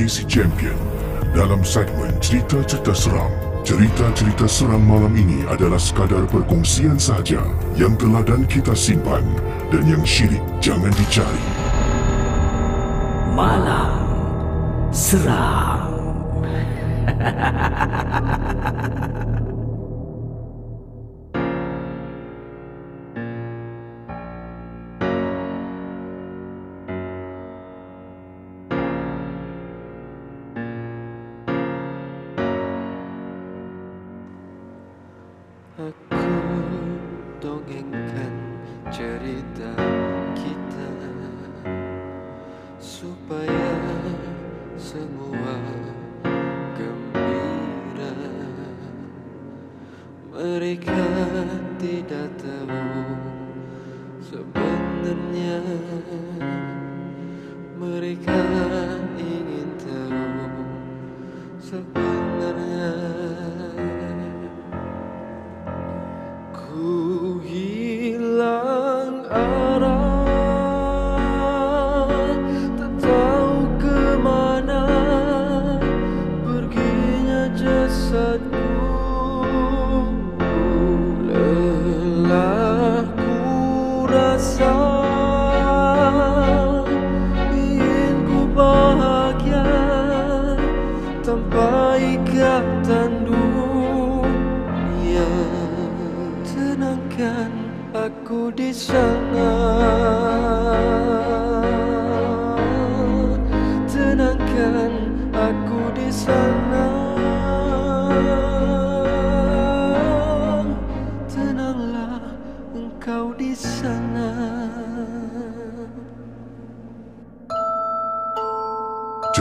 KC 0.00 0.24
Champion 0.24 0.72
dalam 1.36 1.60
segmen 1.60 2.08
Cerita-Cerita 2.24 2.96
Seram. 2.96 3.28
Cerita-cerita 3.60 4.48
seram 4.48 4.80
malam 4.80 5.12
ini 5.12 5.44
adalah 5.44 5.76
sekadar 5.76 6.24
perkongsian 6.24 6.96
sahaja 6.96 7.44
yang 7.76 7.92
teladan 8.00 8.48
kita 8.48 8.72
simpan 8.72 9.20
dan 9.68 9.84
yang 9.84 10.00
syirik 10.00 10.40
jangan 10.64 10.88
dicari. 10.96 11.44
Malam 13.36 13.92
Seram 14.88 15.92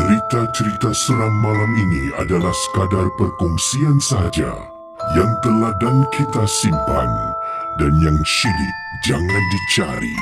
Cerita-cerita 0.09 0.89
seram 0.89 1.37
malam 1.37 1.69
ini 1.77 2.09
adalah 2.17 2.49
sekadar 2.49 3.13
perkongsian 3.13 4.01
sahaja 4.01 4.57
yang 5.13 5.29
teladan 5.45 6.01
kita 6.09 6.49
simpan 6.49 7.05
dan 7.77 7.93
yang 8.01 8.17
syirik 8.25 8.75
jangan 9.05 9.43
dicari. 9.53 10.17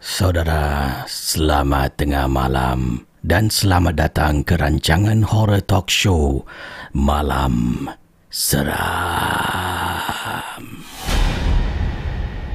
Saudara, 0.00 1.04
selamat 1.04 2.00
tengah 2.00 2.24
malam 2.24 3.04
dan 3.20 3.52
selamat 3.52 4.00
datang 4.00 4.40
ke 4.48 4.56
rancangan 4.56 5.28
horror 5.28 5.60
talk 5.60 5.92
show 5.92 6.48
Malam 6.96 7.84
Seram. 8.32 9.57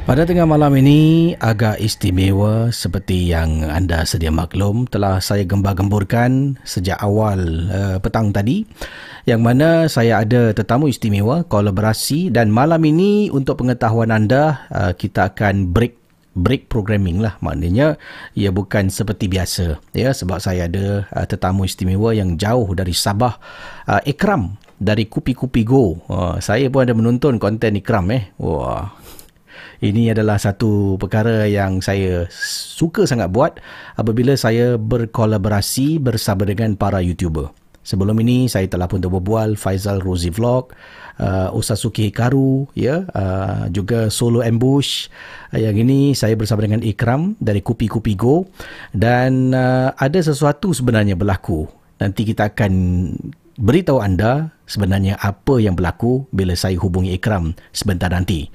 Pada 0.03 0.27
tengah 0.27 0.43
malam 0.43 0.75
ini 0.75 1.31
agak 1.39 1.79
istimewa 1.79 2.67
seperti 2.75 3.31
yang 3.31 3.63
anda 3.71 4.03
sedia 4.03 4.35
maklum 4.35 4.83
telah 4.83 5.23
saya 5.23 5.47
gembar-gemburkan 5.47 6.59
sejak 6.67 6.99
awal 6.99 7.39
uh, 7.71 8.03
petang 8.03 8.35
tadi. 8.35 8.67
Yang 9.23 9.39
mana 9.39 9.87
saya 9.87 10.19
ada 10.19 10.51
tetamu 10.51 10.91
istimewa 10.91 11.47
kolaborasi 11.47 12.35
dan 12.35 12.51
malam 12.51 12.83
ini 12.83 13.31
untuk 13.31 13.63
pengetahuan 13.63 14.11
anda 14.11 14.67
uh, 14.75 14.91
kita 14.91 15.31
akan 15.31 15.71
break 15.71 15.95
break 16.35 16.67
programming 16.67 17.23
lah. 17.23 17.39
Maknanya 17.39 17.95
ia 18.35 18.51
bukan 18.51 18.91
seperti 18.91 19.31
biasa 19.31 19.79
ya. 19.95 20.11
Sebab 20.11 20.43
saya 20.43 20.67
ada 20.67 21.07
uh, 21.15 21.23
tetamu 21.23 21.63
istimewa 21.63 22.11
yang 22.11 22.35
jauh 22.35 22.75
dari 22.75 22.91
Sabah 22.91 23.39
uh, 23.87 24.03
Ikram 24.03 24.59
dari 24.83 25.07
Kupi 25.07 25.31
Kupi 25.31 25.63
Go. 25.63 26.03
Uh, 26.11 26.43
saya 26.43 26.67
pun 26.67 26.83
ada 26.83 26.91
menonton 26.91 27.39
konten 27.39 27.79
Ikram 27.79 28.11
eh. 28.11 28.35
Wah 28.35 28.99
ini 29.83 30.15
adalah 30.15 30.39
satu 30.39 30.95
perkara 30.95 31.43
yang 31.51 31.83
saya 31.83 32.23
suka 32.31 33.03
sangat 33.03 33.35
buat 33.35 33.59
apabila 33.99 34.31
saya 34.39 34.79
berkolaborasi 34.79 35.99
bersama 35.99 36.47
dengan 36.47 36.79
para 36.79 37.03
YouTuber. 37.03 37.51
Sebelum 37.83 38.15
ini 38.23 38.47
saya 38.47 38.63
telah 38.71 38.87
pun 38.87 39.03
berbual 39.03 39.59
Faizal 39.59 39.99
Rozi 39.99 40.31
Vlog, 40.31 40.71
uh, 41.19 41.51
Osasuke 41.51 42.07
Hikaru, 42.07 42.63
ya, 42.79 43.03
uh, 43.11 43.67
juga 43.67 44.07
Solo 44.07 44.39
Ambush. 44.39 45.11
Uh, 45.51 45.59
yang 45.59 45.75
ini 45.75 46.15
saya 46.15 46.39
bersama 46.39 46.63
dengan 46.63 46.79
Ikram 46.79 47.35
dari 47.43 47.59
Kupi 47.59 47.91
Kupi 47.91 48.15
Go 48.15 48.47
dan 48.95 49.51
uh, 49.51 49.91
ada 49.99 50.19
sesuatu 50.23 50.71
sebenarnya 50.71 51.19
berlaku. 51.19 51.67
Nanti 51.99 52.23
kita 52.23 52.55
akan 52.55 52.71
beritahu 53.59 53.99
anda 53.99 54.55
sebenarnya 54.63 55.19
apa 55.19 55.59
yang 55.59 55.75
berlaku 55.75 56.23
bila 56.31 56.55
saya 56.55 56.79
hubungi 56.79 57.19
Ikram 57.19 57.51
sebentar 57.75 58.07
nanti. 58.07 58.47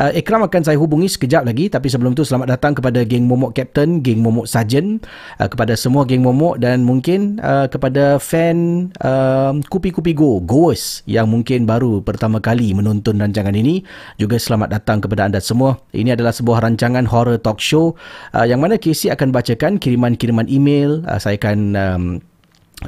Uh, 0.00 0.16
Ikram 0.16 0.40
akan 0.40 0.64
saya 0.64 0.80
hubungi 0.80 1.12
sekejap 1.12 1.44
lagi 1.44 1.68
tapi 1.68 1.92
sebelum 1.92 2.16
tu 2.16 2.24
selamat 2.24 2.56
datang 2.56 2.72
kepada 2.72 3.04
geng 3.04 3.28
Momok 3.28 3.52
Captain, 3.52 4.00
geng 4.00 4.24
Momok 4.24 4.48
Sarjan, 4.48 4.96
uh, 5.36 5.44
kepada 5.44 5.76
semua 5.76 6.08
geng 6.08 6.24
Momok 6.24 6.56
dan 6.56 6.88
mungkin 6.88 7.36
uh, 7.44 7.68
kepada 7.68 8.16
fan 8.16 8.88
uh, 9.04 9.52
Kupi 9.68 9.92
Kupi 9.92 10.16
Go, 10.16 10.40
Goers 10.40 11.04
yang 11.04 11.28
mungkin 11.28 11.68
baru 11.68 12.00
pertama 12.00 12.40
kali 12.40 12.72
menonton 12.72 13.20
rancangan 13.20 13.52
ini 13.52 13.84
juga 14.16 14.40
selamat 14.40 14.80
datang 14.80 15.04
kepada 15.04 15.28
anda 15.28 15.36
semua. 15.36 15.76
Ini 15.92 16.16
adalah 16.16 16.32
sebuah 16.32 16.64
rancangan 16.64 17.04
horror 17.04 17.36
talk 17.36 17.60
show 17.60 17.92
uh, 18.32 18.48
yang 18.48 18.64
mana 18.64 18.80
Casey 18.80 19.12
akan 19.12 19.36
bacakan 19.36 19.76
kiriman-kiriman 19.76 20.48
email, 20.48 21.04
uh, 21.12 21.20
saya 21.20 21.36
akan 21.36 21.58
um, 21.76 22.04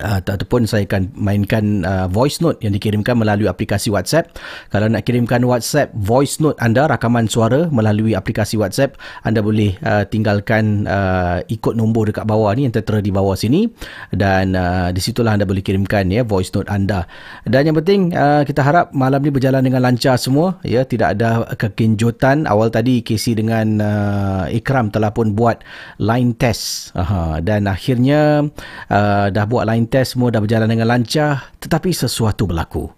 Uh, 0.00 0.24
ataupun 0.24 0.64
saya 0.64 0.88
akan 0.88 1.12
mainkan 1.12 1.84
uh, 1.84 2.08
voice 2.08 2.40
note 2.40 2.56
yang 2.64 2.72
dikirimkan 2.72 3.12
melalui 3.12 3.44
aplikasi 3.44 3.92
WhatsApp. 3.92 4.32
Kalau 4.72 4.88
nak 4.88 5.04
kirimkan 5.04 5.44
WhatsApp 5.44 5.92
voice 5.92 6.40
note 6.40 6.56
anda 6.64 6.88
rakaman 6.88 7.28
suara 7.28 7.68
melalui 7.68 8.16
aplikasi 8.16 8.56
WhatsApp, 8.56 8.96
anda 9.20 9.44
boleh 9.44 9.76
uh, 9.84 10.08
tinggalkan 10.08 10.88
uh, 10.88 11.44
ikut 11.44 11.76
nombor 11.76 12.08
dekat 12.08 12.24
bawah 12.24 12.56
ni 12.56 12.64
yang 12.64 12.72
tertera 12.72 13.04
di 13.04 13.12
bawah 13.12 13.36
sini 13.36 13.68
dan 14.16 14.56
uh, 14.56 14.88
di 14.96 15.00
situlah 15.04 15.36
anda 15.36 15.44
boleh 15.44 15.60
kirimkan 15.60 16.08
ya 16.08 16.24
voice 16.24 16.48
note 16.56 16.72
anda. 16.72 17.04
Dan 17.44 17.68
yang 17.68 17.76
penting 17.84 18.16
uh, 18.16 18.48
kita 18.48 18.64
harap 18.64 18.96
malam 18.96 19.20
ni 19.20 19.28
berjalan 19.28 19.60
dengan 19.60 19.84
lancar 19.84 20.16
semua 20.16 20.56
ya, 20.64 20.88
tidak 20.88 21.20
ada 21.20 21.44
kekenjutan. 21.60 22.48
Awal 22.48 22.72
tadi 22.72 23.04
Casey 23.04 23.36
dengan 23.36 23.76
uh, 23.84 24.48
Ikram 24.48 24.88
telah 24.88 25.12
pun 25.12 25.36
buat 25.36 25.60
line 26.00 26.32
test. 26.32 26.96
Aha, 26.96 27.44
dan 27.44 27.68
akhirnya 27.68 28.48
uh, 28.88 29.28
dah 29.28 29.44
buat 29.44 29.68
line 29.68 29.81
test 29.88 30.14
semua 30.18 30.34
dah 30.34 30.42
berjalan 30.42 30.68
dengan 30.68 30.90
lancar 30.90 31.54
tetapi 31.62 31.94
sesuatu 31.94 32.46
berlaku. 32.48 32.90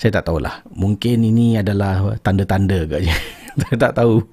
Saya 0.00 0.16
tak 0.16 0.32
tahulah. 0.32 0.64
Mungkin 0.72 1.20
ini 1.28 1.60
adalah 1.60 2.16
tanda-tanda 2.24 2.88
katnya. 2.88 3.12
Saya 3.60 3.76
tak 3.76 3.92
tahu. 4.00 4.24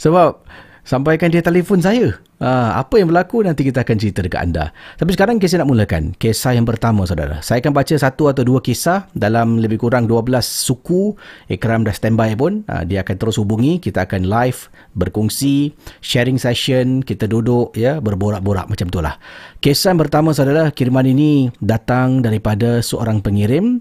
Sebab 0.00 0.40
sampaikan 0.82 1.30
dia 1.30 1.42
telefon 1.42 1.78
saya. 1.82 2.18
Ha, 2.42 2.74
apa 2.82 2.98
yang 2.98 3.14
berlaku 3.14 3.46
nanti 3.46 3.62
kita 3.62 3.86
akan 3.86 3.96
cerita 4.02 4.18
dekat 4.18 4.42
anda. 4.42 4.74
Tapi 4.98 5.14
sekarang 5.14 5.38
kisah 5.38 5.62
nak 5.62 5.70
mulakan. 5.70 6.10
Kisah 6.18 6.58
yang 6.58 6.66
pertama 6.66 7.06
saudara. 7.06 7.38
Saya 7.38 7.62
akan 7.62 7.70
baca 7.70 7.94
satu 7.94 8.26
atau 8.26 8.42
dua 8.42 8.58
kisah 8.58 9.06
dalam 9.14 9.62
lebih 9.62 9.78
kurang 9.78 10.10
12 10.10 10.42
suku. 10.42 11.14
Ikram 11.46 11.86
dah 11.86 11.94
standby 11.94 12.34
pun. 12.34 12.66
Ha, 12.66 12.82
dia 12.82 13.06
akan 13.06 13.14
terus 13.14 13.38
hubungi. 13.38 13.78
Kita 13.78 14.10
akan 14.10 14.26
live, 14.26 14.66
berkongsi, 14.98 15.70
sharing 16.02 16.36
session. 16.42 17.06
Kita 17.06 17.30
duduk 17.30 17.78
ya 17.78 18.02
berborak-borak 18.02 18.66
macam 18.66 18.90
tu 18.90 18.98
lah. 18.98 19.22
Kisah 19.62 19.94
yang 19.94 20.02
pertama 20.02 20.34
saudara. 20.34 20.74
Kiriman 20.74 21.06
ini 21.06 21.54
datang 21.62 22.26
daripada 22.26 22.82
seorang 22.82 23.22
pengirim 23.22 23.78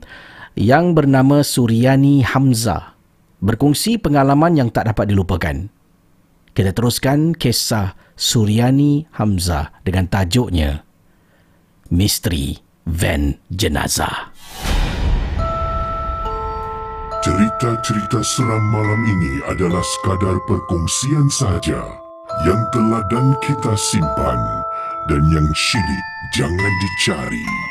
yang 0.54 0.94
bernama 0.94 1.42
Suryani 1.42 2.22
Hamzah. 2.22 2.94
berkongsi 3.42 3.98
pengalaman 3.98 4.54
yang 4.54 4.70
tak 4.70 4.86
dapat 4.94 5.10
dilupakan. 5.10 5.81
Kita 6.52 6.76
teruskan 6.76 7.32
kisah 7.32 7.96
Suryani 8.20 9.08
Hamzah 9.16 9.72
dengan 9.88 10.12
tajuknya 10.12 10.84
Misteri 11.88 12.60
Van 12.84 13.40
Jenazah. 13.48 14.36
Cerita-cerita 17.24 18.20
seram 18.20 18.64
malam 18.68 19.02
ini 19.08 19.34
adalah 19.48 19.80
sekadar 19.80 20.42
perkongsian 20.44 21.32
sahaja 21.32 21.80
yang 22.44 22.62
telah 22.76 23.00
dan 23.08 23.32
kita 23.40 23.72
simpan 23.80 24.40
dan 25.08 25.24
yang 25.32 25.48
syilid 25.56 26.06
jangan 26.36 26.74
dicari. 26.84 27.71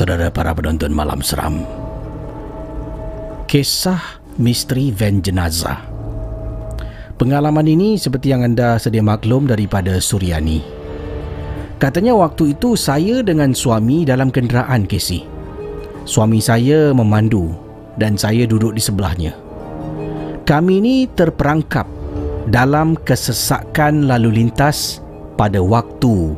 Saudara 0.00 0.32
para 0.32 0.56
penonton 0.56 0.96
malam 0.96 1.20
seram. 1.20 1.60
Kisah 3.44 4.00
misteri 4.40 4.88
van 4.88 5.20
jenazah. 5.20 5.76
Pengalaman 7.20 7.68
ini 7.68 8.00
seperti 8.00 8.32
yang 8.32 8.40
anda 8.40 8.80
sedia 8.80 9.04
maklum 9.04 9.44
daripada 9.44 10.00
Suryani. 10.00 10.64
Katanya 11.76 12.16
waktu 12.16 12.56
itu 12.56 12.80
saya 12.80 13.20
dengan 13.20 13.52
suami 13.52 14.08
dalam 14.08 14.32
kenderaan 14.32 14.88
Casey. 14.88 15.28
Suami 16.08 16.40
saya 16.40 16.96
memandu 16.96 17.52
dan 18.00 18.16
saya 18.16 18.48
duduk 18.48 18.72
di 18.72 18.80
sebelahnya. 18.80 19.36
Kami 20.48 20.80
ini 20.80 20.96
terperangkap 21.12 21.84
dalam 22.48 22.96
kesesakan 23.04 24.08
lalu 24.08 24.40
lintas 24.40 25.04
pada 25.36 25.60
waktu 25.60 26.32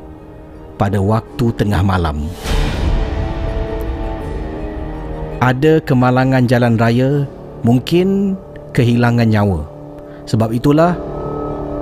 pada 0.82 0.98
waktu 0.98 1.46
tengah 1.54 1.78
malam 1.86 2.26
ada 5.42 5.82
kemalangan 5.82 6.46
jalan 6.46 6.78
raya, 6.78 7.26
mungkin 7.66 8.38
kehilangan 8.78 9.26
nyawa. 9.26 9.66
Sebab 10.30 10.54
itulah 10.54 10.94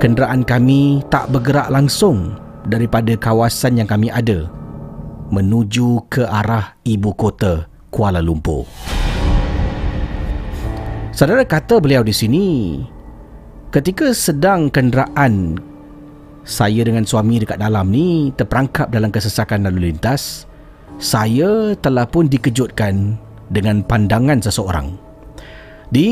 kenderaan 0.01 0.41
kami 0.41 1.05
tak 1.13 1.29
bergerak 1.29 1.69
langsung 1.69 2.33
daripada 2.65 3.13
kawasan 3.13 3.77
yang 3.77 3.85
kami 3.85 4.09
ada 4.09 4.49
menuju 5.29 6.09
ke 6.09 6.25
arah 6.25 6.73
ibu 6.89 7.13
kota 7.13 7.69
Kuala 7.93 8.17
Lumpur. 8.17 8.65
Saudara 11.13 11.45
kata 11.45 11.77
beliau 11.77 12.01
di 12.01 12.17
sini 12.17 12.45
ketika 13.69 14.09
sedang 14.09 14.73
kenderaan 14.73 15.61
saya 16.41 16.81
dengan 16.81 17.05
suami 17.05 17.37
dekat 17.37 17.61
dalam 17.61 17.93
ni 17.93 18.33
terperangkap 18.33 18.89
dalam 18.89 19.13
kesesakan 19.13 19.69
lalu 19.69 19.93
lintas 19.93 20.49
saya 20.97 21.77
telah 21.77 22.09
pun 22.09 22.25
dikejutkan 22.25 23.21
dengan 23.51 23.83
pandangan 23.83 24.39
seseorang. 24.39 24.95
Di 25.91 26.07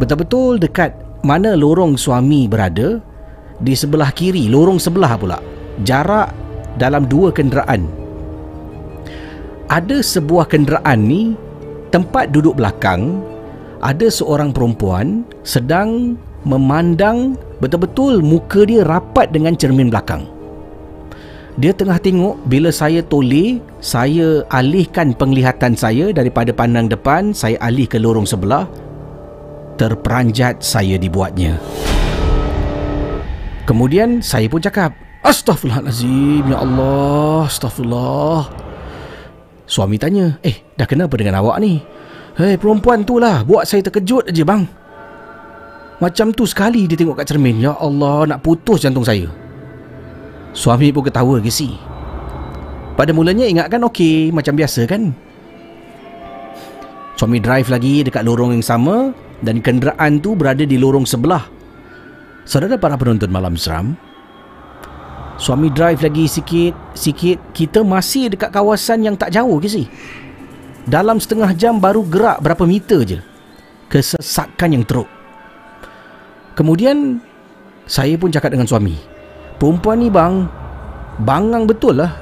betul-betul 0.00 0.56
dekat 0.56 0.96
mana 1.20 1.52
lorong 1.52 2.00
suami 2.00 2.48
berada, 2.48 2.96
di 3.60 3.76
sebelah 3.76 4.08
kiri, 4.16 4.48
lorong 4.48 4.80
sebelah 4.80 5.20
pula, 5.20 5.38
jarak 5.84 6.32
dalam 6.80 7.04
dua 7.04 7.28
kenderaan. 7.28 7.84
Ada 9.68 10.00
sebuah 10.00 10.48
kenderaan 10.48 11.04
ni, 11.04 11.36
tempat 11.92 12.32
duduk 12.32 12.56
belakang, 12.56 13.20
ada 13.84 14.08
seorang 14.08 14.50
perempuan 14.50 15.22
sedang 15.44 16.16
memandang 16.48 17.36
betul-betul 17.60 18.24
muka 18.24 18.64
dia 18.64 18.82
rapat 18.82 19.28
dengan 19.28 19.54
cermin 19.54 19.92
belakang. 19.92 20.24
Dia 21.58 21.74
tengah 21.74 21.98
tengok 21.98 22.46
bila 22.46 22.70
saya 22.70 23.02
toleh, 23.02 23.58
saya 23.82 24.46
alihkan 24.54 25.10
penglihatan 25.18 25.74
saya 25.74 26.14
daripada 26.14 26.54
pandang 26.54 26.86
depan, 26.86 27.34
saya 27.34 27.58
alih 27.58 27.90
ke 27.90 27.98
lorong 27.98 28.28
sebelah. 28.28 28.70
Terperanjat 29.74 30.62
saya 30.62 30.94
dibuatnya. 30.94 31.58
Kemudian 33.66 34.22
saya 34.22 34.46
pun 34.46 34.62
cakap, 34.62 34.94
Astaghfirullahalazim, 35.20 36.48
ya 36.48 36.58
Allah, 36.62 37.44
astagfirullah. 37.44 38.42
Suami 39.68 40.00
tanya, 40.00 40.40
"Eh, 40.42 40.64
dah 40.74 40.88
kenapa 40.88 41.14
dengan 41.14 41.38
awak 41.44 41.60
ni?" 41.62 41.78
"Hei, 42.34 42.58
perempuan 42.58 43.04
tu 43.04 43.20
lah 43.20 43.44
buat 43.44 43.68
saya 43.68 43.84
terkejut 43.84 44.32
aja, 44.32 44.42
bang." 44.42 44.66
Macam 46.00 46.32
tu 46.32 46.48
sekali 46.48 46.88
dia 46.88 46.96
tengok 46.96 47.20
kat 47.20 47.28
cermin, 47.28 47.60
ya 47.60 47.76
Allah, 47.76 48.24
nak 48.26 48.40
putus 48.40 48.80
jantung 48.80 49.04
saya. 49.04 49.28
Suami 50.50 50.90
pun 50.90 51.06
ketawa 51.06 51.38
ke 51.38 51.50
si 51.50 51.78
Pada 52.98 53.14
mulanya 53.14 53.46
ingatkan 53.46 53.86
okey 53.86 54.34
Macam 54.34 54.58
biasa 54.58 54.82
kan? 54.90 55.14
Suami 57.14 57.38
drive 57.38 57.70
lagi 57.70 58.02
dekat 58.02 58.26
lorong 58.26 58.58
yang 58.58 58.64
sama 58.64 59.14
Dan 59.38 59.62
kenderaan 59.62 60.18
tu 60.18 60.34
berada 60.34 60.66
di 60.66 60.76
lorong 60.76 61.06
sebelah. 61.06 61.46
Saudara 62.42 62.74
para 62.76 62.98
penonton 62.98 63.30
malam 63.30 63.54
seram 63.54 63.94
Suami 65.38 65.70
drive 65.70 66.02
lagi 66.02 66.26
sikit 66.26 66.74
Sikit 66.98 67.54
Kita 67.54 67.86
masih 67.86 68.34
dekat 68.34 68.50
kawasan 68.50 69.06
yang 69.06 69.14
tak 69.14 69.30
jauh 69.30 69.62
ke 69.62 69.70
si 69.70 69.86
Dalam 70.82 71.22
setengah 71.22 71.54
jam 71.54 71.78
baru 71.78 72.02
gerak 72.02 72.42
berapa 72.42 72.66
meter 72.66 73.06
je. 73.06 73.18
Kesesakan 73.86 74.74
yang 74.74 74.82
teruk. 74.82 75.06
Kemudian 76.58 77.22
Saya 77.86 78.18
pun 78.18 78.34
cakap 78.34 78.50
dengan 78.50 78.66
suami 78.66 79.09
Perempuan 79.60 80.00
ni 80.00 80.08
bang 80.08 80.48
Bangang 81.20 81.68
betul 81.68 82.00
lah. 82.00 82.16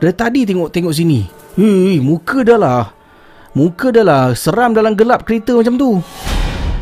Dari 0.00 0.16
tadi 0.16 0.48
tengok-tengok 0.48 0.96
sini. 0.96 1.20
Hei 1.60 2.00
muka 2.00 2.40
dah 2.40 2.56
lah. 2.56 2.88
Muka 3.52 3.92
dah 3.92 4.00
lah 4.00 4.24
Seram 4.32 4.72
dalam 4.72 4.96
gelap 4.96 5.28
kereta 5.28 5.60
macam 5.60 5.76
tu. 5.76 6.00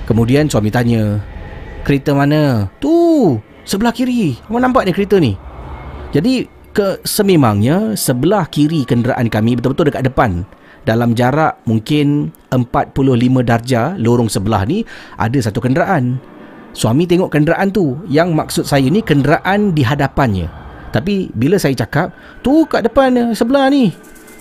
Kemudian 0.06 0.46
suami 0.46 0.70
tanya 0.70 1.18
Kereta 1.82 2.14
mana? 2.14 2.70
Tu 2.78 2.94
Sebelah 3.66 3.90
kiri. 3.90 4.38
Apa 4.46 4.62
nampak 4.62 4.86
ni 4.86 4.94
kereta 4.94 5.18
ni? 5.18 5.34
Jadi 6.14 6.46
ke 6.70 7.02
sememangnya 7.02 7.98
Sebelah 7.98 8.46
kiri 8.46 8.86
kenderaan 8.86 9.26
kami 9.26 9.58
Betul-betul 9.58 9.90
dekat 9.90 10.06
depan. 10.06 10.46
Dalam 10.86 11.14
jarak 11.18 11.58
mungkin 11.66 12.30
45 12.54 13.02
darjah 13.42 13.94
lorong 13.98 14.26
sebelah 14.26 14.66
ni 14.66 14.82
ada 15.14 15.38
satu 15.38 15.62
kenderaan 15.62 16.18
Suami 16.72 17.04
tengok 17.04 17.28
kenderaan 17.28 17.68
tu. 17.68 18.00
Yang 18.08 18.28
maksud 18.32 18.64
saya 18.64 18.88
ni 18.88 19.04
kenderaan 19.04 19.76
di 19.76 19.84
hadapannya. 19.84 20.48
Tapi 20.92 21.32
bila 21.32 21.56
saya 21.56 21.72
cakap 21.72 22.12
Tu 22.44 22.68
kat 22.68 22.84
depan 22.84 23.12
eh, 23.16 23.28
sebelah 23.32 23.68
ni. 23.72 23.92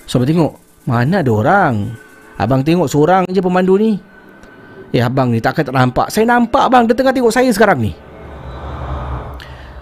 Suami 0.04 0.28
tengok 0.28 0.52
Mana 0.88 1.24
ada 1.24 1.32
orang? 1.32 1.74
Abang 2.42 2.66
tengok 2.66 2.90
seorang 2.90 3.24
je 3.30 3.40
pemandu 3.44 3.78
ni. 3.78 4.00
Eh 4.92 5.00
abang 5.00 5.32
ni 5.32 5.40
takkan 5.40 5.68
tak 5.68 5.76
nampak. 5.76 6.08
Saya 6.12 6.28
nampak 6.28 6.68
abang 6.68 6.88
Dia 6.88 6.96
tengah 6.96 7.14
tengok 7.14 7.32
saya 7.32 7.52
sekarang 7.52 7.80
ni. 7.84 7.92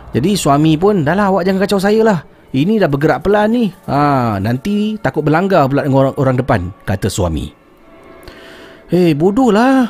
Jadi 0.09 0.33
suami 0.33 0.73
pun 0.73 1.05
Dah 1.05 1.13
lah 1.13 1.29
awak 1.29 1.45
jangan 1.45 1.61
kacau 1.63 1.79
saya 1.79 2.01
lah. 2.01 2.19
Ini 2.49 2.81
dah 2.81 2.89
bergerak 2.89 3.21
pelan 3.21 3.53
ni. 3.53 3.69
Ha, 3.85 4.41
Nanti 4.41 4.97
takut 4.97 5.21
berlanggar 5.21 5.69
pula 5.69 5.85
dengan 5.85 5.97
orang, 6.01 6.15
orang 6.17 6.35
depan 6.41 6.61
Kata 6.81 7.05
suami. 7.05 7.45
Eh 8.89 9.13
bodoh 9.13 9.53
lah 9.53 9.85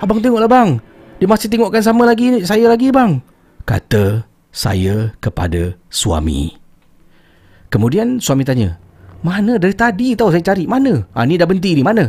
Abang 0.00 0.24
tengoklah 0.24 0.48
bang 0.48 0.80
dia 1.18 1.26
masih 1.26 1.50
tengokkan 1.50 1.82
sama 1.82 2.06
lagi 2.06 2.46
saya 2.46 2.70
lagi 2.70 2.94
bang. 2.94 3.18
Kata 3.66 4.24
saya 4.54 5.12
kepada 5.18 5.74
suami. 5.90 6.54
Kemudian 7.68 8.16
suami 8.22 8.46
tanya, 8.48 8.80
mana 9.20 9.60
dari 9.60 9.76
tadi 9.76 10.16
tahu 10.16 10.32
saya 10.32 10.40
cari, 10.40 10.64
mana? 10.64 11.04
Ah 11.12 11.28
ni 11.28 11.36
dah 11.36 11.44
berhenti 11.44 11.76
ni, 11.76 11.84
mana? 11.84 12.08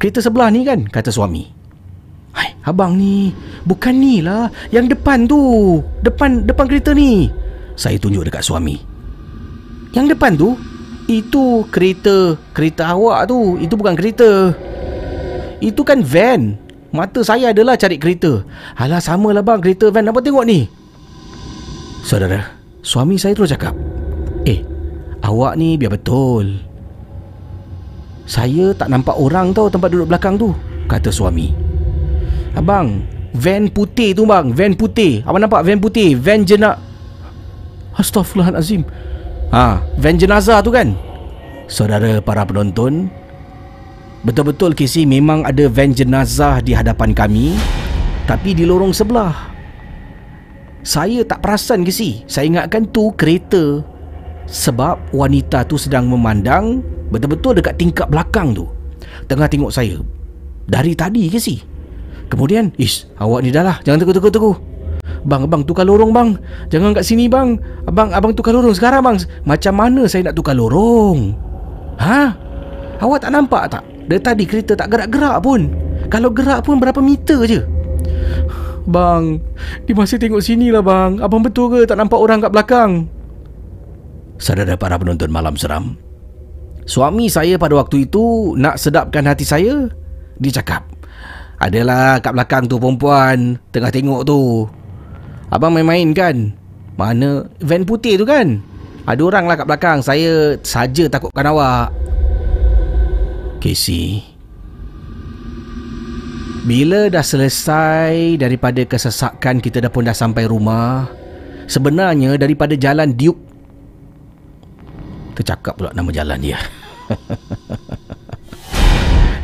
Kereta 0.00 0.18
sebelah 0.18 0.50
ni 0.50 0.66
kan? 0.66 0.82
Kata 0.90 1.14
suami. 1.14 1.46
Hai, 2.32 2.56
abang 2.66 2.98
ni, 2.98 3.30
bukan 3.62 3.94
ni 3.94 4.24
lah, 4.24 4.50
yang 4.74 4.90
depan 4.90 5.28
tu. 5.28 5.78
Depan 6.02 6.48
depan 6.48 6.66
kereta 6.66 6.96
ni. 6.96 7.30
Saya 7.78 8.00
tunjuk 8.00 8.26
dekat 8.26 8.42
suami. 8.42 8.80
Yang 9.92 10.16
depan 10.16 10.32
tu, 10.34 10.56
itu 11.06 11.62
kereta, 11.68 12.34
kereta 12.56 12.96
awak 12.96 13.30
tu. 13.30 13.60
Itu 13.60 13.76
bukan 13.78 13.94
kereta. 13.94 14.56
Itu 15.62 15.86
kan 15.86 16.02
van. 16.02 16.58
Mata 16.92 17.24
saya 17.24 17.56
adalah 17.56 17.74
cari 17.80 17.96
kereta. 17.96 18.44
Alah 18.76 19.00
sama 19.00 19.32
lah 19.32 19.40
bang 19.40 19.60
kereta 19.64 19.88
van. 19.88 20.12
Apa 20.12 20.20
tengok 20.20 20.44
ni? 20.44 20.68
Saudara 22.02 22.60
Suami 22.82 23.14
saya 23.14 23.30
terus 23.30 23.54
cakap 23.54 23.78
Eh 24.42 24.58
Awak 25.22 25.54
ni 25.54 25.78
biar 25.78 25.94
betul. 25.94 26.58
Saya 28.26 28.74
tak 28.74 28.90
nampak 28.90 29.14
orang 29.14 29.54
tau 29.54 29.70
Tempat 29.70 29.86
duduk 29.94 30.10
belakang 30.10 30.34
tu 30.34 30.50
Kata 30.90 31.14
suami. 31.14 31.54
Abang 32.58 33.06
Van 33.32 33.70
putih 33.70 34.12
tu 34.12 34.26
bang 34.26 34.50
Van 34.50 34.74
putih. 34.74 35.22
Abang 35.22 35.46
nampak 35.46 35.62
van 35.62 35.78
putih? 35.78 36.18
Van 36.18 36.42
jenak 36.42 36.92
Astaghfirullahalazim. 37.96 38.88
Ha, 39.52 39.84
van 40.00 40.16
jenazah 40.16 40.64
tu 40.64 40.72
kan? 40.72 40.96
Saudara 41.68 42.20
para 42.24 42.44
penonton, 42.48 43.12
betul-betul 44.22 44.74
Casey 44.74 45.02
memang 45.02 45.42
ada 45.42 45.66
van 45.66 45.90
jenazah 45.90 46.62
di 46.62 46.72
hadapan 46.74 47.10
kami 47.10 47.58
tapi 48.24 48.54
di 48.54 48.62
lorong 48.62 48.94
sebelah. 48.94 49.50
Saya 50.82 51.22
tak 51.22 51.42
perasan 51.46 51.86
Casey. 51.86 52.26
Saya 52.26 52.50
ingatkan 52.50 52.90
tu 52.90 53.14
kereta 53.14 53.82
sebab 54.50 54.98
wanita 55.14 55.62
tu 55.66 55.78
sedang 55.78 56.10
memandang 56.10 56.82
betul-betul 57.14 57.58
dekat 57.58 57.78
tingkap 57.78 58.10
belakang 58.10 58.54
tu. 58.54 58.66
Tengah 59.30 59.46
tengok 59.46 59.70
saya. 59.70 59.98
Dari 60.66 60.94
tadi 60.94 61.30
Casey. 61.30 61.62
Kemudian, 62.30 62.72
ish, 62.80 63.04
awak 63.20 63.44
ni 63.44 63.52
dah 63.52 63.60
lah. 63.60 63.76
Jangan 63.84 64.02
tegur-tegur-tegur. 64.02 64.56
Bang, 65.22 65.46
abang 65.46 65.62
tukar 65.62 65.86
lorong 65.86 66.10
bang. 66.10 66.34
Jangan 66.72 66.96
kat 66.96 67.04
sini 67.06 67.28
bang. 67.30 67.60
Abang, 67.86 68.10
abang 68.10 68.32
tukar 68.34 68.56
lorong 68.56 68.74
sekarang 68.74 69.04
bang. 69.04 69.20
Macam 69.46 69.74
mana 69.76 70.08
saya 70.08 70.30
nak 70.30 70.34
tukar 70.34 70.56
lorong? 70.56 71.36
Ha? 72.00 72.34
Awak 72.98 73.18
tak 73.22 73.30
nampak 73.34 73.62
tak? 73.70 73.84
Dari 74.12 74.20
tadi 74.20 74.44
kereta 74.44 74.76
tak 74.76 74.92
gerak-gerak 74.92 75.40
pun. 75.40 75.72
Kalau 76.12 76.28
gerak 76.28 76.68
pun 76.68 76.76
berapa 76.76 77.00
meter 77.00 77.48
je. 77.48 77.64
Bang, 78.84 79.40
dia 79.88 79.96
masih 79.96 80.20
tengok 80.20 80.44
sini 80.44 80.68
lah 80.68 80.84
bang. 80.84 81.16
Abang 81.24 81.40
betul 81.40 81.72
ke 81.72 81.88
tak 81.88 81.96
nampak 81.96 82.20
orang 82.20 82.44
kat 82.44 82.52
belakang? 82.52 83.08
Saudara 84.36 84.76
para 84.76 85.00
penonton 85.00 85.32
malam 85.32 85.56
seram. 85.56 85.96
Suami 86.84 87.32
saya 87.32 87.56
pada 87.56 87.72
waktu 87.72 88.04
itu 88.04 88.52
nak 88.60 88.76
sedapkan 88.76 89.24
hati 89.24 89.48
saya. 89.48 89.88
Dia 90.36 90.60
cakap, 90.60 90.84
Adalah 91.56 92.20
kat 92.20 92.36
belakang 92.36 92.68
tu 92.68 92.76
perempuan 92.76 93.56
tengah 93.72 93.88
tengok 93.88 94.28
tu. 94.28 94.68
Abang 95.48 95.72
main-main 95.72 96.12
kan? 96.12 96.52
Mana 97.00 97.48
van 97.64 97.88
putih 97.88 98.20
tu 98.20 98.28
kan? 98.28 98.60
Ada 99.08 99.24
orang 99.24 99.48
lah 99.48 99.56
kat 99.56 99.72
belakang. 99.72 100.04
Saya 100.04 100.60
saja 100.60 101.08
takutkan 101.08 101.48
awak. 101.48 102.11
Casey. 103.62 104.26
Bila 106.66 107.06
dah 107.06 107.22
selesai 107.22 108.34
daripada 108.34 108.82
kesesakan 108.82 109.62
kita 109.62 109.78
dah 109.78 109.90
pun 109.90 110.02
dah 110.02 110.14
sampai 110.14 110.50
rumah. 110.50 111.06
Sebenarnya 111.70 112.34
daripada 112.34 112.74
jalan 112.74 113.14
Duke. 113.14 113.38
Tercakap 115.38 115.78
pula 115.78 115.94
nama 115.94 116.10
jalan 116.10 116.38
dia. 116.42 116.58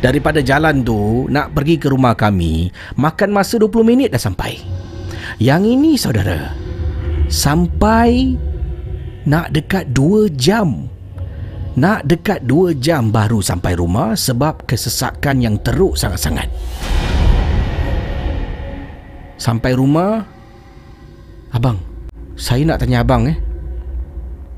daripada 0.05 0.43
jalan 0.43 0.83
tu 0.83 1.27
nak 1.31 1.55
pergi 1.55 1.79
ke 1.79 1.87
rumah 1.87 2.15
kami. 2.15 2.67
Makan 2.99 3.31
masa 3.31 3.55
20 3.55 3.87
minit 3.87 4.11
dah 4.11 4.19
sampai. 4.19 4.59
Yang 5.39 5.63
ini 5.77 5.91
saudara 5.95 6.51
Sampai 7.29 8.33
Nak 9.29 9.53
dekat 9.53 9.93
2 9.93 10.33
jam 10.35 10.89
Nak 11.77 12.09
dekat 12.09 12.49
2 12.49 12.81
jam 12.81 13.13
baru 13.13 13.45
sampai 13.45 13.77
rumah 13.77 14.17
Sebab 14.17 14.65
kesesakan 14.65 15.37
yang 15.37 15.61
teruk 15.61 15.93
sangat-sangat. 15.93 16.49
Sampai 19.37 19.77
rumah 19.77 20.25
Abang 21.53 21.77
Saya 22.33 22.65
nak 22.65 22.81
tanya 22.81 23.05
abang 23.05 23.29
eh. 23.29 23.37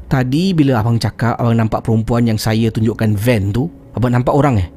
Tadi 0.08 0.56
bila 0.56 0.80
abang 0.80 0.96
cakap 0.96 1.36
Abang 1.36 1.60
nampak 1.60 1.84
perempuan 1.84 2.24
yang 2.24 2.40
saya 2.40 2.72
tunjukkan 2.72 3.20
van 3.20 3.52
tu 3.52 3.68
Abang 3.92 4.16
nampak 4.16 4.32
orang 4.32 4.56
eh? 4.64 4.70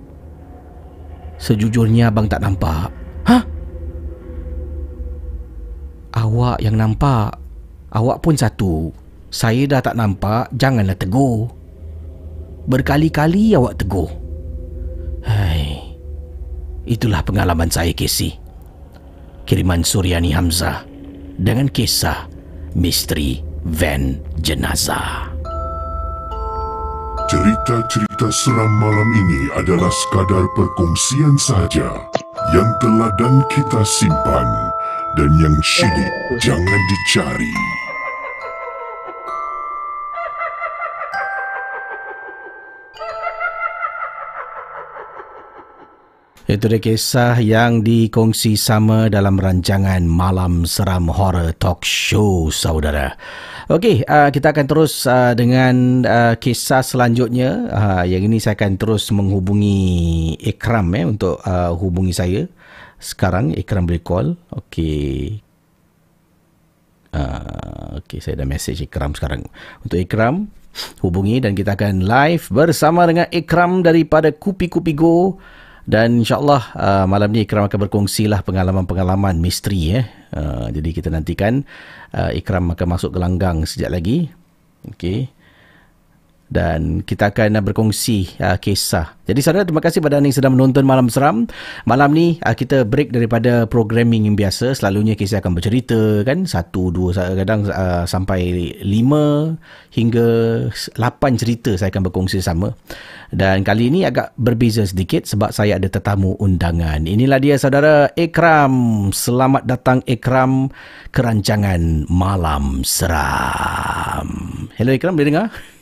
Sejujurnya 1.34 2.14
abang 2.14 2.30
tak 2.30 2.46
nampak. 2.46 2.88
Hah? 3.26 3.42
Awak 6.14 6.62
yang 6.62 6.78
nampak. 6.78 7.34
Awak 7.90 8.22
pun 8.22 8.38
satu. 8.38 8.94
Saya 9.34 9.66
dah 9.66 9.82
tak 9.82 9.98
nampak. 9.98 10.46
Janganlah 10.54 10.94
tegur 10.94 11.63
Berkali-kali 12.64 13.52
awak 13.52 13.84
tegur. 13.84 14.08
Hai 15.20 15.84
Itulah 16.84 17.20
pengalaman 17.24 17.68
saya 17.68 17.92
Casey. 17.92 18.36
Kiriman 19.44 19.84
Suryani 19.84 20.32
Hamzah 20.32 20.84
Dengan 21.36 21.68
kisah 21.68 22.24
Misteri 22.72 23.44
Van 23.68 24.16
Jenazah. 24.40 25.32
Cerita-cerita 27.24 28.28
seram 28.28 28.72
malam 28.80 29.08
ini 29.16 29.42
adalah 29.56 29.88
sekadar 29.88 30.44
perkongsian 30.52 31.40
sahaja 31.40 31.88
yang 32.52 32.68
telah 32.84 33.08
dan 33.16 33.40
kita 33.48 33.80
simpan 33.80 34.48
dan 35.16 35.30
yang 35.40 35.56
syilid 35.64 36.12
jangan 36.44 36.80
dicari. 36.92 37.83
Itu 46.44 46.68
dia 46.68 46.76
kisah 46.76 47.40
yang 47.40 47.80
dikongsi 47.80 48.60
sama 48.60 49.08
dalam 49.08 49.40
rancangan 49.40 50.04
Malam 50.04 50.68
Seram 50.68 51.08
Horror 51.08 51.56
Talk 51.56 51.88
Show, 51.88 52.52
saudara. 52.52 53.16
Okey, 53.72 54.04
uh, 54.04 54.28
kita 54.28 54.52
akan 54.52 54.68
terus 54.68 55.08
uh, 55.08 55.32
dengan 55.32 56.04
uh, 56.04 56.36
kisah 56.36 56.84
selanjutnya. 56.84 57.64
Uh, 57.72 58.04
yang 58.04 58.28
ini 58.28 58.44
saya 58.44 58.60
akan 58.60 58.76
terus 58.76 59.08
menghubungi 59.08 60.36
Ikram 60.36 60.92
eh, 60.92 61.08
untuk 61.08 61.40
uh, 61.48 61.72
hubungi 61.80 62.12
saya. 62.12 62.44
Sekarang 63.00 63.56
Ikram 63.56 63.88
boleh 63.88 64.04
call. 64.04 64.36
Okey. 64.52 65.40
Uh, 67.16 68.04
Okey, 68.04 68.20
saya 68.20 68.36
dah 68.36 68.44
message 68.44 68.84
Ikram 68.84 69.16
sekarang. 69.16 69.48
Untuk 69.80 69.96
Ikram, 69.96 70.52
hubungi 71.00 71.40
dan 71.40 71.56
kita 71.56 71.72
akan 71.72 72.04
live 72.04 72.52
bersama 72.52 73.08
dengan 73.08 73.32
Ikram 73.32 73.80
daripada 73.80 74.28
Kupi 74.28 74.68
Kupi 74.68 74.92
Go. 74.92 75.40
Dan 75.84 76.24
insyaAllah 76.24 76.62
uh, 76.72 77.04
malam 77.04 77.28
ni 77.28 77.44
Ikram 77.44 77.68
akan 77.68 77.88
berkongsi 77.88 78.24
lah 78.24 78.40
pengalaman-pengalaman 78.40 79.36
misteri. 79.36 80.00
Eh. 80.00 80.06
Uh, 80.32 80.72
jadi 80.72 80.88
kita 80.96 81.08
nantikan 81.12 81.60
uh, 82.16 82.32
Ikram 82.32 82.72
akan 82.72 82.86
masuk 82.88 83.12
ke 83.12 83.18
langgang 83.20 83.68
sekejap 83.68 83.92
lagi. 83.92 84.32
Okay 84.96 85.33
dan 86.52 87.00
kita 87.02 87.32
akan 87.32 87.60
berkongsi 87.64 88.36
uh, 88.40 88.60
kisah. 88.60 89.16
Jadi 89.24 89.40
saudara 89.40 89.64
terima 89.64 89.80
kasih 89.80 90.04
pada 90.04 90.20
anda 90.20 90.28
yang 90.28 90.36
sedang 90.36 90.52
menonton 90.52 90.84
Malam 90.84 91.08
Seram. 91.08 91.48
Malam 91.88 92.12
ni 92.12 92.36
uh, 92.44 92.52
kita 92.52 92.84
break 92.84 93.10
daripada 93.10 93.64
programming 93.64 94.28
yang 94.28 94.36
biasa. 94.36 94.76
Selalunya 94.76 95.16
kisah 95.16 95.40
akan 95.40 95.56
bercerita 95.56 96.20
kan 96.28 96.44
satu 96.44 96.92
dua 96.92 97.16
kadang 97.32 97.64
uh, 97.72 98.04
sampai 98.04 98.76
lima 98.84 99.56
hingga 99.96 100.28
lapan 101.00 101.32
cerita 101.40 101.72
saya 101.80 101.88
akan 101.88 102.04
berkongsi 102.12 102.44
sama. 102.44 102.76
Dan 103.34 103.66
kali 103.66 103.90
ini 103.90 104.06
agak 104.06 104.36
berbeza 104.38 104.86
sedikit 104.86 105.26
sebab 105.26 105.50
saya 105.50 105.80
ada 105.80 105.88
tetamu 105.90 106.36
undangan. 106.38 107.02
Inilah 107.08 107.40
dia 107.40 107.56
saudara 107.56 108.12
Ikram. 108.14 109.08
Selamat 109.10 109.66
datang 109.66 110.04
Ikram 110.06 110.70
kerancangan 111.10 112.06
Malam 112.06 112.84
Seram. 112.86 114.28
Hello 114.76 114.92
Ikram 114.94 115.16
boleh 115.18 115.32
dengar? 115.32 115.73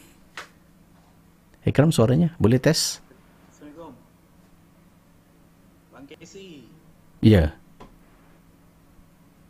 Ikram 1.62 1.94
suaranya 1.94 2.34
boleh 2.42 2.58
test? 2.58 2.98
Assalamualaikum. 3.46 3.94
Bang 5.94 6.10
Casey. 6.10 6.66
Ya. 7.22 7.54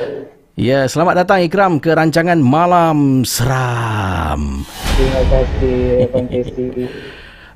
Ya, 0.57 0.79
selamat 0.87 1.27
datang 1.27 1.43
Ikram 1.43 1.83
ke 1.83 1.91
rancangan 1.91 2.39
Malam 2.39 3.27
Seram. 3.27 4.63
Terima 4.95 5.23
kasih 5.29 6.07
Abang 6.07 6.27
Casey. 6.31 6.87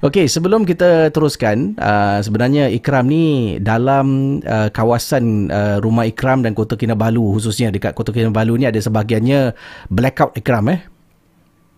Okey, 0.01 0.33
sebelum 0.33 0.65
kita 0.65 1.13
teruskan, 1.13 1.77
uh, 1.77 2.25
sebenarnya 2.25 2.73
Ikram 2.73 3.05
ni 3.05 3.61
dalam 3.61 4.41
uh, 4.49 4.73
kawasan 4.73 5.53
uh, 5.53 5.77
rumah 5.85 6.09
Ikram 6.09 6.41
dan 6.41 6.57
Kota 6.57 6.73
Kinabalu 6.73 7.37
khususnya 7.37 7.69
dekat 7.69 7.93
Kota 7.93 8.09
Kinabalu 8.09 8.57
ni 8.57 8.65
ada 8.65 8.81
sebahagiannya 8.81 9.53
blackout 9.93 10.33
Ikram 10.41 10.73
eh. 10.73 10.81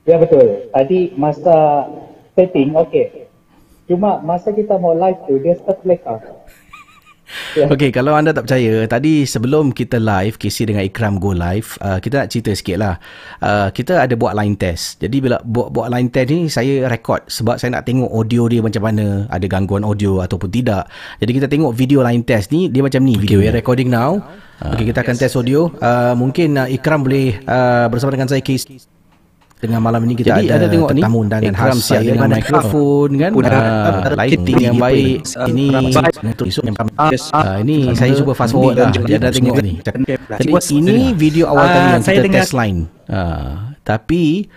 Ya 0.07 0.23
betul. 0.23 0.71
Tadi 0.71 1.11
masa 1.19 1.91
setting 2.39 2.71
okey. 2.79 3.27
Cuma 3.91 4.23
masa 4.23 4.55
kita 4.55 4.79
mau 4.79 4.95
live 4.95 5.19
tu 5.27 5.43
dia 5.43 5.59
start 5.59 5.83
blackout. 5.83 6.23
Yeah. 7.57 7.69
Okey, 7.73 7.93
kalau 7.93 8.17
anda 8.17 8.33
tak 8.33 8.49
percaya, 8.49 8.85
tadi 8.89 9.25
sebelum 9.25 9.73
kita 9.73 10.01
live, 10.01 10.37
KC 10.41 10.69
dengan 10.69 10.85
Ikram 10.85 11.17
go 11.21 11.33
live, 11.33 11.77
uh, 11.85 12.01
kita 12.01 12.25
nak 12.25 12.29
cerita 12.33 12.51
sikit 12.53 12.77
lah. 12.81 12.95
Uh, 13.41 13.69
kita 13.73 14.01
ada 14.05 14.15
buat 14.17 14.37
line 14.37 14.57
test. 14.57 15.01
Jadi 15.01 15.21
bila 15.21 15.41
buat, 15.45 15.73
buat 15.73 15.89
line 15.93 16.09
test 16.13 16.29
ni, 16.33 16.49
saya 16.49 16.89
record 16.89 17.25
sebab 17.29 17.61
saya 17.61 17.77
nak 17.77 17.85
tengok 17.89 18.09
audio 18.09 18.49
dia 18.49 18.61
macam 18.61 18.83
mana, 18.85 19.29
ada 19.29 19.45
gangguan 19.49 19.85
audio 19.85 20.21
ataupun 20.21 20.49
tidak. 20.53 20.89
Jadi 21.21 21.33
kita 21.43 21.47
tengok 21.49 21.73
video 21.73 22.01
line 22.05 22.25
test 22.25 22.53
ni, 22.53 22.69
dia 22.69 22.85
macam 22.85 23.01
ni. 23.05 23.17
Okay, 23.17 23.25
video 23.25 23.39
we 23.41 23.49
are 23.49 23.57
recording 23.57 23.89
now. 23.89 24.21
Uh, 24.61 24.77
Okey, 24.77 24.93
kita 24.93 25.03
akan 25.03 25.15
test 25.17 25.35
audio. 25.37 25.73
Uh, 25.81 26.15
mungkin 26.15 26.57
uh, 26.57 26.69
Ikram 26.69 27.05
boleh 27.05 27.41
uh, 27.49 27.89
bersama 27.89 28.15
dengan 28.15 28.29
saya, 28.29 28.45
KC 28.45 28.92
dengan 29.63 29.79
malam 29.79 30.03
ini 30.11 30.19
kita 30.19 30.43
Jadi, 30.43 30.51
ada, 30.51 30.67
ada 30.67 30.67
tengok 30.67 30.91
tetamu 30.91 31.21
dan 31.31 31.43
khas 31.55 31.79
siap 31.79 32.03
dengan 32.03 32.35
mikrofon 32.35 33.11
kan? 33.15 33.31
uh, 33.31 34.11
lighting 34.19 34.59
yang 34.59 34.77
baik. 34.83 35.23
ini 35.47 35.67
uh, 37.31 37.57
ini 37.63 37.95
saya 37.95 38.11
cuba 38.19 38.35
fast 38.35 38.51
forward 38.59 38.75
lah. 38.75 38.91
dia 38.91 39.23
ada 39.23 39.31
tengok 39.31 39.63
ni. 39.63 39.79
Jadi 39.79 40.53
ini 40.75 41.15
video 41.15 41.47
awal 41.47 41.71
tadi 41.71 41.87
yang 41.95 42.03
kita 42.03 42.43
test 42.43 42.59
line. 42.59 42.91
Tapi 43.87 44.51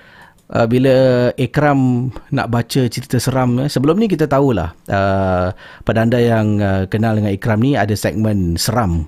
uh, 0.50 0.66
bila 0.66 0.96
Ikram 1.38 2.10
nak 2.34 2.48
baca 2.50 2.82
cerita 2.90 3.22
seram 3.22 3.62
eh, 3.62 3.70
sebelum 3.70 4.02
ni 4.02 4.10
kita 4.10 4.26
tahulah 4.26 4.74
uh, 4.90 5.54
pada 5.86 6.00
anda 6.02 6.18
yang 6.18 6.58
uh, 6.62 6.90
kenal 6.90 7.14
dengan 7.14 7.30
Ikram 7.30 7.62
ni 7.62 7.78
ada 7.78 7.94
segmen 7.94 8.58
seram. 8.58 9.06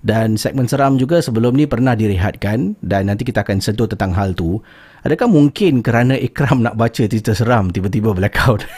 Dan 0.00 0.40
segmen 0.40 0.64
seram 0.64 0.96
juga 0.96 1.20
sebelum 1.20 1.52
ni 1.52 1.68
pernah 1.68 1.92
direhatkan 1.92 2.72
dan 2.80 3.12
nanti 3.12 3.20
kita 3.20 3.44
akan 3.44 3.60
sentuh 3.60 3.84
tentang 3.84 4.16
hal 4.16 4.32
tu 4.32 4.56
Adakah 5.00 5.32
mungkin 5.32 5.80
kerana 5.80 6.12
Ikram 6.12 6.60
nak 6.60 6.76
baca 6.76 7.08
cerita 7.08 7.32
seram 7.32 7.72
tiba-tiba 7.72 8.12
blackout? 8.12 8.68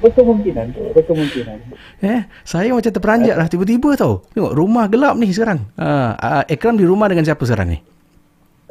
Berkemungkinan, 0.00 0.96
berkemungkinan. 0.96 1.58
Eh, 2.02 2.26
saya 2.42 2.72
macam 2.72 2.90
terperanjat 2.90 3.36
lah 3.38 3.46
tiba-tiba 3.46 3.94
tau. 3.94 4.24
Tengok 4.32 4.56
rumah 4.56 4.88
gelap 4.88 5.14
ni 5.20 5.30
sekarang. 5.30 5.68
Uh, 5.76 6.16
uh, 6.16 6.42
Ikram 6.48 6.80
di 6.80 6.88
rumah 6.88 7.12
dengan 7.12 7.28
siapa 7.28 7.44
sekarang 7.44 7.76
ni? 7.76 7.78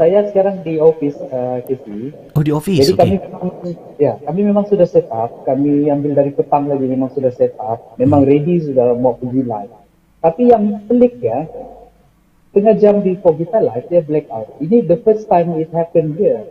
Saya 0.01 0.25
sekarang 0.33 0.65
di 0.65 0.81
office 0.81 1.15
uh, 1.29 1.61
KC. 1.61 1.85
Oh, 2.33 2.41
di 2.41 2.49
office. 2.49 2.89
Jadi 2.89 2.97
okay. 2.97 3.21
kami 3.21 3.71
ya, 4.01 4.17
kami 4.25 4.41
memang 4.49 4.65
sudah 4.65 4.89
set 4.89 5.05
up. 5.13 5.45
Kami 5.45 5.93
ambil 5.93 6.17
dari 6.17 6.33
petang 6.33 6.65
lagi 6.65 6.89
memang 6.89 7.13
sudah 7.13 7.29
set 7.29 7.53
up. 7.61 7.93
Memang 8.01 8.25
hmm. 8.25 8.29
ready 8.33 8.55
sudah 8.65 8.97
mau 8.97 9.13
pergi 9.13 9.45
live. 9.45 9.71
Tapi 10.25 10.49
yang 10.49 10.83
pelik 10.89 11.21
ya, 11.21 11.45
tengah 12.51 12.75
jam 12.77 12.99
di 12.99 13.15
kita 13.15 13.57
live 13.63 13.87
dia 13.87 14.01
blackout. 14.03 14.59
Ini 14.59 14.83
the 14.87 14.99
first 15.01 15.27
time 15.31 15.55
it 15.59 15.71
happened 15.71 16.19
here. 16.19 16.43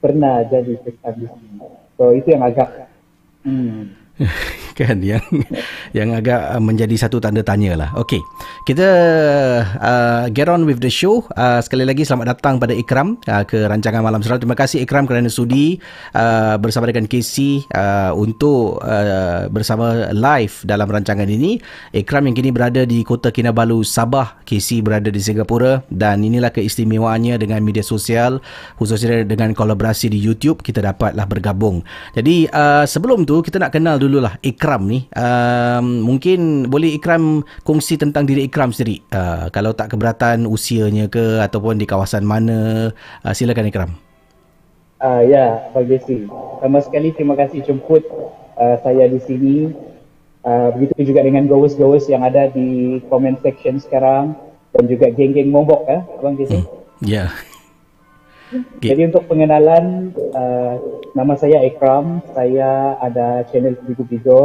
Pernah 0.00 0.44
jadi 0.46 0.76
first 0.84 1.00
time 1.00 1.16
di 1.24 1.26
sini. 1.28 1.58
So 1.96 2.12
itu 2.12 2.28
yang 2.36 2.44
agak 2.44 2.88
hmm, 3.48 4.05
kan 4.78 5.00
yang 5.04 5.24
yang 5.92 6.12
agak 6.16 6.56
uh, 6.56 6.60
menjadi 6.60 6.96
satu 6.96 7.20
tanda 7.20 7.44
tanya 7.44 7.76
lah. 7.76 7.90
Okey. 8.00 8.20
Kita 8.64 8.88
uh, 9.76 10.24
get 10.32 10.48
on 10.48 10.64
with 10.64 10.80
the 10.80 10.88
show. 10.88 11.24
Uh, 11.36 11.60
sekali 11.60 11.84
lagi 11.84 12.04
selamat 12.04 12.36
datang 12.36 12.56
pada 12.56 12.72
Ikram 12.72 13.20
uh, 13.28 13.44
ke 13.44 13.68
rancangan 13.68 14.00
Malam 14.00 14.24
Seram. 14.24 14.40
Terima 14.40 14.56
kasih 14.56 14.84
Ikram 14.84 15.04
kerana 15.04 15.28
sudi 15.28 15.80
uh, 16.16 16.56
bersama 16.56 16.88
dengan 16.88 17.04
Casey 17.08 17.64
uh, 17.76 18.16
untuk 18.16 18.80
uh, 18.80 19.48
bersama 19.52 20.12
live 20.12 20.64
dalam 20.64 20.88
rancangan 20.88 21.28
ini. 21.28 21.60
Ikram 21.92 22.28
yang 22.28 22.36
kini 22.36 22.50
berada 22.52 22.88
di 22.88 23.04
Kota 23.04 23.28
Kinabalu, 23.28 23.84
Sabah. 23.84 24.40
Casey 24.46 24.80
berada 24.80 25.12
di 25.12 25.20
Singapura 25.20 25.82
dan 25.92 26.22
inilah 26.22 26.54
keistimewaannya 26.54 27.36
dengan 27.36 27.60
media 27.60 27.82
sosial 27.82 28.38
khususnya 28.78 29.26
dengan 29.26 29.52
kolaborasi 29.52 30.08
di 30.08 30.16
YouTube 30.16 30.62
kita 30.64 30.80
dapatlah 30.80 31.26
bergabung. 31.28 31.84
Jadi 32.16 32.48
uh, 32.48 32.86
sebelum 32.86 33.26
tu 33.26 33.42
kita 33.42 33.60
nak 33.60 33.74
kenal 33.74 33.98
dululah 34.06 34.38
Ikram 34.46 34.86
ni. 34.86 35.10
Um, 35.12 36.06
mungkin 36.06 36.70
boleh 36.70 36.94
Ikram 36.94 37.42
kongsi 37.66 37.98
tentang 37.98 38.22
diri 38.24 38.46
Ikram 38.46 38.70
sendiri. 38.70 39.02
Uh, 39.10 39.50
kalau 39.50 39.74
tak 39.74 39.90
keberatan 39.90 40.46
usianya 40.46 41.10
ke 41.10 41.42
ataupun 41.42 41.82
di 41.82 41.84
kawasan 41.84 42.22
mana. 42.22 42.90
Uh, 43.26 43.34
silakan 43.34 43.66
Ikram. 43.66 43.90
Uh, 45.02 45.26
ya, 45.26 45.66
Pak 45.74 45.84
Jesse. 45.90 46.30
Sama 46.62 46.78
sekali 46.80 47.10
terima 47.12 47.34
kasih 47.34 47.66
jemput 47.66 48.06
uh, 48.56 48.78
saya 48.80 49.10
di 49.10 49.20
sini. 49.26 49.56
Uh, 50.46 50.70
begitu 50.78 51.10
juga 51.10 51.26
dengan 51.26 51.50
gowes-gowes 51.50 52.06
yang 52.06 52.22
ada 52.22 52.46
di 52.54 53.02
comment 53.10 53.34
section 53.42 53.82
sekarang 53.82 54.38
dan 54.70 54.86
juga 54.86 55.10
geng-geng 55.10 55.50
mombok 55.50 55.82
ya, 55.90 56.06
Abang 56.22 56.38
Jesse. 56.38 56.62
Hmm. 56.62 56.70
Ya. 57.02 57.26
Yeah. 57.26 57.55
Okay. 58.46 58.94
Jadi 58.94 59.10
untuk 59.10 59.26
pengenalan, 59.26 60.14
uh, 60.14 60.78
nama 61.18 61.34
saya 61.34 61.66
Ikram. 61.66 62.22
Saya 62.30 62.94
ada 63.02 63.42
channel 63.50 63.74
Bigo 63.82 64.06
Bigo. 64.06 64.44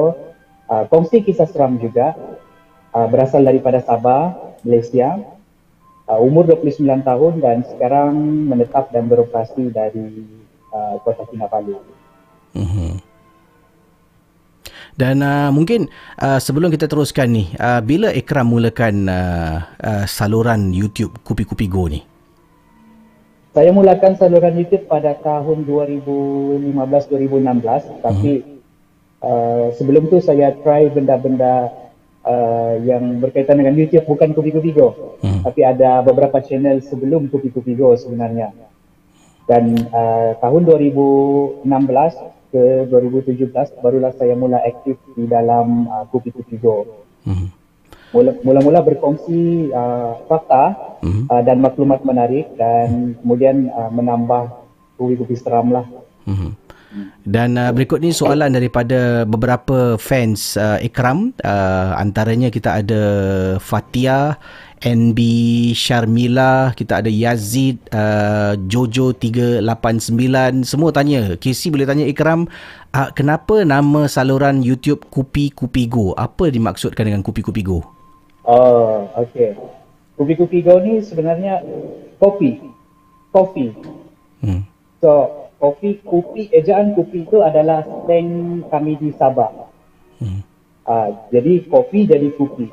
Uh, 0.66 0.90
kongsi 0.90 1.22
kisah 1.22 1.46
seram 1.46 1.78
juga. 1.78 2.18
Uh, 2.92 3.06
berasal 3.08 3.46
daripada 3.46 3.78
Sabah, 3.86 4.58
Malaysia. 4.66 5.22
Uh, 6.10 6.18
umur 6.18 6.50
29 6.50 6.82
tahun 7.06 7.34
dan 7.40 7.58
sekarang 7.64 8.18
menetap 8.50 8.90
dan 8.90 9.06
beroperasi 9.06 9.70
dari 9.70 10.26
uh, 10.74 10.98
Kota 11.06 11.24
Kinabalu. 11.30 11.78
Mm-hmm. 12.58 12.94
Dan 14.98 15.24
uh, 15.24 15.50
mungkin 15.56 15.88
uh, 16.20 16.42
sebelum 16.42 16.68
kita 16.74 16.90
teruskan 16.90 17.32
ni, 17.32 17.48
uh, 17.62 17.80
bila 17.80 18.12
Ikram 18.12 18.52
mulakan 18.52 19.08
uh, 19.08 19.64
uh, 19.80 20.06
saluran 20.10 20.76
YouTube 20.76 21.16
Kupi 21.24 21.48
Kupi 21.48 21.70
Go 21.72 21.88
ni? 21.88 22.11
Saya 23.52 23.76
mulakan 23.76 24.16
saluran 24.16 24.56
YouTube 24.56 24.88
pada 24.88 25.12
tahun 25.20 25.68
2015-2016 25.68 28.00
tapi 28.00 28.40
hmm. 28.40 28.56
uh, 29.20 29.76
sebelum 29.76 30.08
tu 30.08 30.24
saya 30.24 30.56
try 30.64 30.88
benda-benda 30.88 31.68
uh, 32.24 32.80
yang 32.80 33.20
berkaitan 33.20 33.60
dengan 33.60 33.76
YouTube 33.76 34.08
bukan 34.08 34.32
Kupi 34.32 34.56
Kupi 34.56 34.72
Go. 34.72 35.20
Hmm. 35.20 35.44
tapi 35.44 35.68
ada 35.68 36.00
beberapa 36.00 36.40
channel 36.40 36.80
sebelum 36.80 37.28
Kupi 37.28 37.52
Kupi 37.52 37.76
Go 37.76 37.92
sebenarnya. 38.00 38.56
Dan 39.52 39.76
uh, 39.92 40.40
tahun 40.40 40.64
2016 40.64 41.68
ke 42.56 42.88
2017 42.88 43.52
barulah 43.84 44.16
saya 44.16 44.32
mula 44.40 44.64
aktif 44.64 44.96
di 45.20 45.28
dalam 45.28 45.92
uh, 45.92 46.08
Kupi 46.08 46.32
Kupi 46.32 46.56
Go. 46.56 47.04
Hmm 47.28 47.60
mula-mula 48.14 48.84
berkongsi 48.84 49.72
uh, 49.72 50.20
fakta 50.28 50.76
mm-hmm. 51.00 51.26
uh, 51.32 51.42
dan 51.48 51.58
maklumat 51.64 52.04
menarik 52.04 52.52
dan 52.60 53.16
kemudian 53.24 53.72
uh, 53.72 53.88
menambah 53.88 54.52
kubi-kubi 55.00 55.40
seram 55.40 55.72
lah. 55.72 55.88
Mm-hmm. 56.28 56.52
Dan 57.24 57.56
uh, 57.56 57.72
berikut 57.72 58.04
ni 58.04 58.12
soalan 58.12 58.52
daripada 58.52 59.24
beberapa 59.24 59.96
fans 59.96 60.60
uh, 60.60 60.76
Ikram 60.84 61.32
uh, 61.40 61.96
antaranya 61.96 62.52
kita 62.52 62.84
ada 62.84 63.04
Fatia 63.64 64.36
NB 64.84 65.20
Sharmila 65.72 66.76
kita 66.76 67.00
ada 67.00 67.08
Yazid 67.08 67.80
uh, 67.96 68.60
Jojo 68.68 69.16
389 69.16 70.68
semua 70.68 70.92
tanya 70.92 71.40
KC 71.40 71.72
boleh 71.72 71.88
tanya 71.88 72.04
Ikram 72.04 72.52
uh, 72.92 73.10
kenapa 73.16 73.64
nama 73.64 74.12
saluran 74.12 74.60
YouTube 74.60 75.08
Kupi 75.08 75.54
Kupi 75.56 75.88
Go 75.88 76.12
apa 76.20 76.52
dimaksudkan 76.52 77.08
dengan 77.08 77.24
Kupi 77.24 77.40
Kupi 77.40 77.64
Go 77.64 78.01
Oh, 78.42 79.06
okey. 79.22 79.54
Kupi-kupi 80.18 80.66
go 80.66 80.82
ni 80.82 81.02
sebenarnya 81.02 81.62
kopi. 82.18 82.62
Kopi. 83.30 83.74
Hmm. 84.42 84.66
So, 85.02 85.46
kopi, 85.62 86.02
kupi, 86.02 86.50
ejaan 86.50 86.98
kupi 86.98 87.26
itu 87.26 87.42
adalah 87.42 87.86
slang 88.06 88.62
kami 88.70 88.98
di 88.98 89.10
Sabah. 89.14 89.50
Hmm. 90.22 90.42
Uh, 90.86 91.10
jadi, 91.30 91.66
kopi 91.70 92.10
jadi 92.10 92.30
kupi. 92.34 92.70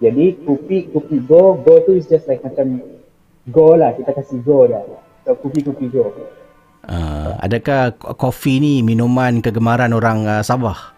Jadi, 0.00 0.40
kupi, 0.44 0.88
kupi 0.88 1.16
go, 1.24 1.56
go 1.60 1.80
tu 1.84 1.96
is 1.96 2.08
just 2.08 2.28
like 2.28 2.40
macam 2.44 2.80
go 3.48 3.76
lah. 3.76 3.92
Kita 3.96 4.12
kasih 4.16 4.40
go 4.44 4.68
dah. 4.68 4.84
So, 5.24 5.36
kupi-kupi 5.36 5.88
go. 5.92 6.12
Uh, 6.80 7.36
adakah 7.44 7.92
kopi 8.16 8.56
ni 8.56 8.80
minuman 8.80 9.44
kegemaran 9.44 9.92
orang 9.92 10.24
uh, 10.24 10.40
Sabah? 10.40 10.96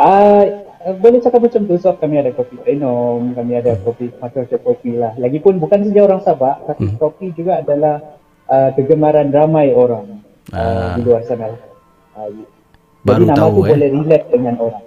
Ah, 0.00 0.48
uh, 0.48 0.61
Uh, 0.82 0.94
boleh 0.98 1.22
cakap 1.22 1.46
macam 1.46 1.62
tu 1.62 1.78
sebab 1.78 2.02
kami 2.02 2.18
ada 2.18 2.34
kopi 2.34 2.58
Enom, 2.66 3.38
kami 3.38 3.54
ada 3.54 3.78
kopi 3.78 4.10
macam-macam 4.18 4.60
kopi 4.66 4.98
lah. 4.98 5.14
Lagipun 5.14 5.62
bukan 5.62 5.86
saja 5.86 6.00
orang 6.02 6.20
Sabah, 6.26 6.58
tapi 6.66 6.90
hmm. 6.90 6.98
kopi 6.98 7.30
juga 7.38 7.62
adalah 7.62 8.18
uh, 8.50 8.70
kegemaran 8.74 9.30
ramai 9.30 9.70
orang 9.70 10.18
uh, 10.50 10.58
ah. 10.58 10.92
di 10.98 11.00
luar 11.06 11.22
sana. 11.22 11.54
Uh, 12.18 12.42
Baru 13.02 13.26
jadi 13.26 13.30
nama 13.30 13.38
tahu 13.38 13.50
tu 13.50 13.62
eh. 13.62 13.70
boleh 13.74 13.88
relate 13.94 14.26
dengan 14.30 14.54
orang. 14.58 14.84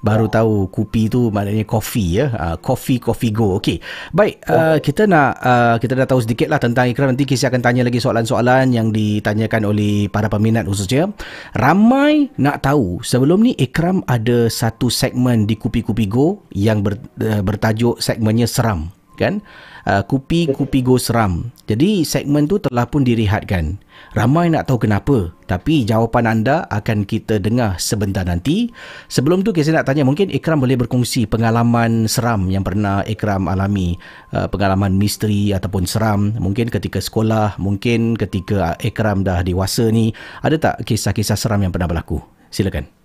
Baru 0.00 0.30
tahu 0.30 0.70
kopi 0.70 1.10
tu 1.10 1.30
maknanya 1.34 1.66
coffee 1.66 2.22
ya. 2.22 2.26
Uh, 2.34 2.56
coffee 2.58 3.02
coffee 3.02 3.34
go. 3.34 3.58
Okey. 3.58 3.82
Baik, 4.14 4.42
uh, 4.46 4.78
kita 4.78 5.06
nak 5.10 5.38
uh, 5.42 5.76
kita 5.78 5.98
dah 5.98 6.06
tahu 6.06 6.20
sedikit 6.22 6.48
lah 6.50 6.60
tentang 6.62 6.90
Ikram 6.90 7.14
nanti 7.14 7.26
kita 7.26 7.50
akan 7.50 7.62
tanya 7.62 7.82
lagi 7.86 7.98
soalan-soalan 7.98 8.70
yang 8.74 8.94
ditanyakan 8.94 9.66
oleh 9.68 10.06
para 10.10 10.30
peminat 10.30 10.66
khususnya. 10.66 11.10
Ramai 11.58 12.30
nak 12.38 12.62
tahu 12.62 13.02
sebelum 13.02 13.42
ni 13.42 13.52
Ikram 13.58 14.02
ada 14.06 14.46
satu 14.46 14.88
segmen 14.92 15.46
di 15.46 15.58
Kupi 15.58 15.82
Kupi 15.82 16.06
Go 16.06 16.46
yang 16.54 16.82
ber, 16.82 16.98
uh, 17.22 17.42
bertajuk 17.42 17.98
segmennya 17.98 18.46
seram 18.46 18.90
kan 19.18 19.42
uh, 19.88 20.04
kupi 20.04 20.52
kupi 20.52 20.84
go 20.84 21.00
seram 21.00 21.48
jadi 21.64 22.04
segmen 22.04 22.44
tu 22.44 22.60
telah 22.60 22.84
pun 22.84 23.02
direhatkan 23.02 23.80
ramai 24.12 24.52
nak 24.52 24.68
tahu 24.68 24.84
kenapa 24.84 25.32
tapi 25.48 25.88
jawapan 25.88 26.28
anda 26.28 26.68
akan 26.68 27.08
kita 27.08 27.40
dengar 27.40 27.80
sebentar 27.80 28.20
nanti. 28.20 28.68
Sebelum 29.08 29.40
tu 29.40 29.56
saya 29.56 29.80
nak 29.80 29.88
tanya 29.88 30.04
mungkin 30.04 30.28
Ikram 30.28 30.60
boleh 30.60 30.76
berkongsi 30.76 31.24
pengalaman 31.24 32.04
seram 32.04 32.52
yang 32.52 32.60
pernah 32.60 33.00
Ikram 33.08 33.48
alami. 33.48 33.96
Uh, 34.28 34.44
pengalaman 34.44 35.00
misteri 35.00 35.56
ataupun 35.56 35.88
seram. 35.88 36.36
Mungkin 36.36 36.68
ketika 36.68 37.00
sekolah 37.00 37.56
mungkin 37.56 38.12
ketika 38.20 38.76
Ikram 38.84 39.24
dah 39.24 39.40
dewasa 39.40 39.88
ni. 39.88 40.12
Ada 40.44 40.60
tak 40.60 40.74
kisah-kisah 40.84 41.40
seram 41.40 41.64
yang 41.64 41.72
pernah 41.72 41.88
berlaku? 41.88 42.20
Silakan 42.52 42.97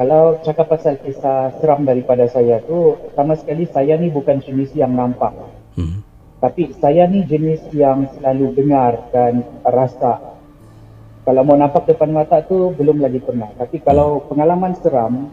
kalau 0.00 0.40
cakap 0.40 0.72
pasal 0.72 0.96
kisah 0.96 1.52
seram 1.60 1.84
daripada 1.84 2.24
saya 2.24 2.64
tu, 2.64 2.96
sama 3.12 3.36
sekali 3.36 3.68
saya 3.68 4.00
ni 4.00 4.08
bukan 4.08 4.40
jenis 4.40 4.72
yang 4.72 4.96
nampak. 4.96 5.28
Hmm. 5.76 6.00
Tapi 6.40 6.72
saya 6.80 7.04
ni 7.04 7.20
jenis 7.28 7.68
yang 7.76 8.08
selalu 8.16 8.56
dengar 8.56 9.12
dan 9.12 9.44
rasa. 9.60 10.40
Kalau 11.28 11.44
mau 11.44 11.52
nampak 11.52 11.84
depan 11.84 12.16
mata 12.16 12.40
tu 12.40 12.72
belum 12.72 13.04
lagi 13.04 13.20
pernah. 13.20 13.52
Tapi 13.60 13.76
kalau 13.84 14.24
pengalaman 14.24 14.72
seram 14.80 15.28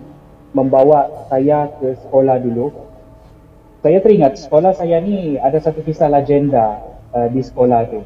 membawa 0.51 1.31
saya 1.31 1.71
ke 1.79 1.95
sekolah 2.03 2.35
dulu, 2.35 2.67
saya 3.79 4.03
teringat 4.03 4.35
sekolah 4.35 4.75
saya 4.75 4.99
ni 4.99 5.39
ada 5.39 5.63
satu 5.63 5.79
kisah 5.79 6.11
legenda 6.11 6.83
uh, 7.15 7.31
di 7.31 7.39
sekolah 7.39 7.87
tu. 7.87 8.03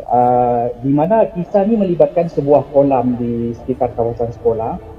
Uh, 0.00 0.72
di 0.80 0.96
mana 0.96 1.28
kisah 1.28 1.68
ni 1.68 1.76
melibatkan 1.76 2.32
sebuah 2.32 2.72
kolam 2.72 3.20
di 3.20 3.52
sekitar 3.52 3.92
kawasan 3.92 4.32
sekolah. 4.32 4.91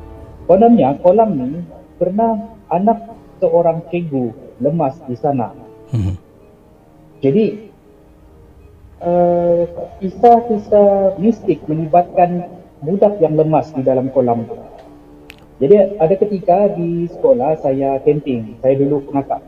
Kononnya 0.44 1.00
kolam 1.00 1.40
ni 1.40 1.64
pernah 1.96 2.60
anak 2.68 3.16
seorang 3.40 3.84
cikgu 3.88 4.32
lemas 4.60 5.00
di 5.08 5.16
sana. 5.16 5.56
Hmm. 5.92 6.20
Jadi 7.24 7.72
uh, 9.00 9.64
kisah-kisah 10.04 11.16
mistik 11.20 11.64
melibatkan 11.72 12.52
budak 12.84 13.16
yang 13.24 13.40
lemas 13.40 13.72
di 13.72 13.82
dalam 13.88 14.12
kolam 14.12 14.44
tu. 14.44 14.56
Jadi 15.64 15.96
ada 15.96 16.16
ketika 16.20 16.68
di 16.76 17.08
sekolah 17.08 17.56
saya 17.64 17.96
camping. 18.04 18.60
Saya 18.60 18.76
dulu 18.76 19.08
pengakak. 19.08 19.40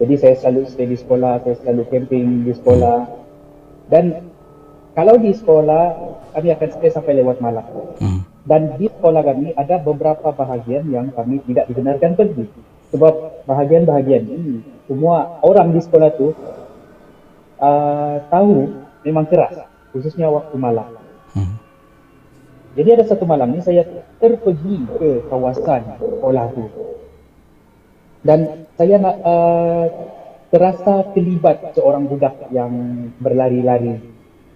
Jadi 0.00 0.14
saya 0.16 0.34
selalu 0.36 0.68
stay 0.68 0.88
di 0.88 0.96
sekolah, 0.96 1.44
saya 1.44 1.56
selalu 1.60 1.82
camping 1.92 2.44
di 2.44 2.52
sekolah. 2.56 3.04
Dan 3.92 4.32
kalau 4.96 5.20
di 5.20 5.32
sekolah 5.32 5.84
kami 6.32 6.48
akan 6.56 6.68
stay 6.72 6.88
sampai 6.88 7.20
lewat 7.20 7.40
malam. 7.44 7.64
Hmm 8.00 8.25
dan 8.46 8.78
di 8.78 8.86
sekolah 8.86 9.22
kami 9.26 9.50
ada 9.58 9.82
beberapa 9.82 10.30
bahagian 10.30 10.86
yang 10.86 11.10
kami 11.10 11.42
tidak 11.50 11.66
dibenarkan 11.66 12.14
pergi 12.14 12.46
sebab 12.94 13.42
bahagian-bahagian 13.50 14.22
ini 14.22 14.62
semua 14.86 15.42
orang 15.42 15.74
di 15.74 15.82
sekolah 15.82 16.10
tu 16.14 16.30
uh, 17.58 18.22
tahu 18.30 18.70
memang 19.02 19.26
keras 19.26 19.66
khususnya 19.90 20.30
waktu 20.30 20.54
malam. 20.54 20.94
Hmm. 21.36 21.52
jadi 22.72 22.96
ada 22.96 23.04
satu 23.04 23.28
malam 23.28 23.52
ni 23.52 23.60
saya 23.60 23.84
terpergi 24.22 24.88
ke 24.96 25.26
kawasan 25.28 25.98
sekolah 26.00 26.44
tu. 26.54 26.64
Dan 28.24 28.66
saya 28.78 28.96
nak 28.98 29.16
uh, 29.22 29.86
terasa 30.50 31.04
terlibat 31.12 31.76
seorang 31.76 32.06
budak 32.06 32.34
yang 32.54 32.72
berlari-lari 33.20 34.00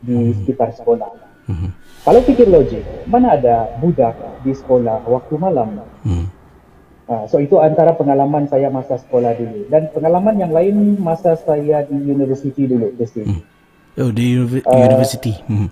di 0.01 0.33
sekitar 0.41 0.73
sekolah. 0.79 1.11
Hmm. 1.51 1.71
Kalau 2.01 2.21
fikir 2.25 2.49
logik, 2.49 2.81
mana 3.05 3.37
ada 3.37 3.69
budak 3.77 4.17
di 4.41 4.57
sekolah 4.57 5.05
waktu 5.05 5.35
malam? 5.37 5.85
Hmm. 6.01 6.27
Uh, 7.11 7.27
so 7.27 7.43
itu 7.43 7.59
antara 7.59 7.93
pengalaman 7.93 8.47
saya 8.47 8.71
masa 8.71 8.95
sekolah 8.95 9.35
dulu 9.35 9.67
dan 9.67 9.91
pengalaman 9.91 10.39
yang 10.39 10.55
lain 10.55 10.95
masa 11.03 11.35
saya 11.35 11.83
di 11.85 11.99
university 11.99 12.71
dulu 12.71 12.95
pasti. 12.97 13.27
Hmm. 13.27 13.43
Oh 13.99 14.15
di 14.15 14.39
uni- 14.39 14.63
uh, 14.65 14.79
university. 14.79 15.35
Hmm. 15.51 15.69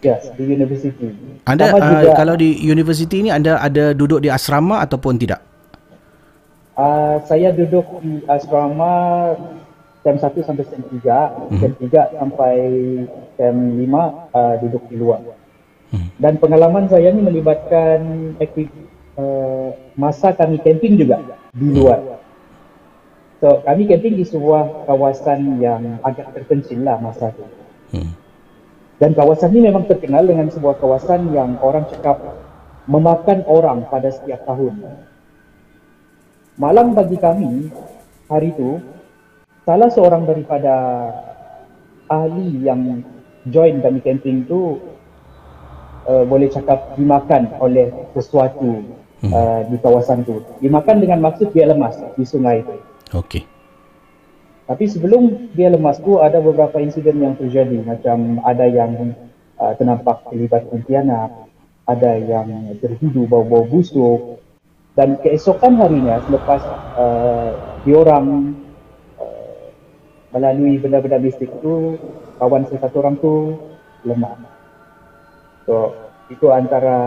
Yes, 0.00 0.32
di 0.34 0.44
university. 0.48 1.12
Anda 1.44 1.76
uh, 1.76 2.16
kalau 2.16 2.34
di 2.34 2.56
university 2.64 3.22
ini 3.22 3.30
anda 3.30 3.60
ada 3.60 3.92
duduk 3.92 4.24
di 4.24 4.32
asrama 4.32 4.80
ataupun 4.82 5.20
tidak? 5.20 5.44
Uh, 6.76 7.20
saya 7.28 7.52
duduk 7.52 7.84
di 8.00 8.24
asrama 8.24 9.32
SEM 10.06 10.22
1 10.22 10.46
sampai 10.46 10.64
SEM 10.70 10.82
3, 10.86 11.02
hmm. 11.02 11.58
SEM 11.58 11.72
3 11.82 12.14
sampai 12.22 12.56
SEM 13.34 13.58
5 13.74 13.90
uh, 13.90 14.54
duduk 14.62 14.86
di 14.86 14.96
luar. 15.02 15.18
Hmm. 15.90 16.14
Dan 16.22 16.38
pengalaman 16.38 16.86
saya 16.86 17.10
ni 17.10 17.26
melibatkan 17.26 17.98
aktiviti 18.38 18.86
uh, 19.18 19.74
masa 19.98 20.30
kami 20.30 20.62
camping 20.62 20.94
juga 20.94 21.18
di 21.50 21.74
luar. 21.74 22.22
So 23.42 23.66
kami 23.66 23.90
camping 23.90 24.14
di 24.14 24.22
sebuah 24.22 24.86
kawasan 24.86 25.58
yang 25.58 25.98
agak 26.06 26.30
terpencil 26.38 26.86
lah 26.86 27.02
masa 27.02 27.34
itu. 27.34 27.44
Hmm. 27.98 28.14
Dan 29.02 29.10
kawasan 29.18 29.50
ini 29.58 29.74
memang 29.74 29.90
terkenal 29.90 30.22
dengan 30.22 30.54
sebuah 30.54 30.78
kawasan 30.78 31.34
yang 31.34 31.58
orang 31.58 31.84
cakap 31.90 32.22
memakan 32.86 33.42
orang 33.50 33.90
pada 33.90 34.14
setiap 34.14 34.46
tahun. 34.46 34.86
Malam 36.56 36.94
bagi 36.94 37.18
kami 37.18 37.68
hari 38.30 38.54
itu 38.54 38.80
salah 39.66 39.90
seorang 39.90 40.30
daripada 40.30 40.74
ahli 42.06 42.62
yang 42.62 43.02
join 43.50 43.82
kami 43.82 43.98
camping 43.98 44.46
tu 44.46 44.78
uh, 46.06 46.22
boleh 46.22 46.46
cakap 46.46 46.94
dimakan 46.94 47.50
oleh 47.58 47.90
sesuatu 48.14 48.86
hmm. 49.26 49.32
uh, 49.34 49.60
di 49.66 49.76
kawasan 49.82 50.22
tu. 50.22 50.38
Dimakan 50.62 51.02
dengan 51.02 51.18
maksud 51.26 51.50
dia 51.50 51.66
lemas 51.66 51.98
di 52.14 52.22
sungai 52.22 52.62
itu. 52.62 52.78
Okey. 53.10 53.42
Tapi 54.66 54.84
sebelum 54.86 55.54
dia 55.54 55.70
lemas 55.70 55.98
tu 55.98 56.18
ada 56.22 56.38
beberapa 56.38 56.78
insiden 56.78 57.22
yang 57.22 57.34
terjadi 57.34 57.82
macam 57.82 58.38
ada 58.46 58.66
yang 58.70 59.14
uh, 59.58 59.74
ternampak 59.78 60.26
terlibat 60.30 60.62
kuntilanak, 60.70 61.30
ada 61.90 62.18
yang 62.18 62.74
terhidu 62.78 63.26
bau-bau 63.30 63.66
busuk 63.66 64.42
dan 64.98 65.18
keesokan 65.22 65.78
harinya 65.78 66.18
selepas 66.26 66.62
uh, 66.98 67.50
diorang 67.86 68.54
melalui 70.34 70.78
benda-benda 70.80 71.22
mistik 71.22 71.50
tu 71.62 71.98
kawan 72.38 72.66
saya 72.66 72.86
satu 72.86 72.96
orang 73.02 73.16
tu 73.18 73.56
lemah. 74.02 74.36
So 75.66 75.94
itu 76.30 76.50
antara 76.50 76.98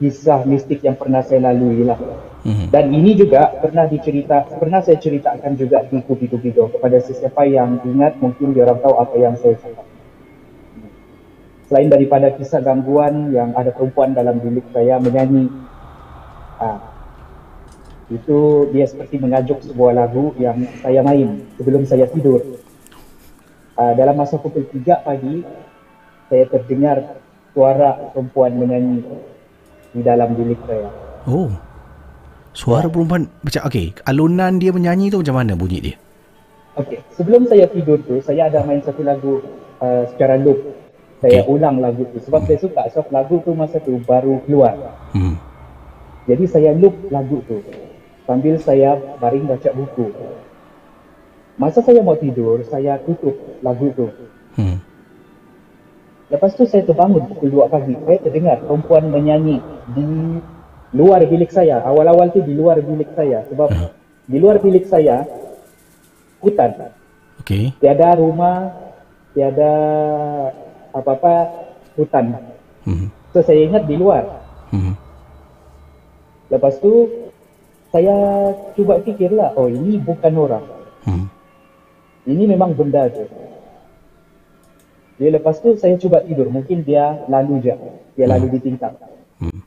kisah 0.00 0.48
mistik 0.48 0.80
yang 0.80 0.96
pernah 0.96 1.20
saya 1.20 1.52
lalui 1.52 1.84
lah. 1.84 2.00
Mm-hmm. 2.40 2.66
Dan 2.72 2.84
ini 2.88 3.12
juga 3.20 3.52
pernah 3.60 3.84
dicerita, 3.84 4.48
pernah 4.56 4.80
saya 4.80 4.96
ceritakan 4.96 5.60
juga 5.60 5.84
di 5.84 6.00
Kupi 6.00 6.24
Go 6.56 6.72
kepada 6.72 6.96
sesiapa 7.04 7.44
yang 7.44 7.84
ingat 7.84 8.16
mungkin 8.16 8.56
dia 8.56 8.64
orang 8.64 8.80
tahu 8.80 8.96
apa 8.96 9.14
yang 9.20 9.36
saya 9.36 9.60
cakap. 9.60 9.84
Selain 11.68 11.86
daripada 11.92 12.32
kisah 12.34 12.64
gangguan 12.64 13.30
yang 13.30 13.52
ada 13.52 13.70
perempuan 13.70 14.16
dalam 14.16 14.40
bilik 14.40 14.64
saya 14.72 14.98
menyanyi, 14.98 15.52
ah, 16.58 16.89
itu 18.10 18.66
dia 18.74 18.90
seperti 18.90 19.22
mengajuk 19.22 19.62
sebuah 19.62 19.94
lagu 19.94 20.34
yang 20.34 20.66
saya 20.82 21.00
main 21.06 21.46
sebelum 21.54 21.86
saya 21.86 22.10
tidur. 22.10 22.42
Ah, 23.78 23.94
dalam 23.94 24.18
masa 24.18 24.36
pukul 24.36 24.66
3 24.66 25.06
pagi, 25.06 25.46
saya 26.26 26.44
terdengar 26.50 27.22
suara 27.54 28.10
perempuan 28.10 28.58
menyanyi 28.58 29.06
di 29.94 30.02
dalam 30.02 30.34
bilik 30.34 30.58
saya. 30.66 30.90
Oh. 31.24 31.54
Suara 32.50 32.90
ya. 32.90 32.92
perempuan 32.92 33.30
macam 33.46 33.62
okey, 33.70 33.94
alunan 34.10 34.58
dia 34.58 34.74
menyanyi 34.74 35.06
tu 35.14 35.22
macam 35.22 35.38
mana 35.38 35.54
bunyi 35.54 35.78
dia? 35.78 35.96
Okey, 36.82 36.98
sebelum 37.14 37.46
saya 37.46 37.70
tidur 37.70 38.02
tu 38.02 38.18
saya 38.18 38.50
ada 38.50 38.66
main 38.66 38.82
satu 38.82 39.06
lagu 39.06 39.38
uh, 39.78 40.02
secara 40.10 40.34
loop. 40.34 40.58
Saya 41.22 41.46
okay. 41.46 41.52
ulang 41.52 41.78
lagu 41.78 42.02
tu 42.10 42.18
sebab 42.26 42.42
hmm. 42.42 42.48
saya 42.50 42.58
suka 42.58 42.82
sebab 42.90 43.06
lagu 43.14 43.38
tu 43.46 43.54
masa 43.54 43.78
tu 43.78 44.02
baru 44.02 44.42
keluar. 44.50 44.74
Hmm. 45.14 45.38
Jadi 46.26 46.44
saya 46.50 46.74
loop 46.74 47.06
lagu 47.14 47.38
tu 47.46 47.62
sambil 48.24 48.56
saya 48.60 48.96
baring 49.18 49.46
baca 49.48 49.70
buku. 49.72 50.12
Masa 51.60 51.84
saya 51.84 52.00
mau 52.00 52.16
tidur, 52.16 52.64
saya 52.64 52.96
tutup 53.04 53.36
lagu 53.60 53.92
tu. 53.92 54.08
Hmm. 54.56 54.80
Lepas 56.30 56.54
tu 56.54 56.64
saya 56.64 56.86
terbangun 56.86 57.26
pukul 57.26 57.66
2 57.66 57.74
pagi. 57.74 57.94
Saya 58.06 58.18
terdengar 58.22 58.62
perempuan 58.62 59.10
menyanyi 59.10 59.58
di 59.92 60.06
luar 60.94 61.26
bilik 61.26 61.50
saya. 61.50 61.82
Awal-awal 61.82 62.30
tu 62.30 62.40
di 62.40 62.54
luar 62.54 62.78
bilik 62.80 63.12
saya. 63.18 63.44
Sebab 63.50 63.68
uh. 63.68 63.90
di 64.30 64.38
luar 64.38 64.62
bilik 64.62 64.86
saya, 64.86 65.26
hutan. 66.38 66.94
Okay. 67.42 67.74
Tiada 67.82 68.14
rumah, 68.14 68.70
tiada 69.34 69.72
apa-apa 70.94 71.50
hutan. 71.98 72.38
Uh-huh. 72.86 73.08
So 73.34 73.42
saya 73.42 73.66
ingat 73.66 73.90
di 73.90 73.98
luar. 73.98 74.22
Uh-huh. 74.70 74.94
Lepas 76.50 76.78
tu 76.78 77.10
saya 77.90 78.14
cuba 78.78 79.02
fikirlah, 79.02 79.58
oh 79.58 79.66
ini 79.66 79.98
bukan 79.98 80.32
orang. 80.38 80.64
Hmm. 81.02 81.26
Ini 82.26 82.46
memang 82.46 82.78
benda 82.78 83.10
tu. 83.10 83.26
Dia 85.18 85.36
lepas 85.36 85.58
tu 85.58 85.74
saya 85.76 85.98
cuba 86.00 86.22
tidur, 86.24 86.48
mungkin 86.48 86.86
dia 86.86 87.26
lalu 87.26 87.66
je. 87.66 87.74
Dia 88.14 88.30
lalu 88.30 88.56
di 88.56 88.58
tingkap. 88.70 88.94
Hmm. 89.42 89.60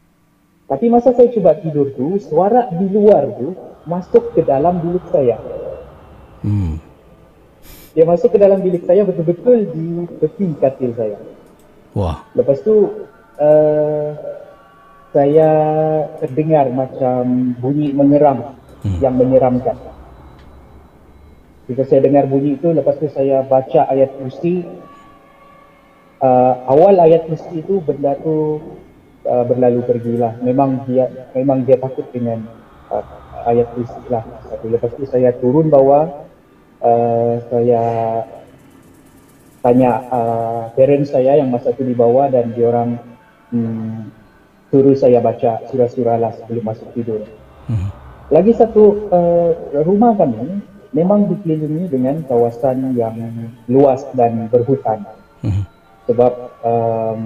Tapi 0.65 0.88
masa 0.88 1.12
saya 1.12 1.29
cuba 1.29 1.53
tidur 1.59 1.91
tu, 1.93 2.17
suara 2.17 2.71
di 2.71 2.88
luar 2.89 3.27
tu 3.38 3.53
masuk 3.83 4.33
ke 4.33 4.41
dalam 4.47 4.79
bilik 4.79 5.05
saya. 5.12 5.38
Hmm. 6.41 6.79
Dia 7.93 8.07
masuk 8.09 8.33
ke 8.33 8.38
dalam 8.41 8.63
bilik 8.63 8.88
saya 8.89 9.05
betul-betul 9.05 9.69
di 9.69 10.09
tepi 10.17 10.47
katil 10.57 10.97
saya. 10.97 11.19
Wah. 11.93 12.25
Lepas 12.33 12.65
tu 12.65 12.89
uh, 13.38 14.09
saya 15.13 15.49
terdengar 16.17 16.67
macam 16.73 17.54
bunyi 17.62 17.93
mengeram 17.93 18.58
Hmm. 18.84 18.99
yang 18.99 19.15
menyeramkan. 19.15 19.80
Ketika 21.63 21.84
saya 21.88 22.04
dengar 22.04 22.28
bunyi 22.28 22.60
itu, 22.60 22.67
lepas 22.76 22.99
tu 22.99 23.08
saya 23.08 23.39
baca 23.47 23.88
ayat 23.88 24.12
kursi. 24.19 24.67
Uh, 26.19 26.56
awal 26.67 26.95
ayat 26.99 27.28
kursi 27.28 27.63
itu 27.63 27.80
benda 27.80 28.19
tu 28.19 28.60
uh, 29.23 29.43
berlalu 29.47 29.88
pergilah. 29.88 30.36
Memang 30.43 30.84
dia 30.84 31.08
memang 31.32 31.63
dia 31.63 31.80
takut 31.80 32.04
dengan 32.12 32.43
uh, 32.91 33.47
ayat 33.47 33.71
kursi 33.71 34.04
lah. 34.12 34.28
Tapi 34.52 34.76
lepas 34.76 34.91
tu 34.99 35.08
saya 35.08 35.32
turun 35.39 35.71
bawah, 35.71 36.28
uh, 36.84 37.39
saya 37.47 37.84
tanya 39.63 39.91
uh, 40.12 40.63
parents 40.76 41.15
saya 41.15 41.39
yang 41.39 41.47
masa 41.47 41.71
tu 41.71 41.88
di 41.88 41.95
bawah 41.95 42.28
dan 42.28 42.52
dia 42.52 42.67
orang 42.67 42.99
hmm, 43.56 44.12
suruh 44.73 44.97
saya 44.97 45.21
baca 45.21 45.62
surah-surah 45.69 46.17
lah 46.17 46.33
sebelum 46.33 46.65
masuk 46.65 46.89
tidur. 46.97 47.21
Hmm. 47.69 47.93
Lagi 48.33 48.57
satu 48.57 49.05
uh, 49.13 49.53
rumah 49.86 50.17
kami 50.17 50.65
memang 50.97 51.29
dikelilingi 51.29 51.93
dengan 51.93 52.25
kawasan 52.25 52.97
yang 52.97 53.13
luas 53.69 54.01
dan 54.17 54.49
berhutan. 54.49 55.05
Hmm. 55.45 55.69
Sebab 56.09 56.33
um, 56.65 57.21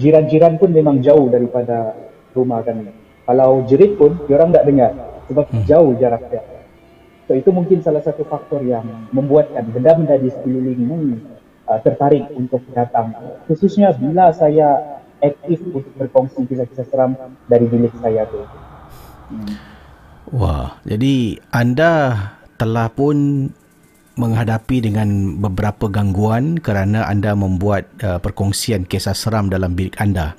jiran-jiran 0.00 0.56
pun 0.56 0.72
memang 0.72 1.04
jauh 1.04 1.28
daripada 1.28 1.92
rumah 2.32 2.64
kami. 2.64 2.88
Kalau 3.28 3.60
jerit 3.68 4.00
pun 4.00 4.16
diorang 4.24 4.48
tak 4.48 4.64
dengar 4.64 4.96
sebab 5.28 5.44
jauh 5.68 5.92
jarak 6.00 6.24
dia. 6.32 6.40
So 7.28 7.36
itu 7.36 7.52
mungkin 7.52 7.84
salah 7.84 8.00
satu 8.00 8.24
faktor 8.24 8.64
yang 8.64 8.88
membuatkan 9.12 9.68
benda-benda 9.68 10.16
di 10.16 10.32
sekeliling 10.32 10.80
ini 10.80 11.20
uh, 11.68 11.76
tertarik 11.84 12.24
untuk 12.32 12.64
datang. 12.72 13.12
Khususnya 13.48 13.92
bila 13.96 14.32
saya 14.32 14.93
aktif 15.24 15.58
untuk 15.64 15.88
berkongsi 15.96 16.44
kisah-kisah 16.44 16.86
seram 16.92 17.16
dari 17.48 17.64
bilik 17.64 17.92
saya 18.00 18.28
tu. 18.28 18.44
Wah, 20.32 20.76
jadi 20.84 21.40
anda 21.52 21.92
telah 22.56 22.88
pun 22.92 23.48
menghadapi 24.14 24.78
dengan 24.78 25.38
beberapa 25.42 25.90
gangguan 25.90 26.62
kerana 26.62 27.10
anda 27.10 27.34
membuat 27.34 27.90
uh, 28.06 28.22
perkongsian 28.22 28.86
kisah 28.86 29.14
seram 29.14 29.50
dalam 29.50 29.74
bilik 29.74 29.98
anda. 29.98 30.38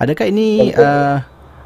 Adakah 0.00 0.28
ini 0.28 0.72
uh, 0.76 1.20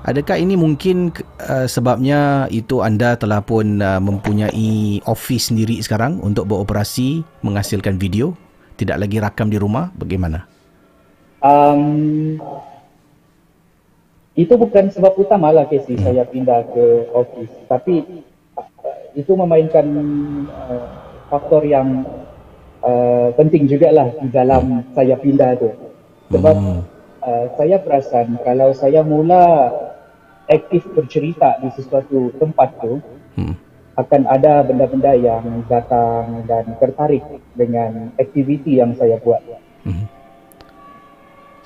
adakah 0.07 0.39
ini 0.39 0.59
mungkin 0.59 1.15
uh, 1.47 1.71
sebabnya 1.71 2.51
itu 2.51 2.83
anda 2.83 3.15
telah 3.15 3.43
pun 3.43 3.79
uh, 3.79 4.03
mempunyai 4.03 4.99
office 5.07 5.55
sendiri 5.55 5.79
sekarang 5.83 6.19
untuk 6.19 6.51
beroperasi 6.51 7.23
menghasilkan 7.47 7.99
video, 7.99 8.35
tidak 8.75 9.07
lagi 9.07 9.23
rakam 9.23 9.51
di 9.51 9.59
rumah, 9.59 9.95
bagaimana? 9.95 10.51
Um, 11.41 12.37
itu 14.37 14.55
bukan 14.57 14.93
sebab 14.93 15.17
utama 15.17 15.53
lah 15.53 15.67
Casey 15.69 15.97
saya 15.97 16.25
pindah 16.29 16.69
ke 16.73 17.09
office. 17.17 17.53
Tapi 17.65 18.25
uh, 18.57 18.99
itu 19.17 19.33
memainkan 19.35 19.85
uh, 20.49 20.85
faktor 21.33 21.65
yang 21.65 22.05
uh, 22.85 23.33
penting 23.35 23.67
jugalah 23.67 24.13
di 24.21 24.29
dalam 24.29 24.85
saya 24.93 25.17
pindah 25.17 25.57
tu. 25.57 25.71
Sebab 26.31 26.57
Hmm. 26.57 26.81
uh, 27.25 27.47
saya 27.59 27.81
perasan 27.83 28.39
kalau 28.45 28.71
saya 28.77 29.01
mula 29.03 29.73
aktif 30.47 30.87
bercerita 30.93 31.59
di 31.65 31.73
sesuatu 31.75 32.31
tempat 32.37 32.69
tu, 32.81 33.01
Hmm. 33.39 33.55
akan 33.97 34.23
ada 34.29 34.61
benda-benda 34.65 35.13
yang 35.17 35.65
datang 35.71 36.45
dan 36.45 36.65
tertarik 36.81 37.23
dengan 37.57 38.13
aktiviti 38.19 38.77
yang 38.81 38.93
saya 38.97 39.17
buat. 39.21 39.41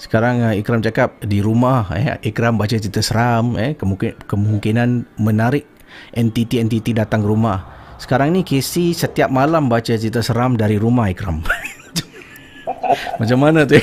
Sekarang 0.04 0.44
uh, 0.44 0.52
Ikram 0.52 0.84
cakap 0.84 1.16
di 1.24 1.40
rumah 1.40 1.88
eh 1.96 2.20
Ikram 2.28 2.60
baca 2.60 2.76
cerita 2.76 3.00
seram 3.00 3.56
eh 3.56 3.72
kemungkin, 3.72 4.12
kemungkinan 4.28 5.16
menarik 5.16 5.64
entiti-entiti 6.12 6.92
datang 6.92 7.24
ke 7.24 7.28
rumah. 7.32 7.64
Sekarang 7.96 8.36
ni 8.36 8.44
Casey 8.44 8.92
setiap 8.92 9.32
malam 9.32 9.72
baca 9.72 9.96
cerita 9.96 10.20
seram 10.20 10.60
dari 10.60 10.76
rumah 10.76 11.08
Ikram. 11.08 11.40
Macam 13.20 13.38
mana 13.40 13.64
tu? 13.64 13.80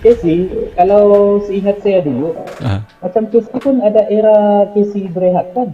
Casey, 0.00 0.48
kalau 0.74 1.38
seingat 1.44 1.78
saya 1.84 2.02
dulu, 2.02 2.34
Ha. 2.64 2.82
macam 3.04 3.22
Casey 3.30 3.54
pun 3.62 3.78
ada 3.84 4.02
era 4.10 4.66
Casey 4.74 5.06
berehat 5.06 5.54
kan? 5.54 5.70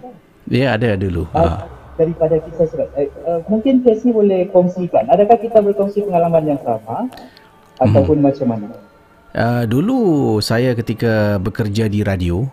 Dia 0.51 0.77
ada 0.77 0.98
dulu. 0.98 1.24
Uh, 1.33 1.46
Ha. 1.46 1.64
daripada 1.96 2.37
kisah 2.42 2.66
surat. 2.68 2.90
Uh, 2.98 3.09
uh, 3.24 3.40
mungkin 3.46 3.87
Casey 3.87 4.11
boleh 4.12 4.51
kongsikan. 4.53 5.09
Adakah 5.09 5.38
kita 5.40 5.62
berkongsi 5.62 6.05
pengalaman 6.05 6.44
yang 6.57 6.61
sama? 6.61 7.07
Ataupun 7.79 8.18
macam 8.20 8.46
mana? 8.51 8.88
Uh, 9.37 9.69
dulu 9.69 10.01
saya 10.41 10.73
ketika 10.73 11.37
bekerja 11.37 11.85
di 11.85 12.01
radio, 12.01 12.49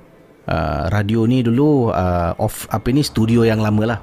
uh, 0.51 0.91
radio 0.91 1.23
ni 1.23 1.39
dulu 1.39 1.87
uh, 1.87 2.35
off 2.35 2.67
apa 2.67 2.91
ni 2.91 2.99
studio 2.99 3.47
yang 3.47 3.63
lama 3.63 3.95
lah. 3.95 3.99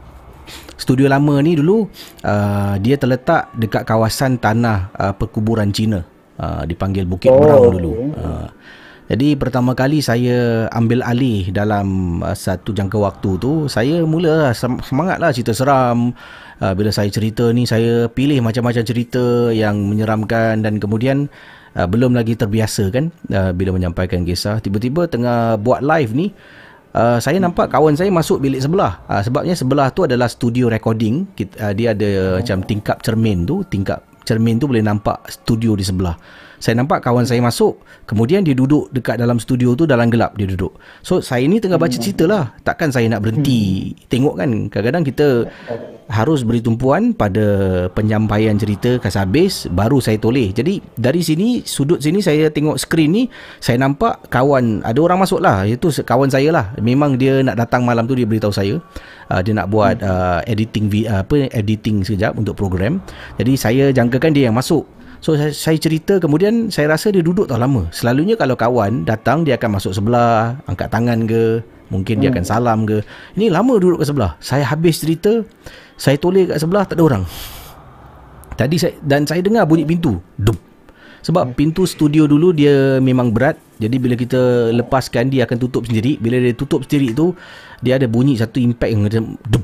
Studio 0.80 1.06
lama 1.06 1.38
ni 1.44 1.54
dulu 1.54 1.86
uh, 2.24 2.74
dia 2.80 2.96
terletak 2.96 3.52
dekat 3.54 3.84
kawasan 3.84 4.40
tanah 4.40 4.88
uh, 4.96 5.12
perkuburan 5.12 5.68
Cina. 5.70 6.02
Uh, 6.40 6.64
dipanggil 6.64 7.04
Bukit 7.04 7.30
Oh, 7.30 7.70
dulu. 7.70 8.16
Uh, 8.16 8.48
jadi 9.06 9.36
pertama 9.36 9.76
kali 9.76 10.00
saya 10.00 10.66
ambil 10.72 11.04
alih 11.04 11.52
dalam 11.52 12.18
uh, 12.24 12.32
satu 12.32 12.72
jangka 12.72 12.96
waktu 12.96 13.36
tu, 13.36 13.68
saya 13.68 14.02
mula 14.08 14.56
sem- 14.56 14.80
semangat 14.80 15.20
lah 15.20 15.28
cerita 15.30 15.52
seram. 15.52 16.16
Uh, 16.56 16.72
bila 16.72 16.88
saya 16.88 17.12
cerita 17.12 17.52
ni, 17.52 17.68
saya 17.68 18.08
pilih 18.08 18.40
macam-macam 18.40 18.82
cerita 18.82 19.52
yang 19.52 19.76
menyeramkan 19.86 20.64
dan 20.64 20.80
kemudian 20.80 21.28
uh, 21.76 21.86
belum 21.88 22.16
lagi 22.16 22.36
terbiasa 22.36 22.88
kan 22.92 23.12
uh, 23.32 23.50
bila 23.56 23.74
menyampaikan 23.74 24.24
kisah. 24.24 24.60
Tiba-tiba 24.60 25.08
tengah 25.08 25.60
buat 25.60 25.84
live 25.84 26.12
ni, 26.14 26.28
Uh, 26.92 27.16
saya 27.24 27.40
nampak 27.40 27.72
kawan 27.72 27.96
saya 27.96 28.12
masuk 28.12 28.44
bilik 28.44 28.60
sebelah. 28.60 29.00
Uh, 29.08 29.24
sebabnya 29.24 29.56
sebelah 29.56 29.88
tu 29.96 30.04
adalah 30.04 30.28
studio 30.28 30.68
recording. 30.68 31.24
Kita, 31.32 31.56
uh, 31.56 31.72
dia 31.72 31.96
ada 31.96 32.36
macam 32.36 32.60
tingkap 32.68 33.00
cermin 33.00 33.48
tu. 33.48 33.64
Tingkap 33.64 34.04
cermin 34.28 34.60
tu 34.60 34.68
boleh 34.68 34.84
nampak 34.84 35.24
studio 35.24 35.72
di 35.72 35.80
sebelah 35.88 36.12
saya 36.62 36.78
nampak 36.78 37.02
kawan 37.02 37.26
saya 37.26 37.42
masuk 37.42 37.82
kemudian 38.06 38.46
dia 38.46 38.54
duduk 38.54 38.86
dekat 38.94 39.18
dalam 39.18 39.42
studio 39.42 39.74
tu 39.74 39.82
dalam 39.82 40.06
gelap 40.14 40.38
dia 40.38 40.46
duduk. 40.46 40.70
So 41.02 41.18
saya 41.18 41.42
ni 41.50 41.58
tengah 41.58 41.74
baca 41.74 41.98
cerita 41.98 42.30
lah. 42.30 42.54
Takkan 42.62 42.94
saya 42.94 43.10
nak 43.10 43.26
berhenti 43.26 43.90
tengok 44.06 44.38
kan? 44.38 44.70
Kadang-kadang 44.70 45.02
kita 45.02 45.26
harus 46.06 46.46
beri 46.46 46.62
tumpuan 46.62 47.10
pada 47.10 47.42
penyampaian 47.90 48.54
cerita 48.54 49.02
kasih 49.02 49.26
habis 49.26 49.66
baru 49.74 49.98
saya 49.98 50.22
toleh. 50.22 50.54
Jadi 50.54 50.78
dari 50.94 51.18
sini 51.26 51.66
sudut 51.66 51.98
sini 51.98 52.22
saya 52.22 52.46
tengok 52.46 52.78
skrin 52.78 53.10
ni 53.10 53.22
saya 53.58 53.82
nampak 53.82 54.30
kawan 54.30 54.86
ada 54.86 55.02
orang 55.02 55.18
masuk 55.18 55.42
lah. 55.42 55.66
Itu 55.66 55.90
kawan 55.90 56.30
saya 56.30 56.54
lah. 56.54 56.70
Memang 56.78 57.18
dia 57.18 57.42
nak 57.42 57.58
datang 57.58 57.82
malam 57.82 58.06
tu 58.06 58.14
dia 58.14 58.22
beritahu 58.22 58.54
saya. 58.54 58.78
Uh, 59.26 59.40
dia 59.42 59.50
nak 59.50 59.66
buat 59.66 59.98
uh, 59.98 60.46
editing 60.46 60.86
vi- 60.86 61.10
uh, 61.10 61.26
apa 61.26 61.50
editing 61.50 62.06
sekejap 62.06 62.38
untuk 62.38 62.54
program. 62.54 63.02
Jadi 63.42 63.52
saya 63.58 63.84
jangkakan 63.90 64.30
dia 64.30 64.46
yang 64.46 64.54
masuk 64.54 64.86
So 65.22 65.38
saya, 65.38 65.54
saya 65.54 65.78
cerita 65.78 66.18
kemudian 66.18 66.66
saya 66.74 66.90
rasa 66.90 67.14
dia 67.14 67.22
duduk 67.22 67.46
tau 67.46 67.54
lama. 67.54 67.86
Selalunya 67.94 68.34
kalau 68.34 68.58
kawan 68.58 69.06
datang 69.06 69.46
dia 69.46 69.54
akan 69.54 69.78
masuk 69.78 69.94
sebelah, 69.94 70.58
angkat 70.66 70.90
tangan 70.90 71.30
ke, 71.30 71.62
mungkin 71.94 72.18
dia 72.18 72.34
akan 72.34 72.42
salam 72.42 72.82
ke. 72.82 73.06
Ini 73.38 73.46
lama 73.54 73.78
duduk 73.78 74.02
ke 74.02 74.06
sebelah. 74.10 74.34
Saya 74.42 74.66
habis 74.66 74.98
cerita, 74.98 75.46
saya 75.94 76.18
toleh 76.18 76.50
kat 76.50 76.58
sebelah 76.58 76.82
tak 76.82 76.98
ada 76.98 77.06
orang. 77.06 77.24
Tadi 78.58 78.76
saya 78.82 78.98
dan 78.98 79.22
saya 79.22 79.46
dengar 79.46 79.62
bunyi 79.62 79.86
pintu. 79.86 80.18
Dup. 80.34 80.58
Sebab 81.22 81.54
pintu 81.54 81.86
studio 81.86 82.26
dulu 82.26 82.50
dia 82.50 82.98
memang 82.98 83.30
berat. 83.30 83.54
Jadi 83.78 84.02
bila 84.02 84.18
kita 84.18 84.74
lepaskan 84.74 85.30
dia 85.30 85.46
akan 85.46 85.54
tutup 85.54 85.86
sendiri. 85.86 86.18
Bila 86.18 86.42
dia 86.42 86.50
tutup 86.50 86.82
sendiri 86.82 87.14
tu 87.14 87.30
dia 87.78 87.94
ada 87.94 88.10
bunyi 88.10 88.34
satu 88.34 88.58
impact 88.58 88.90
yang 88.90 89.06
macam 89.06 89.38
dup. 89.46 89.62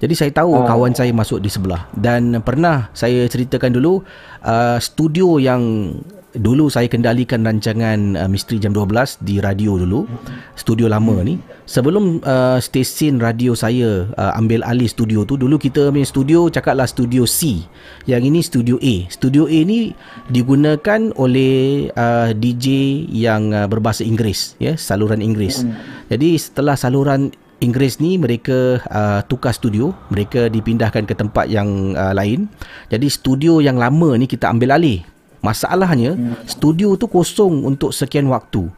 Jadi 0.00 0.14
saya 0.16 0.32
tahu 0.32 0.64
kawan 0.64 0.96
saya 0.96 1.12
masuk 1.12 1.44
di 1.44 1.52
sebelah. 1.52 1.84
Dan 1.92 2.40
pernah 2.40 2.88
saya 2.96 3.28
ceritakan 3.28 3.76
dulu 3.76 4.00
uh, 4.40 4.80
studio 4.80 5.36
yang 5.36 5.92
dulu 6.30 6.70
saya 6.70 6.86
kendalikan 6.86 7.42
rancangan 7.42 8.14
uh, 8.14 8.28
Misteri 8.30 8.62
Jam 8.62 8.70
12 8.70 9.18
di 9.26 9.42
radio 9.42 9.74
dulu 9.76 10.06
studio 10.54 10.86
lama 10.86 11.20
ni. 11.20 11.36
Sebelum 11.66 12.22
uh, 12.22 12.58
stesen 12.62 13.18
radio 13.18 13.52
saya 13.52 14.06
uh, 14.14 14.32
ambil 14.38 14.62
alih 14.66 14.86
studio 14.86 15.26
tu 15.26 15.34
dulu 15.36 15.58
kita 15.58 15.90
punya 15.90 16.06
studio 16.06 16.46
cakaplah 16.48 16.86
studio 16.86 17.26
C. 17.26 17.66
Yang 18.06 18.22
ini 18.30 18.40
studio 18.40 18.76
A. 18.80 18.94
Studio 19.10 19.50
A 19.50 19.58
ni 19.66 19.92
digunakan 20.30 21.12
oleh 21.18 21.90
uh, 21.92 22.30
DJ 22.32 23.04
yang 23.10 23.52
uh, 23.52 23.66
berbahasa 23.66 24.06
Inggeris 24.06 24.56
ya 24.62 24.78
saluran 24.78 25.20
Inggeris. 25.20 25.66
Jadi 26.08 26.40
setelah 26.40 26.78
saluran 26.78 27.34
Inggeris 27.60 28.00
ni 28.00 28.16
mereka 28.16 28.80
uh, 28.88 29.20
tukar 29.28 29.52
studio, 29.52 29.92
mereka 30.08 30.48
dipindahkan 30.48 31.04
ke 31.04 31.12
tempat 31.12 31.52
yang 31.52 31.92
uh, 31.92 32.16
lain. 32.16 32.48
Jadi 32.88 33.06
studio 33.12 33.60
yang 33.60 33.76
lama 33.76 34.16
ni 34.16 34.24
kita 34.24 34.48
ambil 34.48 34.80
alih. 34.80 35.04
Masalahnya 35.44 36.16
hmm. 36.16 36.48
studio 36.48 36.96
tu 36.96 37.08
kosong 37.08 37.68
untuk 37.68 37.92
sekian 37.92 38.28
waktu. 38.32 38.68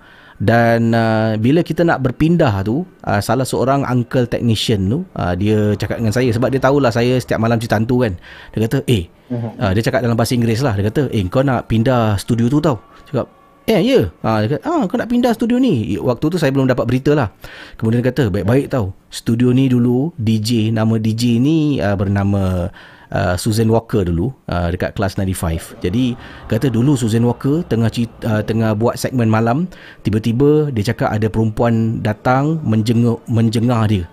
Dan 0.42 0.90
uh, 0.90 1.38
bila 1.38 1.62
kita 1.62 1.86
nak 1.86 2.02
berpindah 2.02 2.66
tu, 2.66 2.82
uh, 3.06 3.22
salah 3.22 3.46
seorang 3.46 3.86
uncle 3.86 4.26
technician 4.26 4.90
tu, 4.90 5.06
uh, 5.14 5.38
dia 5.38 5.78
cakap 5.78 6.02
dengan 6.02 6.10
saya 6.10 6.34
sebab 6.34 6.50
dia 6.50 6.58
tahulah 6.58 6.90
saya 6.90 7.14
setiap 7.22 7.38
malam 7.38 7.62
cerita 7.62 7.78
hantu 7.78 8.02
kan. 8.02 8.18
Dia 8.50 8.66
kata, 8.66 8.82
"Eh, 8.90 9.06
uh, 9.30 9.70
dia 9.70 9.82
cakap 9.86 10.02
dalam 10.02 10.18
bahasa 10.18 10.34
Inggeris 10.34 10.66
lah. 10.66 10.74
Dia 10.74 10.90
kata, 10.90 11.06
"Eh, 11.14 11.22
kau 11.30 11.46
nak 11.46 11.70
pindah 11.70 12.18
studio 12.18 12.50
tu 12.50 12.58
tau." 12.58 12.82
Cakap, 13.06 13.30
Eh 13.62 13.78
ya? 13.78 13.78
Yeah. 13.78 14.04
ha, 14.26 14.42
Dia 14.42 14.58
kata 14.58 14.62
ah, 14.66 14.82
Kau 14.90 14.98
nak 14.98 15.06
pindah 15.06 15.32
studio 15.38 15.62
ni? 15.62 15.94
Waktu 15.94 16.34
tu 16.34 16.36
saya 16.38 16.50
belum 16.50 16.66
dapat 16.66 16.82
berita 16.82 17.14
lah. 17.14 17.30
Kemudian 17.78 18.02
dia 18.02 18.10
kata 18.10 18.26
Baik-baik 18.34 18.74
tau. 18.74 18.90
Studio 19.06 19.54
ni 19.54 19.70
dulu 19.70 20.10
DJ 20.18 20.74
Nama 20.74 20.94
DJ 20.98 21.38
ni 21.38 21.78
uh, 21.78 21.94
Bernama 21.94 22.74
uh, 23.14 23.34
Susan 23.38 23.70
Walker 23.70 24.02
dulu 24.02 24.34
uh, 24.50 24.66
Dekat 24.74 24.98
kelas 24.98 25.14
95 25.14 25.78
Jadi 25.78 26.18
Kata 26.50 26.66
dulu 26.74 26.98
Susan 26.98 27.22
Walker 27.22 27.62
Tengah 27.70 27.90
uh, 28.26 28.42
tengah 28.42 28.74
buat 28.74 28.98
segmen 28.98 29.30
malam 29.30 29.70
Tiba-tiba 30.02 30.74
Dia 30.74 30.90
cakap 30.90 31.14
ada 31.14 31.30
perempuan 31.30 32.02
Datang 32.02 32.58
Menjengah, 32.66 33.22
menjengah 33.30 33.82
dia 33.86 34.04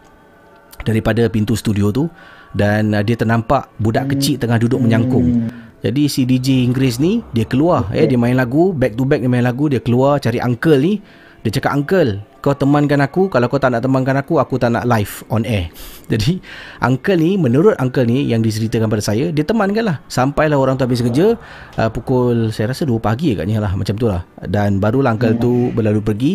Daripada 0.85 1.25
pintu 1.25 1.57
studio 1.57 1.89
tu 1.89 2.05
Dan 2.53 2.93
uh, 2.93 3.01
dia 3.01 3.17
ternampak 3.17 3.65
Budak 3.81 4.13
kecil 4.13 4.37
tengah 4.37 4.61
duduk 4.61 4.77
menyangkung 4.77 5.49
jadi 5.79 6.11
si 6.11 6.27
DJ 6.27 6.67
Inggeris 6.67 6.99
ni 6.99 7.23
dia 7.31 7.47
keluar 7.47 7.87
okay. 7.87 8.03
eh 8.03 8.05
dia 8.11 8.19
main 8.19 8.35
lagu 8.35 8.75
back 8.75 8.99
to 8.99 9.07
back 9.07 9.23
dia 9.23 9.31
main 9.31 9.45
lagu 9.47 9.71
dia 9.71 9.79
keluar 9.79 10.19
cari 10.19 10.39
uncle 10.43 10.79
ni. 10.79 10.99
Dia 11.39 11.55
cakap 11.55 11.71
uncle 11.71 12.19
kau 12.43 12.51
temankan 12.51 12.99
aku 12.99 13.31
kalau 13.31 13.47
kau 13.51 13.59
tak 13.59 13.71
nak 13.71 13.83
temankan 13.83 14.15
aku 14.15 14.39
aku 14.43 14.59
tak 14.59 14.75
nak 14.75 14.83
live 14.83 15.23
on 15.31 15.47
air. 15.47 15.71
Jadi 16.11 16.43
uncle 16.83 17.15
ni 17.15 17.39
menurut 17.39 17.79
uncle 17.79 18.03
ni 18.03 18.27
yang 18.27 18.43
diceritakan 18.43 18.91
pada 18.91 18.99
saya 18.99 19.31
dia 19.31 19.47
temankan 19.47 19.87
lah. 19.87 19.97
Sampailah 20.11 20.59
orang 20.59 20.75
tu 20.75 20.83
habis 20.83 20.99
kerja 20.99 21.39
uh, 21.79 21.89
pukul 21.95 22.51
saya 22.51 22.75
rasa 22.75 22.83
2 22.83 22.91
pagi 22.99 23.39
agaknya 23.39 23.63
lah 23.63 23.71
macam 23.71 23.95
tu 23.95 24.11
lah. 24.11 24.27
Dan 24.43 24.83
barulah 24.83 25.15
uncle 25.15 25.39
tu 25.39 25.71
berlalu 25.71 26.03
pergi 26.03 26.31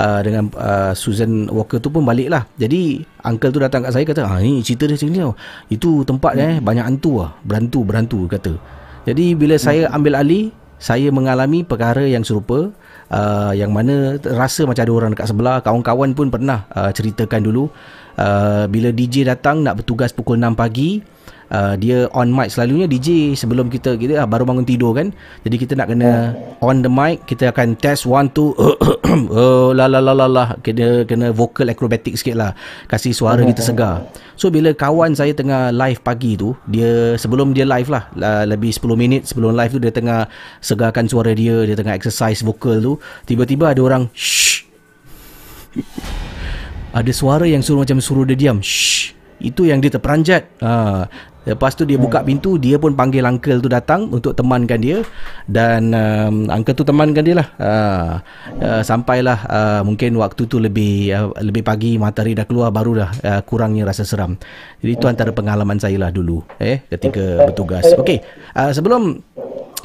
uh, 0.00 0.24
dengan 0.24 0.48
uh, 0.56 0.96
Susan 0.96 1.52
Walker 1.52 1.76
tu 1.76 1.92
pun 1.92 2.00
balik 2.00 2.32
lah. 2.32 2.48
Jadi 2.56 3.04
uncle 3.28 3.52
tu 3.52 3.60
datang 3.60 3.84
kat 3.84 3.92
saya 3.92 4.08
kata 4.08 4.24
ah 4.24 4.40
ni 4.40 4.64
cerita 4.64 4.88
dia 4.88 4.96
sini 4.96 5.20
tau. 5.20 5.36
Itu 5.68 6.00
tempat 6.08 6.32
eh 6.40 6.64
banyak 6.64 6.96
hantu 6.96 7.28
lah. 7.28 7.36
Berantu 7.44 7.84
berantu 7.84 8.24
kata 8.24 8.56
jadi 9.06 9.38
bila 9.38 9.54
saya 9.56 9.86
ambil 9.94 10.18
alih 10.18 10.50
saya 10.76 11.08
mengalami 11.08 11.64
perkara 11.64 12.04
yang 12.04 12.26
serupa 12.26 12.68
uh, 13.08 13.52
yang 13.56 13.72
mana 13.72 14.20
rasa 14.20 14.68
macam 14.68 14.82
ada 14.84 14.92
orang 14.92 15.10
dekat 15.16 15.26
sebelah 15.32 15.56
kawan-kawan 15.64 16.12
pun 16.12 16.28
pernah 16.28 16.68
uh, 16.74 16.92
ceritakan 16.92 17.40
dulu. 17.46 17.64
Uh, 18.16 18.64
bila 18.68 18.92
DJ 18.92 19.28
datang 19.28 19.60
nak 19.60 19.80
bertugas 19.80 20.12
pukul 20.12 20.40
6 20.40 20.56
pagi 20.56 21.04
uh, 21.50 21.74
dia 21.78 22.10
on 22.14 22.30
mic 22.32 22.50
selalunya 22.54 22.86
DJ 22.86 23.34
sebelum 23.36 23.70
kita 23.70 23.98
kita 23.98 24.22
uh, 24.22 24.28
baru 24.28 24.46
bangun 24.46 24.66
tidur 24.66 24.94
kan. 24.94 25.10
Jadi 25.46 25.56
kita 25.56 25.72
nak 25.78 25.92
kena 25.92 26.34
on 26.62 26.82
the 26.82 26.90
mic 26.90 27.26
kita 27.26 27.50
akan 27.50 27.74
test 27.78 28.06
one 28.06 28.30
two 28.30 28.54
oh 29.34 29.70
la 29.74 29.90
la 29.90 30.02
la 30.02 30.14
la 30.14 30.26
la. 30.26 30.44
Kena 30.62 31.06
kena 31.06 31.30
vocal 31.30 31.70
acrobatic 31.70 32.16
sikit 32.18 32.36
lah. 32.38 32.52
Kasih 32.86 33.12
suara 33.14 33.42
kita 33.42 33.62
segar 33.62 34.06
so 34.36 34.52
bila 34.52 34.70
kawan 34.76 35.16
saya 35.16 35.32
tengah 35.32 35.72
live 35.72 36.04
pagi 36.04 36.36
tu 36.36 36.52
dia 36.68 37.16
sebelum 37.16 37.56
dia 37.56 37.64
live 37.64 37.88
lah 37.88 38.12
lebih 38.44 38.68
10 38.68 38.84
minit 38.94 39.24
sebelum 39.24 39.56
live 39.56 39.72
tu 39.72 39.80
dia 39.80 39.90
tengah 39.90 40.28
segarkan 40.60 41.08
suara 41.08 41.32
dia 41.32 41.64
dia 41.64 41.74
tengah 41.74 41.96
exercise 41.96 42.44
vocal 42.44 42.78
tu. 42.78 42.92
Tiba-tiba 43.24 43.72
ada 43.72 43.80
orang 43.80 44.08
shh. 44.12 44.68
Ada 46.96 47.12
suara 47.12 47.44
yang 47.44 47.60
suruh 47.60 47.84
macam 47.84 48.00
suruh 48.00 48.24
dia 48.24 48.36
diam 48.36 48.60
shh. 48.60 49.12
Itu 49.36 49.68
yang 49.68 49.84
dia 49.84 49.92
terperanjat. 49.92 50.48
Ha. 50.64 51.04
Lepas 51.46 51.78
tu 51.78 51.86
dia 51.86 51.94
buka 51.94 52.26
pintu 52.26 52.58
Dia 52.58 52.76
pun 52.76 52.92
panggil 52.98 53.22
uncle 53.22 53.62
tu 53.62 53.70
datang 53.70 54.10
Untuk 54.10 54.34
temankan 54.34 54.82
dia 54.82 55.06
Dan 55.46 55.94
um, 55.94 56.50
uncle 56.50 56.74
tu 56.74 56.82
temankan 56.82 57.22
dia 57.22 57.38
lah 57.38 57.48
uh, 57.62 58.10
uh, 58.58 58.82
Sampailah 58.82 59.38
uh, 59.46 59.80
Mungkin 59.86 60.18
waktu 60.18 60.42
tu 60.50 60.58
lebih 60.58 61.14
uh, 61.14 61.30
Lebih 61.38 61.62
pagi 61.62 61.94
Matahari 61.96 62.34
dah 62.34 62.44
keluar 62.44 62.74
Baru 62.74 62.98
dah 62.98 63.14
uh, 63.22 63.40
kurangnya 63.46 63.86
rasa 63.86 64.02
seram 64.02 64.34
Jadi 64.82 64.92
itu 64.98 65.06
antara 65.06 65.30
pengalaman 65.30 65.78
saya 65.78 65.96
lah 66.02 66.10
dulu 66.10 66.42
eh, 66.58 66.82
Ketika 66.90 67.46
bertugas 67.46 67.86
Okey 67.94 68.18
uh, 68.58 68.74
Sebelum 68.74 69.22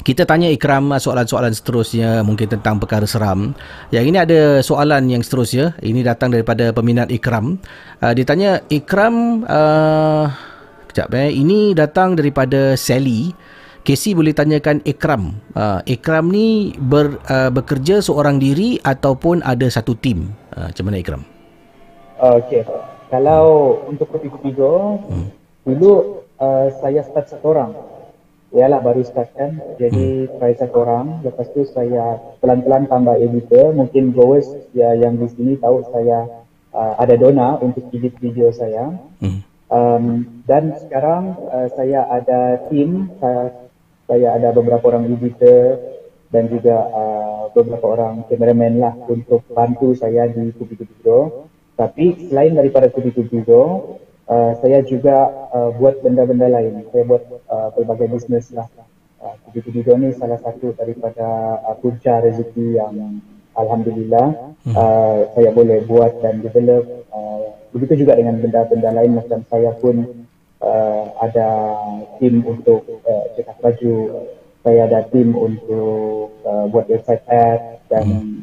kita 0.02 0.26
tanya 0.26 0.50
Ikram 0.50 0.90
soalan-soalan 0.98 1.54
seterusnya 1.54 2.26
mungkin 2.26 2.50
tentang 2.50 2.82
perkara 2.82 3.06
seram. 3.06 3.54
Yang 3.94 4.04
ini 4.10 4.18
ada 4.18 4.40
soalan 4.58 5.06
yang 5.06 5.22
seterusnya. 5.22 5.78
Ini 5.78 6.02
datang 6.02 6.34
daripada 6.34 6.74
peminat 6.74 7.06
Ikram. 7.14 7.62
Uh, 8.02 8.10
dia 8.10 8.26
tanya 8.26 8.58
Ikram 8.66 9.46
uh, 9.46 10.26
Sekejap 10.92 11.08
eh. 11.16 11.32
Ini 11.32 11.72
datang 11.72 12.20
daripada 12.20 12.76
Sally. 12.76 13.32
Casey 13.80 14.12
boleh 14.12 14.36
tanyakan 14.36 14.84
Ikram. 14.84 15.40
Uh, 15.56 15.80
Ikram 15.88 16.28
ni 16.28 16.76
ber, 16.76 17.16
uh, 17.32 17.48
bekerja 17.48 18.04
seorang 18.04 18.36
diri 18.36 18.76
ataupun 18.84 19.40
ada 19.40 19.64
satu 19.72 19.96
tim? 19.96 20.28
Uh, 20.52 20.68
macam 20.68 20.84
mana 20.84 21.00
Ikram? 21.00 21.22
Okey. 22.20 22.68
Kalau 23.08 23.44
hmm. 23.80 23.90
untuk 23.96 24.12
go, 24.52 25.00
hmm. 25.00 25.26
dulu 25.64 26.22
uh, 26.36 26.68
saya 26.84 27.00
start 27.08 27.32
satu 27.32 27.56
orang. 27.56 27.72
Yalah 28.52 28.84
baru 28.84 29.00
start 29.00 29.32
kan. 29.32 29.64
Jadi 29.80 30.28
hmm. 30.28 30.36
try 30.36 30.52
satu 30.60 30.76
orang. 30.76 31.24
Lepas 31.24 31.48
tu 31.56 31.64
saya 31.72 32.20
pelan-pelan 32.44 32.84
tambah 32.84 33.16
editor. 33.16 33.72
Mungkin 33.72 34.12
growers 34.12 34.46
ya, 34.76 34.92
yang 34.92 35.16
di 35.16 35.24
sini 35.32 35.56
tahu 35.56 35.88
saya 35.88 36.28
uh, 36.76 37.00
ada 37.00 37.16
dona 37.16 37.56
untuk 37.64 37.88
edit 37.96 38.12
video 38.20 38.52
saya. 38.52 38.92
Hmm. 39.24 39.40
Um, 39.72 40.28
dan 40.44 40.76
sekarang 40.76 41.32
uh, 41.48 41.68
saya 41.72 42.04
ada 42.04 42.68
tim, 42.68 43.08
uh, 43.24 43.48
saya 44.04 44.36
ada 44.36 44.52
beberapa 44.52 44.92
orang 44.92 45.08
editor 45.08 45.80
dan 46.28 46.52
juga 46.52 46.92
uh, 46.92 47.48
beberapa 47.56 47.96
orang 47.96 48.28
cameraman 48.28 48.76
lah 48.76 48.92
untuk 49.08 49.40
bantu 49.48 49.96
saya 49.96 50.28
di 50.28 50.52
Kubi 50.52 50.76
Kubi 50.76 50.96
Go. 51.00 51.48
Tapi 51.72 52.28
selain 52.28 52.52
daripada 52.52 52.92
Kubi 52.92 53.16
Kubi 53.16 53.40
Go, 53.48 53.96
uh, 54.28 54.52
saya 54.60 54.84
juga 54.84 55.48
uh, 55.56 55.72
buat 55.80 56.04
benda-benda 56.04 56.52
lain. 56.52 56.84
Saya 56.92 57.08
buat 57.08 57.24
uh, 57.48 57.72
pelbagai 57.72 58.12
bisnes 58.12 58.52
lah. 58.52 58.68
Uh, 59.24 59.40
Kubi 59.48 59.64
Kubi 59.64 59.80
Go 59.88 59.96
ni 59.96 60.12
salah 60.12 60.36
satu 60.36 60.76
daripada 60.76 61.64
uh, 61.64 61.76
punca 61.80 62.20
rezeki 62.20 62.76
yang 62.76 63.24
Alhamdulillah 63.52 64.56
hmm. 64.64 64.74
uh, 64.74 65.18
saya 65.36 65.50
boleh 65.52 65.84
buat 65.84 66.24
dan 66.24 66.40
develop 66.40 66.84
uh, 67.12 67.52
begitu 67.72 68.04
juga 68.04 68.16
dengan 68.16 68.40
benda-benda 68.40 68.90
lain 68.92 69.16
macam 69.16 69.44
saya 69.48 69.72
pun 69.76 70.24
uh, 70.60 71.04
ada 71.20 71.48
tim 72.16 72.40
untuk 72.44 72.84
uh, 73.04 73.24
cetak 73.36 73.58
baju. 73.60 74.28
Saya 74.62 74.86
ada 74.86 75.02
tim 75.10 75.34
untuk 75.34 76.38
uh, 76.46 76.70
buat 76.70 76.86
website 76.86 77.26
ad 77.26 77.82
dan 77.90 78.04
hmm. 78.06 78.40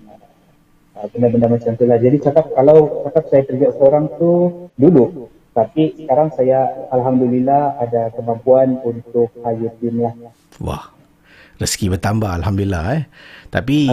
uh, 1.00 1.08
benda-benda 1.10 1.48
macam 1.48 1.72
tu 1.80 1.86
lah. 1.88 1.98
Jadi 1.98 2.20
cakap 2.20 2.52
kalau 2.54 3.08
cakap 3.08 3.24
saya 3.32 3.42
kerja 3.48 3.68
seorang 3.78 4.12
tu 4.20 4.32
dulu. 4.76 5.32
Tapi 5.56 6.06
sekarang 6.06 6.30
saya 6.38 6.88
Alhamdulillah 6.94 7.82
ada 7.82 8.14
kemampuan 8.14 8.78
untuk 8.86 9.34
hire 9.42 9.74
tim 9.82 10.06
lah. 10.06 10.14
Wah 10.62 11.00
rezeki 11.60 12.00
bertambah 12.00 12.32
Alhamdulillah 12.40 12.84
eh 12.96 13.04
tapi 13.50 13.90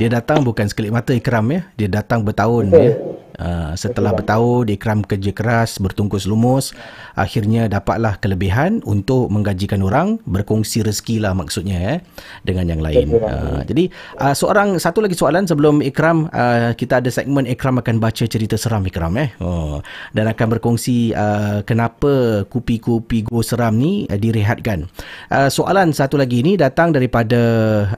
dia 0.00 0.08
datang 0.08 0.40
bukan 0.40 0.64
sekelip 0.64 0.92
mata 0.96 1.12
ikram 1.12 1.44
ya. 1.52 1.68
Dia 1.76 1.88
datang 1.92 2.24
bertahun 2.24 2.72
Betul. 2.72 2.80
ya. 2.80 2.92
Uh, 3.40 3.72
setelah 3.72 4.12
bertahun 4.12 4.68
Ikram 4.68 5.00
kerja 5.00 5.32
keras 5.32 5.80
bertungkus 5.80 6.28
lumus 6.28 6.76
akhirnya 7.16 7.72
dapatlah 7.72 8.20
kelebihan 8.20 8.84
untuk 8.84 9.32
menggajikan 9.32 9.80
orang. 9.80 10.20
Berkongsi 10.28 10.84
rezeki 10.84 11.24
lah 11.24 11.32
maksudnya 11.32 11.96
eh, 11.96 11.98
dengan 12.44 12.68
yang 12.68 12.84
lain. 12.84 13.16
Uh, 13.16 13.64
jadi 13.64 13.88
uh, 14.20 14.36
seorang 14.36 14.76
satu 14.76 15.00
lagi 15.00 15.16
soalan 15.16 15.48
sebelum 15.48 15.80
Ikram 15.80 16.28
uh, 16.28 16.76
kita 16.76 17.00
ada 17.00 17.08
segmen 17.08 17.48
Ikram 17.48 17.80
akan 17.80 17.96
baca 17.96 18.24
cerita 18.28 18.60
seram 18.60 18.84
Ikram 18.84 19.16
eh. 19.16 19.32
Oh, 19.40 19.80
dan 20.12 20.28
akan 20.28 20.60
berkongsi 20.60 21.16
uh, 21.16 21.64
kenapa 21.64 22.44
kupi-kupi 22.44 23.24
go 23.24 23.40
seram 23.40 23.80
ni 23.80 24.04
uh, 24.12 24.20
direhatkan. 24.20 24.84
Uh, 25.32 25.48
soalan 25.48 25.96
satu 25.96 26.20
lagi 26.20 26.44
ni 26.44 26.60
datang 26.60 26.92
daripada 26.92 27.40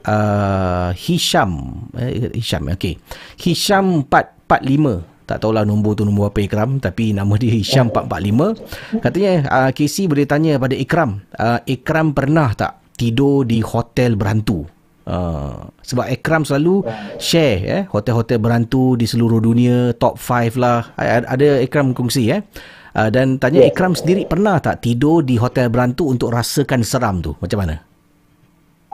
uh, 0.07 0.91
Hisham. 0.95 1.83
Uh, 1.99 2.31
Hisham 2.31 2.71
okey. 2.71 3.03
Hisham 3.43 4.07
445 4.07 5.12
tak 5.33 5.41
tahulah 5.41 5.65
nombor 5.65 5.97
tu 5.97 6.05
nombor 6.05 6.29
apa 6.29 6.45
Ikram 6.45 6.77
tapi 6.77 7.17
nama 7.17 7.33
dia 7.41 7.49
Hisham 7.49 7.89
445 7.89 9.01
katanya 9.01 9.33
uh, 9.49 9.71
Casey 9.73 10.05
boleh 10.05 10.29
tanya 10.29 10.61
pada 10.61 10.77
Ikram 10.77 11.25
uh, 11.41 11.59
Ikram 11.65 12.13
pernah 12.13 12.53
tak 12.53 12.83
tidur 13.03 13.43
di 13.43 13.59
hotel 13.65 14.15
berantu? 14.15 14.63
Uh, 15.03 15.67
sebab 15.83 16.07
Ikram 16.07 16.47
selalu 16.47 16.87
share 17.19 17.59
eh, 17.67 17.83
hotel-hotel 17.91 18.39
berantu 18.39 18.95
di 18.95 19.03
seluruh 19.03 19.43
dunia 19.43 19.91
top 19.99 20.15
5 20.15 20.63
lah. 20.63 20.95
Ada 20.95 21.59
Ikram 21.59 21.91
kongsi 21.91 22.31
eh. 22.31 22.47
Uh, 22.95 23.11
dan 23.11 23.41
tanya 23.43 23.67
Ikram 23.67 23.99
sendiri 23.99 24.29
pernah 24.31 24.63
tak 24.63 24.85
tidur 24.87 25.27
di 25.27 25.41
hotel 25.43 25.73
berantu 25.75 26.07
untuk 26.07 26.31
rasakan 26.31 26.87
seram 26.87 27.19
tu? 27.19 27.35
Macam 27.43 27.59
mana? 27.67 27.83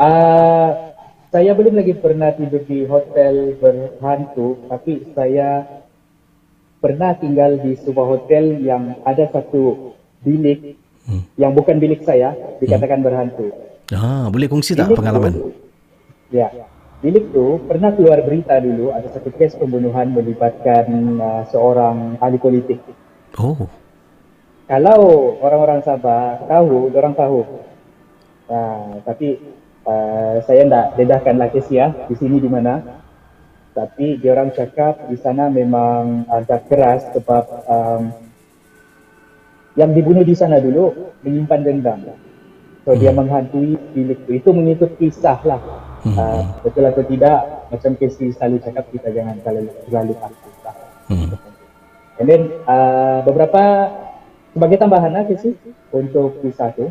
Uh, 0.01 0.71
saya 1.29 1.53
belum 1.53 1.77
lagi 1.77 1.93
pernah 1.93 2.33
tidur 2.33 2.65
di 2.65 2.89
hotel 2.89 3.59
berhantu 3.61 4.57
tapi 4.73 5.05
saya 5.13 5.67
pernah 6.79 7.15
tinggal 7.15 7.59
di 7.59 7.75
sebuah 7.75 8.07
hotel 8.07 8.63
yang 8.63 8.99
ada 9.03 9.27
satu 9.31 9.95
bilik 10.23 10.79
Hmm. 11.09 11.25
yang 11.41 11.57
bukan 11.57 11.81
bilik 11.81 12.05
saya, 12.05 12.37
dikatakan 12.61 13.01
berhantu. 13.01 13.49
Ah, 13.97 14.29
boleh 14.29 14.45
kongsi 14.45 14.77
tak 14.77 14.93
Bilik 14.93 15.01
pengalaman? 15.01 15.33
tu- 15.33 15.57
ya, 16.29 16.53
bilik 17.01 17.33
tu 17.33 17.57
pernah 17.65 17.97
keluar 17.97 18.21
berita 18.21 18.61
dulu 18.61 18.93
ada 18.93 19.09
satu 19.09 19.33
kes 19.33 19.57
pembunuhan 19.57 20.13
melibatkan 20.13 20.85
uh, 21.17 21.43
seorang 21.49 22.21
ahli 22.21 22.37
politik. 22.37 22.77
Oh. 23.41 23.57
Kalau 24.69 25.41
orang-orang 25.41 25.81
Sabah 25.81 26.45
tahu, 26.45 26.93
orang 26.93 27.17
tahu. 27.17 27.41
Uh, 28.53 29.01
tapi 29.09 29.41
uh, 29.89 30.45
saya 30.45 30.69
tidak 30.69 30.87
dedahkanlah 31.01 31.49
kes 31.49 31.73
ya 31.73 31.89
di 32.05 32.21
sini 32.21 32.37
di 32.37 32.53
mana. 32.53 33.01
Tapi 33.79 34.19
dia 34.19 34.35
orang 34.35 34.51
cakap 34.51 35.07
di 35.07 35.15
sana 35.15 35.47
memang 35.47 36.27
agak 36.27 36.67
keras 36.67 37.07
sebab 37.15 37.45
um, 37.71 38.11
yang 39.79 39.95
dibunuh 39.95 40.27
di 40.27 40.35
sana 40.35 40.59
dulu 40.59 41.15
menyimpan 41.23 41.63
dendam. 41.63 42.01
So 42.83 42.99
dia 42.99 43.15
menghantui 43.15 43.79
bilik 43.95 44.27
itu. 44.27 44.43
Itu 44.43 44.51
mengikut 44.51 44.99
kisah 44.99 45.39
lah. 45.47 45.63
Uh, 46.03 46.43
betul 46.67 46.91
atau 46.91 47.07
tidak, 47.07 47.71
macam 47.71 47.95
Casey 47.95 48.35
selalu 48.35 48.59
cakap 48.67 48.91
kita 48.91 49.15
jangan 49.15 49.39
terlalu, 49.47 49.71
terlalu 49.87 50.15
takut. 50.19 50.55
lah. 50.67 50.77
Hmm. 51.07 51.29
And 52.19 52.27
then 52.27 52.43
uh, 52.67 53.23
beberapa 53.23 53.63
sebagai 54.57 54.79
tambahan 54.83 55.15
lah 55.15 55.23
Casey 55.31 55.55
untuk 55.95 56.43
kisah 56.43 56.75
tu. 56.75 56.91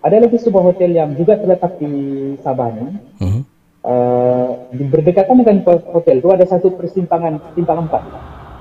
Ada 0.00 0.24
lagi 0.24 0.38
sebuah 0.40 0.72
hotel 0.72 0.96
yang 0.96 1.12
juga 1.18 1.36
terletak 1.36 1.76
di 1.76 1.92
Sabah 2.40 2.72
ni. 2.72 2.86
Hmm. 3.20 3.42
Uh, 3.86 4.66
berdekatan 4.74 5.46
dengan 5.46 5.62
hotel 5.94 6.18
tu 6.18 6.34
ada 6.34 6.42
satu 6.42 6.74
persimpangan 6.74 7.38
simpang 7.54 7.86
empat. 7.86 8.02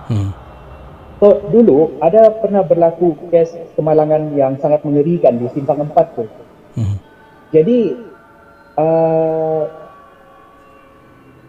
Hmm. 0.06 0.30
So 1.18 1.50
dulu 1.50 1.98
ada 1.98 2.30
pernah 2.30 2.62
berlaku 2.62 3.18
kes 3.34 3.58
kemalangan 3.74 4.38
yang 4.38 4.62
sangat 4.62 4.86
mengerikan 4.86 5.42
di 5.42 5.50
simpang 5.50 5.82
empat 5.82 6.14
tu. 6.14 6.30
Hmm. 6.78 7.02
Jadi 7.50 7.98
uh, 8.78 9.66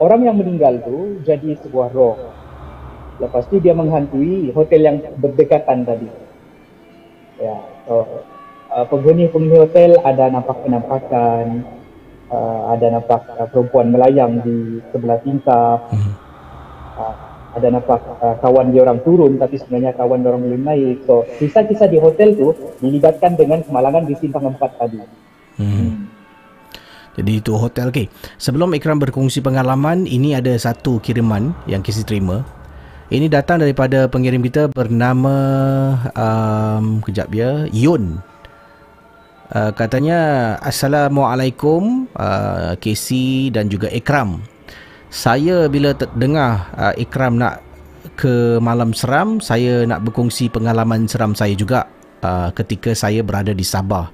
orang 0.01 0.24
yang 0.24 0.41
meninggal 0.41 0.81
tu 0.81 1.20
jadi 1.20 1.61
sebuah 1.61 1.93
roh. 1.93 2.16
Lepas 3.20 3.45
tu 3.53 3.61
dia 3.61 3.77
menghantui 3.77 4.57
hotel 4.57 4.89
yang 4.89 4.97
berdekatan 5.20 5.85
tadi. 5.85 6.09
Ya, 7.37 7.61
so 7.85 8.24
uh, 8.72 8.89
penghuni-penghuni 8.89 9.68
hotel 9.68 10.01
ada 10.01 10.33
nampak 10.33 10.64
penampakan, 10.64 11.76
uh, 12.31 12.72
ada 12.74 12.87
nampak 12.99 13.20
uh, 13.37 13.47
perempuan 13.51 13.93
melayang 13.93 14.41
di 14.43 14.81
sebelah 14.91 15.18
tingkap, 15.22 15.79
Hmm. 15.91 16.12
uh, 16.99 17.14
ada 17.57 17.68
nampak 17.72 18.01
uh, 18.20 18.37
kawan 18.45 18.68
dia 18.68 18.85
orang 18.85 19.01
turun 19.01 19.41
tapi 19.41 19.57
sebenarnya 19.57 19.97
kawan 19.97 20.20
dia 20.20 20.29
orang 20.29 20.43
belum 20.45 20.62
naik. 20.68 20.97
So 21.09 21.24
kisah-kisah 21.41 21.89
di 21.89 21.97
hotel 21.97 22.37
tu 22.37 22.53
dilibatkan 22.85 23.35
dengan 23.41 23.64
kemalangan 23.64 24.05
di 24.05 24.14
simpang 24.20 24.53
empat 24.53 24.77
tadi. 24.77 25.01
Hmm. 25.57 26.07
Jadi 27.16 27.41
itu 27.41 27.57
hotel. 27.57 27.89
Okey. 27.89 28.12
Sebelum 28.37 28.77
Ikram 28.77 29.01
berkongsi 29.01 29.41
pengalaman, 29.41 30.05
ini 30.05 30.37
ada 30.37 30.53
satu 30.61 31.01
kiriman 31.01 31.57
yang 31.64 31.81
Casey 31.81 32.05
terima. 32.05 32.45
Ini 33.09 33.33
datang 33.33 33.62
daripada 33.62 34.05
pengirim 34.11 34.45
kita 34.45 34.68
bernama 34.68 35.33
um, 36.12 37.01
kejap 37.01 37.33
ya, 37.33 37.64
Yun. 37.72 38.20
Uh, 39.47 39.70
katanya 39.78 40.20
Assalamualaikum 40.59 42.11
uh, 42.18 42.74
Casey 42.82 43.55
dan 43.55 43.70
juga 43.70 43.86
Ikram. 43.94 44.42
Saya 45.07 45.70
bila 45.70 45.94
ter- 45.94 46.11
dengar 46.18 46.66
uh, 46.74 46.94
Ikram 46.99 47.38
nak 47.38 47.62
ke 48.18 48.59
malam 48.59 48.90
seram, 48.90 49.38
saya 49.38 49.86
nak 49.86 50.03
berkongsi 50.03 50.51
pengalaman 50.51 51.07
seram 51.07 51.30
saya 51.38 51.55
juga 51.55 51.86
uh, 52.26 52.51
ketika 52.59 52.90
saya 52.90 53.22
berada 53.22 53.55
di 53.55 53.62
Sabah. 53.62 54.11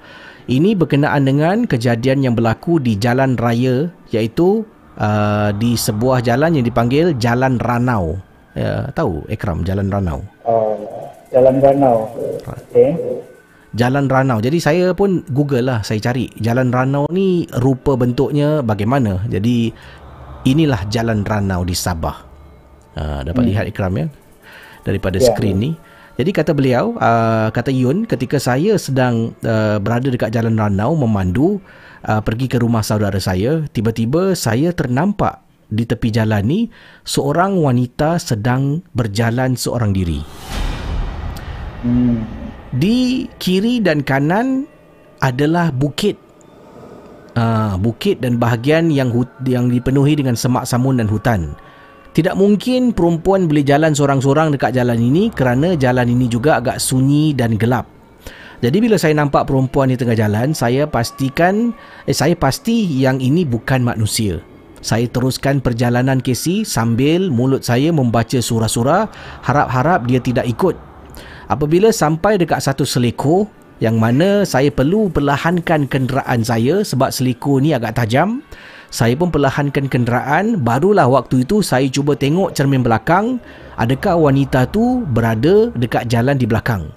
Ini 0.53 0.77
berkenaan 0.77 1.25
dengan 1.25 1.65
kejadian 1.65 2.29
yang 2.29 2.35
berlaku 2.37 2.77
di 2.77 3.01
jalan 3.01 3.33
raya 3.41 3.89
iaitu 4.13 4.69
uh, 5.01 5.49
di 5.57 5.81
sebuah 5.81 6.21
jalan 6.21 6.61
yang 6.61 6.67
dipanggil 6.67 7.17
Jalan 7.17 7.57
Ranau. 7.57 8.21
Ya, 8.53 8.93
tahu 8.93 9.25
Ikram 9.33 9.65
Jalan 9.65 9.89
Ranau. 9.89 10.21
Uh, 10.45 10.77
Jalan 11.33 11.57
Ranau. 11.57 12.05
Okay. 12.69 13.01
Jalan 13.73 14.05
Ranau. 14.09 14.39
Jadi 14.45 14.61
saya 14.61 14.93
pun 14.93 15.25
Google 15.33 15.65
lah, 15.65 15.81
saya 15.81 15.97
cari 15.97 16.29
Jalan 16.37 16.69
Ranau 16.69 17.09
ni 17.09 17.49
rupa 17.57 17.97
bentuknya 17.97 18.61
bagaimana. 18.61 19.25
Jadi 19.33 19.73
inilah 20.45 20.85
Jalan 20.93 21.25
Ranau 21.25 21.65
di 21.65 21.73
Sabah. 21.73 22.29
Uh, 22.93 23.25
dapat 23.25 23.49
hmm. 23.49 23.51
lihat 23.57 23.65
Ikram 23.73 23.97
ya 23.97 24.07
daripada 24.85 25.17
Ya. 25.17 25.33
skrin 25.33 25.57
ni. 25.57 25.73
Jadi 26.21 26.29
kata 26.29 26.53
beliau, 26.53 26.93
uh, 27.01 27.49
kata 27.49 27.73
Yun, 27.73 28.05
ketika 28.05 28.37
saya 28.37 28.77
sedang 28.77 29.33
uh, 29.41 29.81
berada 29.81 30.13
dekat 30.13 30.29
Jalan 30.29 30.61
Ranau 30.61 30.93
memandu 30.93 31.57
uh, 32.05 32.21
pergi 32.21 32.53
ke 32.53 32.61
rumah 32.61 32.85
saudara 32.85 33.17
saya, 33.17 33.65
tiba-tiba 33.73 34.37
saya 34.37 34.77
ternampak 34.77 35.41
di 35.73 35.89
tepi 35.89 36.13
jalan 36.13 36.45
ni 36.45 36.61
seorang 37.01 37.57
wanita 37.57 38.21
sedang 38.21 38.85
berjalan 38.93 39.57
seorang 39.57 39.97
diri. 39.97 40.21
Hmm. 41.81 42.42
Di 42.73 43.29
kiri 43.37 43.85
dan 43.85 44.01
kanan 44.01 44.65
adalah 45.21 45.69
bukit. 45.69 46.17
Uh, 47.33 47.77
bukit 47.81 48.21
dan 48.21 48.37
bahagian 48.37 48.93
yang 48.93 49.13
hut, 49.13 49.29
yang 49.45 49.69
dipenuhi 49.69 50.17
dengan 50.17 50.37
semak 50.37 50.65
samun 50.65 51.01
dan 51.01 51.09
hutan. 51.09 51.53
Tidak 52.13 52.37
mungkin 52.37 52.93
perempuan 52.93 53.49
boleh 53.49 53.65
jalan 53.65 53.97
seorang-seorang 53.97 54.53
dekat 54.53 54.77
jalan 54.77 55.01
ini 55.01 55.33
kerana 55.33 55.73
jalan 55.81 56.13
ini 56.13 56.29
juga 56.29 56.61
agak 56.61 56.77
sunyi 56.77 57.33
dan 57.33 57.57
gelap. 57.57 57.89
Jadi 58.61 58.79
bila 58.85 59.01
saya 59.01 59.17
nampak 59.17 59.49
perempuan 59.49 59.89
di 59.89 59.97
tengah 59.97 60.17
jalan, 60.17 60.53
saya 60.53 60.85
pastikan 60.85 61.73
eh 62.05 62.13
saya 62.13 62.37
pasti 62.37 62.85
yang 62.85 63.17
ini 63.17 63.49
bukan 63.49 63.81
manusia. 63.81 64.45
Saya 64.85 65.09
teruskan 65.09 65.65
perjalanan 65.65 66.21
Casey 66.21 66.69
sambil 66.69 67.33
mulut 67.33 67.65
saya 67.65 67.89
membaca 67.97 68.37
surah-surah, 68.41 69.09
harap-harap 69.45 70.05
dia 70.05 70.21
tidak 70.21 70.45
ikut. 70.53 70.92
Apabila 71.51 71.91
sampai 71.91 72.39
dekat 72.39 72.63
satu 72.63 72.87
selekor 72.87 73.51
yang 73.83 73.99
mana 73.99 74.47
saya 74.47 74.71
perlu 74.71 75.11
perlahankan 75.11 75.91
kenderaan 75.91 76.47
saya 76.47 76.87
sebab 76.87 77.11
selekor 77.11 77.59
ni 77.59 77.75
agak 77.75 77.99
tajam, 77.99 78.43
saya 78.93 79.17
pun 79.17 79.33
perlahankan 79.33 79.89
kenderaan, 79.89 80.61
barulah 80.61 81.09
waktu 81.09 81.49
itu 81.49 81.65
saya 81.65 81.89
cuba 81.89 82.13
tengok 82.13 82.53
cermin 82.53 82.85
belakang, 82.85 83.41
adakah 83.81 84.21
wanita 84.21 84.69
tu 84.69 85.01
berada 85.09 85.73
dekat 85.73 86.13
jalan 86.13 86.37
di 86.37 86.45
belakang. 86.45 86.93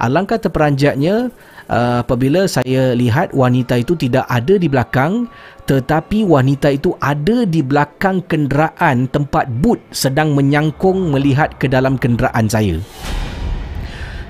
Alangkah 0.00 0.40
terperanjatnya 0.40 1.28
uh, 1.68 2.00
apabila 2.00 2.48
saya 2.48 2.96
lihat 2.96 3.36
wanita 3.36 3.76
itu 3.76 3.92
tidak 4.00 4.24
ada 4.32 4.56
di 4.56 4.64
belakang 4.64 5.28
tetapi 5.68 6.24
wanita 6.24 6.72
itu 6.72 6.96
ada 7.04 7.44
di 7.44 7.60
belakang 7.60 8.24
kenderaan 8.24 9.12
tempat 9.12 9.44
boot 9.60 9.76
sedang 9.92 10.32
menyangkung 10.32 11.12
melihat 11.12 11.52
ke 11.60 11.68
dalam 11.68 12.00
kenderaan 12.00 12.48
saya. 12.48 12.80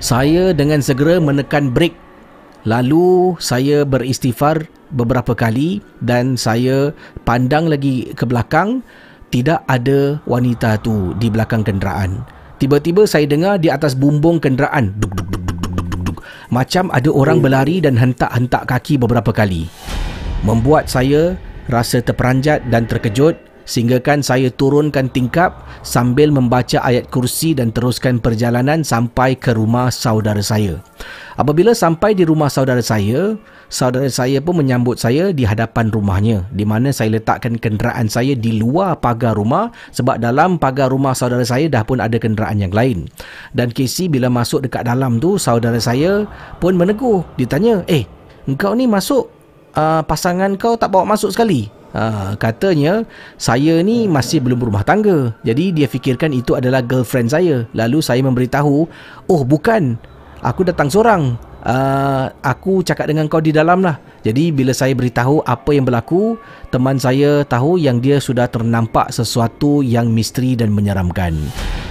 Saya 0.01 0.49
dengan 0.57 0.81
segera 0.81 1.21
menekan 1.21 1.69
brek 1.69 1.93
lalu 2.65 3.37
saya 3.37 3.85
beristighfar 3.85 4.65
beberapa 4.89 5.37
kali 5.37 5.77
dan 6.01 6.33
saya 6.33 6.89
pandang 7.21 7.69
lagi 7.69 8.09
ke 8.17 8.25
belakang 8.25 8.81
tidak 9.29 9.61
ada 9.69 10.17
wanita 10.25 10.81
tu 10.81 11.13
di 11.21 11.29
belakang 11.29 11.61
kenderaan. 11.61 12.25
Tiba-tiba 12.57 13.05
saya 13.05 13.29
dengar 13.29 13.61
di 13.61 13.69
atas 13.69 13.93
bumbung 13.93 14.41
kenderaan 14.41 14.89
duk 14.97 15.13
duk 15.13 15.27
duk 15.37 15.43
duk 15.45 15.57
duk 15.61 15.69
duk 15.69 15.87
duk, 15.93 16.01
duk. 16.01 16.17
macam 16.49 16.89
ada 16.89 17.09
orang 17.13 17.37
berlari 17.37 17.77
dan 17.77 17.93
hentak-hentak 17.93 18.65
kaki 18.65 18.97
beberapa 18.97 19.29
kali. 19.29 19.69
Membuat 20.41 20.89
saya 20.89 21.37
rasa 21.69 22.01
terperanjat 22.01 22.65
dan 22.73 22.89
terkejut 22.89 23.37
sehinggakan 23.71 24.19
saya 24.19 24.51
turunkan 24.51 25.07
tingkap 25.07 25.63
sambil 25.79 26.27
membaca 26.27 26.83
ayat 26.83 27.07
kursi 27.07 27.55
dan 27.55 27.71
teruskan 27.71 28.19
perjalanan 28.19 28.83
sampai 28.83 29.39
ke 29.39 29.55
rumah 29.55 29.87
saudara 29.87 30.43
saya. 30.43 30.83
Apabila 31.39 31.71
sampai 31.71 32.11
di 32.11 32.27
rumah 32.27 32.51
saudara 32.51 32.83
saya, 32.83 33.39
saudara 33.71 34.11
saya 34.11 34.43
pun 34.43 34.59
menyambut 34.59 34.99
saya 34.99 35.31
di 35.31 35.47
hadapan 35.47 35.87
rumahnya 35.87 36.43
di 36.51 36.67
mana 36.67 36.91
saya 36.91 37.15
letakkan 37.15 37.55
kenderaan 37.55 38.11
saya 38.11 38.35
di 38.35 38.59
luar 38.59 38.99
pagar 38.99 39.39
rumah 39.39 39.71
sebab 39.95 40.19
dalam 40.19 40.59
pagar 40.59 40.91
rumah 40.91 41.15
saudara 41.15 41.47
saya 41.47 41.71
dah 41.71 41.87
pun 41.87 42.03
ada 42.03 42.19
kenderaan 42.19 42.59
yang 42.59 42.75
lain. 42.75 43.07
Dan 43.55 43.71
Casey 43.71 44.11
bila 44.11 44.27
masuk 44.27 44.67
dekat 44.67 44.83
dalam 44.83 45.23
tu 45.23 45.39
saudara 45.39 45.79
saya 45.79 46.27
pun 46.59 46.75
menegur. 46.75 47.23
Dia 47.39 47.47
tanya, 47.47 47.87
"Eh, 47.87 48.03
engkau 48.43 48.75
ni 48.75 48.83
masuk 48.83 49.40
uh, 49.75 50.01
pasangan 50.05 50.55
kau 50.55 50.75
tak 50.75 50.91
bawa 50.91 51.03
masuk 51.03 51.31
sekali?" 51.31 51.71
Ha, 51.91 52.39
katanya 52.39 53.03
saya 53.35 53.83
ni 53.83 54.07
masih 54.07 54.39
belum 54.39 54.63
berumah 54.63 54.87
tangga. 54.87 55.35
Jadi 55.43 55.75
dia 55.75 55.91
fikirkan 55.91 56.31
itu 56.31 56.55
adalah 56.55 56.79
girlfriend 56.79 57.27
saya. 57.27 57.67
Lalu 57.75 57.99
saya 57.99 58.23
memberitahu, 58.23 58.87
"Oh, 59.27 59.43
bukan. 59.43 59.99
Aku 60.39 60.63
datang 60.63 60.87
seorang. 60.87 61.35
Uh, 61.61 62.33
aku 62.41 62.81
cakap 62.81 63.05
dengan 63.05 63.29
kau 63.29 63.37
di 63.37 63.53
dalam 63.53 63.85
lah. 63.85 64.01
Jadi 64.25 64.49
bila 64.49 64.73
saya 64.73 64.97
beritahu 64.97 65.45
apa 65.45 65.69
yang 65.77 65.85
berlaku, 65.85 66.33
teman 66.73 66.97
saya 66.97 67.45
tahu 67.45 67.77
yang 67.77 68.01
dia 68.01 68.17
sudah 68.17 68.49
ternampak 68.49 69.13
sesuatu 69.13 69.85
yang 69.85 70.09
misteri 70.09 70.57
dan 70.57 70.73
menyeramkan. 70.73 71.37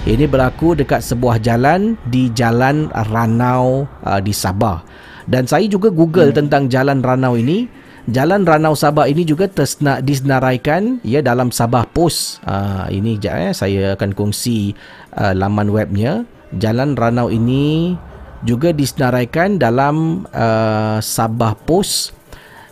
Ini 0.02 0.26
berlaku 0.26 0.74
dekat 0.74 1.06
sebuah 1.06 1.38
jalan 1.38 1.94
di 2.10 2.32
Jalan 2.34 2.90
Ranau 2.90 3.86
uh, 4.02 4.18
di 4.18 4.34
Sabah. 4.34 4.82
Dan 5.30 5.46
saya 5.46 5.70
juga 5.70 5.94
Google 5.94 6.34
hmm. 6.34 6.36
tentang 6.36 6.66
Jalan 6.66 7.06
Ranau 7.06 7.38
ini. 7.38 7.70
Jalan 8.10 8.42
Ranau 8.42 8.74
Sabah 8.74 9.06
ini 9.06 9.22
juga 9.22 9.46
tersna, 9.46 10.02
disenaraikan 10.02 10.98
ya 11.06 11.22
dalam 11.22 11.54
Sabah 11.54 11.86
Post. 11.86 12.42
Uh, 12.42 12.90
ini 12.90 13.14
eh, 13.22 13.54
saya 13.54 13.94
akan 13.94 14.10
kongsi 14.18 14.74
uh, 15.14 15.30
laman 15.30 15.70
webnya. 15.70 16.26
Jalan 16.58 16.98
Ranau 16.98 17.30
ini 17.30 17.94
juga 18.42 18.74
disenaraikan 18.74 19.62
dalam 19.62 20.26
uh, 20.34 20.98
Sabah 20.98 21.54
Post 21.62 22.18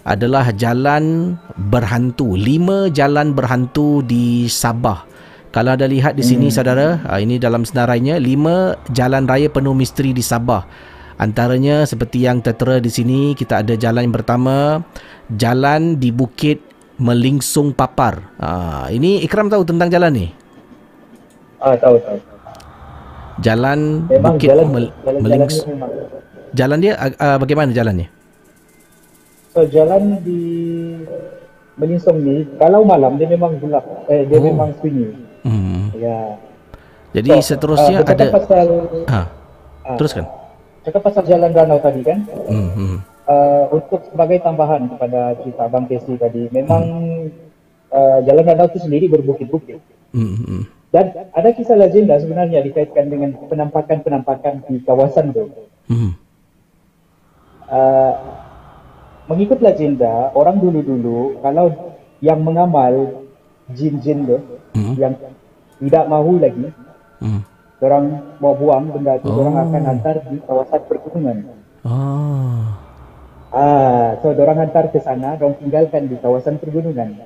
adalah 0.03 0.51
jalan 0.51 1.37
berhantu. 1.55 2.35
Lima 2.35 2.91
jalan 2.91 3.37
berhantu 3.37 4.03
di 4.03 4.51
Sabah. 4.51 5.07
Kalau 5.55 5.79
ada 5.79 5.87
lihat 5.87 6.19
di 6.19 6.25
sini 6.27 6.51
hmm. 6.51 6.55
saudara, 6.55 6.89
ini 7.21 7.39
dalam 7.39 7.63
senarainya 7.63 8.19
lima 8.21 8.75
jalan 8.91 9.25
raya 9.25 9.47
penuh 9.49 9.77
misteri 9.77 10.11
di 10.11 10.25
Sabah. 10.25 10.67
Antaranya 11.19 11.83
seperti 11.83 12.23
yang 12.23 12.39
tertera 12.39 12.79
di 12.79 12.87
sini, 12.95 13.35
kita 13.35 13.67
ada 13.67 13.75
jalan 13.75 14.07
yang 14.07 14.15
pertama, 14.15 14.87
jalan 15.35 15.99
di 15.99 16.15
Bukit 16.15 16.63
Melingsung 17.03 17.75
Papar. 17.75 18.39
Ha, 18.39 18.87
ini 18.95 19.27
Ikram 19.27 19.51
tahu 19.51 19.67
tentang 19.67 19.91
jalan 19.91 20.15
ni? 20.15 20.27
Ah, 21.59 21.75
tahu 21.75 21.99
tahu. 22.07 22.19
Jalan 23.43 24.07
memang 24.07 24.39
Bukit 24.39 24.47
jalan, 24.47 24.67
Mel- 24.71 24.95
jalan, 25.03 25.21
Melingsung. 25.27 25.67
Jalan, 25.75 25.91
jalan 26.55 26.79
dia 26.79 26.93
uh, 27.19 27.37
bagaimana 27.43 27.71
jalannya? 27.75 28.09
So 29.51 29.67
jalan 29.67 30.23
di 30.23 30.41
Melinsong 31.79 32.19
ni 32.23 32.47
kalau 32.63 32.87
malam 32.87 33.19
dia 33.19 33.27
memang 33.27 33.59
gelap 33.59 33.83
eh 34.07 34.23
dia 34.23 34.39
oh. 34.39 34.47
memang 34.47 34.71
sunyi. 34.79 35.19
Hmm. 35.43 35.91
Ya. 35.99 36.39
Jadi 37.11 37.43
so, 37.43 37.55
seterusnya 37.55 38.03
uh, 38.03 38.07
ada 38.07 38.27
pasal 38.31 38.67
ha. 39.11 39.23
Uh, 39.83 39.99
teruskan. 39.99 40.27
Cakap 40.87 41.03
pasal 41.03 41.25
jalan 41.27 41.51
danau 41.51 41.79
tadi 41.83 42.03
kan? 42.05 42.23
Hmm. 42.47 42.71
hmm. 42.75 42.97
Uh, 43.29 43.69
untuk 43.77 44.09
sebagai 44.09 44.41
tambahan 44.41 44.89
kepada 44.89 45.37
cerita 45.45 45.69
Abang 45.69 45.85
Kesi 45.85 46.17
tadi 46.17 46.49
memang 46.49 46.83
hmm. 46.89 47.93
uh, 47.93 48.19
jalan 48.25 48.45
danau 48.45 48.67
itu 48.73 48.81
sendiri 48.81 49.07
berbukit-bukit. 49.13 49.81
Hmm. 50.17 50.65
Dan 50.89 51.13
ada 51.37 51.53
kisah 51.53 51.77
legenda 51.77 52.17
sebenarnya 52.17 52.65
dikaitkan 52.65 53.13
dengan 53.13 53.37
penampakan-penampakan 53.37 54.65
di 54.65 54.81
kawasan 54.81 55.37
itu. 55.37 55.45
Hmm. 55.93 56.13
Uh, 57.69 58.15
mengikut 59.29 59.61
legenda 59.61 60.33
orang 60.33 60.57
dulu-dulu 60.57 61.37
kalau 61.45 61.93
yang 62.25 62.41
mengamal 62.41 63.29
jin-jin 63.77 64.25
tu 64.25 64.39
hmm. 64.73 64.97
yang 64.97 65.13
tidak 65.79 66.05
mahu 66.09 66.41
lagi 66.41 66.73
hmm. 67.21 67.41
Orang 67.79 68.05
mau 68.43 68.55
buang 68.59 68.91
benda 68.91 69.19
tu 69.23 69.31
oh. 69.31 69.43
orang 69.43 69.57
akan 69.69 69.83
hantar 69.87 70.17
di 70.27 70.37
kawasan 70.43 70.81
pergunungan 70.87 71.37
oh. 71.87 72.63
ah 73.55 74.19
so 74.21 74.35
orang 74.35 74.59
hantar 74.67 74.85
ke 74.91 74.99
sana 74.99 75.39
orang 75.39 75.55
tinggalkan 75.63 76.11
di 76.11 76.17
kawasan 76.19 76.59
pergunungan 76.59 77.23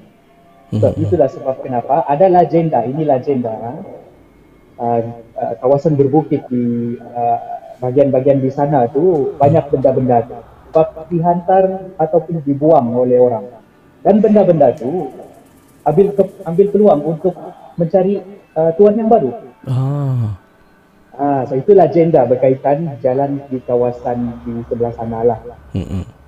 so 0.76 0.88
hmm. 0.88 1.02
itulah 1.02 1.28
sebab 1.28 1.60
kenapa 1.64 2.04
ada 2.08 2.28
legenda 2.28 2.84
ini 2.84 3.04
legenda 3.04 3.52
uh, 3.56 5.00
uh, 5.36 5.54
kawasan 5.60 5.96
berbukit 5.96 6.44
di 6.48 6.96
uh, 7.00 7.38
bagian-bagian 7.82 8.38
di 8.38 8.50
sana 8.52 8.86
tu 8.88 9.34
banyak 9.36 9.66
benda-benda 9.68 10.22
tu 10.24 10.38
sebab 10.72 11.04
dihantar 11.12 11.92
ataupun 12.00 12.40
dibuang 12.48 12.96
oleh 12.96 13.20
orang. 13.20 13.44
Dan 14.00 14.24
benda-benda 14.24 14.72
itu 14.72 15.12
ambil 15.84 16.16
ke, 16.16 16.24
ambil 16.48 16.66
peluang 16.72 17.00
untuk 17.04 17.36
mencari 17.76 18.24
uh, 18.56 18.72
tuan 18.80 18.96
yang 18.96 19.12
baru. 19.12 19.30
Ah. 19.68 20.40
Ah, 21.12 21.44
so 21.44 21.52
itulah 21.52 21.92
agenda 21.92 22.24
berkaitan 22.24 22.96
jalan 23.04 23.44
di 23.52 23.60
kawasan 23.60 24.40
di 24.48 24.64
sebelah 24.64 24.96
sana 24.96 25.20
lah. 25.20 25.38
Hmm. 25.76 26.21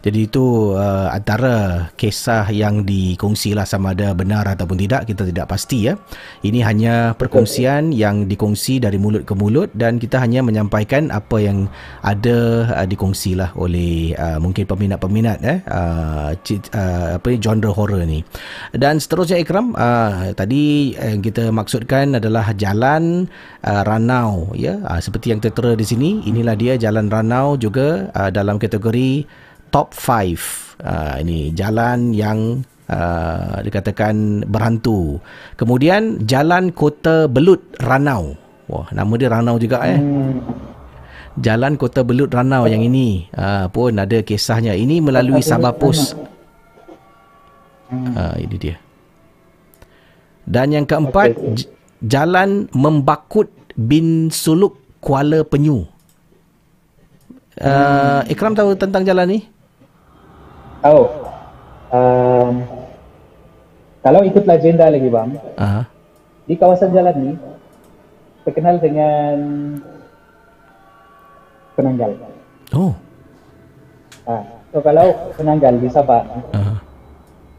Jadi 0.00 0.32
itu 0.32 0.72
uh, 0.72 1.12
antara 1.12 1.88
kisah 2.00 2.48
yang 2.48 2.88
dikongsilah 2.88 3.68
sama 3.68 3.92
ada 3.92 4.16
benar 4.16 4.48
ataupun 4.48 4.80
tidak 4.80 5.04
kita 5.04 5.28
tidak 5.28 5.46
pasti 5.52 5.92
ya. 5.92 6.00
Ini 6.40 6.64
hanya 6.64 6.94
perkongsian 7.20 7.92
yang 7.92 8.24
dikongsi 8.24 8.80
dari 8.80 8.96
mulut 8.96 9.28
ke 9.28 9.36
mulut 9.36 9.68
dan 9.76 10.00
kita 10.00 10.16
hanya 10.16 10.40
menyampaikan 10.40 11.12
apa 11.12 11.36
yang 11.44 11.68
ada 12.00 12.70
uh, 12.72 12.86
dikongsilah 12.88 13.52
oleh 13.60 14.16
uh, 14.16 14.40
mungkin 14.40 14.64
peminat-peminat 14.64 15.38
eh 15.44 15.58
uh, 15.68 16.32
uh, 16.32 17.08
apa 17.20 17.28
genre 17.36 17.68
horror 17.68 18.00
ni. 18.08 18.24
Dan 18.72 18.96
seterusnya 18.96 19.36
Ikram 19.36 19.76
uh, 19.76 20.32
tadi 20.32 20.96
yang 20.96 21.20
kita 21.20 21.52
maksudkan 21.52 22.16
adalah 22.16 22.56
jalan 22.56 23.28
uh, 23.68 23.82
Ranau 23.84 24.56
ya 24.56 24.80
uh, 24.80 25.00
seperti 25.00 25.36
yang 25.36 25.44
tertera 25.44 25.76
di 25.76 25.84
sini 25.84 26.24
inilah 26.24 26.56
dia 26.56 26.80
jalan 26.80 27.12
Ranau 27.12 27.60
juga 27.60 28.08
uh, 28.16 28.32
dalam 28.32 28.56
kategori 28.56 29.28
top 29.70 29.94
5 29.94 30.82
uh, 30.82 31.16
ini 31.22 31.54
jalan 31.54 32.10
yang 32.10 32.66
uh, 32.90 33.62
dikatakan 33.62 34.44
berhantu. 34.50 35.22
Kemudian 35.54 36.26
jalan 36.26 36.74
kota 36.74 37.30
belut 37.30 37.62
ranau. 37.78 38.34
Wah 38.70 38.86
nama 38.94 39.12
dia 39.18 39.30
ranau 39.30 39.58
juga 39.58 39.82
eh? 39.86 39.98
Jalan 41.38 41.78
kota 41.78 42.02
belut 42.02 42.34
ranau 42.34 42.66
yang 42.66 42.82
ini. 42.82 43.30
Uh, 43.34 43.70
pun 43.70 43.94
ada 43.94 44.18
kisahnya. 44.22 44.74
Ini 44.74 44.98
melalui 45.02 45.40
Sabah 45.42 45.74
Post. 45.74 46.18
Uh, 47.90 48.34
ini 48.38 48.56
dia. 48.58 48.76
Dan 50.46 50.74
yang 50.74 50.86
keempat 50.86 51.34
j- 51.54 51.70
jalan 52.06 52.70
membakut 52.74 53.50
bin 53.74 54.30
suluk 54.30 54.78
Kuala 55.02 55.42
Penyu. 55.46 55.86
Uh, 57.60 58.22
Ikram 58.30 58.54
tahu 58.56 58.72
tentang 58.78 59.04
jalan 59.04 59.26
ni 59.26 59.49
tahu. 60.80 61.02
Um, 61.90 62.54
kalau 64.00 64.24
ikut 64.24 64.44
legenda 64.48 64.88
lagi 64.88 65.08
bang, 65.12 65.30
uh-huh. 65.36 65.84
di 66.48 66.54
kawasan 66.56 66.94
jalan 66.96 67.16
ni 67.20 67.32
terkenal 68.48 68.80
dengan 68.80 69.36
penanggal. 71.76 72.16
Oh. 72.72 72.96
Ah, 74.24 74.44
so 74.72 74.80
kalau 74.80 75.12
penanggal 75.36 75.76
di 75.76 75.88
Sabah, 75.92 76.24
uh-huh. 76.54 76.78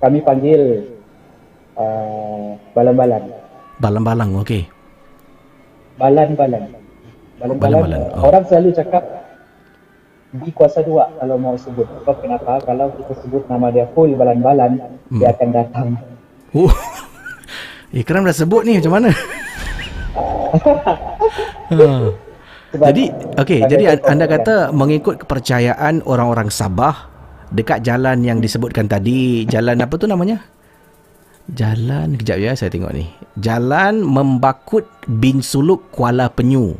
kami 0.01 0.25
panggil 0.25 0.89
uh, 1.77 2.57
balang-balang. 2.73 3.25
Balang-balang, 3.77 4.29
okey. 4.41 4.65
Balang-balang. 6.01 6.65
Balang-balang. 7.37 8.03
Oh. 8.17 8.29
Orang 8.29 8.45
selalu 8.49 8.73
cakap 8.73 9.20
di 10.31 10.51
kuasa 10.55 10.79
dua 10.79 11.11
kalau 11.19 11.35
mau 11.35 11.59
sebut. 11.59 11.83
Sebab 12.03 12.15
kenapa? 12.23 12.63
Kalau 12.63 12.87
kita 12.95 13.13
sebut 13.19 13.43
nama 13.51 13.67
dia 13.67 13.87
full 13.91 14.15
balan-balan, 14.15 14.79
hmm. 15.11 15.19
dia 15.19 15.35
akan 15.35 15.49
datang. 15.51 15.87
Oh. 16.55 16.71
Ikram 17.91 18.23
dah 18.23 18.31
sebut 18.31 18.63
ni 18.63 18.79
macam 18.79 18.95
mana? 18.95 19.11
ha. 21.75 21.79
Jadi, 22.71 23.11
okey, 23.35 23.67
jadi 23.67 23.99
anda 24.07 24.31
kata 24.31 24.71
mengikut 24.71 25.27
kepercayaan 25.27 26.07
orang-orang 26.07 26.47
Sabah 26.47 27.11
dekat 27.51 27.83
jalan 27.83 28.23
yang 28.23 28.39
disebutkan 28.39 28.87
tadi, 28.87 29.43
jalan 29.43 29.75
apa 29.83 29.91
tu 29.99 30.07
namanya? 30.07 30.39
Jalan, 31.51 32.15
kejap 32.15 32.39
ya 32.39 32.55
saya 32.55 32.71
tengok 32.71 32.95
ni. 32.95 33.11
Jalan 33.35 34.07
Membakut 34.07 34.87
bin 35.03 35.43
Suluk 35.43 35.91
Kuala 35.91 36.31
Penyu. 36.31 36.79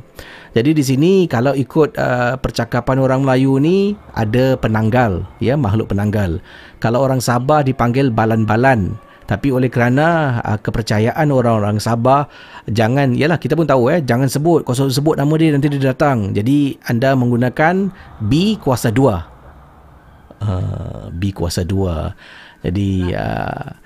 Jadi 0.56 0.72
di 0.72 0.84
sini 0.84 1.12
kalau 1.28 1.52
ikut 1.52 2.00
uh, 2.00 2.40
percakapan 2.40 3.04
orang 3.04 3.28
Melayu 3.28 3.60
ni 3.60 4.00
ada 4.16 4.56
penanggal, 4.56 5.28
ya 5.44 5.60
makhluk 5.60 5.92
penanggal. 5.92 6.40
Kalau 6.80 7.04
orang 7.04 7.20
Sabah 7.20 7.68
dipanggil 7.68 8.16
balan-balan. 8.16 8.96
Tapi 9.28 9.48
oleh 9.52 9.72
kerana 9.72 10.40
uh, 10.44 10.60
kepercayaan 10.60 11.32
orang-orang 11.32 11.80
Sabah 11.80 12.28
jangan 12.68 13.16
yalah 13.16 13.40
kita 13.40 13.56
pun 13.56 13.64
tahu 13.64 13.88
eh 13.88 14.04
jangan 14.04 14.28
sebut 14.28 14.68
kau 14.68 14.76
sebut 14.76 15.16
nama 15.16 15.32
dia 15.36 15.56
nanti 15.56 15.72
dia 15.72 15.92
datang. 15.92 16.32
Jadi 16.36 16.80
anda 16.88 17.16
menggunakan 17.16 17.92
B 18.24 18.56
kuasa 18.60 18.92
2. 18.92 20.44
Uh, 20.44 21.08
B 21.16 21.32
kuasa 21.32 21.64
2. 21.64 22.68
Jadi 22.68 23.16
uh, 23.16 23.81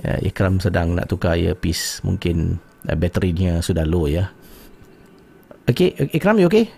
ya, 0.00 0.18
Ikram 0.24 0.58
sedang 0.58 0.96
nak 0.96 1.06
tukar 1.10 1.38
earpiece 1.38 2.00
mungkin 2.02 2.58
uh, 2.88 2.96
baterinya 2.96 3.60
sudah 3.62 3.86
low 3.86 4.08
ya. 4.08 4.30
Okey, 5.64 5.96
Ikram 6.12 6.36
you 6.36 6.48
okey? 6.48 6.68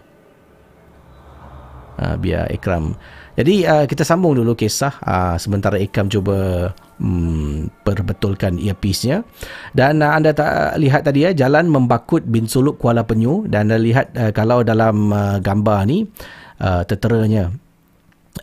Uh, 1.97 2.15
biar 2.21 2.53
Ikram. 2.53 2.93
Jadi 3.37 3.69
uh, 3.69 3.85
kita 3.85 4.01
sambung 4.05 4.33
dulu 4.33 4.57
kisah 4.57 4.97
uh, 5.05 5.37
sementara 5.37 5.77
Ikram 5.77 6.09
cuba 6.09 6.71
um, 7.01 7.69
perbetulkan 7.85 8.57
earpiece-nya. 8.57 9.25
Dan 9.77 10.01
uh, 10.01 10.17
anda 10.17 10.33
tak 10.33 10.81
lihat 10.81 11.05
tadi 11.05 11.29
ya 11.29 11.37
jalan 11.37 11.69
membakut 11.69 12.25
bin 12.25 12.49
Suluk 12.49 12.81
Kuala 12.81 13.05
Penyu 13.05 13.45
dan 13.49 13.69
anda 13.69 13.81
lihat 13.81 14.13
uh, 14.17 14.33
kalau 14.33 14.65
dalam 14.65 15.13
uh, 15.13 15.37
gambar 15.41 15.89
ni 15.89 16.09
uh, 16.61 16.85
terteranya 16.89 17.53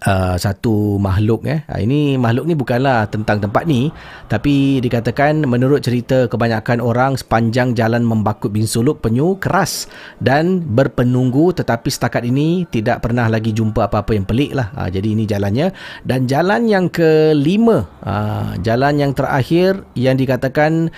uh, 0.06 0.36
satu 0.36 0.98
makhluk 0.98 1.46
eh. 1.46 1.62
Uh, 1.70 1.80
ini 1.82 2.16
makhluk 2.18 2.50
ni 2.50 2.56
bukanlah 2.58 3.06
tentang 3.10 3.40
tempat 3.44 3.64
ni 3.70 3.94
tapi 4.28 4.80
dikatakan 4.82 5.46
menurut 5.46 5.86
cerita 5.86 6.26
kebanyakan 6.28 6.82
orang 6.82 7.14
sepanjang 7.20 7.78
jalan 7.78 8.02
membakut 8.02 8.50
bin 8.50 8.66
suluk 8.66 9.04
penyu 9.04 9.38
keras 9.38 9.88
dan 10.20 10.62
berpenunggu 10.64 11.54
tetapi 11.54 11.90
setakat 11.90 12.26
ini 12.26 12.66
tidak 12.70 13.06
pernah 13.06 13.30
lagi 13.30 13.54
jumpa 13.54 13.88
apa-apa 13.90 14.18
yang 14.18 14.26
pelik 14.26 14.58
lah. 14.58 14.74
Uh, 14.74 14.90
jadi 14.90 15.08
ini 15.14 15.24
jalannya 15.30 15.72
dan 16.04 16.26
jalan 16.26 16.66
yang 16.66 16.86
kelima 16.90 17.86
uh, 18.04 18.58
jalan 18.62 19.00
yang 19.00 19.12
terakhir 19.14 19.86
yang 19.94 20.18
dikatakan 20.18 20.90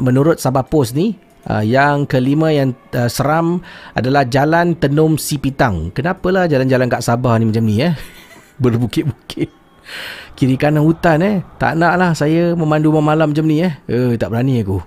menurut 0.00 0.40
Sabah 0.40 0.66
Post 0.66 0.96
ni 0.96 1.30
Uh, 1.40 1.64
yang 1.64 2.04
kelima 2.04 2.52
yang 2.52 2.76
uh, 2.92 3.08
seram 3.08 3.64
adalah 3.96 4.28
Jalan 4.28 4.76
Tenum 4.76 5.16
Sipitang. 5.16 5.88
Kenapalah 5.88 6.44
jalan-jalan 6.44 6.92
kat 6.92 7.00
Sabah 7.00 7.40
ni 7.40 7.48
macam 7.48 7.64
ni 7.64 7.80
eh? 7.80 7.96
berbukit-bukit. 8.60 9.48
Kiri 10.36 10.54
kanan 10.54 10.86
hutan 10.86 11.18
eh. 11.24 11.36
Tak 11.58 11.74
nak 11.74 11.94
lah 11.98 12.10
saya 12.14 12.54
memandu 12.54 12.94
malam 12.94 13.32
macam 13.32 13.44
ni 13.48 13.64
eh. 13.64 13.74
Eh 13.90 14.14
tak 14.20 14.30
berani 14.30 14.62
aku. 14.62 14.78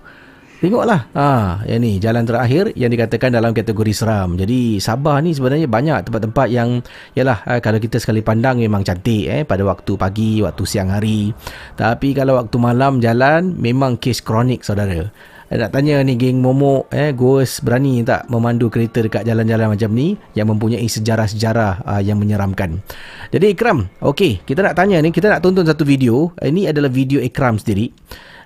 Tengoklah. 0.64 1.12
Ha, 1.12 1.60
yang 1.68 1.84
ni 1.84 2.00
jalan 2.00 2.24
terakhir 2.24 2.72
yang 2.80 2.88
dikatakan 2.88 3.36
dalam 3.36 3.52
kategori 3.52 3.92
seram. 3.92 4.40
Jadi 4.40 4.80
Sabah 4.80 5.20
ni 5.20 5.36
sebenarnya 5.36 5.68
banyak 5.68 6.08
tempat-tempat 6.08 6.48
yang 6.48 6.80
yalah 7.20 7.44
eh, 7.44 7.60
kalau 7.60 7.84
kita 7.84 8.00
sekali 8.00 8.24
pandang 8.24 8.64
memang 8.64 8.80
cantik 8.80 9.28
eh 9.28 9.44
pada 9.44 9.68
waktu 9.68 10.00
pagi 10.00 10.40
waktu 10.40 10.64
siang 10.64 10.88
hari. 10.88 11.36
Tapi 11.76 12.16
kalau 12.16 12.40
waktu 12.40 12.56
malam 12.64 13.04
jalan 13.04 13.60
memang 13.60 14.00
kes 14.00 14.24
kronik 14.24 14.64
saudara 14.64 15.12
nak 15.60 15.76
tanya 15.76 16.02
ni 16.02 16.18
geng 16.18 16.40
momok 16.40 16.90
eh 16.90 17.12
ghost 17.14 17.62
berani 17.62 18.02
tak 18.02 18.26
memandu 18.32 18.72
kereta 18.72 19.04
dekat 19.04 19.28
jalan-jalan 19.28 19.76
macam 19.76 19.92
ni 19.94 20.18
yang 20.34 20.50
mempunyai 20.50 20.88
sejarah-sejarah 20.88 21.84
uh, 21.84 22.02
yang 22.02 22.18
menyeramkan. 22.18 22.82
Jadi 23.30 23.54
Ikram, 23.54 23.86
okey, 24.02 24.42
kita 24.46 24.66
nak 24.66 24.78
tanya 24.80 24.98
ni, 25.04 25.14
kita 25.14 25.30
nak 25.30 25.44
tonton 25.46 25.68
satu 25.68 25.84
video. 25.84 26.32
Ini 26.40 26.74
adalah 26.74 26.90
video 26.90 27.20
Ikram 27.20 27.60
sendiri. 27.62 27.92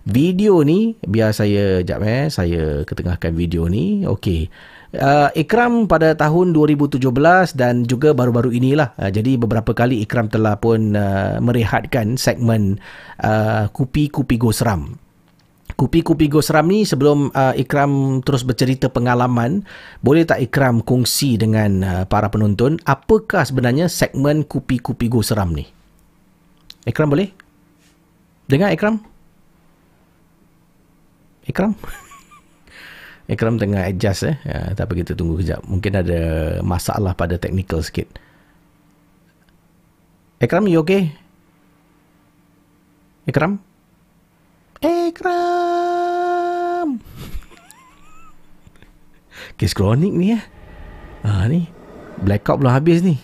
Video 0.08 0.64
ni 0.64 0.95
biar 1.03 1.36
saya 1.36 1.84
jap 1.84 1.99
eh, 2.03 2.32
saya 2.32 2.88
ketengahkan 2.88 3.36
video 3.36 3.68
ni. 3.68 4.08
Okey. 4.08 4.47
Uh, 4.95 5.28
Ikram 5.36 5.84
pada 5.91 6.16
tahun 6.16 6.55
2017 6.55 7.03
dan 7.60 7.84
juga 7.84 8.16
baru-baru 8.16 8.55
inilah. 8.55 8.95
Uh, 8.95 9.12
jadi 9.12 9.36
beberapa 9.36 9.76
kali 9.76 9.99
Ikram 10.08 10.32
telah 10.32 10.55
pun 10.55 10.95
uh, 10.95 11.43
merehatkan 11.43 12.16
segmen 12.16 12.80
uh, 13.20 13.68
Kupi-Kupi 13.76 14.39
Gosram. 14.39 15.07
Kupi-kupi 15.78 16.25
Go 16.25 16.41
Seram 16.41 16.73
ni 16.73 16.89
sebelum 16.89 17.30
uh, 17.38 17.53
Ikram 17.53 18.25
terus 18.25 18.41
bercerita 18.41 18.89
pengalaman, 18.89 19.61
boleh 20.01 20.25
tak 20.25 20.41
Ikram 20.41 20.82
kongsi 20.82 21.38
dengan 21.38 21.86
uh, 21.86 22.03
para 22.09 22.34
penonton 22.34 22.82
apakah 22.89 23.45
sebenarnya 23.45 23.86
segmen 23.86 24.41
Kupi-kupi 24.41 25.05
Go 25.05 25.21
Seram 25.21 25.53
ni? 25.53 25.69
Ikram 26.89 27.13
boleh? 27.13 27.30
Dengar 28.49 28.73
Ikram? 28.73 29.05
Ikram? 31.45 31.78
Ikram 33.38 33.61
tengah 33.61 33.86
adjust 33.86 34.34
eh. 34.34 34.36
Ya, 34.49 34.73
tak 34.73 34.89
apa 34.89 34.93
kita 34.97 35.13
tunggu 35.13 35.38
kejap. 35.38 35.61
Mungkin 35.61 35.93
ada 35.93 36.19
masalah 36.65 37.13
pada 37.13 37.38
technical 37.38 37.86
sikit. 37.86 38.09
Ikram, 40.41 40.65
you 40.65 40.82
okay? 40.82 41.13
Ikram? 43.30 43.66
Ekram. 44.84 46.07
Kes 49.57 49.73
kronik 49.73 50.13
ni 50.13 50.38
eh. 50.38 50.43
Ha 51.25 51.49
ni. 51.49 51.65
Blackout 52.21 52.61
belum 52.61 52.73
habis 52.73 53.01
ni. 53.01 53.17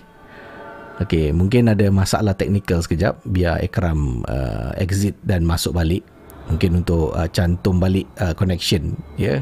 Okey, 1.01 1.33
mungkin 1.33 1.73
ada 1.73 1.89
masalah 1.89 2.37
teknikal 2.37 2.77
sekejap 2.81 3.25
biar 3.25 3.57
Ekram 3.65 4.21
uh, 4.29 4.77
exit 4.77 5.17
dan 5.25 5.41
masuk 5.41 5.73
balik. 5.73 6.05
Mungkin 6.49 6.85
untuk 6.85 7.13
uh, 7.17 7.25
cantum 7.33 7.81
balik 7.81 8.05
uh, 8.21 8.37
connection, 8.37 8.93
ya. 9.17 9.41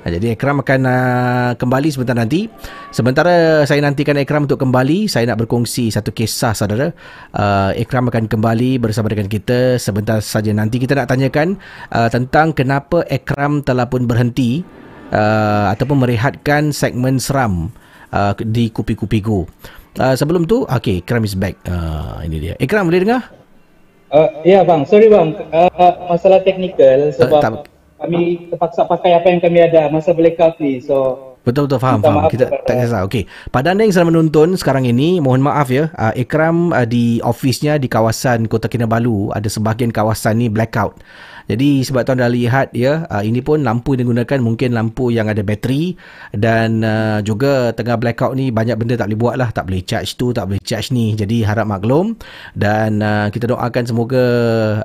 Ha, 0.00 0.08
jadi 0.08 0.32
Ekram 0.32 0.64
akan 0.64 0.80
uh, 0.88 1.50
kembali 1.60 1.88
sebentar 1.92 2.16
nanti. 2.16 2.48
Sementara 2.88 3.68
saya 3.68 3.84
nantikan 3.84 4.16
Ekram 4.16 4.48
untuk 4.48 4.56
kembali, 4.56 5.04
saya 5.04 5.28
nak 5.28 5.44
berkongsi 5.44 5.92
satu 5.92 6.08
kisah 6.08 6.56
saudara. 6.56 6.88
Uh, 7.36 7.76
Ekram 7.76 8.08
akan 8.08 8.24
kembali 8.24 8.80
bersama 8.80 9.12
dengan 9.12 9.28
kita 9.28 9.76
sebentar 9.76 10.24
saja 10.24 10.56
nanti. 10.56 10.80
Kita 10.80 10.96
nak 10.96 11.12
tanyakan 11.12 11.60
uh, 11.92 12.08
tentang 12.08 12.56
kenapa 12.56 13.04
Ekram 13.12 13.60
telah 13.60 13.84
pun 13.84 14.08
berhenti 14.08 14.64
uh, 15.12 15.68
ataupun 15.76 16.00
merehatkan 16.00 16.72
segmen 16.72 17.20
seram 17.20 17.68
uh, 18.16 18.32
di 18.40 18.72
Kupi-Kupi 18.72 19.20
Go. 19.20 19.44
Uh, 20.00 20.16
sebelum 20.16 20.48
tu, 20.48 20.64
okay, 20.72 21.04
Ekram 21.04 21.28
is 21.28 21.36
back. 21.36 21.60
Uh, 21.68 22.24
ini 22.24 22.40
dia. 22.40 22.54
Ekram 22.56 22.88
boleh 22.88 23.04
dengar? 23.04 23.28
Uh, 24.10 24.26
ya 24.42 24.64
bang, 24.64 24.82
sorry 24.88 25.06
bang. 25.06 25.36
Uh, 25.52 25.92
masalah 26.08 26.40
teknikal 26.40 27.14
sebab... 27.14 27.38
Uh, 27.38 27.44
tak, 27.44 27.54
kami 28.00 28.48
terpaksa 28.48 28.88
pakai 28.88 29.14
apa 29.14 29.26
yang 29.28 29.40
kami 29.44 29.58
ada 29.60 29.92
masa 29.92 30.16
blackout 30.16 30.56
ni. 30.58 30.80
So 30.80 31.30
Betul-betul 31.40 31.80
faham, 31.80 32.04
faham. 32.04 32.28
Kita 32.28 32.52
tak 32.68 32.76
kisah. 32.84 33.00
Okey. 33.08 33.24
Pada 33.48 33.72
anda 33.72 33.80
yang 33.80 33.96
sedang 33.96 34.12
menonton 34.12 34.60
sekarang 34.60 34.84
ini, 34.84 35.24
mohon 35.24 35.40
maaf 35.40 35.72
ya. 35.72 35.88
Uh, 35.96 36.12
Ikram 36.12 36.68
uh, 36.68 36.84
di 36.84 37.16
ofisnya 37.24 37.80
di 37.80 37.88
kawasan 37.88 38.44
Kota 38.44 38.68
Kinabalu, 38.68 39.32
ada 39.32 39.48
sebahagian 39.48 39.88
kawasan 39.88 40.36
ni 40.36 40.52
blackout. 40.52 41.00
Jadi 41.50 41.82
sebab 41.82 42.06
tuan 42.06 42.22
dah 42.22 42.30
lihat 42.30 42.70
ya, 42.70 43.10
uh, 43.10 43.26
ini 43.26 43.42
pun 43.42 43.66
lampu 43.66 43.98
yang 43.98 44.06
digunakan 44.06 44.38
mungkin 44.38 44.70
lampu 44.70 45.10
yang 45.10 45.26
ada 45.26 45.42
bateri 45.42 45.98
dan 46.30 46.86
uh, 46.86 47.18
juga 47.26 47.74
tengah 47.74 47.98
blackout 47.98 48.38
ni 48.38 48.54
banyak 48.54 48.78
benda 48.78 48.94
tak 48.94 49.10
boleh 49.10 49.18
buat 49.18 49.34
lah. 49.34 49.50
Tak 49.50 49.66
boleh 49.66 49.82
charge 49.82 50.14
tu, 50.14 50.30
tak 50.30 50.46
boleh 50.46 50.62
charge 50.62 50.94
ni. 50.94 51.18
Jadi 51.18 51.42
harap 51.42 51.66
maklum 51.66 52.14
dan 52.54 53.02
uh, 53.02 53.26
kita 53.34 53.50
doakan 53.50 53.82
semoga 53.82 54.24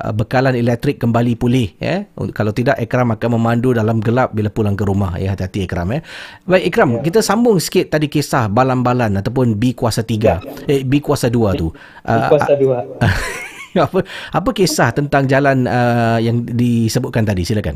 uh, 0.01 0.09
bekalan 0.09 0.57
elektrik 0.57 0.97
kembali 0.97 1.38
pulih. 1.38 1.70
Ya. 1.78 2.09
Kalau 2.34 2.49
tidak, 2.49 2.82
Ikram 2.82 3.13
akan 3.13 3.30
memandu 3.38 3.78
dalam 3.78 4.01
gelap 4.01 4.34
bila 4.34 4.49
pulang 4.49 4.74
ke 4.74 4.89
rumah. 4.89 5.22
Ya, 5.22 5.38
hati-hati 5.38 5.70
Ikram. 5.70 5.93
Ya. 5.93 6.01
Baik 6.49 6.74
Ikram, 6.74 6.89
ya. 6.97 6.99
kita 7.05 7.22
sambung 7.22 7.61
sikit 7.61 7.93
tadi 7.93 8.09
kisah 8.09 8.49
balan-balan 8.49 9.22
ataupun 9.22 9.53
B 9.53 9.78
kuasa 9.78 10.01
3. 10.01 10.18
Ya. 10.18 10.41
Eh, 10.66 10.82
B 10.82 10.97
kuasa 10.97 11.30
2 11.30 11.53
tu. 11.53 11.70
B 12.01 12.20
kuasa 12.34 12.57
2. 12.57 13.45
Apa 13.91 14.07
apa 14.32 14.49
kisah 14.55 14.95
tentang 14.95 15.28
jalan 15.28 15.67
uh, 15.67 16.15
yang 16.23 16.47
disebutkan 16.47 17.28
tadi 17.28 17.43
silakan 17.43 17.76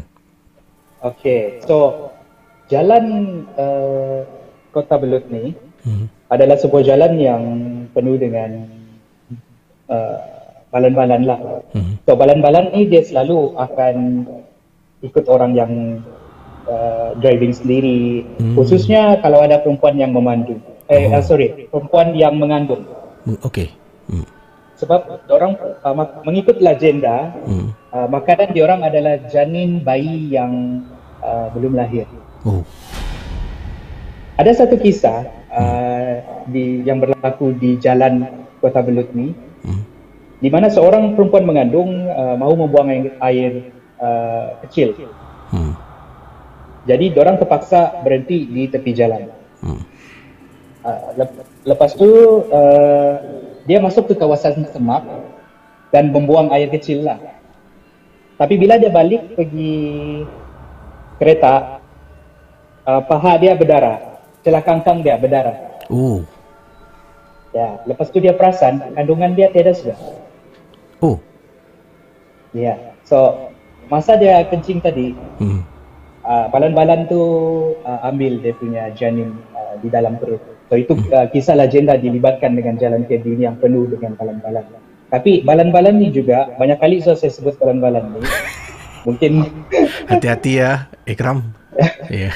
okey 1.04 1.60
so 1.68 2.08
jalan 2.72 3.44
uh, 3.60 4.24
kota 4.72 4.96
belut 4.96 5.28
ni 5.28 5.52
hmm. 5.84 6.08
adalah 6.32 6.56
sebuah 6.56 6.88
jalan 6.88 7.20
yang 7.20 7.44
penuh 7.92 8.16
dengan 8.16 8.64
uh, 9.92 10.18
balan-balan 10.72 11.28
lah 11.28 11.40
hmm. 11.76 12.00
so 12.08 12.16
balan-balan 12.16 12.72
ni 12.72 12.88
dia 12.88 13.04
selalu 13.04 13.60
akan 13.60 14.24
ikut 15.04 15.28
orang 15.28 15.52
yang 15.52 16.00
uh, 16.72 17.12
driving 17.20 17.52
sendiri 17.52 18.24
hmm. 18.40 18.56
khususnya 18.56 19.20
kalau 19.20 19.44
ada 19.44 19.60
perempuan 19.60 20.00
yang 20.00 20.16
memandu 20.16 20.56
eh 20.88 21.12
oh. 21.12 21.20
uh, 21.20 21.24
sorry 21.24 21.68
perempuan 21.68 22.16
yang 22.16 22.40
mengandung 22.40 22.88
okey 23.44 23.68
hmm 24.08 24.39
sebab 24.80 25.28
orang 25.28 25.60
uh, 25.84 25.96
mengikut 26.24 26.64
legenda 26.64 27.36
hmm. 27.44 27.76
uh, 27.92 28.08
makanan 28.08 28.56
diorang 28.56 28.80
adalah 28.80 29.20
janin 29.28 29.84
bayi 29.84 30.32
yang 30.32 30.84
uh, 31.20 31.52
belum 31.52 31.76
lahir. 31.76 32.08
Oh. 32.48 32.64
Ada 34.40 34.64
satu 34.64 34.80
kisah 34.80 35.28
uh, 35.52 36.16
hmm. 36.16 36.48
di 36.48 36.88
yang 36.88 37.04
berlaku 37.04 37.52
di 37.60 37.76
jalan 37.76 38.24
Kota 38.64 38.80
Belut 38.80 39.12
ni. 39.12 39.36
Hmm. 39.68 39.84
Di 40.40 40.48
mana 40.48 40.72
seorang 40.72 41.20
perempuan 41.20 41.44
mengandung 41.44 42.08
uh, 42.08 42.40
mahu 42.40 42.64
membuang 42.64 42.88
air, 42.88 43.12
air 43.20 43.52
uh, 44.00 44.56
kecil. 44.64 44.96
Hmm. 45.52 45.76
Jadi 46.88 47.12
diorang 47.12 47.36
terpaksa 47.36 48.00
berhenti 48.00 48.48
di 48.48 48.72
tepi 48.72 48.96
jalan. 48.96 49.28
Hmm. 49.60 49.84
Uh, 50.80 51.28
lepas 51.68 51.92
tu 52.00 52.08
uh, 52.48 53.20
dia 53.70 53.78
masuk 53.78 54.10
ke 54.10 54.18
kawasan 54.18 54.66
semak 54.74 55.06
dan 55.94 56.10
membuang 56.10 56.50
air 56.50 56.74
kecil 56.74 57.06
lah. 57.06 57.22
Tapi 58.42 58.58
bila 58.58 58.82
dia 58.82 58.90
balik 58.90 59.38
pergi 59.38 60.26
kereta, 61.22 61.78
uh, 62.90 63.02
paha 63.06 63.38
dia 63.38 63.54
berdarah. 63.54 64.18
Celah 64.42 64.66
kangkang 64.66 65.06
dia 65.06 65.22
berdarah. 65.22 65.86
Oh. 65.86 66.26
Ya, 67.54 67.78
lepas 67.86 68.10
tu 68.10 68.18
dia 68.18 68.34
perasan 68.34 68.82
kandungan 68.98 69.38
dia 69.38 69.54
tiada 69.54 69.78
sudah. 69.78 70.00
Oh. 70.98 71.22
Ya, 72.58 72.98
so 73.06 73.54
masa 73.86 74.18
dia 74.18 74.42
kencing 74.50 74.82
tadi, 74.82 75.14
hmm. 75.38 75.62
uh, 76.26 76.46
balan-balan 76.50 77.06
tu 77.06 77.22
uh, 77.86 78.02
ambil 78.10 78.42
dia 78.42 78.54
punya 78.58 78.90
janin 78.98 79.38
uh, 79.54 79.78
di 79.78 79.94
dalam 79.94 80.18
perut. 80.18 80.42
So 80.70 80.78
itu 80.78 80.94
hmm. 80.94 81.10
uh, 81.10 81.28
kisah 81.34 81.58
legenda 81.58 81.98
dilibatkan 81.98 82.54
dengan 82.54 82.78
jalan 82.78 83.02
Kedi 83.10 83.42
yang 83.42 83.58
penuh 83.58 83.90
dengan 83.90 84.14
balan-balan. 84.14 84.62
Tapi 85.10 85.42
balan-balan 85.42 85.98
ni 85.98 86.14
juga 86.14 86.54
banyak 86.62 86.78
kali 86.78 87.02
so 87.02 87.18
saya 87.18 87.34
sebut 87.34 87.58
balan-balan 87.58 88.06
ni. 88.14 88.22
Mungkin 89.10 89.50
hati-hati 90.06 90.62
ya 90.62 90.86
Ikram. 91.10 91.42
Ya. 92.10 92.30
yeah. 92.30 92.34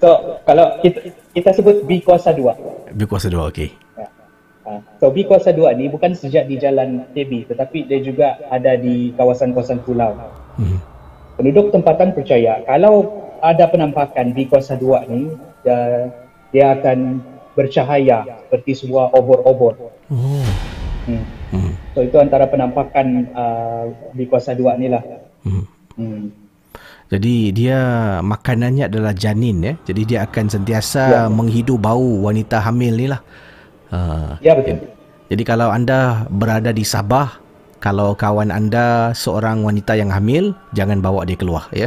So 0.00 0.40
kalau 0.44 0.80
kita 0.84 1.12
kita 1.32 1.50
sebut 1.56 1.88
B 1.88 2.04
kuasa 2.04 2.36
2. 2.36 2.92
B 2.92 3.00
kuasa 3.08 3.32
2 3.32 3.48
okey. 3.52 3.72
Ya. 3.96 4.08
Uh, 4.68 4.80
so 5.00 5.08
B 5.08 5.24
kuasa 5.24 5.52
2 5.54 5.72
ni 5.80 5.88
bukan 5.88 6.12
sejak 6.12 6.44
di 6.50 6.60
jalan 6.60 7.08
KB 7.16 7.48
tetapi 7.48 7.88
dia 7.88 8.00
juga 8.04 8.36
ada 8.52 8.76
di 8.76 9.16
kawasan-kawasan 9.16 9.80
pulau. 9.86 10.12
Hmm. 10.60 10.76
Penduduk 11.40 11.72
tempatan 11.72 12.12
percaya 12.12 12.60
kalau 12.68 13.24
ada 13.40 13.64
penampakan 13.68 14.36
B 14.36 14.44
kuasa 14.44 14.76
2 14.76 15.08
ni 15.08 15.32
dia, 15.64 16.10
dia 16.52 16.66
akan 16.76 17.24
bercahaya 17.56 18.44
seperti 18.46 18.84
sebuah 18.84 19.16
obor-obor. 19.16 19.74
Oh. 20.12 20.44
Hmm. 21.08 21.24
Hmm. 21.50 21.72
So 21.96 22.04
itu 22.04 22.20
antara 22.20 22.44
penampakan 22.52 23.32
uh, 23.32 23.84
B 24.12 24.28
kuasa 24.28 24.52
2 24.52 24.76
ni 24.76 24.86
lah. 24.92 25.02
Hmm. 25.42 25.64
Hmm. 25.96 26.22
Jadi 27.06 27.54
dia 27.54 27.78
makanannya 28.20 28.90
adalah 28.90 29.16
janin 29.16 29.62
ya. 29.62 29.74
Jadi 29.88 30.02
dia 30.04 30.18
akan 30.28 30.46
sentiasa 30.50 31.02
ya. 31.06 31.32
menghidu 31.32 31.80
bau 31.80 32.26
wanita 32.26 32.60
hamil 32.60 32.92
ni 32.98 33.06
lah. 33.08 33.22
Uh, 33.88 34.34
ya 34.44 34.58
betul. 34.58 34.82
Jadi 35.30 35.42
kalau 35.46 35.70
anda 35.70 36.26
berada 36.28 36.74
di 36.74 36.82
Sabah, 36.82 37.38
kalau 37.78 38.18
kawan 38.18 38.50
anda 38.50 39.14
seorang 39.14 39.62
wanita 39.62 39.94
yang 39.94 40.10
hamil, 40.10 40.54
jangan 40.74 40.98
bawa 40.98 41.22
dia 41.22 41.38
keluar 41.38 41.70
ya. 41.70 41.86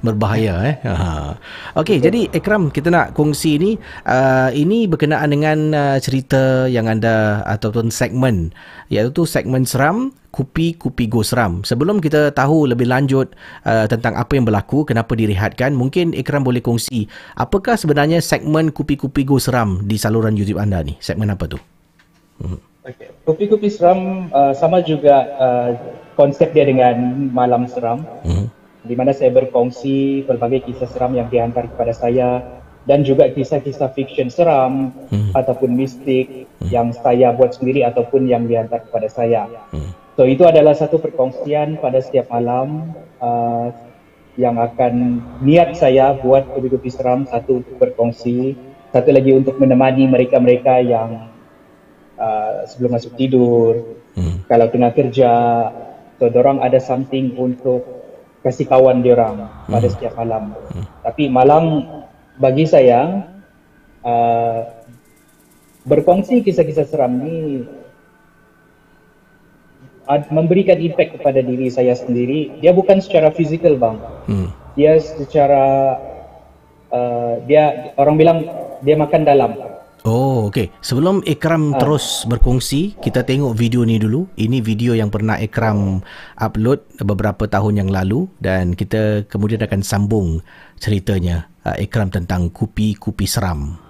Berbahaya 0.00 0.54
eh. 0.64 0.76
Ha. 0.86 1.34
Okey, 1.78 1.98
jadi 1.98 2.30
Ikram 2.32 2.70
kita 2.70 2.88
nak 2.88 3.16
kongsi 3.16 3.58
ni 3.58 3.70
uh, 4.06 4.50
ini 4.54 4.86
berkenaan 4.86 5.30
dengan 5.32 5.58
uh, 5.74 5.98
cerita 5.98 6.66
yang 6.70 6.86
anda 6.86 7.42
ataupun 7.44 7.92
segmen 7.92 8.54
iaitu 8.88 9.28
segmen 9.28 9.68
seram 9.68 10.14
Kupi-Kupi 10.28 11.08
Go 11.08 11.24
Seram. 11.24 11.64
Sebelum 11.64 12.04
kita 12.04 12.30
tahu 12.36 12.68
lebih 12.68 12.86
lanjut 12.86 13.32
uh, 13.64 13.88
tentang 13.88 14.14
apa 14.14 14.36
yang 14.36 14.44
berlaku, 14.44 14.84
kenapa 14.84 15.16
direhatkan, 15.16 15.72
mungkin 15.72 16.12
Ikram 16.12 16.44
boleh 16.44 16.60
kongsi 16.60 17.08
apakah 17.34 17.74
sebenarnya 17.80 18.20
segmen 18.20 18.70
Kupi-Kupi 18.70 19.24
Go 19.24 19.40
Seram 19.40 19.88
di 19.88 19.96
saluran 19.96 20.36
YouTube 20.36 20.60
anda 20.60 20.84
ni? 20.84 20.94
Segmen 21.00 21.32
apa 21.32 21.48
tu? 21.48 21.58
Hmm. 22.38 22.60
Okay. 22.84 23.12
Kupi-Kupi 23.28 23.68
Seram 23.68 24.32
uh, 24.32 24.56
sama 24.56 24.80
juga 24.80 25.28
uh, 25.36 25.70
konsep 26.16 26.56
dia 26.56 26.64
dengan 26.64 27.28
Malam 27.32 27.68
Seram. 27.68 28.04
Hmm. 28.24 28.48
Di 28.88 28.96
mana 28.96 29.12
saya 29.12 29.28
berkongsi 29.28 30.24
pelbagai 30.24 30.64
kisah 30.64 30.88
seram 30.88 31.12
yang 31.12 31.28
dihantar 31.28 31.68
kepada 31.68 31.92
saya 31.92 32.40
dan 32.88 33.04
juga 33.04 33.28
kisah-kisah 33.28 33.92
fiksyen 33.92 34.32
seram 34.32 34.96
hmm. 35.12 35.36
ataupun 35.36 35.76
mistik 35.76 36.48
hmm. 36.56 36.72
yang 36.72 36.88
saya 36.96 37.36
buat 37.36 37.52
sendiri 37.52 37.84
ataupun 37.84 38.24
yang 38.24 38.48
dihantar 38.48 38.88
kepada 38.88 39.12
saya. 39.12 39.44
Hmm. 39.68 39.92
So 40.16 40.24
itu 40.24 40.48
adalah 40.48 40.72
satu 40.72 40.96
perkongsian 40.96 41.78
pada 41.84 42.00
setiap 42.00 42.32
malam 42.32 42.96
uh, 43.20 43.70
yang 44.40 44.56
akan 44.56 45.20
niat 45.44 45.76
saya 45.76 46.16
buat 46.16 46.48
kopi-kopi 46.48 46.88
seram 46.88 47.28
satu 47.28 47.60
untuk 47.60 47.76
berkongsi, 47.76 48.56
satu 48.94 49.10
lagi 49.12 49.36
untuk 49.36 49.60
menemani 49.60 50.08
mereka-mereka 50.08 50.80
yang 50.80 51.28
uh, 52.16 52.64
sebelum 52.64 52.96
masuk 52.96 53.18
tidur, 53.20 53.98
hmm. 54.16 54.48
kalau 54.48 54.70
tengah 54.72 54.94
kerja, 54.94 55.32
so 56.16 56.30
dorang 56.30 56.64
ada 56.64 56.80
something 56.80 57.34
untuk 57.34 57.97
kasih 58.42 58.66
kawan 58.70 59.02
diorang 59.02 59.46
hmm. 59.46 59.72
pada 59.72 59.88
setiap 59.90 60.14
malam. 60.18 60.54
Hmm. 60.72 60.84
Tapi 61.02 61.26
malam 61.30 61.84
bagi 62.38 62.64
saya 62.70 63.26
uh, 64.06 64.60
berkongsi 65.88 66.44
kisah-kisah 66.44 66.86
seram 66.86 67.18
ni 67.18 67.64
memberikan 70.32 70.80
impact 70.80 71.20
kepada 71.20 71.44
diri 71.44 71.68
saya 71.68 71.92
sendiri 71.92 72.56
dia 72.64 72.72
bukan 72.72 72.96
secara 72.96 73.28
fizikal 73.28 73.76
bang 73.76 73.96
hmm. 74.24 74.48
dia 74.72 74.96
secara 74.96 75.64
uh, 76.88 77.44
dia 77.44 77.92
orang 78.00 78.16
bilang 78.16 78.38
dia 78.80 78.96
makan 78.96 79.28
dalam 79.28 79.52
Oh, 80.06 80.46
okey. 80.52 80.70
Sebelum 80.78 81.26
Ikram 81.26 81.74
uh. 81.74 81.78
terus 81.80 82.22
berkongsi, 82.28 82.94
kita 83.02 83.26
tengok 83.26 83.56
video 83.56 83.82
ni 83.82 83.98
dulu. 83.98 84.30
Ini 84.38 84.62
video 84.62 84.94
yang 84.94 85.10
pernah 85.10 85.40
Ikram 85.40 86.04
upload 86.38 87.02
beberapa 87.02 87.50
tahun 87.50 87.82
yang 87.82 87.90
lalu 87.90 88.30
dan 88.38 88.78
kita 88.78 89.26
kemudian 89.26 89.64
akan 89.64 89.82
sambung 89.82 90.38
ceritanya 90.78 91.50
uh, 91.66 91.74
Ikram 91.80 92.14
tentang 92.14 92.52
kupi-kupi 92.54 93.26
seram. 93.26 93.87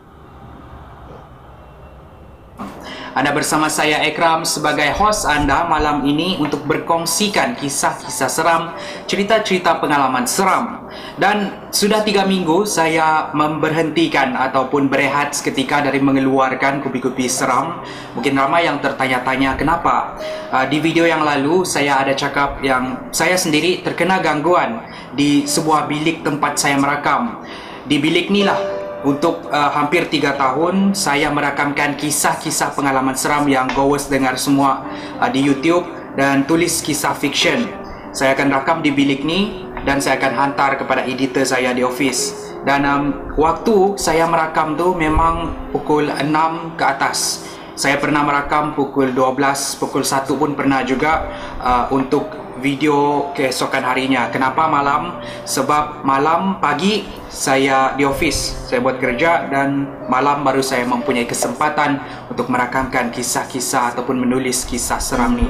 Anda 3.18 3.34
bersama 3.34 3.66
saya 3.66 3.98
Ekram 4.06 4.46
sebagai 4.46 4.94
host 4.94 5.26
anda 5.26 5.66
malam 5.66 6.06
ini 6.06 6.38
untuk 6.38 6.62
berkongsikan 6.70 7.58
kisah-kisah 7.58 8.30
seram, 8.30 8.78
cerita-cerita 9.10 9.82
pengalaman 9.82 10.22
seram. 10.22 10.86
Dan 11.18 11.66
sudah 11.74 12.06
tiga 12.06 12.22
minggu 12.30 12.62
saya 12.62 13.34
memberhentikan 13.34 14.38
ataupun 14.38 14.86
berehat 14.86 15.34
seketika 15.34 15.82
dari 15.82 15.98
mengeluarkan 15.98 16.78
kupi-kupi 16.78 17.26
seram. 17.26 17.82
Mungkin 18.14 18.38
ramai 18.38 18.70
yang 18.70 18.78
tertanya-tanya 18.78 19.58
kenapa. 19.58 20.14
Uh, 20.54 20.70
di 20.70 20.78
video 20.78 21.02
yang 21.02 21.26
lalu 21.26 21.66
saya 21.66 21.98
ada 21.98 22.14
cakap 22.14 22.62
yang 22.62 23.10
saya 23.10 23.34
sendiri 23.34 23.82
terkena 23.82 24.22
gangguan 24.22 24.78
di 25.18 25.42
sebuah 25.42 25.90
bilik 25.90 26.22
tempat 26.22 26.54
saya 26.54 26.78
merakam. 26.78 27.42
Di 27.82 27.98
bilik 27.98 28.30
ni 28.30 28.46
lah 28.46 28.78
untuk 29.06 29.46
uh, 29.46 29.70
hampir 29.70 30.10
3 30.10 30.34
tahun 30.34 30.74
saya 30.90 31.30
merakamkan 31.30 31.94
kisah-kisah 31.94 32.74
pengalaman 32.74 33.14
seram 33.14 33.46
yang 33.46 33.70
gowes 33.70 34.10
dengar 34.10 34.34
semua 34.34 34.82
uh, 35.22 35.30
di 35.30 35.38
YouTube 35.38 35.86
dan 36.18 36.42
tulis 36.50 36.82
kisah 36.82 37.14
fiction. 37.14 37.62
Saya 38.10 38.34
akan 38.34 38.50
rakam 38.50 38.78
di 38.82 38.90
bilik 38.90 39.22
ni 39.22 39.62
dan 39.86 40.02
saya 40.02 40.18
akan 40.18 40.32
hantar 40.34 40.74
kepada 40.80 41.06
editor 41.06 41.46
saya 41.46 41.70
di 41.70 41.86
office. 41.86 42.50
Dan 42.66 42.82
um, 42.82 43.04
waktu 43.38 43.94
saya 43.94 44.26
merakam 44.26 44.74
tu 44.74 44.98
memang 44.98 45.54
pukul 45.70 46.10
6 46.10 46.74
ke 46.74 46.84
atas. 46.84 47.46
Saya 47.78 48.02
pernah 48.02 48.26
merakam 48.26 48.74
pukul 48.74 49.14
12, 49.14 49.78
pukul 49.78 50.02
1 50.02 50.26
pun 50.34 50.58
pernah 50.58 50.82
juga 50.82 51.30
uh, 51.62 51.86
untuk 51.94 52.26
video 52.58 53.30
keesokan 53.34 53.82
harinya. 53.86 54.30
Kenapa 54.30 54.66
malam? 54.66 55.18
Sebab 55.46 56.02
malam 56.02 56.58
pagi 56.58 57.06
saya 57.28 57.94
di 57.94 58.02
office, 58.08 58.68
saya 58.68 58.80
buat 58.80 58.98
kerja 58.98 59.46
dan 59.50 59.86
malam 60.06 60.42
baru 60.42 60.64
saya 60.64 60.86
mempunyai 60.88 61.28
kesempatan 61.28 62.00
untuk 62.30 62.48
merakamkan 62.48 63.12
kisah-kisah 63.12 63.94
ataupun 63.94 64.18
menulis 64.18 64.64
kisah 64.66 64.98
seram 64.98 65.36
ni. 65.36 65.46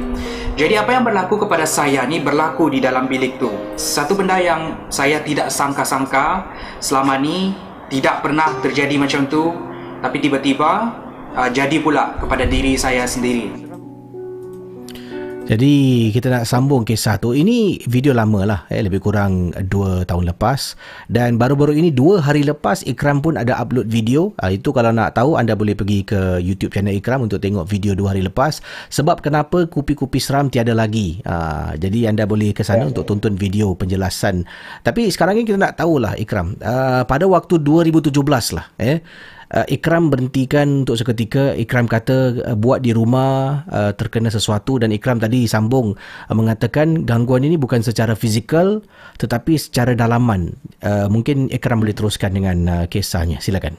Jadi 0.59 0.75
apa 0.75 0.91
yang 0.91 1.07
berlaku 1.07 1.47
kepada 1.47 1.65
saya 1.65 2.03
ni 2.09 2.19
berlaku 2.19 2.67
di 2.67 2.83
dalam 2.83 3.07
bilik 3.07 3.39
tu. 3.39 3.49
Satu 3.79 4.19
benda 4.19 4.43
yang 4.43 4.91
saya 4.91 5.23
tidak 5.23 5.55
sangka-sangka 5.55 6.51
selama 6.83 7.15
ni 7.21 7.55
tidak 7.89 8.27
pernah 8.27 8.53
terjadi 8.59 8.99
macam 8.99 9.25
tu 9.31 9.55
tapi 10.03 10.19
tiba-tiba 10.19 10.93
uh, 11.35 11.51
jadi 11.51 11.79
pula 11.79 12.19
kepada 12.19 12.43
diri 12.43 12.75
saya 12.75 13.07
sendiri. 13.07 13.68
Jadi 15.49 16.13
kita 16.13 16.29
nak 16.29 16.45
sambung 16.45 16.85
kisah 16.85 17.17
tu. 17.17 17.33
Ini 17.33 17.81
video 17.89 18.13
lama 18.13 18.45
lah. 18.45 18.61
Eh, 18.69 18.85
lebih 18.85 19.01
kurang 19.01 19.57
2 19.57 20.05
tahun 20.05 20.29
lepas. 20.29 20.77
Dan 21.09 21.41
baru-baru 21.41 21.73
ini 21.73 21.89
2 21.89 22.21
hari 22.21 22.45
lepas 22.45 22.85
Ikram 22.85 23.25
pun 23.25 23.41
ada 23.41 23.57
upload 23.57 23.89
video. 23.89 24.37
Uh, 24.45 24.53
itu 24.53 24.77
kalau 24.77 24.93
nak 24.93 25.17
tahu 25.17 25.41
anda 25.41 25.57
boleh 25.57 25.73
pergi 25.73 26.05
ke 26.05 26.37
YouTube 26.45 26.77
channel 26.77 26.93
Ikram 26.93 27.25
untuk 27.25 27.41
tengok 27.41 27.65
video 27.65 27.97
2 27.97 28.13
hari 28.13 28.21
lepas. 28.21 28.61
Sebab 28.93 29.25
kenapa 29.25 29.65
kupi-kupi 29.65 30.21
seram 30.21 30.53
tiada 30.53 30.77
lagi. 30.77 31.25
Uh, 31.25 31.73
jadi 31.81 32.13
anda 32.13 32.29
boleh 32.29 32.53
ke 32.53 32.61
sana 32.61 32.85
untuk 32.85 33.09
tonton 33.09 33.33
video 33.33 33.73
penjelasan. 33.73 34.45
Tapi 34.85 35.09
sekarang 35.09 35.41
ni 35.41 35.49
kita 35.49 35.57
nak 35.57 35.81
tahulah 35.81 36.13
Ikram. 36.21 36.61
Uh, 36.61 37.09
pada 37.09 37.25
waktu 37.25 37.57
2017 37.57 38.13
lah. 38.53 38.69
Eh, 38.77 39.01
uh, 39.55 39.67
Ikram 39.69 40.13
berhentikan 40.13 40.85
untuk 40.85 41.01
seketika. 41.01 41.57
Ikram 41.57 41.89
kata 41.89 42.43
uh, 42.45 42.57
buat 42.57 42.85
di 42.85 42.93
rumah 42.93 43.65
uh, 43.69 43.93
terkena 43.97 44.29
sesuatu. 44.29 44.77
Dan 44.81 44.93
Ikram 44.93 45.21
tadi 45.21 45.49
sambung 45.49 45.97
uh, 45.99 46.35
mengatakan 46.35 47.09
gangguan 47.09 47.45
ini 47.45 47.57
bukan 47.57 47.81
secara 47.81 48.13
fizikal 48.13 48.85
tetapi 49.17 49.57
secara 49.57 49.97
dalaman. 49.97 50.57
Uh, 50.85 51.09
mungkin 51.09 51.49
Ikram 51.53 51.81
boleh 51.81 51.97
teruskan 51.97 52.37
dengan 52.37 52.57
uh, 52.69 52.85
kisahnya. 52.89 53.41
Silakan. 53.41 53.77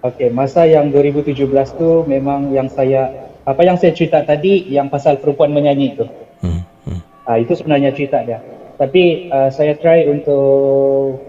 Okey 0.00 0.32
masa 0.32 0.64
yang 0.64 0.88
2017 0.96 1.44
tu 1.76 2.08
memang 2.08 2.56
yang 2.56 2.72
saya 2.72 3.28
apa 3.44 3.60
yang 3.60 3.76
saya 3.76 3.92
cerita 3.92 4.24
tadi 4.24 4.64
yang 4.72 4.88
pasal 4.88 5.20
perempuan 5.20 5.52
menyanyi 5.52 5.92
tu. 5.96 6.08
Hmm. 6.40 6.64
Hmm. 6.88 7.00
Uh, 7.28 7.38
itu 7.40 7.52
sebenarnya 7.52 7.92
cerita 7.92 8.24
dia. 8.24 8.40
Tapi 8.80 9.28
uh, 9.28 9.52
saya 9.52 9.76
try 9.76 10.08
untuk 10.08 11.20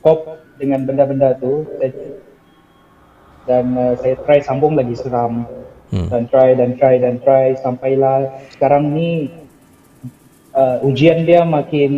cope 0.00 0.40
dengan 0.56 0.88
benda-benda 0.88 1.36
tu. 1.36 1.68
Saya 1.76 1.92
dan 3.44 3.76
uh, 3.76 3.94
saya 4.00 4.16
try 4.24 4.40
sambung 4.40 4.76
lagi 4.76 4.96
seram 4.96 5.44
hmm. 5.92 6.08
dan 6.08 6.22
try 6.28 6.56
dan 6.56 6.70
try 6.76 6.94
dan 6.96 7.20
try 7.20 7.52
sampailah 7.60 8.32
sekarang 8.56 8.92
ni 8.92 9.28
uh, 10.56 10.80
ujian 10.82 11.28
dia 11.28 11.44
makin 11.44 11.92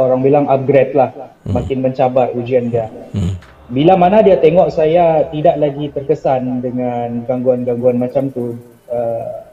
orang 0.00 0.20
bilang 0.24 0.46
upgrade 0.50 0.96
lah 0.96 1.10
hmm. 1.46 1.54
makin 1.54 1.78
mencabar 1.84 2.34
ujian 2.34 2.72
dia 2.72 2.90
hmm. 3.14 3.34
bila 3.70 3.94
mana 3.94 4.20
dia 4.20 4.40
tengok 4.40 4.72
saya 4.74 5.28
tidak 5.30 5.56
lagi 5.60 5.92
terkesan 5.94 6.64
dengan 6.64 7.22
gangguan-gangguan 7.24 8.00
macam 8.00 8.32
tu 8.34 8.58
uh, 8.90 9.46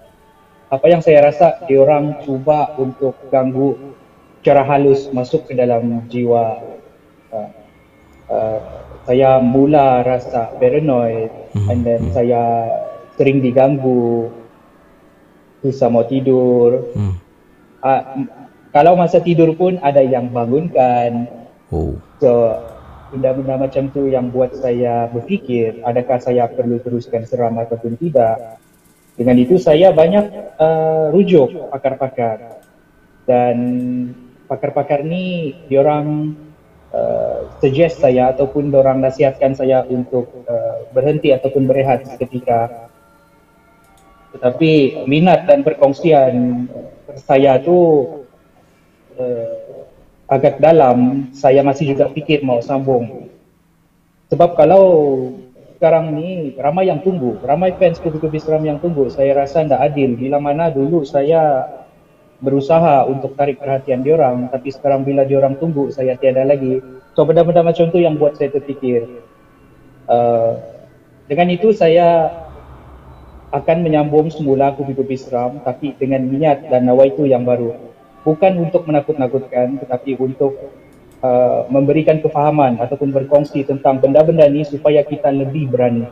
apa 0.67 0.85
yang 0.91 0.99
saya 0.99 1.23
rasa 1.23 1.63
diorang 1.63 2.19
cuba 2.27 2.75
untuk 2.75 3.15
ganggu 3.31 3.95
secara 4.41 4.63
halus 4.63 5.11
masuk 5.11 5.47
ke 5.47 5.53
dalam 5.55 6.07
jiwa 6.07 6.59
uh, 7.35 7.49
uh, 8.31 8.59
saya 9.07 9.39
mula 9.39 10.03
rasa 10.03 10.51
paranoid 10.59 11.47
Hmm, 11.57 11.73
and 11.73 11.79
then 11.81 12.01
saya 12.13 12.69
sering 13.17 13.41
diganggu 13.41 14.29
susah 15.65 15.89
mau 15.89 16.05
tidur. 16.05 16.93
Hmm. 16.93 17.17
uh, 17.81 18.01
kalau 18.69 18.93
masa 18.93 19.17
tidur 19.17 19.57
pun 19.57 19.81
ada 19.81 20.05
yang 20.05 20.29
bangunkan. 20.29 21.25
Oh. 21.67 21.99
so 22.23 22.55
benda-benda 23.11 23.59
macam 23.59 23.91
tu 23.91 24.07
yang 24.07 24.31
buat 24.31 24.55
saya 24.55 25.11
berfikir 25.11 25.83
adakah 25.83 26.15
saya 26.15 26.47
perlu 26.47 26.79
teruskan 26.79 27.25
seram 27.25 27.57
ataupun 27.57 27.97
tidak. 27.97 28.61
Dengan 29.17 29.35
itu 29.41 29.57
saya 29.57 29.89
banyak 29.89 30.55
uh, 30.61 31.09
rujuk 31.09 31.73
pakar-pakar. 31.73 32.61
Dan 33.25 33.57
pakar-pakar 34.45 35.01
ni 35.03 35.57
diorang 35.67 36.37
uh, 36.93 37.47
suggest 37.59 38.03
saya 38.03 38.31
ataupun 38.35 38.69
diorang 38.69 39.01
nasihatkan 39.01 39.55
saya 39.57 39.83
untuk 39.87 40.29
uh, 40.45 40.87
berhenti 40.91 41.33
ataupun 41.33 41.65
berehat 41.65 42.07
seketika 42.07 42.87
tetapi 44.37 45.03
minat 45.09 45.49
dan 45.49 45.65
perkongsian 45.65 46.67
saya 47.17 47.57
tu 47.63 47.77
uh, 49.17 49.67
agak 50.27 50.59
dalam. 50.59 51.31
Saya 51.33 51.63
masih 51.63 51.95
juga 51.95 52.11
fikir 52.11 52.43
mau 52.43 52.59
sambung. 52.61 53.31
Sebab 54.27 54.59
kalau 54.59 54.83
sekarang 55.77 56.13
ni 56.13 56.53
ramai 56.57 56.89
yang 56.89 57.05
tunggu 57.05 57.37
ramai 57.45 57.69
fans 57.77 58.01
Kubi-Kubi 58.01 58.41
Seram 58.41 58.65
yang 58.65 58.81
tunggu 58.81 59.07
saya 59.07 59.33
rasa 59.33 59.63
tidak 59.63 59.81
adil. 59.81 60.13
Bila 60.19 60.37
mana 60.37 60.67
dulu 60.67 61.01
saya 61.01 61.63
berusaha 62.37 63.09
untuk 63.09 63.33
tarik 63.33 63.57
perhatian 63.57 64.05
diorang 64.05 64.45
tapi 64.53 64.69
sekarang 64.69 65.01
bila 65.01 65.25
diorang 65.25 65.57
tunggu 65.57 65.89
saya 65.89 66.13
tiada 66.17 66.45
lagi. 66.45 66.81
So 67.17 67.25
benda-benda 67.25 67.65
macam 67.65 67.89
tu 67.89 67.97
yang 67.97 68.13
buat 68.13 68.37
saya 68.37 68.53
terfikir. 68.53 69.09
Uh, 70.05 70.61
dengan 71.25 71.49
itu 71.49 71.73
saya 71.73 72.29
akan 73.49 73.77
menyambung 73.81 74.29
semula 74.29 74.75
kupi-kupi 74.77 75.17
seram 75.17 75.59
tapi 75.65 75.97
dengan 75.97 76.21
niat 76.29 76.69
dan 76.69 76.85
nawaitu 76.85 77.25
yang 77.25 77.41
baru. 77.41 77.73
Bukan 78.21 78.59
untuk 78.61 78.85
menakut-nakutkan 78.85 79.81
tetapi 79.81 80.19
untuk 80.21 80.53
uh, 81.25 81.65
memberikan 81.73 82.21
kefahaman 82.21 82.77
ataupun 82.77 83.09
berkongsi 83.09 83.65
tentang 83.65 83.97
benda-benda 83.97 84.45
ni 84.45 84.61
supaya 84.61 85.01
kita 85.01 85.33
lebih 85.33 85.73
berani. 85.73 86.05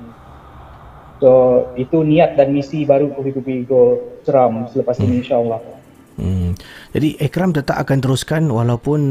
So 1.22 1.70
itu 1.78 2.02
niat 2.02 2.34
dan 2.34 2.50
misi 2.50 2.82
baru 2.82 3.14
kupi-kupi 3.14 3.70
go 3.70 4.02
seram 4.26 4.66
selepas 4.74 4.98
ini 5.00 5.22
insyaAllah 5.22 5.75
Hmm. 6.16 6.56
Jadi 6.96 7.20
Ikram 7.20 7.52
tetap 7.52 7.76
akan 7.76 8.00
teruskan 8.00 8.48
walaupun 8.48 9.02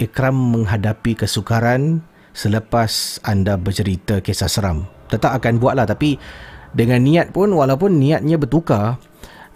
Ikram 0.00 0.34
menghadapi 0.34 1.18
kesukaran 1.18 2.00
selepas 2.32 3.20
anda 3.24 3.60
bercerita 3.60 4.24
kisah 4.24 4.48
seram. 4.48 4.88
Tetap 5.12 5.36
akan 5.36 5.60
buatlah 5.60 5.84
tapi 5.84 6.16
dengan 6.72 7.04
niat 7.04 7.32
pun 7.32 7.52
walaupun 7.52 7.96
niatnya 7.96 8.40
bertukar 8.40 9.00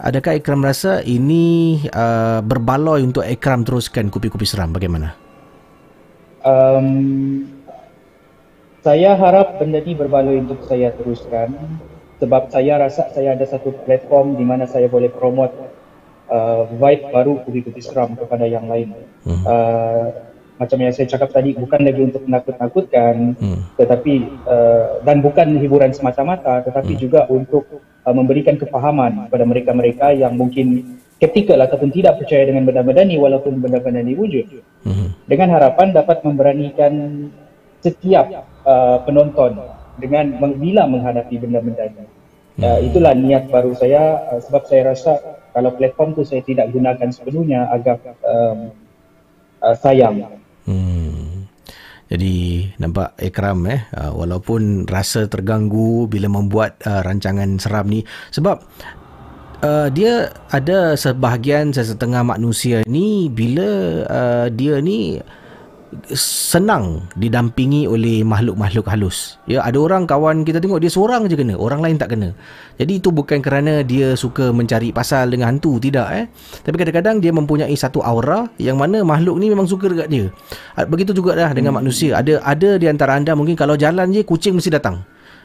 adakah 0.01 0.37
Ikram 0.37 0.61
rasa 0.61 1.01
ini 1.05 1.79
uh, 1.89 2.41
berbaloi 2.45 3.01
untuk 3.05 3.25
Ikram 3.25 3.65
teruskan 3.65 4.11
kupi-kupi 4.13 4.45
seram 4.45 4.73
bagaimana? 4.73 5.17
Um, 6.43 7.47
saya 8.83 9.15
harap 9.15 9.63
benda 9.63 9.79
ni 9.79 9.95
berbaloi 9.95 10.43
untuk 10.43 10.67
saya 10.67 10.91
teruskan 10.91 11.55
sebab 12.19 12.51
saya 12.51 12.83
rasa 12.83 13.07
saya 13.15 13.33
ada 13.33 13.47
satu 13.47 13.71
platform 13.87 14.35
di 14.35 14.43
mana 14.43 14.67
saya 14.67 14.91
boleh 14.91 15.07
promote 15.07 15.55
uh, 16.29 16.69
vibe 16.69 17.03
baru 17.11 17.33
Kubi-Kubi 17.43 17.81
Seram 17.81 18.15
kepada 18.15 18.45
yang 18.47 18.67
lain. 18.67 18.93
Hmm. 19.23 19.43
Uh, 19.43 20.05
macam 20.53 20.77
yang 20.77 20.93
saya 20.93 21.09
cakap 21.09 21.33
tadi 21.33 21.57
bukan 21.57 21.81
lagi 21.81 22.01
untuk 22.13 22.23
menakut-nakutkan 22.29 23.35
Hmm. 23.35 23.59
tetapi 23.75 24.13
uh, 24.45 25.01
dan 25.01 25.19
bukan 25.19 25.57
hiburan 25.57 25.91
semata-mata 25.91 26.61
tetapi 26.61 26.93
juga 26.93 27.25
untuk 27.27 27.65
uh, 27.81 28.13
memberikan 28.13 28.55
kefahaman 28.55 29.27
kepada 29.27 29.43
mereka-mereka 29.49 30.13
yang 30.13 30.37
mungkin 30.37 30.99
skeptikal 31.17 31.57
ataupun 31.57 31.89
tidak 31.89 32.21
percaya 32.21 32.45
dengan 32.45 32.69
benda-benda 32.69 33.01
ni 33.01 33.17
walaupun 33.17 33.59
benda-benda 33.59 34.05
ni 34.05 34.13
wujud 34.13 34.61
Hmm. 34.85 35.15
dengan 35.25 35.57
harapan 35.57 35.95
dapat 35.95 36.21
memberanikan 36.21 36.93
setiap 37.81 38.47
uh, 38.63 39.01
penonton 39.03 39.57
dengan 39.99 40.37
bila 40.59 40.83
menghadapi 40.87 41.39
benda-benda 41.39 41.87
ini. 41.87 42.05
Uh, 42.53 42.79
itulah 42.85 43.17
niat 43.17 43.49
baru 43.49 43.73
saya 43.73 44.29
uh, 44.29 44.37
sebab 44.37 44.61
saya 44.69 44.93
rasa 44.93 45.17
kalau 45.57 45.73
platform 45.73 46.13
tu 46.13 46.21
saya 46.21 46.45
tidak 46.45 46.69
gunakan 46.69 47.09
sepenuhnya 47.09 47.65
agak 47.73 47.97
um, 48.21 48.69
uh, 49.57 49.73
sayang. 49.73 50.21
Hmm. 50.69 51.49
Jadi 52.13 52.69
nampak 52.77 53.17
Ikram 53.17 53.65
eh 53.65 53.89
uh, 53.97 54.13
walaupun 54.13 54.85
rasa 54.85 55.25
terganggu 55.25 56.05
bila 56.05 56.29
membuat 56.29 56.77
uh, 56.85 57.01
rancangan 57.01 57.57
seram 57.57 57.89
ni 57.89 58.05
sebab 58.29 58.61
uh, 59.65 59.89
dia 59.89 60.29
ada 60.53 60.93
sebahagian 60.93 61.73
sesetengah 61.73 62.21
manusia 62.21 62.85
ni 62.85 63.33
bila 63.33 64.05
uh, 64.05 64.47
dia 64.53 64.77
ni 64.77 65.17
senang 66.13 67.05
didampingi 67.17 67.89
oleh 67.89 68.21
makhluk-makhluk 68.21 68.89
halus. 68.89 69.41
Ya, 69.49 69.63
ada 69.63 69.79
orang 69.79 70.05
kawan 70.05 70.43
kita 70.43 70.59
tengok 70.59 70.83
dia 70.83 70.91
seorang 70.91 71.25
je 71.29 71.35
kena, 71.39 71.55
orang 71.55 71.79
lain 71.81 71.95
tak 71.95 72.13
kena. 72.15 72.35
Jadi 72.77 72.99
itu 73.01 73.13
bukan 73.13 73.39
kerana 73.39 73.85
dia 73.85 74.17
suka 74.17 74.49
mencari 74.49 74.89
pasal 74.89 75.29
dengan 75.33 75.55
hantu, 75.55 75.77
tidak 75.77 76.07
eh. 76.13 76.25
Tapi 76.65 76.75
kadang-kadang 76.75 77.21
dia 77.21 77.31
mempunyai 77.31 77.73
satu 77.77 78.01
aura 78.01 78.49
yang 78.57 78.77
mana 78.77 79.05
makhluk 79.05 79.37
ni 79.37 79.49
memang 79.49 79.69
suka 79.69 79.89
dekat 79.89 80.07
dia. 80.09 80.25
Begitu 80.89 81.13
juga 81.13 81.37
dah 81.37 81.53
dengan 81.53 81.77
manusia. 81.77 82.19
Ada 82.19 82.41
ada 82.43 82.81
di 82.81 82.85
antara 82.89 83.15
anda 83.15 83.37
mungkin 83.37 83.53
kalau 83.53 83.77
jalan 83.77 84.09
je 84.11 84.25
kucing 84.25 84.57
mesti 84.57 84.73
datang. 84.73 85.01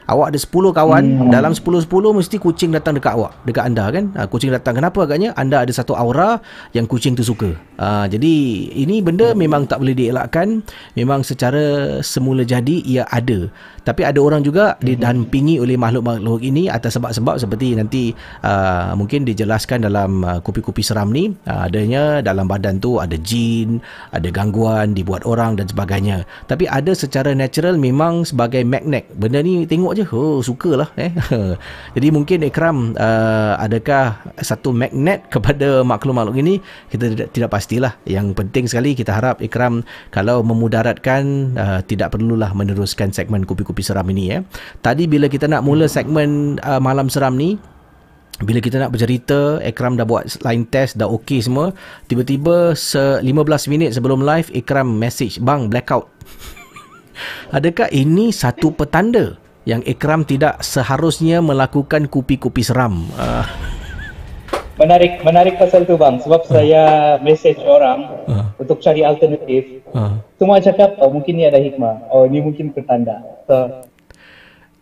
Awak 0.09 0.33
ada 0.33 0.39
10 0.41 0.73
kawan, 0.73 1.03
hmm. 1.05 1.29
dalam 1.29 1.53
10-10 1.53 1.85
mesti 2.17 2.35
kucing 2.41 2.73
datang 2.73 2.97
dekat 2.97 3.13
awak, 3.13 3.37
dekat 3.45 3.63
anda 3.69 3.85
kan. 3.93 4.09
Ha, 4.17 4.25
kucing 4.25 4.49
datang. 4.49 4.81
Kenapa 4.81 5.05
agaknya? 5.05 5.37
Anda 5.37 5.61
ada 5.61 5.69
satu 5.69 5.93
aura 5.93 6.41
yang 6.73 6.89
kucing 6.89 7.13
tu 7.13 7.21
suka. 7.21 7.53
Ha, 7.77 8.09
jadi 8.09 8.33
ini 8.73 9.05
benda 9.05 9.37
memang 9.37 9.69
tak 9.69 9.85
boleh 9.85 9.93
dielakkan. 9.93 10.65
Memang 10.97 11.21
secara 11.21 12.01
semula 12.01 12.41
jadi 12.41 12.81
ia 12.81 13.05
ada. 13.05 13.53
Tapi 13.83 14.05
ada 14.05 14.19
orang 14.19 14.43
juga 14.43 14.75
didampingi 14.79 15.59
oleh 15.59 15.75
makhluk-makhluk 15.79 16.43
ini 16.43 16.67
atas 16.67 16.99
sebab-sebab 16.99 17.39
seperti 17.39 17.75
nanti 17.75 18.03
uh, 18.43 18.93
mungkin 18.95 19.23
dijelaskan 19.23 19.87
dalam 19.87 20.23
uh, 20.23 20.39
kupi-kupi 20.43 20.83
seram 20.83 21.11
ni. 21.11 21.31
Uh, 21.47 21.67
adanya 21.67 22.19
dalam 22.19 22.49
badan 22.49 22.79
tu 22.81 22.99
ada 22.99 23.15
jin, 23.19 23.79
ada 24.11 24.27
gangguan 24.29 24.93
dibuat 24.93 25.23
orang 25.23 25.55
dan 25.59 25.67
sebagainya. 25.67 26.27
Tapi 26.47 26.65
ada 26.67 26.91
secara 26.91 27.31
natural 27.31 27.79
memang 27.79 28.27
sebagai 28.27 28.61
magnet. 28.67 29.07
Benda 29.15 29.39
ni 29.43 29.63
tengok 29.65 29.93
je, 29.95 30.03
oh 30.11 30.41
sukalah 30.43 30.91
eh. 30.99 31.11
Jadi 31.95 32.07
mungkin 32.09 32.45
Ikram 32.45 32.95
uh, 32.95 33.53
adakah 33.59 34.19
satu 34.39 34.71
magnet 34.75 35.27
kepada 35.29 35.81
makhluk-makhluk 35.85 36.37
ini 36.39 36.59
kita 36.91 37.11
tidak, 37.13 37.27
tidak 37.35 37.49
pastilah. 37.51 37.93
Yang 38.03 38.35
penting 38.35 38.65
sekali 38.67 38.93
kita 38.95 39.15
harap 39.15 39.39
Ikram 39.43 39.83
kalau 40.09 40.41
memudaratkan 40.41 41.53
uh, 41.55 41.79
tidak 41.85 42.15
perlulah 42.15 42.51
meneruskan 42.53 43.13
segmen 43.13 43.45
kupi-kupi 43.69 43.85
seram 43.85 44.09
ini 44.09 44.33
eh. 44.33 44.41
Tadi 44.81 45.05
bila 45.05 45.29
kita 45.29 45.45
nak 45.45 45.61
mula 45.61 45.85
segmen 45.85 46.57
uh, 46.65 46.81
malam 46.81 47.05
seram 47.05 47.37
ni 47.37 47.61
bila 48.41 48.63
kita 48.63 48.81
nak 48.81 48.95
bercerita 48.95 49.61
Ikram 49.61 49.99
dah 49.99 50.07
buat 50.07 50.25
line 50.47 50.63
test 50.71 50.95
dah 50.95 51.11
okey 51.11 51.43
semua 51.43 51.75
tiba-tiba 52.07 52.71
se 52.71 53.19
15 53.19 53.27
minit 53.67 53.91
sebelum 53.91 54.23
live 54.23 54.47
Ikram 54.55 54.95
message 54.95 55.43
bang 55.43 55.67
blackout 55.67 56.07
adakah 57.57 57.91
ini 57.91 58.31
satu 58.31 58.71
petanda 58.71 59.35
yang 59.67 59.83
Ikram 59.83 60.23
tidak 60.23 60.63
seharusnya 60.63 61.43
melakukan 61.43 62.07
kupi-kupi 62.07 62.63
seram 62.63 63.11
uh, 63.19 63.43
Menarik 64.79 65.19
menarik 65.27 65.59
pasal 65.59 65.83
tu 65.83 65.99
bang 65.99 66.23
sebab 66.23 66.47
saya 66.47 67.19
message 67.19 67.59
orang 67.67 68.07
Ah. 68.31 68.55
untuk 68.55 68.79
cari 68.79 69.03
alternatif. 69.03 69.83
uh. 69.91 70.15
Semua 70.39 70.63
cakap 70.63 70.95
oh 71.03 71.11
mungkin 71.11 71.35
ni 71.35 71.43
ada 71.43 71.59
hikmah. 71.59 72.07
Oh 72.13 72.23
ni 72.29 72.39
mungkin 72.39 72.71
pertanda. 72.71 73.19
So 73.49 73.81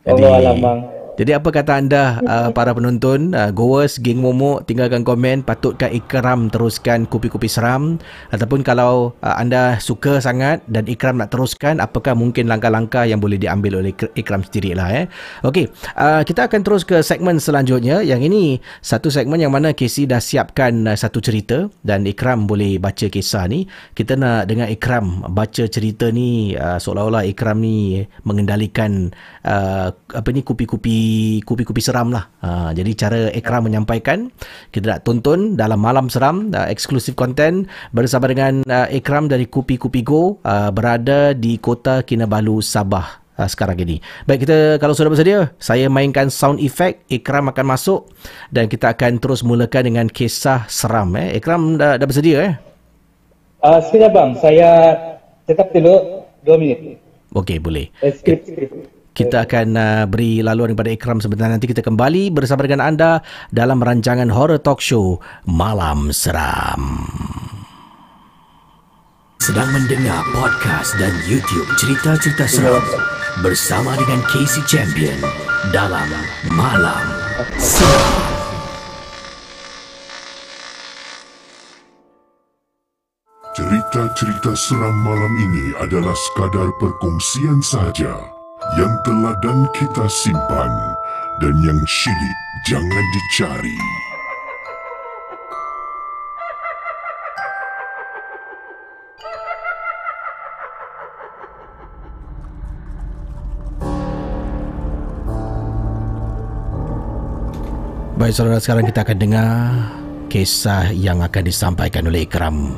Jadi- 0.04 0.28
Allah 0.28 0.32
alam 0.44 0.56
bang. 0.60 0.80
Jadi 1.18 1.34
apa 1.34 1.50
kata 1.50 1.82
anda 1.82 2.04
uh, 2.30 2.54
para 2.54 2.78
penonton, 2.78 3.34
uh, 3.34 3.50
goers, 3.50 3.98
geng 3.98 4.22
momok, 4.22 4.70
tinggalkan 4.70 5.02
komen 5.02 5.42
patutkah 5.42 5.90
Ikram 5.90 6.54
teruskan 6.54 7.10
kupi-kupi 7.10 7.50
seram 7.50 7.98
ataupun 8.30 8.62
kalau 8.62 9.18
uh, 9.26 9.36
anda 9.42 9.82
suka 9.82 10.22
sangat 10.22 10.62
dan 10.70 10.86
Ikram 10.86 11.18
nak 11.18 11.34
teruskan 11.34 11.82
apakah 11.82 12.14
mungkin 12.14 12.46
langkah-langkah 12.46 13.10
yang 13.10 13.18
boleh 13.18 13.42
diambil 13.42 13.82
oleh 13.82 13.98
Ik- 13.98 14.14
Ikram 14.14 14.46
sendiri 14.46 14.78
lah 14.78 14.94
eh. 14.94 15.06
Okey, 15.42 15.74
uh, 15.98 16.22
kita 16.22 16.46
akan 16.46 16.62
terus 16.62 16.86
ke 16.86 17.02
segmen 17.02 17.42
selanjutnya. 17.42 18.06
Yang 18.06 18.22
ini 18.30 18.44
satu 18.86 19.10
segmen 19.10 19.42
yang 19.42 19.50
mana 19.50 19.74
Casey 19.74 20.06
dah 20.06 20.22
siapkan 20.22 20.86
uh, 20.86 20.94
satu 20.94 21.18
cerita 21.18 21.66
dan 21.82 22.06
Ikram 22.06 22.46
boleh 22.46 22.78
baca 22.78 23.10
kisah 23.10 23.50
ni. 23.50 23.66
Kita 23.98 24.14
nak 24.14 24.46
dengar 24.46 24.70
Ikram 24.70 25.26
baca 25.34 25.66
cerita 25.66 26.14
ni 26.14 26.54
uh, 26.54 26.78
seolah-olah 26.78 27.26
Ikram 27.26 27.58
ni 27.58 28.06
mengendalikan 28.22 29.10
uh, 29.42 29.90
apa 29.90 30.30
ni 30.30 30.46
kupi-kupi 30.46 31.07
kupi-kupi 31.44 31.82
seram 31.84 32.10
lah. 32.14 32.30
Uh, 32.42 32.70
jadi 32.72 32.92
cara 32.96 33.20
Ikram 33.34 33.68
menyampaikan 33.68 34.32
kita 34.72 34.98
nak 34.98 35.02
tonton 35.06 35.56
dalam 35.60 35.80
malam 35.80 36.08
seram 36.08 36.50
uh, 36.54 36.68
eksklusif 36.68 37.14
konten 37.18 37.68
bersama 37.92 38.30
dengan 38.32 38.64
uh, 38.66 38.88
Ikram 38.90 39.28
dari 39.30 39.46
Kupi 39.46 39.76
Kupi 39.76 40.02
Go 40.02 40.40
uh, 40.44 40.70
berada 40.72 41.36
di 41.36 41.58
kota 41.58 42.02
Kinabalu 42.04 42.60
Sabah 42.64 43.28
uh, 43.38 43.48
sekarang 43.48 43.78
ini. 43.86 44.02
Baik 44.26 44.50
kita 44.50 44.82
kalau 44.82 44.98
sudah 44.98 45.14
bersedia, 45.14 45.54
saya 45.62 45.88
mainkan 45.88 46.28
sound 46.34 46.58
effect, 46.60 47.06
Ikram 47.08 47.54
akan 47.54 47.66
masuk 47.78 48.10
dan 48.50 48.68
kita 48.68 48.92
akan 48.92 49.22
terus 49.22 49.46
mulakan 49.46 49.94
dengan 49.94 50.06
kisah 50.10 50.66
seram 50.68 51.14
eh. 51.16 51.38
Ikram 51.38 51.78
dah, 51.78 51.96
dah 52.02 52.08
bersedia 52.10 52.38
eh? 52.44 52.54
Uh, 53.62 53.80
sekejap 53.82 54.12
bang, 54.14 54.32
saya 54.38 54.70
tetap 55.46 55.74
dulu 55.74 56.26
2 56.46 56.62
minit. 56.62 57.02
Okey, 57.34 57.58
boleh. 57.60 57.90
Eh, 58.02 58.14
skrip, 58.14 58.46
skrip. 58.46 58.97
Kita 59.18 59.50
akan 59.50 59.68
uh, 59.74 60.04
beri 60.06 60.46
laluan 60.46 60.78
kepada 60.78 60.94
Ikram 60.94 61.18
sebentar 61.18 61.50
nanti 61.50 61.66
kita 61.66 61.82
kembali 61.82 62.30
bersama 62.30 62.70
dengan 62.70 62.86
anda 62.86 63.26
dalam 63.50 63.82
rancangan 63.82 64.30
horror 64.30 64.62
talk 64.62 64.78
show 64.78 65.18
Malam 65.50 66.14
Seram. 66.14 67.10
Sedang 69.42 69.74
mendengar 69.74 70.22
podcast 70.38 70.94
dan 71.02 71.10
YouTube 71.26 71.66
cerita-cerita 71.82 72.46
seram 72.46 72.86
bersama 73.42 73.98
dengan 73.98 74.22
Casey 74.30 74.62
Champion 74.70 75.18
dalam 75.74 76.06
Malam 76.54 77.06
Seram. 77.58 78.14
Cerita-cerita 83.58 84.54
seram 84.54 84.94
malam 85.02 85.34
ini 85.42 85.74
adalah 85.82 86.14
sekadar 86.14 86.70
perkongsian 86.78 87.58
sahaja 87.66 88.37
yang 88.78 88.94
telah 89.02 89.34
dan 89.42 89.66
kita 89.74 90.06
simpan 90.06 90.70
dan 91.42 91.54
yang 91.66 91.82
syilid 91.90 92.38
jangan 92.70 93.06
dicari. 93.10 93.78
Baik 108.18 108.34
saudara 108.34 108.62
sekarang 108.62 108.86
kita 108.86 109.02
akan 109.02 109.18
dengar 109.18 109.50
kisah 110.30 110.94
yang 110.94 111.26
akan 111.26 111.44
disampaikan 111.50 112.06
oleh 112.06 112.30
Ikram 112.30 112.78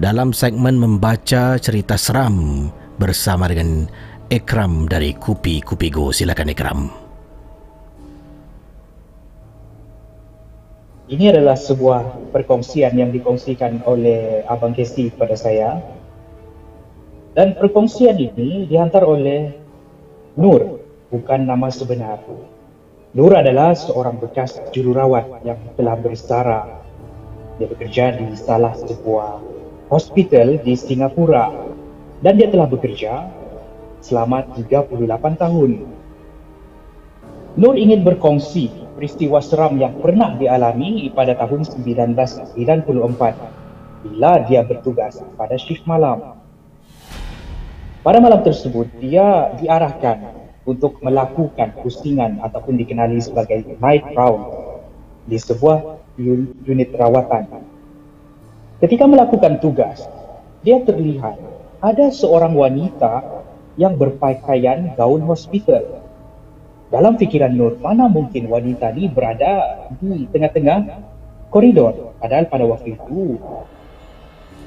dalam 0.00 0.32
segmen 0.32 0.80
membaca 0.80 1.60
cerita 1.60 2.00
seram 2.00 2.68
bersama 2.96 3.52
dengan 3.52 3.84
Ikram 4.26 4.90
dari 4.90 5.14
Kupi 5.14 5.62
Kupi 5.62 5.86
Go. 5.86 6.10
Silakan 6.10 6.50
Ikram. 6.50 6.90
Ini 11.06 11.30
adalah 11.30 11.54
sebuah 11.54 12.34
perkongsian 12.34 12.98
yang 12.98 13.14
dikongsikan 13.14 13.86
oleh 13.86 14.42
Abang 14.50 14.74
Kesi 14.74 15.14
kepada 15.14 15.38
saya. 15.38 15.78
Dan 17.38 17.54
perkongsian 17.54 18.18
ini 18.18 18.66
dihantar 18.66 19.06
oleh 19.06 19.54
Nur, 20.34 20.82
bukan 21.14 21.46
nama 21.46 21.70
sebenar. 21.70 22.18
Nur 23.14 23.30
adalah 23.30 23.78
seorang 23.78 24.18
bekas 24.18 24.58
jururawat 24.74 25.46
yang 25.46 25.62
telah 25.78 25.94
bersara. 25.94 26.82
Dia 27.62 27.70
bekerja 27.70 28.18
di 28.18 28.34
salah 28.34 28.74
sebuah 28.74 29.38
hospital 29.86 30.58
di 30.66 30.74
Singapura 30.74 31.46
dan 32.26 32.34
dia 32.34 32.50
telah 32.50 32.66
bekerja 32.66 33.35
selama 34.06 34.46
38 34.54 34.94
tahun. 35.42 35.82
Nur 37.58 37.74
ingin 37.74 38.06
berkongsi 38.06 38.70
peristiwa 38.94 39.42
seram 39.42 39.74
yang 39.82 39.98
pernah 39.98 40.38
dialami 40.38 41.10
pada 41.10 41.34
tahun 41.34 41.66
1994 41.66 42.54
bila 44.06 44.38
dia 44.46 44.62
bertugas 44.62 45.18
pada 45.34 45.58
shift 45.58 45.82
malam. 45.88 46.38
Pada 48.06 48.22
malam 48.22 48.46
tersebut, 48.46 48.86
dia 49.02 49.50
diarahkan 49.58 50.46
untuk 50.62 51.02
melakukan 51.02 51.74
pusingan 51.82 52.38
ataupun 52.38 52.78
dikenali 52.78 53.18
sebagai 53.18 53.66
night 53.82 54.06
round 54.14 54.46
di 55.26 55.34
sebuah 55.34 55.98
unit 56.62 56.90
rawatan. 56.94 57.66
Ketika 58.78 59.10
melakukan 59.10 59.58
tugas, 59.58 60.06
dia 60.62 60.78
terlihat 60.86 61.34
ada 61.82 62.06
seorang 62.14 62.54
wanita 62.54 63.22
yang 63.76 63.96
berpakaian 63.96 64.96
gaun 64.96 65.22
hospital. 65.24 66.04
Dalam 66.88 67.20
fikiran 67.20 67.52
Nur, 67.52 67.76
mana 67.82 68.08
mungkin 68.08 68.48
wanita 68.48 68.94
ini 68.96 69.10
berada 69.12 69.84
di 70.00 70.24
tengah-tengah 70.30 71.02
koridor. 71.52 72.16
Padahal 72.22 72.48
pada 72.48 72.64
waktu 72.64 72.96
itu, 72.96 73.36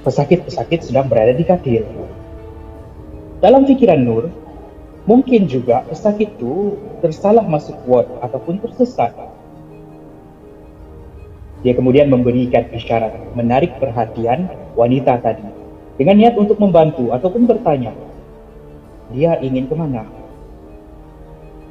pesakit-pesakit 0.05 0.85
sedang 0.85 1.09
berada 1.09 1.33
di 1.33 1.43
katil. 1.47 1.87
Dalam 3.39 3.63
fikiran 3.63 4.03
Nur, 4.03 4.27
mungkin 5.07 5.47
juga 5.47 5.87
pesakit 5.87 6.35
itu 6.37 6.75
tersalah 6.99 7.47
masuk 7.47 7.75
ward 7.87 8.07
ataupun 8.19 8.59
tersesat. 8.61 9.15
Dia 11.59 11.75
kemudian 11.75 12.07
memberikan 12.07 12.67
isyarat 12.71 13.35
menarik 13.35 13.75
perhatian 13.79 14.47
wanita 14.79 15.19
tadi 15.19 15.43
dengan 15.99 16.15
niat 16.15 16.35
untuk 16.39 16.55
membantu 16.59 17.11
ataupun 17.11 17.47
bertanya. 17.47 17.91
Dia 19.09 19.41
ingin 19.41 19.65
ke 19.65 19.73
mana? 19.73 20.05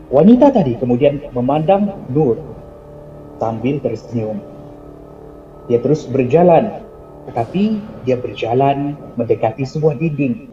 Wanita 0.08 0.50
tadi 0.50 0.74
kemudian 0.74 1.20
memandang 1.36 2.08
Nur 2.10 2.40
sambil 3.38 3.78
tersenyum. 3.78 4.42
Dia 5.68 5.78
terus 5.84 6.08
berjalan, 6.08 6.82
tetapi 7.28 7.78
dia 8.08 8.16
berjalan 8.16 8.96
mendekati 9.14 9.68
sebuah 9.68 10.00
dinding. 10.00 10.48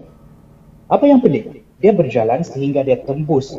Apa 0.92 1.08
yang 1.08 1.24
pelik? 1.24 1.66
Dia 1.80 1.96
berjalan 1.96 2.44
sehingga 2.44 2.84
dia 2.84 3.00
tembus 3.00 3.56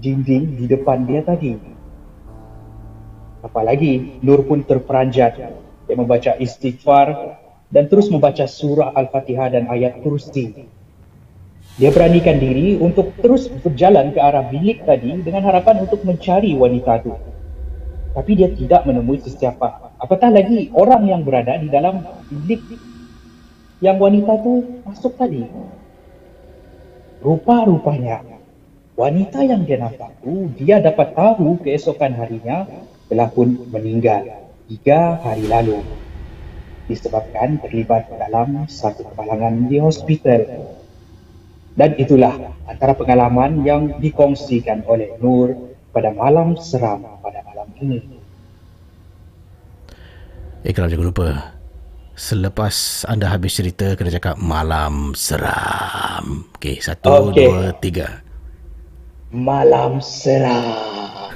dinding 0.00 0.56
di 0.56 0.64
depan 0.70 1.04
dia 1.04 1.20
tadi. 1.20 1.58
Apalagi 3.44 4.22
Nur 4.24 4.46
pun 4.46 4.64
terperanjat. 4.64 5.34
Dia 5.90 5.96
membaca 5.98 6.38
istighfar 6.38 7.36
dan 7.68 7.90
terus 7.90 8.06
membaca 8.06 8.46
surah 8.46 8.94
Al-Fatihah 8.94 9.50
dan 9.50 9.66
ayat 9.66 9.98
kursi. 10.00 10.70
Dia 11.80 11.88
beranikan 11.88 12.36
diri 12.36 12.76
untuk 12.76 13.16
terus 13.24 13.48
berjalan 13.48 14.12
ke 14.12 14.20
arah 14.20 14.44
bilik 14.52 14.84
tadi 14.84 15.16
dengan 15.24 15.48
harapan 15.48 15.88
untuk 15.88 16.04
mencari 16.04 16.52
wanita 16.52 17.00
itu. 17.00 17.16
Tapi 18.12 18.32
dia 18.36 18.52
tidak 18.52 18.84
menemui 18.84 19.16
sesiapa. 19.24 19.96
Apatah 19.96 20.28
lagi 20.28 20.68
orang 20.76 21.08
yang 21.08 21.24
berada 21.24 21.56
di 21.56 21.72
dalam 21.72 22.04
bilik 22.28 22.60
yang 23.80 23.96
wanita 23.96 24.44
itu 24.44 24.84
masuk 24.84 25.16
tadi. 25.16 25.48
Rupa-rupanya 27.24 28.28
wanita 29.00 29.40
yang 29.40 29.64
dia 29.64 29.80
nampak 29.80 30.12
itu 30.20 30.52
dia 30.60 30.84
dapat 30.84 31.16
tahu 31.16 31.64
keesokan 31.64 32.12
harinya 32.12 32.68
telah 33.08 33.32
pun 33.32 33.56
meninggal 33.72 34.28
tiga 34.68 35.16
hari 35.24 35.48
lalu 35.48 35.80
disebabkan 36.92 37.56
terlibat 37.64 38.12
dalam 38.12 38.68
satu 38.68 39.08
kemalangan 39.08 39.64
di 39.64 39.80
hospital. 39.80 40.44
Dan 41.80 41.96
itulah 41.96 42.36
antara 42.68 42.92
pengalaman 42.92 43.64
yang 43.64 43.96
dikongsikan 44.04 44.84
oleh 44.84 45.16
Nur 45.16 45.56
pada 45.96 46.12
malam 46.12 46.52
seram 46.60 47.00
pada 47.24 47.40
malam 47.48 47.72
ini. 47.80 48.20
Eh, 50.60 50.76
kalau 50.76 50.92
jangan 50.92 51.08
lupa. 51.08 51.56
Selepas 52.20 53.08
anda 53.08 53.32
habis 53.32 53.56
cerita, 53.56 53.96
kena 53.96 54.12
cakap 54.12 54.36
malam 54.36 55.16
seram. 55.16 56.44
Okey, 56.60 56.84
satu, 56.84 57.32
okay. 57.32 57.48
dua, 57.48 57.72
tiga. 57.80 58.20
Malam 59.32 60.04
seram. 60.04 61.32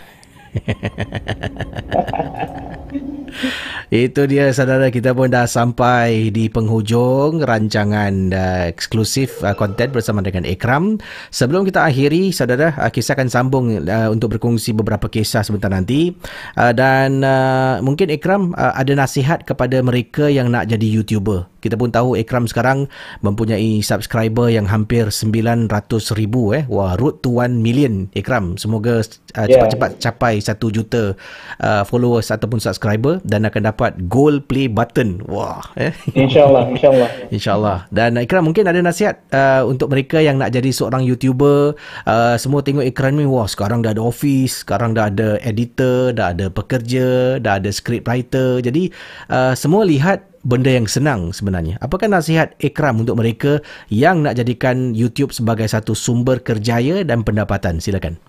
Itu 3.92 4.24
dia 4.24 4.48
saudara 4.56 4.88
kita 4.88 5.12
pun 5.12 5.28
dah 5.28 5.44
sampai 5.44 6.32
di 6.32 6.48
penghujung 6.48 7.44
rancangan 7.44 8.32
uh, 8.32 8.64
eksklusif 8.70 9.44
uh, 9.44 9.52
konten 9.52 9.92
bersama 9.92 10.24
dengan 10.24 10.48
Ikram. 10.48 10.96
Sebelum 11.28 11.68
kita 11.68 11.84
akhiri 11.84 12.32
saudara, 12.32 12.72
uh, 12.80 12.88
kisah 12.88 13.12
akan 13.16 13.28
sambung 13.28 13.74
uh, 13.84 14.08
untuk 14.08 14.36
berkongsi 14.36 14.72
beberapa 14.72 15.08
kisah 15.12 15.44
sebentar 15.44 15.68
nanti. 15.68 16.16
Uh, 16.56 16.72
dan 16.72 17.20
uh, 17.20 17.80
mungkin 17.84 18.08
Ikram 18.08 18.56
uh, 18.56 18.72
ada 18.72 18.96
nasihat 18.96 19.44
kepada 19.44 19.80
mereka 19.84 20.32
yang 20.32 20.48
nak 20.48 20.68
jadi 20.70 20.86
YouTuber. 21.00 21.52
Kita 21.64 21.80
pun 21.80 21.88
tahu 21.88 22.12
Ikram 22.20 22.44
sekarang 22.44 22.92
mempunyai 23.24 23.80
subscriber 23.80 24.52
yang 24.52 24.68
hampir 24.68 25.08
900 25.08 25.72
ribu 26.12 26.52
eh. 26.52 26.68
Wah, 26.68 26.92
root 27.00 27.24
to 27.24 27.40
1 27.40 27.56
million 27.56 28.12
Ikram. 28.12 28.60
Semoga 28.60 29.00
uh, 29.00 29.46
cepat-cepat 29.48 29.96
capai 29.96 30.44
1 30.44 30.60
juta 30.60 31.16
uh, 31.64 31.82
followers 31.88 32.28
ataupun 32.28 32.60
subscriber 32.60 33.16
dan 33.24 33.48
akan 33.48 33.64
dapat 33.64 33.73
gold 34.10 34.46
play 34.50 34.70
button. 34.70 35.22
Wah, 35.26 35.62
eh. 35.74 35.92
Insyaallah, 36.14 36.68
insyaallah. 36.74 37.08
insyaallah. 37.30 37.78
Dan 37.90 38.18
Ikram 38.20 38.46
mungkin 38.46 38.66
ada 38.66 38.78
nasihat 38.78 39.20
uh, 39.34 39.66
untuk 39.66 39.90
mereka 39.90 40.22
yang 40.22 40.38
nak 40.38 40.54
jadi 40.54 40.70
seorang 40.70 41.02
YouTuber, 41.02 41.74
uh, 42.06 42.36
semua 42.38 42.62
tengok 42.62 42.86
Ikram 42.86 43.18
ni 43.18 43.26
wah 43.26 43.46
sekarang 43.46 43.82
dah 43.82 43.92
ada 43.92 44.02
office, 44.02 44.62
sekarang 44.62 44.94
dah 44.94 45.10
ada 45.10 45.36
editor, 45.42 46.14
dah 46.14 46.30
ada 46.32 46.46
pekerja, 46.48 47.38
dah 47.42 47.58
ada 47.58 47.70
script 47.74 48.06
writer. 48.06 48.62
Jadi 48.62 48.90
uh, 49.30 49.52
semua 49.58 49.82
lihat 49.86 50.34
benda 50.44 50.70
yang 50.70 50.86
senang 50.86 51.32
sebenarnya. 51.32 51.80
Apakah 51.80 52.06
nasihat 52.06 52.52
Ikram 52.60 53.00
untuk 53.00 53.16
mereka 53.18 53.64
yang 53.88 54.22
nak 54.22 54.36
jadikan 54.36 54.92
YouTube 54.92 55.32
sebagai 55.32 55.66
satu 55.66 55.96
sumber 55.96 56.38
kerjaya 56.38 57.02
dan 57.02 57.24
pendapatan? 57.24 57.80
Silakan. 57.80 58.20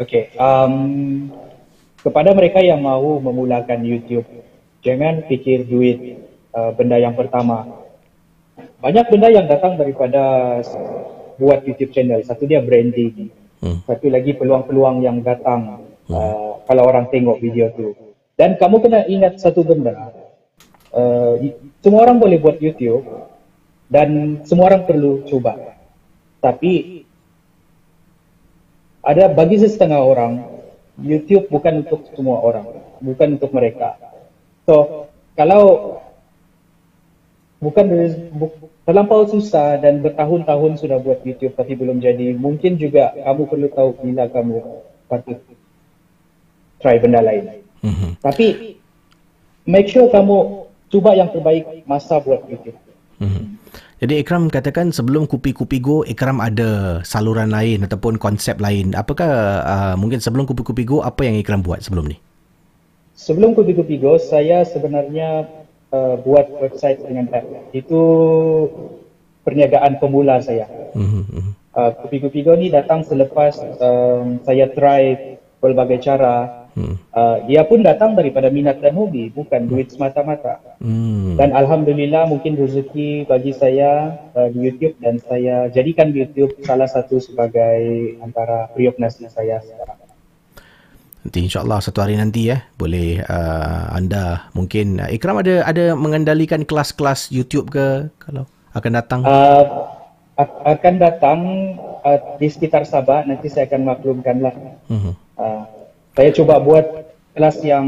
Okay. 0.00 0.32
Um, 0.40 1.28
kepada 2.00 2.32
mereka 2.32 2.64
yang 2.64 2.80
mahu 2.80 3.20
memulakan 3.20 3.84
YouTube, 3.84 4.24
jangan 4.80 5.24
fikir 5.28 5.68
duit 5.68 6.16
uh, 6.56 6.72
benda 6.72 6.96
yang 6.96 7.12
pertama. 7.12 7.68
Banyak 8.80 9.12
benda 9.12 9.28
yang 9.28 9.44
datang 9.44 9.76
daripada 9.76 10.56
buat 11.36 11.64
YouTube 11.64 11.92
channel. 11.92 12.20
Satu 12.24 12.48
dia 12.48 12.64
branding. 12.64 13.28
Hmm. 13.60 13.84
Satu 13.84 14.08
lagi 14.08 14.32
peluang-peluang 14.32 15.04
yang 15.04 15.20
datang 15.20 15.84
hmm. 16.08 16.12
uh, 16.12 16.64
kalau 16.64 16.82
orang 16.88 17.12
tengok 17.12 17.40
video 17.40 17.68
tu. 17.76 17.92
Dan 18.40 18.56
kamu 18.56 18.80
kena 18.80 19.04
ingat 19.04 19.36
satu 19.36 19.60
benda. 19.60 20.16
Uh, 20.90 21.52
semua 21.84 22.08
orang 22.08 22.16
boleh 22.16 22.40
buat 22.40 22.56
YouTube 22.56 23.04
dan 23.92 24.40
semua 24.48 24.72
orang 24.72 24.88
perlu 24.88 25.28
cuba. 25.28 25.76
Tapi 26.40 27.04
ada 29.04 29.28
bagi 29.28 29.60
setengah 29.60 30.00
orang 30.00 30.59
YouTube 31.00 31.48
bukan 31.48 31.84
untuk 31.86 32.08
semua 32.12 32.40
orang, 32.44 32.66
bukan 33.00 33.40
untuk 33.40 33.50
mereka. 33.52 33.96
So 34.68 35.06
kalau 35.34 35.96
bukan 37.60 37.84
bu, 38.36 38.46
terlampau 38.84 39.28
susah 39.28 39.80
dan 39.80 40.00
bertahun-tahun 40.00 40.80
sudah 40.80 40.98
buat 41.00 41.20
YouTube 41.24 41.54
tapi 41.56 41.76
belum 41.76 42.00
jadi, 42.00 42.36
mungkin 42.36 42.80
juga 42.80 43.12
kamu 43.16 43.42
perlu 43.48 43.68
tahu 43.72 43.90
bila 44.00 44.24
kamu 44.28 44.56
patut 45.08 45.38
try 46.80 46.96
benda 46.96 47.20
lain. 47.20 47.60
Mm-hmm. 47.84 48.10
Tapi 48.24 48.76
make 49.68 49.88
sure 49.92 50.08
kamu 50.08 50.66
cuba 50.88 51.14
yang 51.14 51.28
terbaik 51.28 51.84
masa 51.84 52.18
buat 52.18 52.44
YouTube. 52.48 52.76
Mm-hmm. 53.20 53.59
Jadi 54.00 54.24
Ikram 54.24 54.48
katakan 54.48 54.96
sebelum 54.96 55.28
Kupi-Kupi 55.28 55.76
Go, 55.76 56.00
Ikram 56.08 56.40
ada 56.40 57.04
saluran 57.04 57.52
lain 57.52 57.84
ataupun 57.84 58.16
konsep 58.16 58.56
lain. 58.56 58.96
Apakah 58.96 59.30
uh, 59.60 59.94
mungkin 60.00 60.24
sebelum 60.24 60.48
Kupi-Kupi 60.48 60.88
Go, 60.88 61.04
apa 61.04 61.28
yang 61.28 61.36
Ikram 61.36 61.60
buat 61.60 61.84
sebelum 61.84 62.08
ni? 62.08 62.16
Sebelum 63.12 63.52
Kupi-Kupi 63.52 64.00
Go, 64.00 64.16
saya 64.16 64.64
sebenarnya 64.64 65.44
uh, 65.92 66.16
buat 66.16 66.48
website 66.64 67.04
dengan 67.04 67.28
app. 67.28 67.44
Itu 67.76 68.00
perniagaan 69.44 70.00
pemula 70.00 70.40
saya. 70.40 70.64
Mm-hmm. 70.96 71.76
Uh, 71.76 71.92
Kupi-Kupi 72.00 72.40
Go 72.40 72.56
ni 72.56 72.72
datang 72.72 73.04
selepas 73.04 73.60
um, 73.84 74.40
saya 74.48 74.72
try 74.72 75.36
berbagai 75.60 76.00
cara 76.00 76.59
Hmm. 76.80 76.96
Uh, 77.12 77.36
dia 77.44 77.62
pun 77.68 77.84
datang 77.84 78.16
daripada 78.16 78.48
minat 78.48 78.80
dan 78.80 78.96
hobi, 78.96 79.28
bukan 79.28 79.68
duit 79.68 79.92
semata-mata. 79.92 80.64
Hmm. 80.80 81.36
Dan 81.36 81.52
Alhamdulillah 81.52 82.24
mungkin 82.24 82.56
rezeki 82.56 83.28
bagi 83.28 83.52
saya 83.52 84.16
uh, 84.32 84.48
di 84.48 84.72
YouTube 84.72 84.96
dan 85.04 85.20
saya 85.20 85.68
jadikan 85.68 86.08
YouTube 86.16 86.56
salah 86.64 86.88
satu 86.88 87.20
sebagai 87.20 88.16
antara 88.24 88.72
nasi 88.96 89.28
saya 89.28 89.60
sekarang. 89.60 90.00
Nanti 91.20 91.38
insyaAllah 91.44 91.84
satu 91.84 92.00
hari 92.00 92.16
nanti 92.16 92.48
ya 92.48 92.64
boleh 92.80 93.20
uh, 93.20 93.92
anda 93.92 94.48
mungkin 94.56 95.04
uh, 95.04 95.12
Ikram 95.12 95.36
ada 95.36 95.68
ada 95.68 95.92
mengendalikan 95.92 96.64
kelas-kelas 96.64 97.28
YouTube 97.28 97.68
ke 97.68 98.08
kalau 98.16 98.48
akan 98.72 98.92
datang? 98.96 99.20
Uh, 99.28 99.84
akan 100.64 100.94
datang 100.96 101.38
uh, 102.00 102.18
di 102.40 102.48
sekitar 102.48 102.88
Sabah 102.88 103.28
nanti 103.28 103.52
saya 103.52 103.68
akan 103.68 103.82
maklumkanlah. 103.84 104.54
Uh-huh. 104.88 105.12
Uh, 105.36 105.64
saya 106.20 106.36
cuba 106.36 106.60
buat 106.60 106.84
kelas 107.32 107.64
yang 107.64 107.86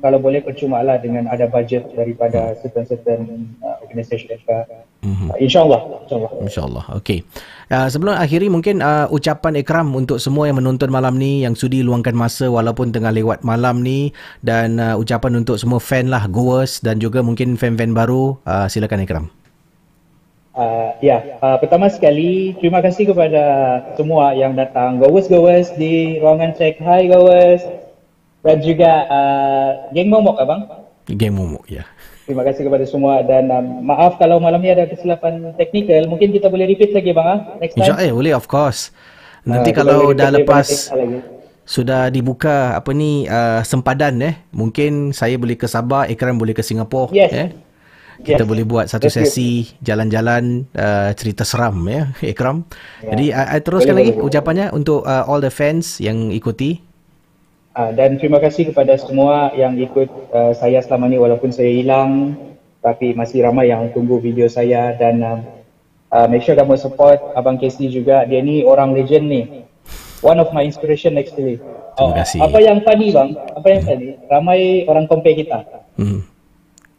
kalau 0.00 0.16
boleh 0.16 0.40
percuma 0.40 0.80
lah 0.80 0.96
dengan 0.96 1.28
ada 1.28 1.44
budget 1.44 1.84
daripada 1.92 2.56
certain-certain 2.64 3.52
uh, 3.60 3.76
organisasi 3.84 4.24
mm-hmm. 4.24 5.28
uh, 5.28 5.36
InsyaAllah 5.36 6.08
InsyaAllah. 6.08 6.30
InsyaAllah. 6.48 6.84
Okay 7.04 7.20
uh, 7.68 7.84
Sebelum 7.92 8.16
akhiri 8.16 8.48
mungkin 8.48 8.80
uh, 8.80 9.04
ucapan 9.12 9.60
Ikram 9.60 9.92
untuk 9.92 10.16
semua 10.16 10.48
yang 10.48 10.56
menonton 10.56 10.88
malam 10.88 11.20
ni 11.20 11.44
Yang 11.44 11.68
sudi 11.68 11.84
luangkan 11.84 12.16
masa 12.16 12.48
walaupun 12.48 12.88
tengah 12.88 13.12
lewat 13.12 13.44
malam 13.44 13.84
ni 13.84 14.16
Dan 14.40 14.80
uh, 14.80 14.96
ucapan 14.96 15.44
untuk 15.44 15.60
semua 15.60 15.76
fan 15.76 16.08
lah 16.08 16.24
Goers 16.24 16.80
dan 16.80 16.96
juga 17.04 17.20
mungkin 17.20 17.60
fan-fan 17.60 17.92
baru. 17.92 18.40
Uh, 18.48 18.64
Silakan 18.64 19.04
Ikram 19.04 19.43
Uh, 20.54 20.94
ya, 21.02 21.34
uh, 21.42 21.58
pertama 21.58 21.90
sekali 21.90 22.54
terima 22.62 22.78
kasih 22.78 23.10
kepada 23.10 23.42
semua 23.98 24.38
yang 24.38 24.54
datang. 24.54 25.02
Gowes-gowes 25.02 25.74
di 25.74 26.22
ruangan 26.22 26.54
cek. 26.54 26.78
Hai 26.78 27.10
gowes. 27.10 27.66
Dan 28.44 28.62
juga 28.62 29.08
uh, 29.10 29.68
geng 29.90 30.14
momok 30.14 30.38
abang. 30.38 30.62
Geng 31.10 31.34
momok, 31.34 31.66
ya. 31.66 31.82
Terima 32.24 32.40
kasih 32.46 32.70
kepada 32.70 32.88
semua 32.88 33.20
dan 33.20 33.52
um, 33.52 33.84
maaf 33.84 34.16
kalau 34.16 34.40
malam 34.40 34.62
ni 34.62 34.72
ada 34.72 34.88
kesilapan 34.88 35.52
teknikal. 35.60 36.08
Mungkin 36.08 36.32
kita 36.32 36.48
boleh 36.48 36.70
repeat 36.70 36.96
lagi 36.96 37.12
bang 37.12 37.28
ah. 37.28 37.40
Next 37.60 37.76
time. 37.76 37.84
InsyaAllah 37.84 38.14
boleh 38.16 38.32
of 38.32 38.46
course. 38.48 38.94
Nanti 39.44 39.74
uh, 39.74 39.76
kalau 39.76 40.16
dah 40.16 40.32
lepas 40.32 40.88
sudah 41.64 42.12
dibuka 42.12 42.76
apa 42.76 42.92
ni 42.92 43.24
uh, 43.24 43.64
sempadan 43.64 44.20
eh 44.20 44.34
mungkin 44.52 45.16
saya 45.16 45.40
boleh 45.40 45.56
ke 45.56 45.64
Sabah 45.64 46.04
Ikram 46.12 46.36
boleh 46.36 46.52
ke 46.52 46.60
Singapura 46.60 47.08
yes. 47.08 47.32
eh 47.32 47.48
kita 48.24 48.42
yes. 48.42 48.48
boleh 48.48 48.64
buat 48.64 48.88
satu 48.88 49.12
sesi 49.12 49.68
jalan-jalan 49.84 50.64
uh, 50.72 51.12
cerita 51.12 51.44
seram 51.44 51.76
ya 51.84 52.08
Ikram. 52.32 52.64
Ya. 53.04 53.12
Jadi 53.12 53.24
I, 53.36 53.42
I 53.54 53.58
teruskan 53.60 53.94
boleh, 53.94 54.00
lagi 54.00 54.12
boleh. 54.16 54.26
ucapannya 54.32 54.66
untuk 54.72 55.04
uh, 55.04 55.28
all 55.28 55.44
the 55.44 55.52
fans 55.52 56.00
yang 56.00 56.32
ikuti. 56.32 56.80
Uh, 57.76 57.92
dan 57.92 58.16
terima 58.16 58.40
kasih 58.40 58.72
kepada 58.72 58.96
semua 58.96 59.52
yang 59.52 59.76
ikut 59.76 60.08
uh, 60.32 60.56
saya 60.56 60.80
selama 60.80 61.10
ni 61.10 61.18
walaupun 61.20 61.50
saya 61.52 61.68
hilang 61.68 62.38
tapi 62.80 63.12
masih 63.12 63.44
ramai 63.44 63.68
yang 63.68 63.90
tunggu 63.92 64.22
video 64.22 64.48
saya 64.48 64.94
dan 64.96 65.20
uh, 65.20 65.38
uh, 66.14 66.26
make 66.30 66.40
sure 66.46 66.56
kamu 66.56 66.80
support 66.80 67.20
Abang 67.36 67.60
Casey 67.60 67.92
juga. 67.92 68.24
Dia 68.24 68.40
ni 68.40 68.64
orang 68.64 68.96
legend 68.96 69.28
ni. 69.28 69.42
One 70.24 70.40
of 70.40 70.48
my 70.56 70.64
inspiration 70.64 71.20
actually. 71.20 71.60
Terima 71.94 72.14
kasih. 72.26 72.40
apa 72.42 72.58
yang 72.58 72.78
funny 72.82 73.08
bang? 73.14 73.30
Apa 73.54 73.66
yang 73.70 73.82
funny? 73.86 74.08
Ramai 74.26 74.58
orang 74.88 75.06
compare 75.06 75.36
kita. 75.36 75.62
Hmm. 75.94 76.26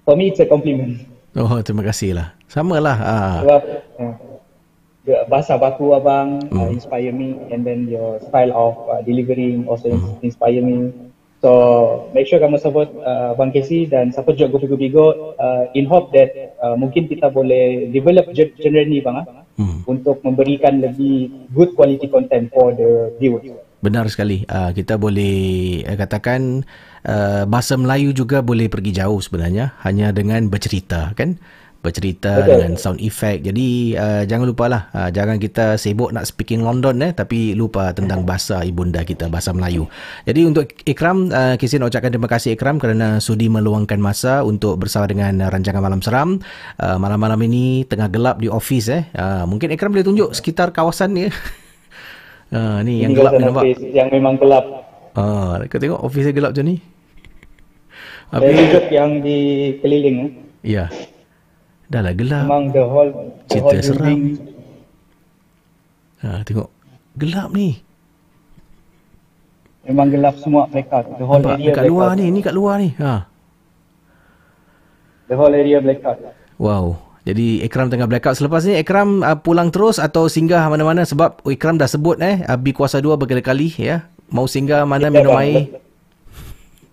For 0.05 0.13
me, 0.13 0.29
it's 0.29 0.39
a 0.39 0.45
compliment. 0.45 1.14
Oh, 1.35 1.59
terima 1.59 1.83
kasih 1.83 2.15
lah. 2.15 2.31
Sama 2.47 2.79
lah. 2.79 2.97
Ah. 2.97 3.35
Sebab, 3.43 3.61
uh, 3.99 4.15
bahasa 5.29 5.53
baku 5.59 5.93
abang 5.93 6.41
mm. 6.49 6.57
uh, 6.57 6.69
inspire 6.73 7.11
me 7.13 7.37
and 7.53 7.61
then 7.61 7.85
your 7.85 8.17
style 8.25 8.49
of 8.55 8.73
uh, 8.89 9.01
delivering 9.05 9.67
also 9.69 9.93
mm. 9.93 10.23
inspire 10.25 10.63
me. 10.63 10.89
So, 11.43 12.09
make 12.15 12.25
sure 12.25 12.41
kamu 12.41 12.57
support 12.57 12.89
uh, 13.05 13.37
Abang 13.37 13.53
Casey 13.53 13.85
dan 13.85 14.09
support 14.09 14.39
juga 14.39 14.57
Gopi 14.57 14.65
Gopi 14.65 14.87
Go 14.89 15.35
uh, 15.37 15.69
in 15.77 15.85
hope 15.85 16.09
that 16.15 16.57
uh, 16.57 16.73
mungkin 16.73 17.05
kita 17.05 17.29
boleh 17.29 17.91
develop 17.93 18.33
genre 18.33 18.81
ni 18.81 18.97
bang 19.03 19.21
ah, 19.21 19.45
mm. 19.59 19.85
untuk 19.85 20.25
memberikan 20.25 20.81
lebih 20.81 21.29
good 21.53 21.77
quality 21.77 22.09
content 22.09 22.49
for 22.49 22.73
the 22.73 23.13
viewers. 23.21 23.45
Benar 23.83 24.09
sekali. 24.09 24.41
Uh, 24.49 24.73
kita 24.73 24.97
boleh 24.97 25.85
uh, 25.85 25.93
katakan 25.93 26.65
uh, 27.05 27.43
bahasa 27.47 27.77
Melayu 27.77 28.11
juga 28.11 28.41
boleh 28.41 28.67
pergi 28.67 28.91
jauh 28.91 29.21
sebenarnya 29.21 29.77
hanya 29.85 30.11
dengan 30.11 30.49
bercerita 30.49 31.13
kan? 31.13 31.37
Bercerita 31.85 32.41
Betul. 32.41 32.49
dengan 32.49 32.71
sound 32.81 32.97
effect. 32.97 33.45
Jadi 33.45 33.93
uh, 33.93 34.25
jangan 34.25 34.49
lupalah 34.49 34.89
uh, 34.89 35.13
jangan 35.13 35.37
kita 35.37 35.77
sibuk 35.77 36.09
nak 36.09 36.25
speaking 36.25 36.65
London 36.65 36.97
eh 37.05 37.13
tapi 37.13 37.53
lupa 37.53 37.93
tentang 37.93 38.25
bahasa 38.29 38.65
ibunda 38.65 39.05
kita 39.05 39.29
bahasa 39.29 39.53
Melayu. 39.53 39.85
Jadi 40.25 40.41
untuk 40.49 40.65
Ikram 40.81 41.29
uh, 41.29 41.53
Kisi 41.61 41.77
nak 41.77 41.93
ucapkan 41.93 42.09
terima 42.09 42.25
kasih 42.25 42.57
Ikram 42.57 42.81
kerana 42.81 43.21
sudi 43.21 43.53
meluangkan 43.53 44.01
masa 44.01 44.41
untuk 44.41 44.81
bersama 44.81 45.05
dengan 45.05 45.45
rancangan 45.45 45.77
Malam 45.77 46.01
Seram. 46.01 46.41
Uh, 46.81 46.97
malam-malam 46.97 47.37
ini 47.45 47.85
tengah 47.85 48.09
gelap 48.09 48.41
di 48.41 48.49
office 48.49 48.89
eh. 48.89 49.05
Uh, 49.13 49.45
mungkin 49.45 49.69
Ikram 49.69 49.93
boleh 49.93 50.09
tunjuk 50.09 50.33
sekitar 50.33 50.73
kawasan 50.73 51.13
ni. 51.13 51.29
Ha, 52.49 52.81
ni 52.87 53.05
yang 53.05 53.13
gelap 53.13 53.37
ni 53.37 53.45
nampak. 53.45 53.63
Yang 53.77 54.09
memang 54.09 54.41
gelap. 54.41 54.65
Ha, 55.13 55.61
kau 55.69 55.77
tengok 55.77 56.01
office 56.01 56.33
gelap 56.33 56.57
macam 56.57 56.65
ni. 56.65 56.94
Habis 58.33 58.53
duduk 58.57 58.85
yang 58.89 59.21
di 59.21 59.37
keliling. 59.83 60.17
Eh. 60.65 60.77
Ya. 60.77 60.89
Dah 61.85 62.01
lah 62.01 62.17
gelap. 62.17 62.49
Memang 62.49 62.73
the 62.73 62.81
whole, 62.81 63.11
the 63.13 63.53
Cerita 63.53 63.77
whole 63.77 63.81
seram. 63.85 64.19
Ha, 66.25 66.41
tengok. 66.41 66.69
Gelap 67.21 67.53
ni. 67.53 67.77
Memang 69.85 70.09
gelap 70.09 70.35
semua 70.41 70.65
blackout. 70.65 71.05
The 71.21 71.25
whole 71.29 71.45
Nampak, 71.45 71.61
area 71.61 71.71
kat 71.77 71.85
luar 71.85 72.09
ni. 72.17 72.25
Ni 72.33 72.39
kat 72.41 72.57
luar 72.57 72.81
ni. 72.81 72.89
Ha. 72.97 73.29
The 75.29 75.35
whole 75.37 75.53
area 75.53 75.77
blackout. 75.77 76.17
Wow. 76.57 76.97
Jadi 77.25 77.61
Ikram 77.61 77.93
tengah 77.93 78.09
blackout. 78.09 78.41
Selepas 78.41 78.65
ni 78.65 78.81
Ikram 78.81 79.21
uh, 79.21 79.37
pulang 79.37 79.69
terus 79.69 80.01
atau 80.01 80.25
singgah 80.25 80.65
mana-mana 80.65 81.05
sebab 81.05 81.45
Ikram 81.45 81.77
dah 81.77 81.89
sebut 81.89 82.17
eh 82.21 82.41
Abi 82.49 82.73
kuasa 82.73 82.97
dua 82.97 83.13
berkali-kali 83.13 83.69
ya. 83.77 84.09
Mau 84.33 84.49
singgah 84.49 84.89
mana 84.89 85.13
minum 85.13 85.37
air. 85.37 85.84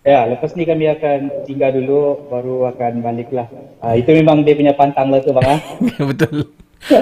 Ya, 0.02 0.26
lepas 0.26 0.58
ni 0.58 0.66
kami 0.66 0.90
akan 0.90 1.46
singgah 1.46 1.70
dulu 1.70 2.26
baru 2.26 2.74
akan 2.74 3.06
balik 3.06 3.30
lah. 3.30 3.46
Uh, 3.78 3.94
itu 3.94 4.10
memang 4.10 4.42
dia 4.42 4.58
punya 4.58 4.74
pantang 4.74 5.14
lah 5.14 5.22
tu 5.22 5.30
bang. 5.30 5.46
Ah. 5.46 5.60
Betul. 6.10 6.50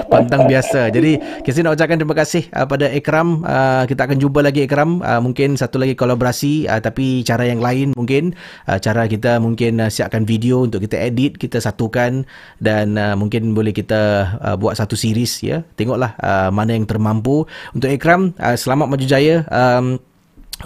Pantang 0.05 0.45
biasa. 0.45 0.93
Jadi 0.93 1.17
kita 1.41 1.65
nak 1.65 1.73
ucapkan 1.73 1.97
terima 1.97 2.13
kasih 2.13 2.45
uh, 2.53 2.69
pada 2.69 2.85
Ikram. 2.93 3.41
Uh, 3.41 3.89
kita 3.89 4.05
akan 4.05 4.21
jumpa 4.21 4.45
lagi 4.45 4.69
Ikram. 4.69 5.01
Uh, 5.01 5.17
mungkin 5.17 5.57
satu 5.57 5.81
lagi 5.81 5.97
kolaborasi 5.97 6.69
uh, 6.69 6.77
tapi 6.77 7.25
cara 7.25 7.49
yang 7.49 7.57
lain 7.57 7.97
mungkin. 7.97 8.37
Uh, 8.69 8.77
cara 8.77 9.09
kita 9.09 9.41
mungkin 9.41 9.81
uh, 9.81 9.89
siapkan 9.89 10.21
video 10.21 10.61
untuk 10.61 10.85
kita 10.85 11.01
edit, 11.01 11.41
kita 11.41 11.57
satukan 11.57 12.29
dan 12.61 13.01
uh, 13.01 13.17
mungkin 13.17 13.57
boleh 13.57 13.73
kita 13.73 14.29
uh, 14.45 14.55
buat 14.61 14.77
satu 14.77 14.93
series 14.93 15.41
ya. 15.41 15.65
Tengoklah 15.73 16.13
uh, 16.21 16.53
mana 16.53 16.77
yang 16.77 16.85
termampu. 16.85 17.49
Untuk 17.73 17.89
Ikram, 17.89 18.37
uh, 18.37 18.53
selamat 18.53 18.85
maju 18.93 19.05
jaya. 19.09 19.41
Um, 19.49 19.97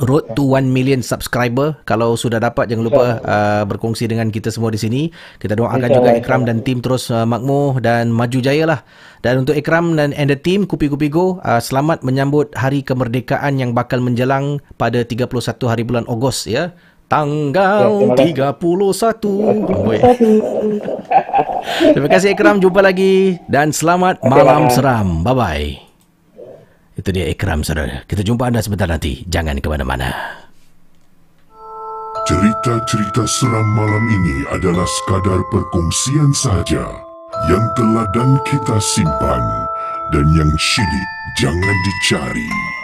Road 0.03 0.35
to 0.35 0.43
1 0.43 0.67
million 0.67 0.99
subscriber. 0.99 1.79
Kalau 1.87 2.19
sudah 2.19 2.41
dapat 2.41 2.67
Jangan 2.67 2.83
lupa 2.83 3.05
uh, 3.23 3.63
Berkongsi 3.63 4.09
dengan 4.11 4.27
kita 4.27 4.51
semua 4.51 4.73
di 4.73 4.79
sini. 4.79 5.01
Kita 5.39 5.55
doakan 5.55 5.87
juga 5.87 6.11
Ikram 6.17 6.43
dan 6.43 6.59
tim 6.65 6.83
Terus 6.83 7.07
uh, 7.13 7.23
makmur 7.23 7.79
Dan 7.79 8.11
maju 8.11 8.39
jaya 8.43 8.67
lah. 8.67 8.79
Dan 9.23 9.47
untuk 9.47 9.55
Ikram 9.55 9.95
dan 9.95 10.11
and 10.17 10.27
the 10.27 10.37
team 10.37 10.67
Kupi-Kupi 10.67 11.07
Go 11.07 11.39
uh, 11.43 11.61
Selamat 11.63 12.03
menyambut 12.03 12.51
Hari 12.57 12.83
Kemerdekaan 12.83 13.55
Yang 13.55 13.71
bakal 13.71 14.03
menjelang 14.03 14.59
Pada 14.75 15.05
31 15.05 15.31
hari 15.71 15.83
bulan 15.87 16.03
Ogos 16.11 16.49
ya. 16.49 16.75
Tanggal 17.05 18.17
ya, 18.17 18.49
31 18.57 18.65
oh. 18.65 18.93
Terima 21.93 22.07
kasih. 22.09 22.33
Ikram. 22.33 22.57
Jumpa 22.57 22.81
lagi. 22.81 23.37
Dan 23.45 23.69
selamat 23.69 24.25
malam 24.25 24.73
seram. 24.73 25.21
Bye-bye 25.21 25.84
itu 26.95 27.09
dia 27.11 27.27
Ikram 27.27 27.61
saudara. 27.61 28.07
Kita 28.07 28.23
jumpa 28.23 28.47
anda 28.47 28.63
sebentar 28.63 28.87
nanti. 28.87 29.27
Jangan 29.27 29.59
ke 29.59 29.67
mana-mana. 29.67 30.09
Cerita-cerita 32.25 33.27
seram 33.29 33.67
malam 33.77 34.01
ini 34.09 34.37
adalah 34.49 34.87
sekadar 34.87 35.45
perkongsian 35.53 36.33
saja 36.33 36.89
yang 37.51 37.61
telah 37.77 38.07
dan 38.17 38.39
kita 38.49 38.81
simpan 38.81 39.43
dan 40.09 40.25
yang 40.33 40.49
syilid 40.57 41.09
jangan 41.37 41.77
dicari. 41.85 42.74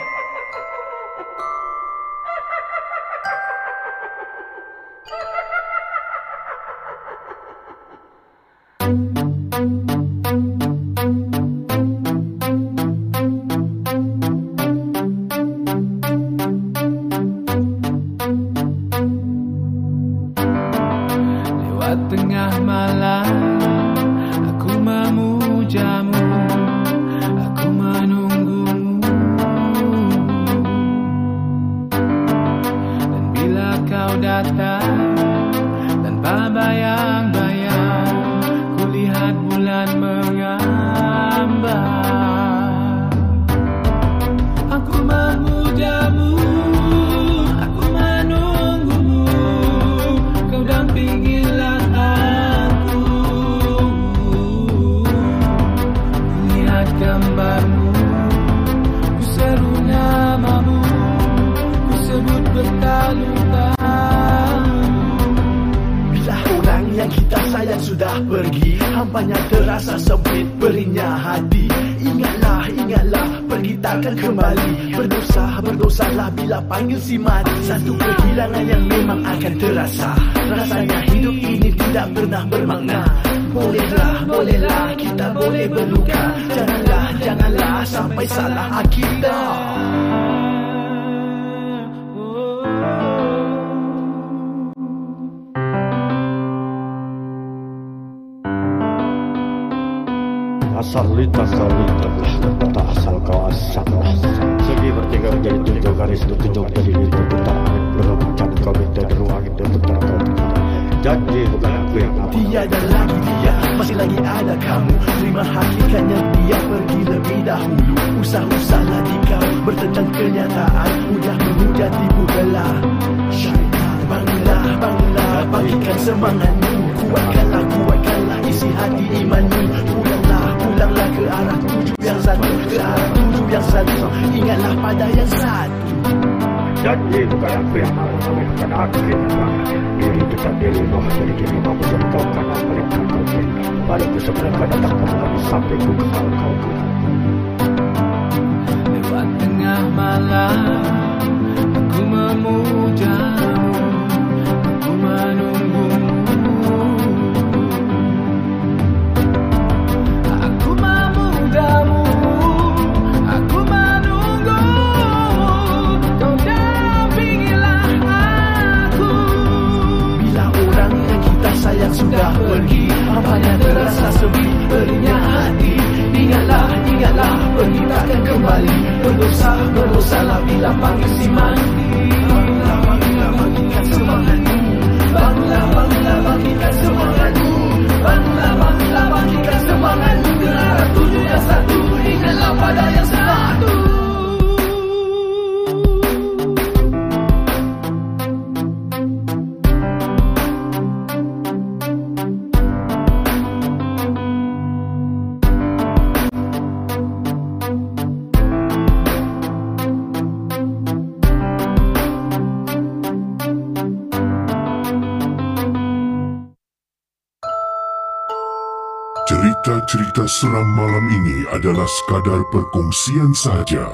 Cerita 220.11 220.27
seram 220.27 220.67
malam 220.75 221.07
ini 221.07 221.47
adalah 221.55 221.87
sekadar 221.87 222.43
perkongsian 222.51 223.31
saja 223.31 223.87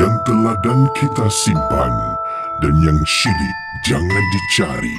yang 0.00 0.14
telah 0.24 0.56
dan 0.64 0.88
kita 0.96 1.28
simpan 1.28 1.92
dan 2.64 2.80
yang 2.80 2.96
syilid 3.04 3.56
jangan 3.84 4.24
dicari. 4.32 4.96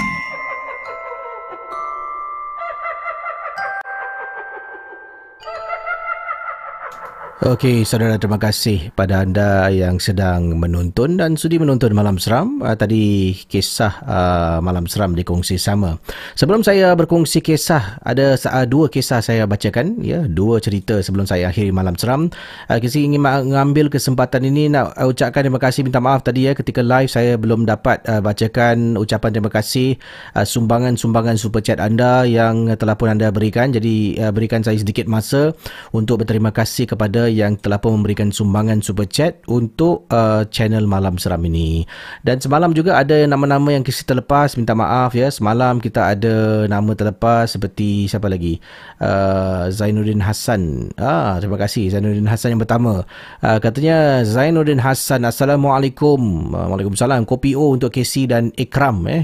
Okey, 7.41 7.89
saudara 7.89 8.21
terima 8.21 8.37
kasih 8.37 8.93
pada 8.93 9.25
anda 9.25 9.65
yang 9.73 9.97
sedang 9.97 10.61
menonton 10.61 11.17
dan 11.17 11.33
sudi 11.33 11.57
menonton 11.57 11.89
Malam 11.89 12.21
Seram. 12.21 12.61
Uh, 12.61 12.77
tadi 12.77 13.33
kisah 13.49 13.97
uh, 14.05 14.57
Malam 14.61 14.85
Seram 14.85 15.17
dikongsi 15.17 15.57
sama. 15.57 15.97
Sebelum 16.37 16.61
saya 16.61 16.93
berkongsi 16.93 17.41
kisah, 17.41 17.97
ada 18.05 18.37
uh, 18.37 18.65
dua 18.69 18.93
kisah 18.93 19.25
saya 19.25 19.49
bacakan, 19.49 20.05
ya, 20.05 20.29
dua 20.29 20.61
cerita 20.61 21.01
sebelum 21.01 21.25
saya 21.25 21.49
akhiri 21.49 21.73
Malam 21.73 21.97
Seram. 21.97 22.29
Uh, 22.69 22.77
saya 22.77 23.09
ingin 23.09 23.25
mengambil 23.25 23.89
kesempatan 23.89 24.45
ini 24.45 24.69
nak 24.69 24.93
uh, 24.93 25.09
ucapkan 25.09 25.41
terima 25.41 25.57
kasih, 25.57 25.81
minta 25.81 25.97
maaf 25.97 26.21
tadi 26.21 26.45
ya 26.45 26.53
ketika 26.53 26.85
live 26.85 27.09
saya 27.09 27.41
belum 27.41 27.65
dapat 27.65 28.05
uh, 28.05 28.21
bacakan 28.21 29.01
ucapan 29.01 29.33
terima 29.33 29.49
kasih 29.49 29.97
uh, 30.37 30.45
sumbangan-sumbangan 30.45 31.41
super 31.41 31.65
chat 31.65 31.81
anda 31.81 32.21
yang 32.21 32.69
telah 32.77 32.93
pun 32.93 33.09
anda 33.09 33.33
berikan. 33.33 33.73
Jadi 33.73 34.21
uh, 34.21 34.29
berikan 34.29 34.61
saya 34.61 34.77
sedikit 34.77 35.09
masa 35.09 35.57
untuk 35.89 36.21
berterima 36.21 36.53
kasih 36.53 36.85
kepada 36.85 37.30
yang 37.31 37.55
telah 37.55 37.79
pun 37.79 37.95
memberikan 37.95 38.29
sumbangan 38.29 38.83
super 38.83 39.07
chat 39.07 39.39
untuk 39.47 40.05
uh, 40.11 40.43
channel 40.51 40.83
Malam 40.83 41.15
Seram 41.15 41.39
ini. 41.47 41.87
Dan 42.27 42.43
semalam 42.43 42.75
juga 42.75 42.99
ada 42.99 43.15
nama-nama 43.23 43.71
yang 43.71 43.87
kita 43.87 44.03
terlepas, 44.03 44.59
minta 44.59 44.75
maaf 44.75 45.15
ya. 45.15 45.31
Semalam 45.31 45.79
kita 45.79 46.11
ada 46.11 46.67
nama 46.67 46.91
terlepas 46.91 47.55
seperti 47.55 48.11
siapa 48.11 48.27
lagi? 48.27 48.59
Uh, 48.99 49.71
Zainuddin 49.71 50.19
Hassan. 50.19 50.91
Ah, 50.99 51.39
terima 51.39 51.55
kasih 51.55 51.87
Zainuddin 51.87 52.27
Hassan 52.27 52.53
yang 52.53 52.61
pertama. 52.61 53.07
Uh, 53.39 53.57
katanya 53.63 54.27
Zainuddin 54.27 54.83
Hassan, 54.83 55.23
Assalamualaikum. 55.23 56.51
Uh, 56.51 56.67
Waalaikumsalam. 56.67 57.23
Kopi 57.23 57.55
O 57.55 57.71
untuk 57.71 57.95
Casey 57.95 58.27
dan 58.27 58.51
Ikram 58.59 59.07
eh. 59.07 59.23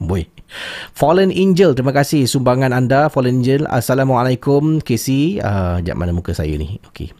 Boy. 0.00 0.39
Fallen 0.94 1.30
Angel, 1.30 1.72
terima 1.72 1.94
kasih 1.94 2.26
sumbangan 2.26 2.74
anda 2.74 3.06
Fallen 3.08 3.40
Angel. 3.40 3.64
Assalamualaikum 3.70 4.82
Casey. 4.82 5.38
Uh, 5.38 5.78
jap 5.82 5.94
mana 5.94 6.10
muka 6.10 6.34
saya 6.34 6.52
ni? 6.58 6.82
Okey. 6.90 7.14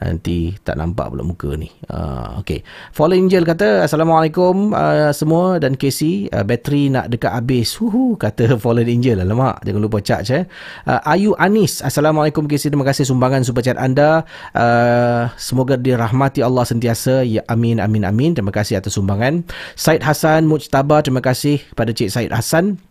Nanti 0.00 0.56
tak 0.64 0.80
nampak 0.80 1.12
pula 1.12 1.20
muka 1.20 1.52
ni. 1.60 1.68
Uh, 1.92 2.40
okay. 2.40 2.64
Fallen 2.96 3.28
Angel 3.28 3.44
kata, 3.44 3.84
Assalamualaikum 3.84 4.72
uh, 4.72 5.12
semua 5.12 5.60
dan 5.60 5.76
Casey. 5.76 6.24
Uh, 6.32 6.40
bateri 6.40 6.88
nak 6.88 7.12
dekat 7.12 7.28
habis. 7.28 7.76
Huhu, 7.76 8.16
kata 8.16 8.56
Fallen 8.64 8.88
Angel. 8.88 9.20
Alamak, 9.20 9.60
jangan 9.60 9.80
lupa 9.84 10.00
charge. 10.00 10.32
Eh. 10.32 10.44
Uh, 10.88 11.00
Ayu 11.04 11.36
Anis, 11.36 11.84
Assalamualaikum 11.84 12.48
Casey. 12.48 12.72
Terima 12.72 12.88
kasih 12.88 13.04
sumbangan 13.04 13.44
super 13.44 13.60
chat 13.60 13.76
anda. 13.76 14.24
Uh, 14.56 15.28
semoga 15.36 15.76
dirahmati 15.76 16.40
Allah 16.40 16.64
sentiasa. 16.64 17.20
Ya, 17.20 17.44
amin, 17.52 17.76
amin, 17.76 18.08
amin. 18.08 18.32
Terima 18.32 18.56
kasih 18.56 18.80
atas 18.80 18.96
sumbangan. 18.96 19.44
Said 19.76 20.00
Hassan 20.00 20.48
Mujtaba, 20.48 21.04
terima 21.04 21.20
kasih 21.20 21.60
kepada 21.76 21.92
Cik 21.92 22.08
Said 22.08 22.32
Hassan. 22.32 22.89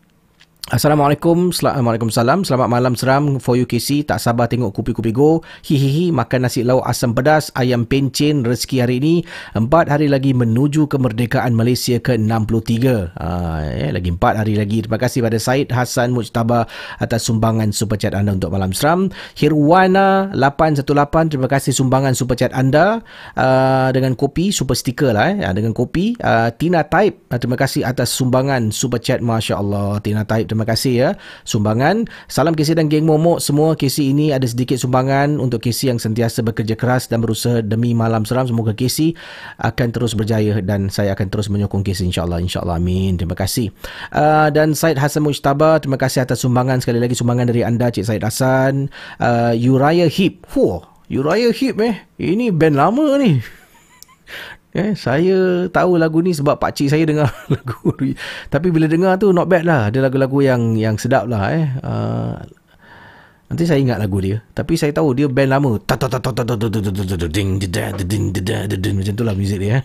Assalamualaikum, 0.70 1.50
Assalamualaikum 1.50 2.14
salam. 2.14 2.46
Selamat 2.46 2.70
malam 2.70 2.94
seram 2.94 3.42
for 3.42 3.58
UKC. 3.58 4.06
Tak 4.06 4.22
sabar 4.22 4.46
tengok 4.46 4.70
Kupi-Kupi 4.70 5.10
Go. 5.10 5.42
Hihihi, 5.66 6.14
makan 6.14 6.46
nasi 6.46 6.62
lauk 6.62 6.86
asam 6.86 7.18
pedas, 7.18 7.50
ayam 7.58 7.90
pencen 7.90 8.46
rezeki 8.46 8.78
hari 8.86 8.96
ini. 9.02 9.16
Empat 9.58 9.90
hari 9.90 10.06
lagi 10.06 10.30
menuju 10.30 10.86
kemerdekaan 10.86 11.58
Malaysia 11.58 11.98
ke-63. 11.98 12.86
Ha, 13.18 13.28
eh, 13.66 13.90
lagi 13.90 14.14
empat 14.14 14.46
hari 14.46 14.62
lagi. 14.62 14.86
Terima 14.86 15.02
kasih 15.02 15.26
pada 15.26 15.42
Said 15.42 15.74
Hassan 15.74 16.14
Mujtaba 16.14 16.70
atas 17.02 17.26
sumbangan 17.26 17.74
super 17.74 17.98
chat 17.98 18.14
anda 18.14 18.38
untuk 18.38 18.54
malam 18.54 18.70
seram. 18.70 19.10
Hirwana 19.42 20.30
818, 20.38 21.34
terima 21.34 21.50
kasih 21.50 21.74
sumbangan 21.74 22.14
super 22.14 22.38
chat 22.38 22.54
anda 22.54 23.02
uh, 23.34 23.90
dengan 23.90 24.14
kopi, 24.14 24.54
super 24.54 24.78
sticker 24.78 25.18
lah 25.18 25.34
eh, 25.34 25.50
dengan 25.50 25.74
kopi. 25.74 26.14
Uh, 26.22 26.54
Tina 26.62 26.86
uh, 26.86 27.10
terima 27.42 27.58
kasih 27.58 27.90
atas 27.90 28.14
sumbangan 28.14 28.70
super 28.70 29.02
chat. 29.02 29.18
Masya 29.18 29.58
Allah, 29.58 29.98
Tina 30.06 30.22
Type, 30.30 30.59
terima 30.59 30.59
terima 30.60 30.76
kasih 30.76 30.92
ya 30.92 31.10
sumbangan. 31.48 32.04
Salam 32.28 32.52
KC 32.52 32.76
dan 32.76 32.92
geng 32.92 33.08
Momok 33.08 33.40
semua. 33.40 33.80
KC 33.80 34.12
ini 34.12 34.36
ada 34.36 34.44
sedikit 34.44 34.76
sumbangan 34.76 35.40
untuk 35.40 35.64
KC 35.64 35.96
yang 35.96 36.04
sentiasa 36.04 36.44
bekerja 36.44 36.76
keras 36.76 37.08
dan 37.08 37.24
berusaha 37.24 37.64
demi 37.64 37.96
malam 37.96 38.28
seram. 38.28 38.44
Semoga 38.44 38.76
KC 38.76 39.16
akan 39.64 39.88
terus 39.96 40.12
berjaya 40.20 40.60
dan 40.60 40.92
saya 40.92 41.16
akan 41.16 41.32
terus 41.32 41.48
menyokong 41.48 41.88
KC 41.88 42.12
insyaAllah. 42.12 42.44
InsyaAllah. 42.44 42.76
Amin. 42.76 43.16
Terima 43.16 43.40
kasih. 43.40 43.72
Uh, 44.12 44.52
dan 44.52 44.76
Said 44.76 45.00
Hassan 45.00 45.24
Mujtaba, 45.24 45.80
terima 45.80 45.96
kasih 45.96 46.28
atas 46.28 46.44
sumbangan. 46.44 46.84
Sekali 46.84 47.00
lagi 47.00 47.16
sumbangan 47.16 47.48
dari 47.48 47.64
anda 47.64 47.88
Cik 47.88 48.04
Said 48.04 48.24
Hassan. 48.28 48.92
Uh, 49.16 49.56
Uriah 49.56 50.12
Heep. 50.12 50.44
Fuh. 50.52 50.84
Uriah 51.08 51.56
Heep 51.56 51.80
eh. 51.80 51.96
Ini 52.20 52.52
band 52.52 52.76
lama 52.76 53.16
ni. 53.16 53.59
Eh, 54.70 54.94
saya 54.94 55.66
tahu 55.74 55.98
lagu 55.98 56.22
ni 56.22 56.30
sebab 56.30 56.62
pak 56.62 56.78
cik 56.78 56.94
saya 56.94 57.02
dengar 57.02 57.34
lagu. 57.54 57.90
Tapi 58.54 58.68
bila 58.70 58.86
dengar 58.86 59.18
tu 59.18 59.34
not 59.34 59.50
bad 59.50 59.66
lah. 59.66 59.90
Ada 59.90 60.06
lagu-lagu 60.06 60.46
yang 60.46 60.78
yang 60.78 60.94
sedap 61.02 61.26
lah 61.26 61.50
eh. 61.50 61.66
Uh, 61.82 62.38
nanti 63.50 63.66
saya 63.66 63.82
ingat 63.82 63.98
lagu 63.98 64.22
dia. 64.22 64.46
Tapi 64.54 64.78
saya 64.78 64.94
tahu 64.94 65.18
dia 65.18 65.26
band 65.26 65.50
lama. 65.50 65.82
Macam 68.94 69.14
tu 69.18 69.24
lah 69.26 69.34
muzik 69.34 69.58
dia 69.58 69.82
eh. 69.82 69.84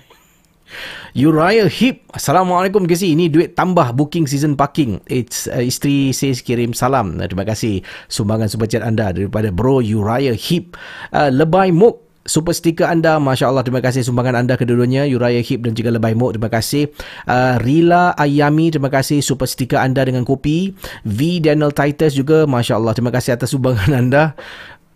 Uriah 1.14 1.70
Hip 1.70 2.10
Assalamualaikum 2.10 2.88
Kesi 2.88 3.14
Ini 3.14 3.30
duit 3.30 3.54
tambah 3.54 3.94
booking 3.94 4.26
season 4.26 4.58
parking 4.58 4.98
It's, 5.06 5.46
uh, 5.46 5.62
Isteri 5.62 6.10
saya 6.10 6.34
kirim 6.34 6.74
salam 6.74 7.20
Terima 7.20 7.46
kasih 7.46 7.84
Sumbangan 8.10 8.50
super 8.50 8.66
chat 8.66 8.82
anda 8.82 9.14
Daripada 9.14 9.54
bro 9.54 9.78
Uriah 9.78 10.34
Hip 10.34 10.74
uh, 11.14 11.30
Lebay 11.30 11.70
Mok 11.70 12.03
super 12.24 12.56
sticker 12.56 12.88
anda 12.88 13.20
Masya 13.20 13.52
Allah 13.52 13.62
terima 13.64 13.84
kasih 13.84 14.04
sumbangan 14.04 14.44
anda 14.44 14.56
kedua-duanya 14.56 15.04
Uriah 15.08 15.44
Hip 15.44 15.60
dan 15.64 15.76
juga 15.76 15.92
Lebay 15.92 16.16
Mok 16.16 16.36
terima 16.36 16.50
kasih. 16.50 16.90
Uh, 17.28 17.60
Rila 17.60 18.16
Ayami 18.16 18.72
terima 18.72 18.88
kasih 18.88 19.20
super 19.20 19.48
sticker 19.48 19.80
anda 19.80 20.04
dengan 20.04 20.24
kopi. 20.24 20.72
V 21.04 21.20
Daniel 21.44 21.72
Titus 21.72 22.16
juga 22.16 22.48
Masya 22.48 22.80
Allah 22.80 22.92
terima 22.96 23.12
kasih 23.12 23.36
atas 23.36 23.52
sumbangan 23.52 23.92
anda. 24.02 24.24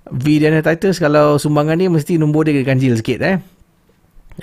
V 0.08 0.40
Daniel 0.40 0.64
Titus 0.64 0.96
kalau 0.96 1.36
sumbangan 1.36 1.76
ni 1.76 1.92
mesti 1.92 2.16
nombor 2.16 2.48
dia 2.48 2.64
ganjil 2.64 2.96
sikit 2.96 3.20
eh 3.20 3.57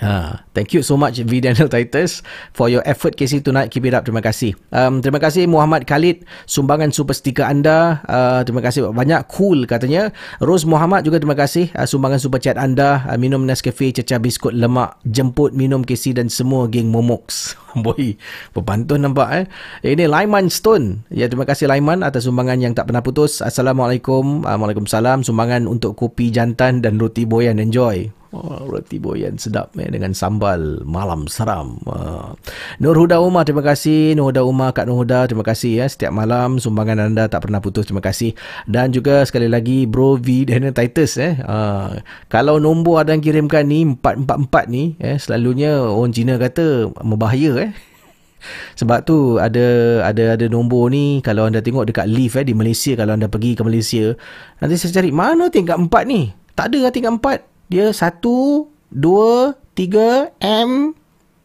Uh, 0.03 0.35
thank 0.51 0.75
you 0.75 0.83
so 0.83 0.99
much 0.99 1.23
V 1.23 1.39
Daniel 1.39 1.71
Titus 1.71 2.19
for 2.51 2.67
your 2.67 2.83
effort 2.83 3.15
KC 3.15 3.39
tonight. 3.39 3.71
Keep 3.71 3.87
it 3.87 3.95
up. 3.95 4.03
Terima 4.03 4.19
kasih. 4.19 4.51
Um, 4.75 4.99
terima 4.99 5.23
kasih 5.23 5.47
Muhammad 5.47 5.87
Khalid 5.87 6.27
sumbangan 6.43 6.91
super 6.91 7.15
sticker 7.15 7.47
anda. 7.47 8.03
Uh, 8.03 8.43
terima 8.43 8.59
kasih 8.59 8.91
banyak 8.91 9.23
cool 9.31 9.63
katanya. 9.63 10.11
Rose 10.43 10.67
Muhammad 10.67 11.07
juga 11.07 11.23
terima 11.23 11.37
kasih 11.37 11.71
uh, 11.79 11.87
sumbangan 11.87 12.19
super 12.19 12.43
chat 12.43 12.59
anda. 12.59 13.07
Uh, 13.07 13.15
minum 13.15 13.47
Nescafe 13.47 13.95
cecah 13.95 14.19
biskut 14.19 14.51
lemak 14.51 14.99
jemput 15.07 15.55
minum 15.55 15.83
KC 15.83 16.15
dan 16.15 16.27
semua 16.27 16.67
geng 16.67 16.91
Momox. 16.91 17.55
Boy, 17.83 18.15
berpantun 18.55 19.03
nampak 19.03 19.29
eh. 19.35 19.45
Ini 19.83 20.07
Laiman 20.07 20.47
Stone. 20.47 21.07
Ya 21.11 21.27
terima 21.27 21.43
kasih 21.43 21.67
Laiman 21.67 22.07
atas 22.07 22.23
sumbangan 22.27 22.59
yang 22.63 22.71
tak 22.71 22.87
pernah 22.87 23.03
putus. 23.03 23.43
Assalamualaikum. 23.43 24.47
Uh, 24.47 24.55
Waalaikumsalam. 24.55 25.27
Sumbangan 25.27 25.67
untuk 25.67 25.99
kopi 25.99 26.31
jantan 26.31 26.79
dan 26.79 26.95
roti 26.99 27.27
boyan. 27.27 27.59
Enjoy. 27.59 28.14
Oh, 28.35 28.67
roti 28.67 28.99
boyan 28.99 29.39
sedap 29.39 29.71
eh, 29.79 29.87
dengan 29.87 30.11
sambal 30.11 30.83
malam 30.83 31.23
seram. 31.31 31.79
Uh. 31.87 32.35
Nur 32.83 32.99
Huda 32.99 33.23
Umar, 33.23 33.47
terima 33.47 33.63
kasih. 33.63 34.11
Nur 34.19 34.27
Huda 34.27 34.43
Umar, 34.43 34.75
Kak 34.75 34.91
Nur 34.91 35.07
Huda, 35.07 35.31
terima 35.31 35.47
kasih 35.47 35.79
ya. 35.79 35.85
Setiap 35.87 36.11
malam 36.11 36.59
sumbangan 36.59 36.99
anda 37.07 37.31
tak 37.31 37.47
pernah 37.47 37.63
putus, 37.63 37.87
terima 37.87 38.03
kasih. 38.03 38.35
Dan 38.67 38.91
juga 38.91 39.23
sekali 39.23 39.47
lagi 39.47 39.87
Bro 39.87 40.19
V 40.19 40.27
dan 40.51 40.67
Titus. 40.75 41.15
Eh. 41.15 41.39
Uh. 41.47 42.03
Kalau 42.27 42.59
nombor 42.59 43.07
ada 43.07 43.15
yang 43.15 43.23
kirimkan 43.23 43.71
ni, 43.71 43.87
444 44.03 44.67
ni, 44.67 44.99
eh, 44.99 45.15
selalunya 45.15 45.79
orang 45.79 46.11
Cina 46.11 46.35
kata 46.35 46.91
membahaya. 47.07 47.71
Eh. 47.71 47.71
Sebab 48.83 49.07
tu 49.07 49.39
ada 49.39 49.63
ada 50.03 50.35
ada 50.35 50.45
nombor 50.51 50.91
ni 50.91 51.23
kalau 51.23 51.47
anda 51.47 51.63
tengok 51.63 51.87
dekat 51.87 52.05
lift 52.11 52.35
eh 52.35 52.43
di 52.43 52.51
Malaysia 52.51 52.93
kalau 52.99 53.15
anda 53.15 53.31
pergi 53.31 53.57
ke 53.57 53.63
Malaysia 53.65 54.13
nanti 54.61 54.77
saya 54.77 55.01
cari 55.01 55.09
mana 55.09 55.49
tingkat 55.49 55.81
4 55.81 55.89
ni 56.05 56.29
tak 56.53 56.69
ada 56.69 56.85
lah 56.85 56.91
tingkat 56.93 57.17
4 57.17 57.54
dia 57.71 57.89
satu, 57.91 58.69
dua, 58.93 59.57
tiga, 59.73 60.31
M, 60.39 60.93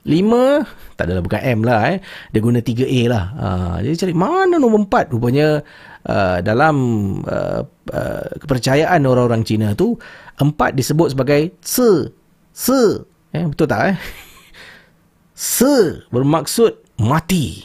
lima, 0.04 0.64
tak 0.96 1.08
adalah 1.08 1.22
bukan 1.24 1.40
M 1.40 1.60
lah 1.64 1.80
eh. 1.92 1.98
Dia 2.32 2.40
guna 2.40 2.60
tiga 2.64 2.84
A 2.88 3.00
lah. 3.08 3.24
Uh, 3.36 3.74
dia 3.84 3.96
cari 3.96 4.14
mana 4.16 4.56
nombor 4.56 4.88
empat. 4.88 5.12
Rupanya 5.12 5.60
uh, 6.08 6.38
dalam 6.40 6.76
uh, 7.24 7.60
uh, 7.92 8.28
kepercayaan 8.40 9.04
orang-orang 9.04 9.44
Cina 9.44 9.76
tu, 9.76 9.96
empat 10.40 10.76
disebut 10.76 11.12
sebagai 11.12 11.52
Se. 11.60 12.12
Se. 12.52 13.04
Eh, 13.30 13.44
betul 13.46 13.68
tak 13.68 13.94
eh? 13.94 13.96
Se 15.36 16.04
bermaksud 16.12 17.00
mati. 17.00 17.64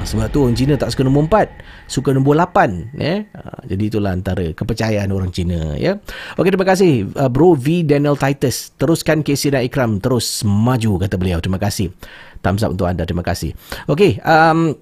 Uh, 0.00 0.06
sebab 0.08 0.32
tu 0.32 0.40
orang 0.40 0.56
Cina 0.56 0.80
tak 0.80 0.96
suka 0.96 1.04
nombor 1.04 1.28
empat 1.28 1.48
suka 1.84 2.16
nombor 2.16 2.40
8 2.40 2.96
ya. 2.96 3.20
Ha, 3.36 3.68
jadi 3.68 3.82
itulah 3.92 4.16
antara 4.16 4.48
kepercayaan 4.56 5.12
orang 5.12 5.28
Cina 5.28 5.76
ya. 5.76 6.00
Okey 6.40 6.48
terima 6.48 6.64
kasih 6.64 7.12
uh, 7.20 7.28
Bro 7.28 7.60
V 7.60 7.84
Daniel 7.84 8.16
Titus. 8.16 8.72
Teruskan 8.80 9.20
Casey 9.20 9.52
dan 9.52 9.60
Ikram 9.60 10.00
terus 10.00 10.40
maju 10.40 11.04
kata 11.04 11.20
beliau. 11.20 11.36
Terima 11.44 11.60
kasih. 11.60 11.92
Thumbs 12.40 12.64
up 12.64 12.72
untuk 12.72 12.88
anda. 12.88 13.04
Terima 13.04 13.20
kasih. 13.20 13.52
Okey 13.92 14.16
um 14.24 14.72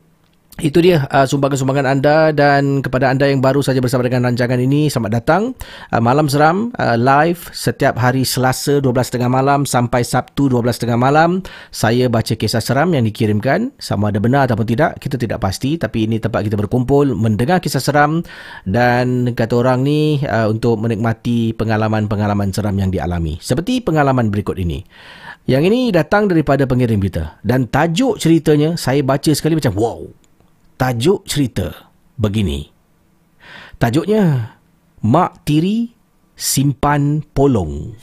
Itu 0.59 0.83
dia 0.83 1.07
uh, 1.15 1.23
sumbangan-sumbangan 1.23 1.87
anda 1.87 2.35
dan 2.35 2.83
kepada 2.83 3.15
anda 3.15 3.31
yang 3.31 3.39
baru 3.39 3.63
saja 3.63 3.79
bersama 3.79 4.03
dengan 4.11 4.27
rancangan 4.27 4.59
ini, 4.59 4.91
selamat 4.91 5.13
datang. 5.23 5.55
Uh, 5.95 6.03
Malam 6.03 6.27
Seram 6.27 6.75
uh, 6.83 6.99
live 6.99 7.47
setiap 7.55 7.95
hari 7.95 8.27
Selasa 8.27 8.83
12.30 8.83 9.23
malam 9.31 9.63
sampai 9.63 10.03
Sabtu 10.03 10.51
12.30 10.51 10.99
malam. 10.99 11.47
Saya 11.71 12.11
baca 12.11 12.35
kisah 12.35 12.59
seram 12.59 12.91
yang 12.91 13.07
dikirimkan. 13.07 13.71
Sama 13.79 14.11
ada 14.11 14.19
benar 14.19 14.51
ataupun 14.51 14.67
tidak, 14.67 14.99
kita 14.99 15.15
tidak 15.15 15.39
pasti. 15.39 15.79
Tapi 15.79 16.11
ini 16.11 16.19
tempat 16.19 16.43
kita 16.43 16.59
berkumpul, 16.59 17.15
mendengar 17.15 17.63
kisah 17.63 17.79
seram 17.79 18.27
dan 18.67 19.31
kata 19.39 19.63
orang 19.63 19.87
ni 19.87 20.19
uh, 20.27 20.51
untuk 20.51 20.75
menikmati 20.83 21.55
pengalaman-pengalaman 21.55 22.51
seram 22.51 22.75
yang 22.75 22.91
dialami. 22.91 23.39
Seperti 23.39 23.79
pengalaman 23.79 24.35
berikut 24.35 24.59
ini. 24.59 24.83
Yang 25.47 25.71
ini 25.71 25.81
datang 25.95 26.27
daripada 26.27 26.67
pengirim 26.67 26.99
kita. 26.99 27.39
Dan 27.47 27.71
tajuk 27.71 28.19
ceritanya, 28.19 28.75
saya 28.75 29.07
baca 29.07 29.31
sekali 29.31 29.55
macam 29.55 29.79
wow. 29.79 30.28
Tajuk 30.79 31.27
cerita 31.27 31.91
begini. 32.15 32.71
Tajuknya 33.83 34.55
Mak 35.03 35.43
Tiri 35.43 35.91
Simpan 36.39 37.27
Polong. 37.35 37.99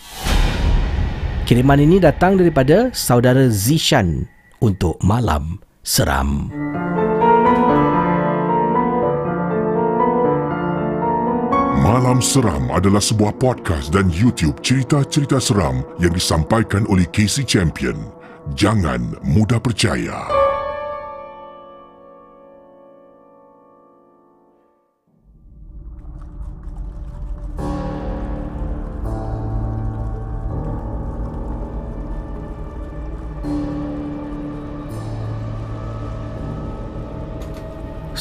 Kiriman 1.48 1.80
ini 1.80 2.04
datang 2.04 2.36
daripada 2.36 2.92
saudara 2.92 3.48
Zishan 3.48 4.28
untuk 4.60 5.00
Malam 5.00 5.64
Seram. 5.88 6.52
Malam 11.80 12.20
Seram 12.20 12.76
adalah 12.76 13.00
sebuah 13.00 13.40
podcast 13.40 13.96
dan 13.96 14.12
YouTube 14.12 14.60
cerita-cerita 14.60 15.40
seram 15.40 15.80
yang 16.04 16.12
disampaikan 16.12 16.84
oleh 16.92 17.08
Casey 17.08 17.48
Champion. 17.48 18.12
Jangan 18.52 19.16
mudah 19.24 19.64
percaya. 19.64 20.28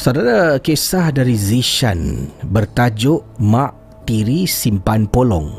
Saudara, 0.05 0.61
kisah 0.61 1.09
dari 1.09 1.33
Zishan 1.33 2.29
bertajuk 2.45 3.25
Mak 3.41 4.05
Tiri 4.05 4.45
Simpan 4.45 5.09
Polong. 5.09 5.49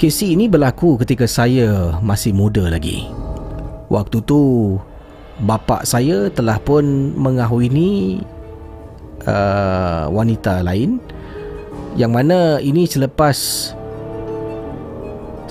Kisah 0.00 0.32
ini 0.32 0.48
berlaku 0.48 0.96
ketika 0.96 1.28
saya 1.28 1.92
masih 2.00 2.32
muda 2.32 2.72
lagi. 2.72 3.04
Waktu 3.92 4.16
tu, 4.24 4.40
bapa 5.44 5.84
saya 5.84 6.32
telah 6.32 6.56
pun 6.56 7.12
mengahwini 7.12 8.24
uh, 9.28 10.08
wanita 10.08 10.64
lain 10.64 10.96
yang 12.00 12.16
mana 12.16 12.64
ini 12.64 12.88
selepas 12.88 13.36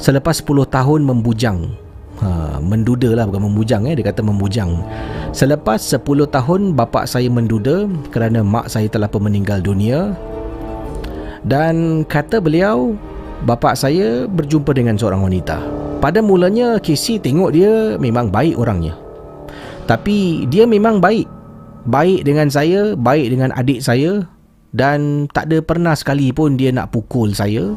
selepas 0.01 0.41
10 0.41 0.65
tahun 0.65 1.05
membujang 1.05 1.77
ha, 2.25 2.57
menduda 2.57 3.13
lah 3.13 3.29
bukan 3.29 3.53
membujang 3.53 3.85
eh 3.85 3.93
dia 3.93 4.09
kata 4.09 4.25
membujang 4.25 4.81
selepas 5.31 5.79
10 5.79 6.03
tahun 6.27 6.61
bapa 6.75 7.07
saya 7.07 7.27
menduda 7.31 7.87
kerana 8.11 8.43
mak 8.43 8.71
saya 8.71 8.87
telah 8.91 9.07
pun 9.07 9.27
meninggal 9.27 9.63
dunia. 9.63 10.15
Dan 11.41 12.05
kata 12.05 12.37
beliau 12.37 12.93
bapa 13.47 13.73
saya 13.73 14.29
berjumpa 14.29 14.75
dengan 14.77 14.95
seorang 14.99 15.25
wanita. 15.25 15.57
Pada 15.97 16.21
mulanya 16.21 16.77
Casey 16.77 17.17
tengok 17.17 17.49
dia 17.53 17.97
memang 17.97 18.29
baik 18.29 18.57
orangnya. 18.57 18.93
Tapi 19.89 20.45
dia 20.49 20.69
memang 20.69 21.01
baik. 21.01 21.25
Baik 21.89 22.21
dengan 22.21 22.45
saya 22.53 22.93
baik 22.93 23.33
dengan 23.33 23.49
adik 23.57 23.81
saya. 23.81 24.25
Dan 24.71 25.27
tak 25.35 25.51
ada 25.51 25.59
pernah 25.59 25.97
sekali 25.97 26.31
pun 26.31 26.55
dia 26.55 26.71
nak 26.71 26.93
pukul 26.95 27.35
saya. 27.35 27.75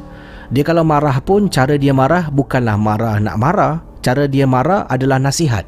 Dia 0.53 0.63
kalau 0.63 0.87
marah 0.87 1.19
pun 1.25 1.51
cara 1.51 1.75
dia 1.75 1.91
marah 1.91 2.29
bukanlah 2.31 2.77
marah 2.77 3.17
nak 3.19 3.37
marah. 3.41 3.75
Cara 4.05 4.29
dia 4.29 4.45
marah 4.45 4.85
adalah 4.87 5.17
nasihat. 5.17 5.65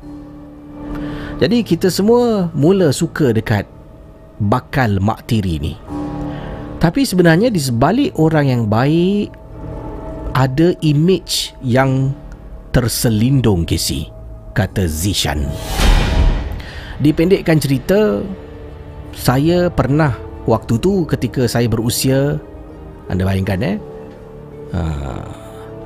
Jadi 1.37 1.61
kita 1.61 1.93
semua 1.93 2.49
mula 2.57 2.89
suka 2.97 3.29
dekat 3.29 3.69
bakal 4.41 4.97
mak 5.05 5.29
tiri 5.29 5.61
ni. 5.61 5.77
Tapi 6.81 7.05
sebenarnya 7.05 7.53
di 7.53 7.61
sebalik 7.61 8.17
orang 8.17 8.49
yang 8.49 8.63
baik 8.65 9.29
ada 10.33 10.73
image 10.81 11.53
yang 11.61 12.17
terselindung 12.73 13.69
kisi 13.69 14.09
kata 14.57 14.89
Zishan. 14.89 15.45
Dipendekkan 17.05 17.61
cerita 17.61 18.25
saya 19.13 19.69
pernah 19.69 20.17
waktu 20.49 20.81
tu 20.81 21.05
ketika 21.05 21.45
saya 21.45 21.69
berusia 21.69 22.41
anda 23.13 23.29
bayangkan 23.29 23.61
eh 23.61 23.77
uh, 24.73 25.25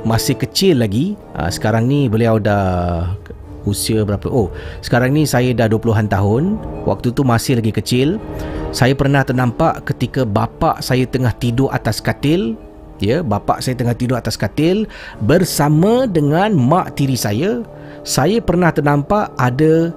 masih 0.07 0.39
kecil 0.39 0.79
lagi 0.79 1.19
uh, 1.35 1.51
sekarang 1.51 1.91
ni 1.91 2.07
beliau 2.07 2.39
dah 2.39 3.11
usia 3.69 4.05
berapa? 4.07 4.27
Oh 4.31 4.49
sekarang 4.85 5.17
ni 5.17 5.29
saya 5.29 5.53
dah 5.53 5.69
20-an 5.69 6.09
tahun. 6.09 6.57
Waktu 6.85 7.13
tu 7.13 7.23
masih 7.27 7.61
lagi 7.61 7.73
kecil. 7.75 8.17
Saya 8.71 8.95
pernah 8.95 9.27
ternampak 9.27 9.89
ketika 9.91 10.23
bapa 10.23 10.79
saya 10.79 11.05
tengah 11.09 11.35
tidur 11.37 11.69
atas 11.75 11.99
katil. 11.99 12.55
Ya 13.01 13.25
bapa 13.25 13.65
saya 13.65 13.75
tengah 13.81 13.97
tidur 13.97 14.21
atas 14.21 14.37
katil 14.37 14.85
bersama 15.25 16.05
dengan 16.05 16.53
mak 16.53 17.01
tiri 17.01 17.17
saya. 17.17 17.65
Saya 18.05 18.41
pernah 18.41 18.73
ternampak 18.73 19.33
ada 19.41 19.93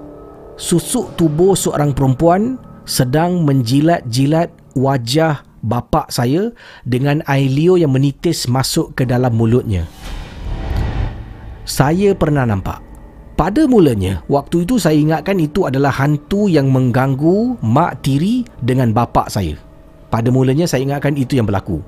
susuk 0.56 1.16
tubuh 1.20 1.58
seorang 1.58 1.92
perempuan 1.92 2.60
sedang 2.84 3.48
menjilat-jilat 3.48 4.52
wajah 4.76 5.44
bapa 5.64 6.06
saya 6.12 6.52
dengan 6.84 7.24
air 7.26 7.48
liur 7.48 7.80
yang 7.80 7.96
menitis 7.96 8.46
masuk 8.52 8.92
ke 8.94 9.08
dalam 9.08 9.32
mulutnya. 9.32 9.88
Saya 11.64 12.12
pernah 12.12 12.44
nampak. 12.44 12.93
Pada 13.34 13.66
mulanya, 13.66 14.22
waktu 14.30 14.62
itu 14.62 14.78
saya 14.78 14.94
ingatkan 14.94 15.42
itu 15.42 15.66
adalah 15.66 15.90
hantu 15.90 16.46
yang 16.46 16.70
mengganggu 16.70 17.58
mak 17.66 18.06
tiri 18.06 18.46
dengan 18.62 18.94
bapa 18.94 19.26
saya. 19.26 19.58
Pada 20.14 20.30
mulanya 20.30 20.70
saya 20.70 20.86
ingatkan 20.86 21.18
itu 21.18 21.42
yang 21.42 21.50
berlaku. 21.50 21.82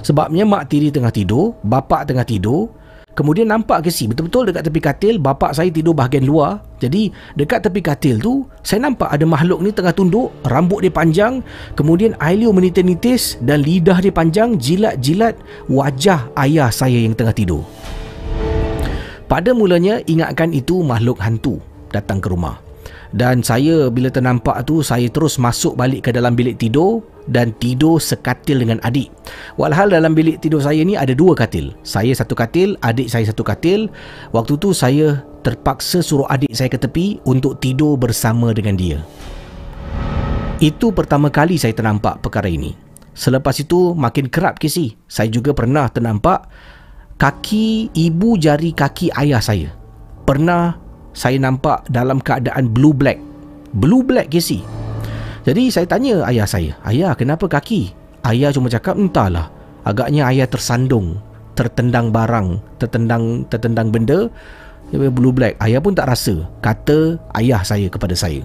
Sebabnya 0.00 0.48
mak 0.48 0.72
tiri 0.72 0.88
tengah 0.88 1.12
tidur, 1.12 1.52
bapa 1.60 2.08
tengah 2.08 2.24
tidur, 2.24 2.72
Kemudian 3.18 3.50
nampak 3.50 3.82
ke 3.82 3.90
si 3.90 4.06
betul-betul 4.06 4.46
dekat 4.46 4.70
tepi 4.70 4.78
katil 4.78 5.14
bapak 5.18 5.50
saya 5.50 5.74
tidur 5.74 5.90
bahagian 5.90 6.22
luar. 6.22 6.62
Jadi 6.78 7.10
dekat 7.34 7.66
tepi 7.66 7.82
katil 7.82 8.22
tu 8.22 8.46
saya 8.62 8.86
nampak 8.86 9.10
ada 9.10 9.26
makhluk 9.26 9.58
ni 9.58 9.74
tengah 9.74 9.90
tunduk, 9.90 10.30
rambut 10.46 10.86
dia 10.86 10.94
panjang, 10.94 11.42
kemudian 11.74 12.14
air 12.22 12.38
liur 12.38 12.54
menitis-nitis 12.54 13.34
dan 13.42 13.66
lidah 13.66 13.98
dia 13.98 14.14
panjang 14.14 14.54
jilat-jilat 14.54 15.34
wajah 15.66 16.30
ayah 16.38 16.70
saya 16.70 16.94
yang 16.94 17.18
tengah 17.18 17.34
tidur. 17.34 17.66
Pada 19.28 19.52
mulanya 19.52 20.00
ingatkan 20.08 20.56
itu 20.56 20.80
makhluk 20.80 21.20
hantu 21.20 21.60
datang 21.92 22.16
ke 22.16 22.32
rumah. 22.32 22.56
Dan 23.12 23.44
saya 23.44 23.92
bila 23.92 24.08
ternampak 24.08 24.64
tu 24.64 24.80
saya 24.80 25.04
terus 25.12 25.36
masuk 25.36 25.76
balik 25.76 26.08
ke 26.08 26.10
dalam 26.16 26.32
bilik 26.32 26.56
tidur 26.56 27.04
dan 27.28 27.52
tidur 27.60 28.00
sekatil 28.00 28.64
dengan 28.64 28.80
adik. 28.88 29.12
Walhal 29.60 29.92
dalam 29.92 30.16
bilik 30.16 30.40
tidur 30.40 30.64
saya 30.64 30.80
ni 30.80 30.96
ada 30.96 31.12
dua 31.12 31.36
katil. 31.36 31.76
Saya 31.84 32.16
satu 32.16 32.32
katil, 32.32 32.80
adik 32.80 33.12
saya 33.12 33.28
satu 33.28 33.44
katil. 33.44 33.92
Waktu 34.32 34.56
tu 34.56 34.72
saya 34.72 35.20
terpaksa 35.44 36.00
suruh 36.00 36.28
adik 36.32 36.52
saya 36.56 36.72
ke 36.72 36.80
tepi 36.80 37.20
untuk 37.28 37.60
tidur 37.60 38.00
bersama 38.00 38.56
dengan 38.56 38.80
dia. 38.80 39.04
Itu 40.56 40.88
pertama 40.96 41.28
kali 41.28 41.60
saya 41.60 41.76
ternampak 41.76 42.24
perkara 42.24 42.48
ini. 42.48 42.72
Selepas 43.12 43.60
itu 43.60 43.92
makin 43.92 44.32
kerap 44.32 44.56
kisi. 44.56 44.96
Saya 45.04 45.28
juga 45.28 45.52
pernah 45.52 45.88
ternampak 45.92 46.48
kaki 47.18 47.90
ibu 47.92 48.38
jari 48.38 48.70
kaki 48.70 49.10
ayah 49.18 49.42
saya. 49.42 49.74
Pernah 50.22 50.78
saya 51.12 51.36
nampak 51.42 51.82
dalam 51.90 52.22
keadaan 52.22 52.70
blue 52.70 52.94
black. 52.94 53.18
Blue 53.74 54.06
black 54.06 54.30
kisi. 54.30 54.62
Jadi 55.42 55.68
saya 55.68 55.84
tanya 55.84 56.22
ayah 56.30 56.46
saya, 56.46 56.78
ayah 56.86 57.12
kenapa 57.18 57.50
kaki? 57.50 57.90
Ayah 58.22 58.54
cuma 58.54 58.70
cakap 58.70 58.94
entahlah. 58.94 59.50
Agaknya 59.82 60.28
ayah 60.28 60.44
tersandung, 60.44 61.18
tertendang 61.56 62.12
barang, 62.12 62.60
tertendang 62.78 63.42
tertendang 63.50 63.88
benda. 63.90 64.30
Blue 64.88 65.32
black. 65.34 65.60
Ayah 65.60 65.84
pun 65.84 65.92
tak 65.92 66.08
rasa. 66.08 66.48
Kata 66.64 67.20
ayah 67.36 67.60
saya 67.60 67.92
kepada 67.92 68.16
saya. 68.16 68.40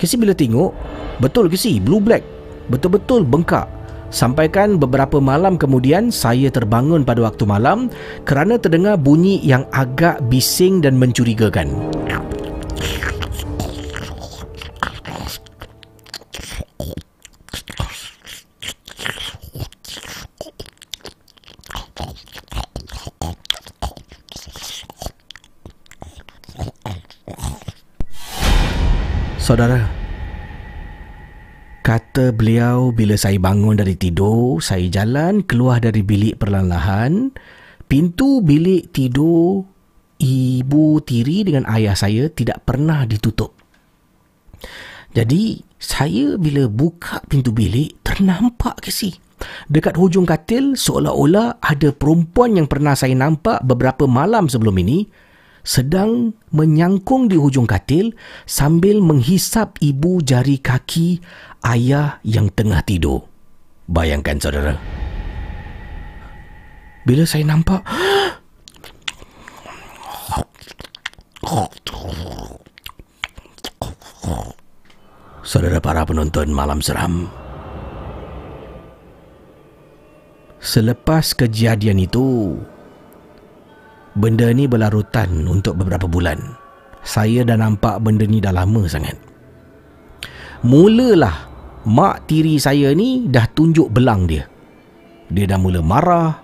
Kesi 0.00 0.16
bila 0.16 0.32
tengok, 0.32 0.72
betul 1.20 1.52
ke 1.52 1.56
si 1.56 1.80
blue 1.80 2.00
black. 2.00 2.24
Betul-betul 2.72 3.28
bengkak. 3.28 3.68
Sampaikan 4.12 4.76
beberapa 4.76 5.24
malam 5.24 5.56
kemudian 5.56 6.12
saya 6.12 6.52
terbangun 6.52 7.00
pada 7.00 7.24
waktu 7.24 7.48
malam 7.48 7.88
kerana 8.28 8.60
terdengar 8.60 9.00
bunyi 9.00 9.40
yang 9.40 9.64
agak 9.72 10.20
bising 10.28 10.84
dan 10.84 11.00
mencurigakan. 11.00 11.72
Saudara, 29.40 30.01
Kata 31.92 32.32
beliau 32.32 32.88
bila 32.88 33.20
saya 33.20 33.36
bangun 33.36 33.76
dari 33.76 33.92
tidur, 34.00 34.64
saya 34.64 34.88
jalan 34.88 35.44
keluar 35.44 35.76
dari 35.76 36.00
bilik 36.00 36.40
perlahan-lahan. 36.40 37.36
Pintu 37.84 38.40
bilik 38.40 38.96
tidur 38.96 39.60
ibu 40.16 40.84
tiri 41.04 41.44
dengan 41.44 41.68
ayah 41.68 41.92
saya 41.92 42.32
tidak 42.32 42.64
pernah 42.64 43.04
ditutup. 43.04 43.52
Jadi, 45.12 45.60
saya 45.76 46.40
bila 46.40 46.64
buka 46.64 47.20
pintu 47.28 47.52
bilik, 47.52 48.00
ternampak 48.00 48.80
ke 48.80 48.88
si? 48.88 49.12
Dekat 49.68 50.00
hujung 50.00 50.24
katil, 50.24 50.72
seolah-olah 50.72 51.60
ada 51.60 51.92
perempuan 51.92 52.56
yang 52.56 52.72
pernah 52.72 52.96
saya 52.96 53.12
nampak 53.12 53.60
beberapa 53.68 54.08
malam 54.08 54.48
sebelum 54.48 54.80
ini, 54.80 55.12
sedang 55.62 56.34
menyangkung 56.50 57.30
di 57.30 57.38
hujung 57.38 57.66
katil 57.66 58.14
sambil 58.46 58.98
menghisap 58.98 59.78
ibu 59.78 60.18
jari 60.22 60.58
kaki 60.58 61.22
ayah 61.66 62.18
yang 62.26 62.50
tengah 62.50 62.82
tidur. 62.82 63.26
Bayangkan 63.86 64.38
saudara. 64.38 64.74
Bila 67.02 67.26
saya 67.26 67.42
nampak, 67.42 67.82
Saudara 75.42 75.84
para 75.84 76.06
penonton 76.08 76.48
malam 76.48 76.80
seram. 76.80 77.28
Selepas 80.62 81.36
kejadian 81.36 82.00
itu, 82.00 82.56
benda 84.16 84.48
ni 84.52 84.68
berlarutan 84.68 85.48
untuk 85.48 85.80
beberapa 85.80 86.04
bulan. 86.04 86.38
Saya 87.02 87.42
dah 87.42 87.58
nampak 87.58 87.98
benda 88.04 88.28
ni 88.28 88.38
dah 88.38 88.54
lama 88.54 88.86
sangat. 88.86 89.18
Mulalah 90.62 91.50
mak 91.82 92.30
tiri 92.30 92.60
saya 92.62 92.94
ni 92.94 93.26
dah 93.26 93.50
tunjuk 93.50 93.90
belang 93.90 94.30
dia. 94.30 94.46
Dia 95.32 95.48
dah 95.48 95.58
mula 95.58 95.82
marah, 95.82 96.38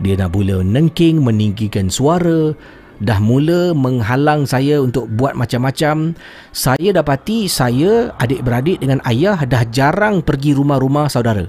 dia 0.00 0.16
dah 0.16 0.30
mula 0.32 0.64
nengking 0.64 1.20
meninggikan 1.20 1.92
suara, 1.92 2.56
dah 3.02 3.18
mula 3.20 3.76
menghalang 3.76 4.48
saya 4.48 4.80
untuk 4.80 5.10
buat 5.12 5.36
macam-macam. 5.36 6.16
Saya 6.56 6.96
dapati 6.96 7.50
saya 7.50 8.14
adik-beradik 8.16 8.80
dengan 8.80 9.04
ayah 9.04 9.40
dah 9.44 9.66
jarang 9.68 10.24
pergi 10.24 10.56
rumah-rumah 10.56 11.12
saudara. 11.12 11.44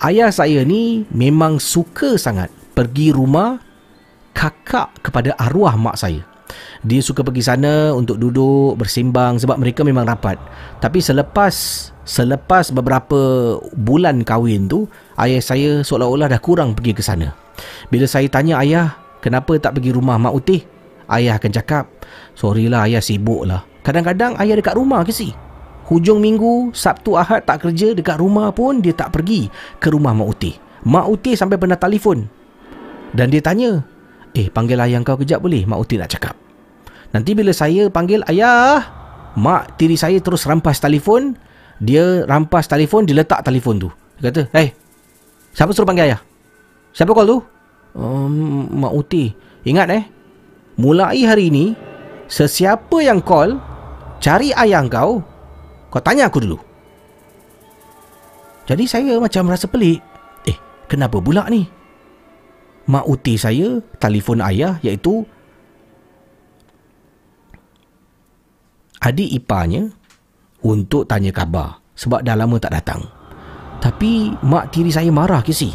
Ayah 0.00 0.32
saya 0.32 0.64
ni 0.64 1.04
memang 1.12 1.60
suka 1.60 2.16
sangat 2.16 2.48
pergi 2.72 3.12
rumah 3.12 3.60
kakak 4.32 4.92
kepada 5.00 5.36
arwah 5.38 5.76
mak 5.78 5.96
saya. 5.96 6.24
Dia 6.84 7.00
suka 7.00 7.24
pergi 7.24 7.46
sana 7.46 7.96
untuk 7.96 8.20
duduk 8.20 8.76
bersimbang 8.76 9.40
sebab 9.40 9.56
mereka 9.56 9.86
memang 9.86 10.04
rapat. 10.04 10.36
Tapi 10.82 11.00
selepas 11.00 11.54
selepas 12.02 12.74
beberapa 12.74 13.20
bulan 13.72 14.26
kahwin 14.26 14.68
tu, 14.68 14.84
ayah 15.16 15.40
saya 15.40 15.80
seolah-olah 15.80 16.28
dah 16.28 16.40
kurang 16.42 16.76
pergi 16.76 16.92
ke 16.92 17.00
sana. 17.00 17.32
Bila 17.88 18.04
saya 18.04 18.26
tanya 18.28 18.60
ayah, 18.60 18.98
kenapa 19.24 19.56
tak 19.56 19.78
pergi 19.78 19.94
rumah 19.94 20.18
Mak 20.18 20.34
Utih? 20.34 20.62
Ayah 21.12 21.36
akan 21.36 21.52
cakap 21.52 21.84
Sorry 22.32 22.72
lah 22.72 22.88
ayah 22.88 23.04
sibuk 23.04 23.44
lah 23.44 23.66
Kadang-kadang 23.84 24.38
ayah 24.40 24.56
dekat 24.56 24.72
rumah 24.78 25.04
ke 25.04 25.12
si 25.12 25.36
Hujung 25.90 26.24
minggu 26.24 26.72
Sabtu 26.72 27.18
Ahad 27.20 27.44
tak 27.44 27.68
kerja 27.68 27.92
Dekat 27.92 28.16
rumah 28.16 28.48
pun 28.54 28.80
Dia 28.80 28.96
tak 28.96 29.12
pergi 29.12 29.52
Ke 29.76 29.92
rumah 29.92 30.16
Mak 30.16 30.28
Uti 30.30 30.52
Mak 30.88 31.06
Uti 31.10 31.36
sampai 31.36 31.60
pernah 31.60 31.76
telefon 31.76 32.24
Dan 33.12 33.28
dia 33.28 33.44
tanya 33.44 33.84
Eh 34.32 34.48
panggil 34.48 34.80
ayah 34.80 35.00
kau 35.04 35.20
kejap 35.20 35.44
boleh? 35.44 35.68
Mak 35.68 35.78
Uti 35.80 36.00
nak 36.00 36.10
cakap. 36.12 36.34
Nanti 37.12 37.36
bila 37.36 37.52
saya 37.52 37.92
panggil 37.92 38.24
ayah 38.28 38.80
Mak 39.36 39.76
tiri 39.76 39.96
saya 39.96 40.16
terus 40.20 40.48
rampas 40.48 40.80
telefon. 40.80 41.36
Dia 41.82 42.24
rampas 42.24 42.70
telefon 42.70 43.04
Dia 43.04 43.20
letak 43.20 43.44
telefon 43.44 43.76
tu. 43.76 43.88
Dia 44.20 44.32
kata 44.32 44.42
Eh 44.52 44.56
hey, 44.56 44.68
Siapa 45.52 45.76
suruh 45.76 45.88
panggil 45.88 46.08
ayah? 46.08 46.20
Siapa 46.96 47.12
call 47.12 47.28
tu? 47.28 47.38
Um, 47.92 48.68
Mak 48.72 48.92
Uti. 48.96 49.32
Ingat 49.68 49.88
eh 49.92 50.04
mulai 50.80 51.24
hari 51.28 51.52
ini, 51.52 51.76
sesiapa 52.30 53.02
yang 53.04 53.20
call, 53.20 53.60
cari 54.22 54.54
ayah 54.56 54.84
kau, 54.88 55.20
kau 55.92 56.02
tanya 56.02 56.26
aku 56.26 56.40
dulu. 56.40 56.58
Jadi 58.66 58.84
saya 58.86 59.18
macam 59.18 59.50
rasa 59.50 59.66
pelik. 59.66 59.98
Eh, 60.46 60.56
kenapa 60.86 61.18
pula 61.18 61.44
ni? 61.50 61.66
Mak 62.90 63.06
uti 63.06 63.38
saya 63.38 63.78
telefon 64.02 64.42
ayah 64.42 64.78
iaitu 64.82 65.22
adik 69.02 69.30
iparnya 69.38 69.90
untuk 70.62 71.06
tanya 71.06 71.30
khabar 71.30 71.82
sebab 71.94 72.26
dah 72.26 72.34
lama 72.34 72.58
tak 72.58 72.74
datang. 72.74 73.02
Tapi 73.82 74.34
mak 74.46 74.70
tiri 74.70 74.94
saya 74.94 75.10
marah 75.10 75.42
ke 75.42 75.50
si? 75.50 75.74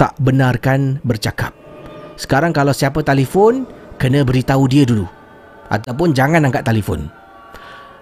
Tak 0.00 0.16
benarkan 0.20 1.00
bercakap. 1.04 1.52
Sekarang 2.16 2.52
kalau 2.52 2.72
siapa 2.72 3.04
telefon, 3.04 3.68
kena 4.00 4.24
beritahu 4.24 4.64
dia 4.68 4.84
dulu 4.88 5.04
ataupun 5.72 6.12
jangan 6.12 6.44
angkat 6.44 6.64
telefon. 6.66 7.08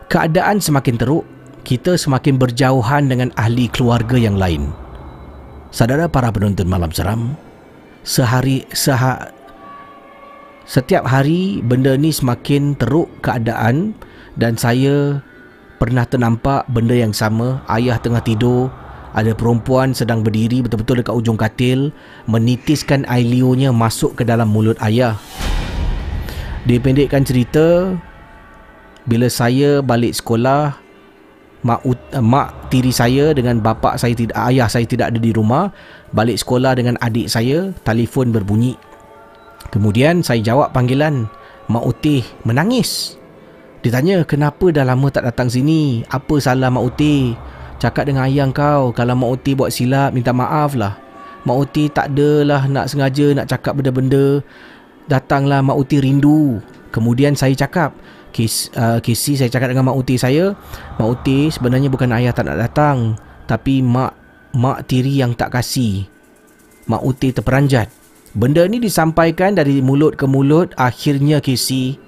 Keadaan 0.09 0.59
semakin 0.59 0.97
teruk, 0.97 1.25
kita 1.69 2.01
semakin 2.01 2.41
berjauhan 2.41 3.13
dengan 3.13 3.29
ahli 3.37 3.69
keluarga 3.69 4.17
yang 4.17 4.41
lain. 4.41 4.73
Saudara 5.69 6.09
para 6.09 6.33
penonton 6.33 6.65
malam 6.65 6.89
seram, 6.89 7.37
sehari 8.03 8.67
seha, 8.75 9.33
setiap 10.69 11.09
hari 11.09 11.65
benda 11.65 11.97
ni 11.97 12.13
semakin 12.13 12.77
teruk 12.77 13.09
keadaan 13.25 13.97
dan 14.37 14.55
saya 14.59 15.25
pernah 15.79 16.05
ternampak 16.05 16.67
benda 16.69 16.95
yang 16.95 17.15
sama, 17.15 17.63
ayah 17.71 17.97
tengah 18.03 18.21
tidur, 18.21 18.69
ada 19.15 19.33
perempuan 19.33 19.97
sedang 19.97 20.21
berdiri 20.21 20.61
betul-betul 20.61 21.01
dekat 21.01 21.15
ujung 21.15 21.39
katil 21.41 21.91
menitiskan 22.29 23.09
air 23.09 23.25
liurnya 23.25 23.73
masuk 23.73 24.19
ke 24.19 24.23
dalam 24.27 24.51
mulut 24.51 24.77
ayah. 24.85 25.17
Dipendekkan 26.69 27.25
cerita 27.25 27.97
Bila 29.09 29.33
saya 29.33 29.81
balik 29.81 30.21
sekolah 30.21 30.77
Mak, 31.67 31.83
uh, 31.83 32.23
mak 32.23 32.71
tiri 32.71 32.95
saya 32.95 33.35
dengan 33.35 33.59
bapa 33.59 33.99
saya 33.99 34.15
tidak 34.15 34.39
ayah 34.47 34.71
saya 34.71 34.87
tidak 34.87 35.11
ada 35.11 35.19
di 35.19 35.35
rumah 35.35 35.75
balik 36.15 36.39
sekolah 36.39 36.79
dengan 36.79 36.95
adik 37.03 37.27
saya 37.27 37.75
telefon 37.83 38.31
berbunyi. 38.31 38.79
Kemudian 39.75 40.23
saya 40.23 40.39
jawab 40.39 40.71
panggilan 40.71 41.27
mak 41.67 41.85
utih 41.85 42.23
menangis. 42.47 43.19
Ditanya 43.83 44.23
kenapa 44.23 44.71
dah 44.71 44.87
lama 44.87 45.11
tak 45.11 45.27
datang 45.27 45.51
sini? 45.51 46.07
Apa 46.15 46.39
salah 46.39 46.71
mak 46.71 46.95
utih? 46.95 47.35
Cakap 47.83 48.07
dengan 48.07 48.27
ayah 48.31 48.47
kau 48.55 48.95
kalau 48.95 49.19
mak 49.19 49.43
utih 49.43 49.59
buat 49.59 49.75
silap 49.75 50.15
minta 50.15 50.31
maaf 50.31 50.79
lah. 50.79 50.95
Mak 51.43 51.59
utih 51.59 51.87
tak 51.91 52.15
adalah 52.15 52.67
nak 52.71 52.87
sengaja 52.91 53.35
nak 53.35 53.51
cakap 53.51 53.79
benda-benda. 53.79 54.43
Datanglah 55.09 55.65
Mak 55.65 55.77
Uti 55.81 56.05
rindu. 56.05 56.61
Kemudian 56.93 57.33
saya 57.33 57.57
cakap, 57.57 57.97
Kis, 58.39 58.71
uh, 58.79 59.03
saya 59.03 59.51
cakap 59.51 59.75
dengan 59.75 59.91
Mak 59.91 59.99
Uti 59.99 60.15
saya, 60.15 60.55
Mak 60.95 61.09
Uti 61.11 61.51
sebenarnya 61.51 61.91
bukan 61.91 62.15
ayah 62.15 62.31
tak 62.31 62.47
nak 62.47 62.63
datang, 62.63 63.19
tapi 63.51 63.83
Mak 63.83 64.15
Mak 64.55 64.87
tiri 64.87 65.19
yang 65.19 65.35
tak 65.35 65.59
kasih. 65.59 66.07
Mak 66.87 67.03
Uti 67.03 67.35
terperanjat. 67.35 67.91
Benda 68.39 68.63
ni 68.71 68.79
disampaikan 68.79 69.59
dari 69.59 69.83
mulut 69.83 70.15
ke 70.15 70.31
mulut, 70.31 70.71
akhirnya 70.79 71.43
Kisi, 71.43 71.99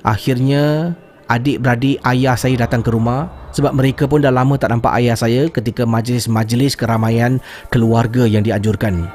akhirnya 0.00 0.96
adik-beradik 1.28 2.00
ayah 2.08 2.32
saya 2.32 2.64
datang 2.64 2.80
ke 2.80 2.88
rumah 2.88 3.28
sebab 3.52 3.76
mereka 3.76 4.08
pun 4.08 4.24
dah 4.24 4.32
lama 4.32 4.56
tak 4.56 4.72
nampak 4.72 4.96
ayah 4.96 5.12
saya 5.12 5.44
ketika 5.52 5.84
majlis-majlis 5.84 6.72
keramaian 6.72 7.36
keluarga 7.68 8.24
yang 8.24 8.40
dianjurkan. 8.40 9.12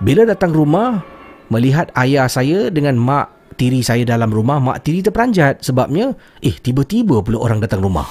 Bila 0.00 0.24
datang 0.24 0.56
rumah, 0.56 1.04
melihat 1.52 1.92
ayah 2.00 2.24
saya 2.26 2.72
dengan 2.72 2.96
mak 2.96 3.41
tiri 3.62 3.78
saya 3.78 4.02
dalam 4.02 4.26
rumah, 4.34 4.58
mak 4.58 4.82
tiri 4.82 5.06
terperanjat 5.06 5.62
sebabnya, 5.62 6.10
eh 6.42 6.50
tiba-tiba 6.50 7.22
pula 7.22 7.38
orang 7.38 7.62
datang 7.62 7.78
rumah. 7.78 8.02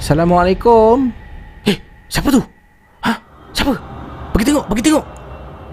Assalamualaikum. 0.00 1.12
Eh, 1.68 1.76
siapa 2.08 2.32
tu? 2.32 2.40
Ha? 3.04 3.12
Siapa? 3.52 3.76
Pergi 4.32 4.48
tengok, 4.48 4.64
pergi 4.64 4.84
tengok. 4.88 5.04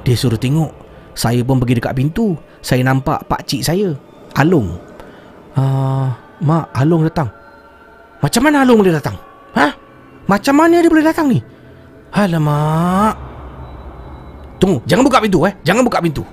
Dia 0.04 0.16
suruh 0.20 0.36
tengok. 0.36 0.68
Saya 1.16 1.48
pun 1.48 1.64
pergi 1.64 1.80
dekat 1.80 1.96
pintu. 1.96 2.36
Saya 2.60 2.84
nampak 2.84 3.24
pak 3.32 3.48
cik 3.48 3.64
saya, 3.64 3.96
Alung. 4.36 4.76
Ah, 5.56 5.64
uh, 5.64 6.08
mak, 6.44 6.68
Alung 6.76 7.08
datang. 7.08 7.32
Macam 8.20 8.42
mana 8.44 8.68
Alung 8.68 8.84
boleh 8.84 9.00
datang? 9.00 9.16
Ha? 9.56 9.72
Macam 10.28 10.54
mana 10.60 10.84
dia 10.84 10.92
boleh 10.92 11.08
datang 11.08 11.32
ni? 11.32 11.40
Alamak. 12.12 13.16
Tunggu, 14.60 14.84
jangan 14.84 15.08
buka 15.08 15.24
pintu 15.24 15.48
eh. 15.48 15.56
Jangan 15.64 15.88
buka 15.88 16.04
pintu. 16.04 16.28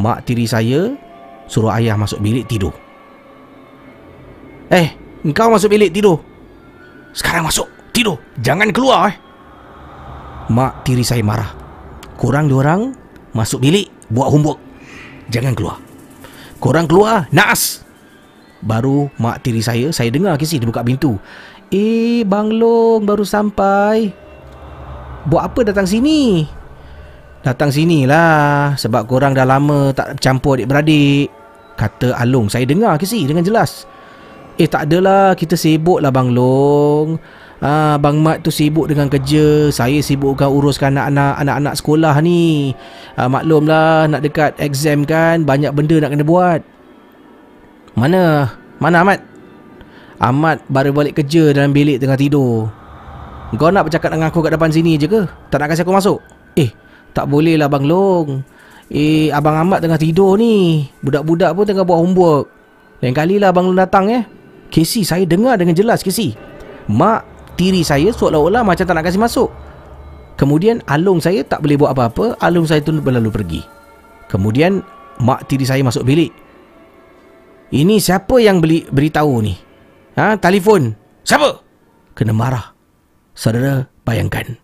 Mak 0.00 0.24
tiri 0.24 0.48
saya 0.48 1.03
suruh 1.46 1.72
ayah 1.74 1.96
masuk 1.98 2.20
bilik 2.20 2.44
tidur. 2.48 2.72
Eh, 4.72 4.96
engkau 5.22 5.52
masuk 5.52 5.70
bilik 5.72 5.92
tidur. 5.92 6.20
Sekarang 7.14 7.46
masuk, 7.46 7.70
tidur. 7.94 8.18
Jangan 8.42 8.74
keluar 8.74 9.12
eh. 9.12 9.16
Mak 10.50 10.84
tiri 10.84 11.06
saya 11.06 11.22
marah. 11.22 11.54
Korang 12.18 12.50
dua 12.50 12.60
orang 12.66 12.80
masuk 13.32 13.62
bilik 13.62 13.88
buat 14.10 14.28
homework. 14.28 14.60
Jangan 15.32 15.56
keluar. 15.56 15.80
Korang 16.60 16.88
keluar, 16.90 17.28
naas. 17.30 17.84
Baru 18.64 19.12
mak 19.20 19.44
tiri 19.44 19.60
saya, 19.60 19.92
saya 19.92 20.08
dengar 20.08 20.40
kisah 20.40 20.56
dia 20.56 20.68
buka 20.68 20.80
pintu. 20.80 21.20
Eh, 21.68 22.24
Bang 22.24 22.52
Long 22.52 23.04
baru 23.04 23.24
sampai. 23.24 24.12
Buat 25.24 25.52
apa 25.52 25.60
datang 25.64 25.88
sini? 25.88 26.44
Datang 27.44 27.68
sinilah 27.68 28.72
sebab 28.80 29.04
korang 29.04 29.36
dah 29.36 29.44
lama 29.44 29.92
tak 29.92 30.16
campur 30.16 30.56
adik-beradik. 30.56 31.28
Kata 31.76 32.16
Along, 32.16 32.48
saya 32.48 32.64
dengar 32.64 32.96
ke 32.96 33.04
si 33.04 33.28
dengan 33.28 33.44
jelas. 33.44 33.84
Eh 34.56 34.64
tak 34.64 34.88
adalah, 34.88 35.36
kita 35.36 35.52
sibuk 35.52 36.00
lah 36.00 36.08
Bang 36.08 36.32
Long. 36.32 37.20
Ah, 37.64 38.00
Bang 38.00 38.24
Mat 38.24 38.44
tu 38.44 38.52
sibuk 38.52 38.90
dengan 38.90 39.08
kerja 39.08 39.72
Saya 39.72 40.02
sibukkan 40.04 40.50
uruskan 40.52 41.00
anak-anak 41.00 41.40
Anak-anak 41.40 41.74
sekolah 41.80 42.14
ni 42.20 42.74
ah, 43.16 43.30
Maklumlah 43.30 44.10
nak 44.10 44.20
dekat 44.20 44.52
exam 44.60 45.08
kan 45.08 45.48
Banyak 45.48 45.72
benda 45.72 45.96
nak 45.96 46.12
kena 46.12 46.26
buat 46.28 46.60
Mana? 47.96 48.52
Mana 48.82 48.96
Ahmad? 49.00 49.22
Ahmad 50.20 50.60
baru 50.66 50.92
balik 50.92 51.16
kerja 51.24 51.56
dalam 51.56 51.72
bilik 51.72 52.02
tengah 52.02 52.20
tidur 52.20 52.68
Kau 53.56 53.70
nak 53.72 53.88
bercakap 53.88 54.12
dengan 54.12 54.28
aku 54.28 54.44
kat 54.44 54.52
depan 54.52 54.68
sini 54.68 54.98
je 55.00 55.06
ke? 55.08 55.24
Tak 55.48 55.62
nak 55.62 55.72
kasi 55.72 55.86
aku 55.86 55.94
masuk? 55.94 56.18
Eh, 56.58 56.68
tak 57.14 57.30
boleh 57.30 57.54
lah 57.56 57.70
Bang 57.70 57.86
Long 57.86 58.42
Eh, 58.92 59.32
Abang 59.32 59.56
Ahmad 59.56 59.80
tengah 59.80 59.96
tidur 59.96 60.36
ni 60.36 60.84
Budak-budak 61.00 61.56
pun 61.56 61.64
tengah 61.64 61.88
buat 61.88 62.04
homework 62.04 62.52
Lain 63.00 63.16
kali 63.16 63.40
lah 63.40 63.48
Abang 63.48 63.72
Long 63.72 63.80
datang 63.80 64.12
eh 64.12 64.28
Casey, 64.68 65.08
saya 65.08 65.24
dengar 65.24 65.56
dengan 65.56 65.72
jelas 65.72 66.04
Casey 66.04 66.36
Mak 66.92 67.34
tiri 67.54 67.86
saya 67.86 68.10
seolah-olah 68.10 68.66
macam 68.66 68.84
tak 68.84 68.94
nak 68.94 69.06
kasi 69.06 69.18
masuk. 69.18 69.48
Kemudian 70.34 70.82
alung 70.90 71.22
saya 71.22 71.46
tak 71.46 71.62
boleh 71.62 71.78
buat 71.78 71.94
apa-apa, 71.94 72.34
alung 72.42 72.66
saya 72.66 72.82
tu 72.82 72.90
berlalu 72.98 73.30
pergi. 73.30 73.60
Kemudian 74.26 74.82
mak 75.22 75.46
tiri 75.46 75.62
saya 75.62 75.80
masuk 75.86 76.02
bilik. 76.02 76.34
Ini 77.74 77.98
siapa 78.02 78.38
yang 78.42 78.58
beli 78.58 78.86
beritahu 78.90 79.42
ni? 79.42 79.54
Ha, 80.18 80.38
telefon. 80.38 80.94
Siapa? 81.26 81.58
Kena 82.14 82.34
marah. 82.34 82.74
Saudara, 83.34 83.82
bayangkan. 84.06 84.58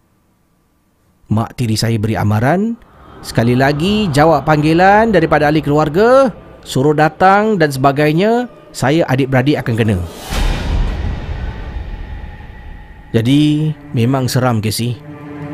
Mak 1.30 1.54
tiri 1.54 1.78
saya 1.78 1.94
beri 1.94 2.18
amaran, 2.18 2.74
sekali 3.22 3.54
lagi 3.54 4.10
jawab 4.10 4.42
panggilan 4.42 5.14
daripada 5.14 5.46
ahli 5.46 5.62
keluarga, 5.62 6.34
suruh 6.66 6.90
datang 6.90 7.54
dan 7.54 7.70
sebagainya, 7.70 8.50
saya 8.74 9.06
adik-beradik 9.06 9.62
akan 9.62 9.74
kena. 9.78 9.98
Jadi 13.14 13.70
memang 13.94 14.26
seram 14.26 14.58
ke 14.58 14.74
si 14.74 14.98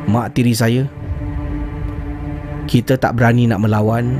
Mak 0.09 0.33
tiri 0.33 0.57
saya. 0.57 0.89
Kita 2.65 2.97
tak 2.97 3.21
berani 3.21 3.45
nak 3.45 3.61
melawan. 3.61 4.17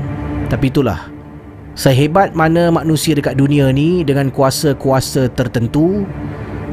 Tapi 0.53 0.69
itulah. 0.69 1.09
Sehebat 1.73 2.37
mana 2.37 2.73
manusia 2.73 3.13
dekat 3.13 3.37
dunia 3.37 3.69
ni 3.69 4.01
Dengan 4.01 4.33
kuasa-kuasa 4.33 5.29
tertentu 5.29 6.09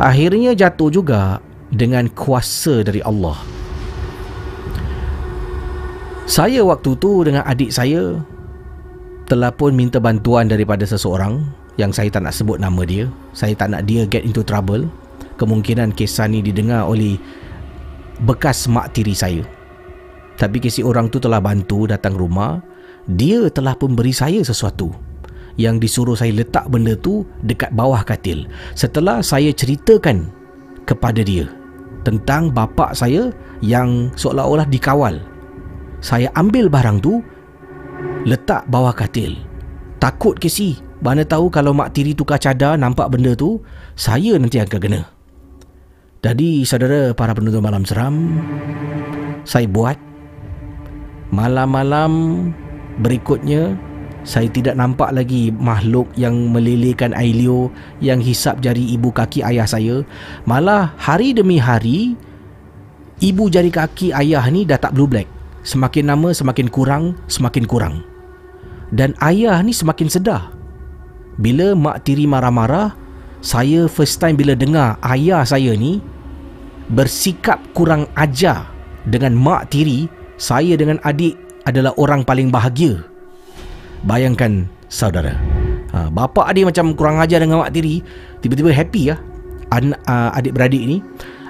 Akhirnya 0.01 0.56
jatuh 0.56 0.89
juga 0.89 1.44
Dengan 1.69 2.09
kuasa 2.09 2.81
dari 2.81 3.05
Allah 3.05 3.36
Saya 6.25 6.65
waktu 6.65 6.97
tu 6.97 7.21
dengan 7.23 7.45
adik 7.45 7.69
saya 7.69 8.17
Telah 9.29 9.53
pun 9.53 9.77
minta 9.77 10.01
bantuan 10.01 10.49
daripada 10.49 10.89
seseorang 10.89 11.45
Yang 11.77 12.01
saya 12.01 12.09
tak 12.09 12.23
nak 12.25 12.35
sebut 12.35 12.57
nama 12.57 12.81
dia 12.89 13.13
Saya 13.37 13.53
tak 13.53 13.73
nak 13.73 13.85
dia 13.85 14.09
get 14.09 14.25
into 14.25 14.41
trouble 14.41 14.89
kemungkinan 15.37 15.93
kisah 15.95 16.31
ni 16.31 16.41
didengar 16.41 16.87
oleh 16.87 17.19
bekas 18.23 18.71
mak 18.71 18.95
tiri 18.95 19.15
saya. 19.15 19.43
Tapi 20.35 20.59
kisi 20.59 20.83
orang 20.83 21.11
tu 21.11 21.23
telah 21.23 21.39
bantu 21.39 21.87
datang 21.87 22.19
rumah, 22.19 22.59
dia 23.07 23.47
telah 23.51 23.75
pun 23.79 23.95
beri 23.95 24.15
saya 24.15 24.43
sesuatu 24.43 24.91
yang 25.55 25.79
disuruh 25.79 26.19
saya 26.19 26.35
letak 26.35 26.67
benda 26.67 26.99
tu 26.99 27.23
dekat 27.47 27.71
bawah 27.71 28.03
katil. 28.03 28.51
Setelah 28.75 29.23
saya 29.23 29.55
ceritakan 29.55 30.27
kepada 30.83 31.23
dia 31.23 31.47
tentang 32.03 32.51
bapa 32.51 32.91
saya 32.91 33.31
yang 33.63 34.11
seolah-olah 34.19 34.67
dikawal. 34.67 35.23
Saya 36.05 36.28
ambil 36.36 36.68
barang 36.68 37.01
tu 37.01 37.24
letak 38.28 38.68
bawah 38.68 38.93
katil. 38.93 39.40
Takut 39.97 40.36
ke 40.36 40.52
si? 40.52 40.76
Mana 41.01 41.24
tahu 41.24 41.48
kalau 41.48 41.72
mak 41.72 41.97
tiri 41.97 42.12
tukar 42.12 42.36
cadar 42.36 42.76
nampak 42.76 43.09
benda 43.09 43.32
tu, 43.32 43.64
saya 43.97 44.36
nanti 44.36 44.60
akan 44.60 44.81
kena. 44.81 45.14
Jadi 46.24 46.64
saudara 46.64 47.12
para 47.12 47.36
penonton 47.36 47.60
malam 47.60 47.85
seram 47.85 48.40
Saya 49.44 49.68
buat 49.68 49.93
Malam-malam 51.28 52.12
berikutnya 53.05 53.76
Saya 54.24 54.48
tidak 54.48 54.72
nampak 54.72 55.12
lagi 55.12 55.52
makhluk 55.52 56.09
yang 56.16 56.32
melilihkan 56.48 57.12
Ailio 57.12 57.68
Yang 58.01 58.32
hisap 58.32 58.64
jari 58.64 58.89
ibu 58.97 59.12
kaki 59.12 59.44
ayah 59.44 59.68
saya 59.68 60.01
Malah 60.48 60.97
hari 60.97 61.36
demi 61.36 61.60
hari 61.60 62.16
Ibu 63.20 63.52
jari 63.52 63.68
kaki 63.68 64.16
ayah 64.16 64.48
ni 64.48 64.64
dah 64.64 64.81
tak 64.81 64.97
blue 64.97 65.05
black 65.05 65.28
Semakin 65.65 66.12
lama 66.12 66.31
semakin 66.31 66.69
kurang, 66.69 67.16
semakin 67.27 67.65
kurang 67.65 68.05
Dan 68.93 69.16
ayah 69.24 69.59
ni 69.65 69.73
semakin 69.73 70.12
sedar 70.12 70.53
Bila 71.41 71.73
mak 71.73 72.05
tiri 72.05 72.28
marah-marah 72.28 72.93
Saya 73.41 73.89
first 73.89 74.20
time 74.20 74.36
bila 74.36 74.53
dengar 74.53 75.01
ayah 75.03 75.43
saya 75.43 75.73
ni 75.73 76.05
bersikap 76.93 77.61
kurang 77.73 78.05
ajar 78.19 78.69
dengan 79.09 79.32
mak 79.36 79.73
tiri, 79.73 80.09
saya 80.36 80.77
dengan 80.77 81.01
adik 81.05 81.36
adalah 81.65 81.97
orang 81.97 82.24
paling 82.24 82.53
bahagia. 82.53 83.01
Bayangkan 84.05 84.69
saudara. 84.93 85.36
Ha, 85.95 86.11
bapa 86.12 86.51
adik 86.51 86.69
macam 86.69 86.93
kurang 86.93 87.23
ajar 87.23 87.41
dengan 87.41 87.65
mak 87.65 87.73
tiri, 87.73 88.05
tiba-tiba 88.45 88.74
happy 88.74 89.15
ya. 89.15 89.16
An, 89.73 89.97
uh, 90.07 90.31
adik-beradik 90.36 90.82
ni 90.85 91.01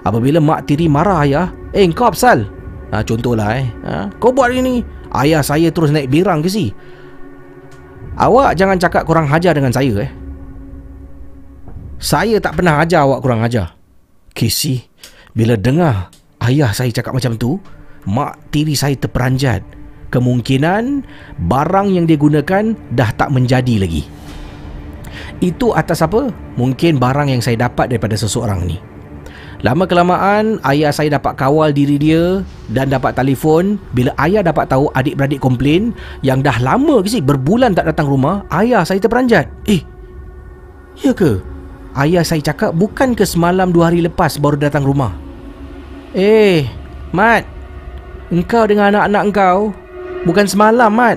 apabila 0.06 0.38
mak 0.38 0.70
tiri 0.70 0.86
marah 0.86 1.26
ayah, 1.26 1.46
"Eh, 1.74 1.82
kau 1.90 2.06
apsal?" 2.06 2.46
Ha, 2.92 3.00
contohlah 3.06 3.48
eh. 3.56 3.68
Ha, 3.86 4.10
kau 4.20 4.34
buat 4.34 4.52
ini, 4.52 4.84
ayah 5.16 5.40
saya 5.40 5.72
terus 5.72 5.94
naik 5.94 6.10
birang 6.12 6.44
ke 6.44 6.50
si? 6.50 6.74
Awak 8.14 8.54
jangan 8.54 8.78
cakap 8.78 9.02
kurang 9.08 9.26
ajar 9.30 9.56
dengan 9.56 9.74
saya 9.74 10.04
eh. 10.04 10.10
Saya 11.98 12.36
tak 12.38 12.60
pernah 12.60 12.84
ajar 12.84 13.08
awak 13.08 13.24
kurang 13.24 13.40
ajar. 13.40 13.74
Kisi, 14.34 14.82
bila 15.32 15.56
dengar 15.56 16.12
ayah 16.44 16.70
saya 16.70 16.92
cakap 16.92 17.16
macam 17.16 17.34
tu, 17.34 17.56
mak 18.06 18.38
tiri 18.52 18.76
saya 18.76 18.94
terperanjat. 18.94 19.64
Kemungkinan 20.12 21.02
barang 21.42 21.88
yang 21.90 22.06
dia 22.06 22.14
gunakan 22.14 22.76
dah 22.94 23.10
tak 23.18 23.34
menjadi 23.34 23.82
lagi. 23.82 24.06
Itu 25.42 25.74
atas 25.74 26.06
apa? 26.06 26.30
Mungkin 26.54 27.02
barang 27.02 27.34
yang 27.34 27.42
saya 27.42 27.66
dapat 27.66 27.90
daripada 27.90 28.14
seseorang 28.14 28.62
ni. 28.62 28.78
Lama 29.64 29.88
kelamaan 29.88 30.60
ayah 30.68 30.92
saya 30.92 31.16
dapat 31.16 31.40
kawal 31.40 31.72
diri 31.72 31.96
dia 31.96 32.44
dan 32.68 32.92
dapat 32.92 33.16
telefon 33.16 33.80
bila 33.96 34.12
ayah 34.20 34.44
dapat 34.44 34.68
tahu 34.68 34.92
adik-beradik 34.92 35.40
komplain 35.40 35.96
yang 36.20 36.44
dah 36.44 36.60
lama 36.60 37.00
ke 37.00 37.08
sih 37.08 37.24
berbulan 37.24 37.72
tak 37.72 37.88
datang 37.88 38.04
rumah, 38.04 38.44
ayah 38.52 38.84
saya 38.84 39.00
terperanjat. 39.00 39.48
Eh. 39.64 39.80
Ya 41.00 41.16
ke? 41.16 41.40
Ayah 41.96 42.20
saya 42.20 42.44
cakap 42.44 42.76
bukan 42.76 43.16
ke 43.16 43.24
semalam 43.24 43.72
dua 43.72 43.88
hari 43.88 44.04
lepas 44.04 44.36
baru 44.36 44.60
datang 44.60 44.84
rumah. 44.84 45.16
Eh, 46.12 46.68
Mat. 47.16 47.48
Engkau 48.28 48.68
dengan 48.68 48.92
anak-anak 48.92 49.22
engkau 49.32 49.72
bukan 50.28 50.44
semalam, 50.44 50.92
Mat. 50.92 51.16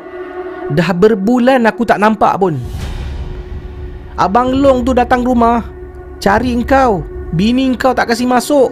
Dah 0.72 0.96
berbulan 0.96 1.68
aku 1.68 1.84
tak 1.84 2.00
nampak 2.00 2.40
pun. 2.40 2.56
Abang 4.16 4.56
Long 4.56 4.88
tu 4.88 4.96
datang 4.96 5.20
rumah 5.28 5.68
cari 6.24 6.56
engkau. 6.56 7.17
Bini 7.36 7.68
engkau 7.74 7.92
tak 7.92 8.14
kasih 8.14 8.30
masuk. 8.30 8.72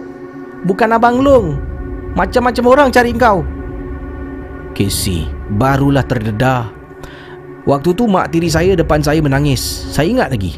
Bukan 0.64 0.94
Abang 0.96 1.20
Long. 1.20 1.56
Macam-macam 2.16 2.64
orang 2.72 2.88
cari 2.88 3.12
engkau. 3.12 3.44
Casey 4.72 5.28
barulah 5.56 6.04
terdedah. 6.04 6.72
Waktu 7.66 7.92
tu 7.98 8.06
mak 8.06 8.30
tiri 8.30 8.48
saya 8.48 8.72
depan 8.78 9.02
saya 9.02 9.20
menangis. 9.20 9.60
Saya 9.92 10.08
ingat 10.08 10.32
lagi. 10.32 10.56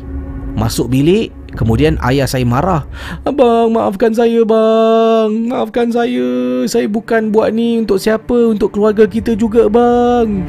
Masuk 0.59 0.91
bilik, 0.91 1.31
Kemudian 1.57 1.97
ayah 2.05 2.29
saya 2.29 2.45
marah. 2.45 2.85
Abang, 3.25 3.73
maafkan 3.73 4.13
saya 4.13 4.45
bang. 4.45 5.49
Maafkan 5.49 5.89
saya. 5.89 6.63
Saya 6.69 6.87
bukan 6.87 7.33
buat 7.33 7.51
ni 7.51 7.81
untuk 7.81 7.97
siapa. 7.97 8.53
Untuk 8.53 8.77
keluarga 8.77 9.09
kita 9.09 9.33
juga 9.33 9.67
bang. 9.67 10.45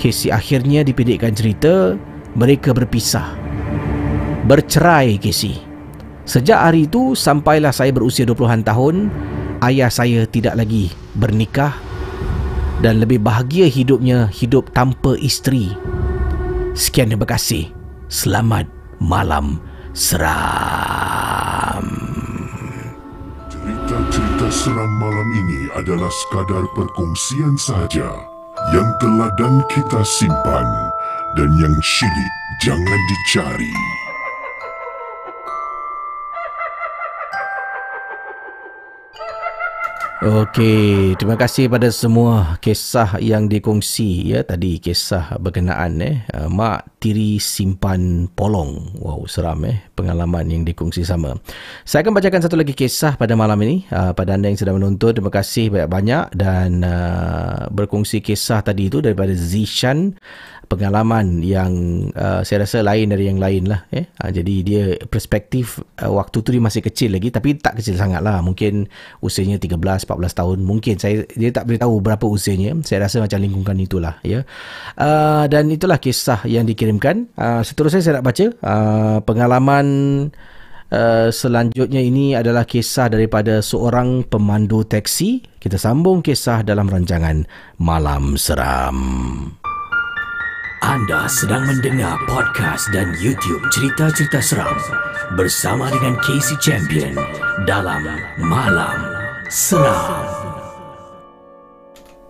Casey 0.00 0.32
akhirnya 0.32 0.80
dipedekkan 0.82 1.36
cerita. 1.36 2.00
Mereka 2.32 2.72
berpisah. 2.72 3.36
Bercerai 4.48 5.20
Casey. 5.20 5.69
Sejak 6.30 6.62
hari 6.62 6.86
itu 6.86 7.18
sampailah 7.18 7.74
saya 7.74 7.90
berusia 7.90 8.22
20-an 8.22 8.62
tahun. 8.62 9.10
Ayah 9.66 9.90
saya 9.90 10.30
tidak 10.30 10.62
lagi 10.62 10.94
bernikah. 11.18 11.74
Dan 12.78 13.02
lebih 13.02 13.18
bahagia 13.18 13.66
hidupnya 13.66 14.30
hidup 14.30 14.70
tanpa 14.70 15.18
isteri. 15.18 15.74
Sekian 16.70 17.10
terima 17.10 17.26
kasih. 17.26 17.74
Selamat 18.06 18.70
malam 19.02 19.58
seram. 19.90 21.82
Cerita-cerita 23.50 24.46
seram 24.54 24.92
malam 25.02 25.28
ini 25.34 25.66
adalah 25.82 26.14
sekadar 26.14 26.62
perkongsian 26.78 27.58
saja 27.58 28.06
yang 28.70 28.86
telah 29.02 29.34
dan 29.34 29.66
kita 29.66 29.98
simpan 30.06 30.66
dan 31.34 31.50
yang 31.58 31.74
syilid 31.82 32.32
jangan 32.62 33.00
dicari. 33.10 33.99
Okey, 40.20 41.16
terima 41.16 41.32
kasih 41.32 41.72
pada 41.72 41.88
semua 41.88 42.60
kisah 42.60 43.16
yang 43.24 43.48
dikongsi 43.48 44.28
ya 44.28 44.44
tadi 44.44 44.76
kisah 44.76 45.40
berkenaan 45.40 45.96
eh 46.04 46.20
uh, 46.36 46.44
mak 46.44 47.00
tiri 47.00 47.40
simpan 47.40 48.28
polong. 48.28 49.00
Wow, 49.00 49.24
seram 49.24 49.64
eh 49.64 49.80
pengalaman 49.96 50.44
yang 50.52 50.68
dikongsi 50.68 51.08
sama. 51.08 51.40
Saya 51.88 52.04
akan 52.04 52.12
bacakan 52.12 52.44
satu 52.44 52.60
lagi 52.60 52.76
kisah 52.76 53.16
pada 53.16 53.32
malam 53.32 53.56
ini 53.64 53.88
uh, 53.88 54.12
pada 54.12 54.36
anda 54.36 54.52
yang 54.52 54.60
sedang 54.60 54.76
menonton. 54.76 55.16
Terima 55.16 55.32
kasih 55.32 55.72
banyak-banyak 55.72 56.36
dan 56.36 56.84
uh, 56.84 57.72
berkongsi 57.72 58.20
kisah 58.20 58.60
tadi 58.60 58.92
itu 58.92 59.00
daripada 59.00 59.32
Zishan 59.32 60.20
pengalaman 60.70 61.42
yang 61.42 61.72
uh, 62.14 62.46
saya 62.46 62.62
rasa 62.62 62.86
lain 62.86 63.10
dari 63.10 63.26
yang 63.26 63.42
lain 63.42 63.66
lah 63.66 63.90
eh. 63.90 64.06
Uh, 64.22 64.30
jadi 64.30 64.54
dia 64.62 64.82
perspektif 65.10 65.82
uh, 65.98 66.14
waktu 66.14 66.46
tu 66.46 66.54
dia 66.54 66.62
masih 66.62 66.78
kecil 66.86 67.18
lagi 67.18 67.34
tapi 67.34 67.58
tak 67.58 67.82
kecil 67.82 67.98
sangat 67.98 68.22
lah 68.22 68.38
mungkin 68.38 68.86
usianya 69.18 69.58
13-14 69.58 70.06
tahun 70.30 70.58
mungkin 70.62 70.94
saya 71.02 71.26
dia 71.34 71.50
tak 71.50 71.66
beritahu 71.66 71.98
berapa 71.98 72.22
usianya 72.22 72.78
saya 72.86 73.10
rasa 73.10 73.18
macam 73.18 73.42
lingkungan 73.42 73.76
itulah 73.82 74.22
ya 74.22 74.46
uh, 74.94 75.50
dan 75.50 75.66
itulah 75.74 75.98
kisah 75.98 76.46
yang 76.46 76.62
dikirimkan 76.62 77.26
uh, 77.34 77.66
seterusnya 77.66 78.06
saya 78.06 78.22
nak 78.22 78.26
baca 78.30 78.46
uh, 78.62 79.18
pengalaman 79.26 79.86
Uh, 80.90 81.30
selanjutnya 81.30 82.02
ini 82.02 82.34
adalah 82.34 82.66
kisah 82.66 83.06
daripada 83.06 83.62
seorang 83.62 84.26
pemandu 84.26 84.82
teksi. 84.82 85.38
Kita 85.62 85.78
sambung 85.78 86.18
kisah 86.18 86.66
dalam 86.66 86.90
rancangan 86.90 87.46
Malam 87.78 88.34
Seram. 88.34 88.98
Anda 90.80 91.28
sedang 91.28 91.68
mendengar 91.68 92.16
podcast 92.24 92.88
dan 92.88 93.12
YouTube 93.20 93.60
cerita-cerita 93.68 94.40
seram 94.40 94.72
bersama 95.36 95.92
dengan 95.92 96.16
Casey 96.24 96.56
Champion 96.56 97.12
dalam 97.68 98.00
Malam 98.40 98.96
Seram. 99.52 100.24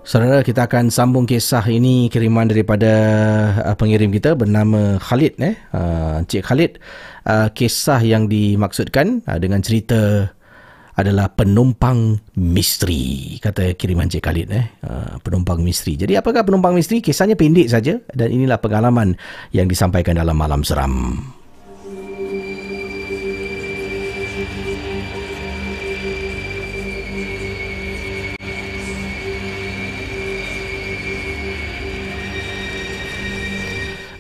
Saudara, 0.03 0.43
kita 0.43 0.67
akan 0.67 0.91
sambung 0.91 1.31
kisah 1.31 1.63
ini 1.71 2.11
kiriman 2.11 2.51
daripada 2.51 2.91
uh, 3.63 3.79
pengirim 3.79 4.11
kita 4.11 4.35
bernama 4.35 4.99
Khalid. 4.99 5.39
Eh? 5.39 5.55
Uh, 5.71 6.19
Encik 6.19 6.43
Khalid, 6.51 6.83
uh, 7.31 7.55
kisah 7.55 8.03
yang 8.03 8.27
dimaksudkan 8.27 9.23
uh, 9.31 9.39
dengan 9.39 9.63
cerita 9.63 10.27
adalah 11.01 11.33
penumpang 11.33 12.21
misteri 12.37 13.37
kata 13.41 13.73
kiriman 13.75 14.09
Cik 14.09 14.21
Khalid 14.21 14.49
eh? 14.53 14.67
Uh, 14.85 15.17
penumpang 15.25 15.65
misteri. 15.65 15.97
Jadi 15.97 16.15
apakah 16.17 16.45
penumpang 16.45 16.77
misteri? 16.77 17.01
Kisahnya 17.01 17.35
pendek 17.35 17.73
saja 17.73 17.97
dan 18.13 18.29
inilah 18.29 18.61
pengalaman 18.61 19.17
yang 19.57 19.65
disampaikan 19.67 20.21
dalam 20.21 20.37
malam 20.37 20.61
seram. 20.61 21.17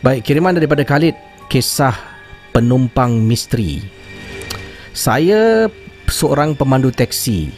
Baik, 0.01 0.25
kiriman 0.25 0.57
daripada 0.57 0.81
Khalid 0.81 1.13
kisah 1.53 1.93
penumpang 2.57 3.21
misteri. 3.21 3.85
Saya 4.97 5.69
seorang 6.11 6.59
pemandu 6.59 6.91
teksi. 6.91 7.49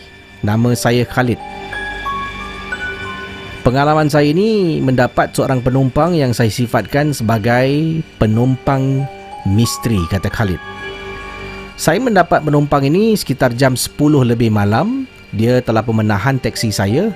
Nama 0.44 0.76
saya 0.76 1.02
Khalid. 1.08 1.40
Pengalaman 3.62 4.10
saya 4.10 4.28
ini 4.28 4.82
mendapat 4.82 5.32
seorang 5.32 5.62
penumpang 5.62 6.18
yang 6.18 6.34
saya 6.34 6.50
sifatkan 6.50 7.14
sebagai 7.14 8.02
penumpang 8.18 9.06
misteri, 9.46 10.02
kata 10.10 10.26
Khalid. 10.28 10.58
Saya 11.78 11.98
mendapat 11.98 12.42
penumpang 12.42 12.86
ini 12.86 13.14
sekitar 13.16 13.54
jam 13.56 13.78
10 13.78 13.96
lebih 14.22 14.52
malam. 14.52 15.06
Dia 15.32 15.64
telah 15.64 15.80
menahan 15.86 16.36
teksi 16.36 16.68
saya 16.68 17.08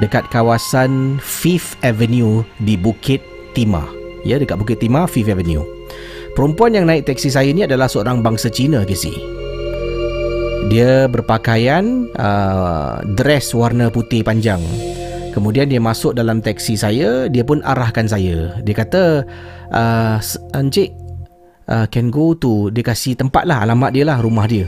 dekat 0.00 0.26
kawasan 0.32 1.20
Fifth 1.22 1.78
Avenue 1.84 2.42
di 2.58 2.74
Bukit 2.74 3.22
Timah. 3.54 3.86
Ya, 4.26 4.40
dekat 4.40 4.58
Bukit 4.58 4.80
Timah, 4.80 5.06
Fifth 5.06 5.30
Avenue. 5.30 5.62
Perempuan 6.32 6.72
yang 6.72 6.88
naik 6.88 7.04
teksi 7.04 7.28
saya 7.28 7.52
ini 7.52 7.68
adalah 7.68 7.86
seorang 7.86 8.24
bangsa 8.24 8.48
Cina, 8.48 8.80
Casey. 8.88 9.41
Dia 10.72 11.04
berpakaian 11.04 12.08
uh, 12.16 13.04
dress 13.12 13.52
warna 13.52 13.92
putih 13.92 14.24
panjang. 14.24 14.64
Kemudian 15.36 15.68
dia 15.68 15.76
masuk 15.76 16.16
dalam 16.16 16.40
teksi 16.40 16.80
saya, 16.80 17.28
dia 17.28 17.44
pun 17.44 17.60
arahkan 17.60 18.08
saya. 18.08 18.56
Dia 18.64 18.72
kata, 18.80 19.20
uh, 19.68 20.16
"Encik, 20.56 20.96
uh, 21.68 21.84
can 21.92 22.08
go 22.08 22.32
to 22.32 22.72
dia 22.72 22.80
kasih 22.80 23.20
tempat 23.20 23.44
lah 23.44 23.68
alamat 23.68 23.92
dia 23.92 24.08
lah 24.08 24.24
rumah 24.24 24.48
dia." 24.48 24.64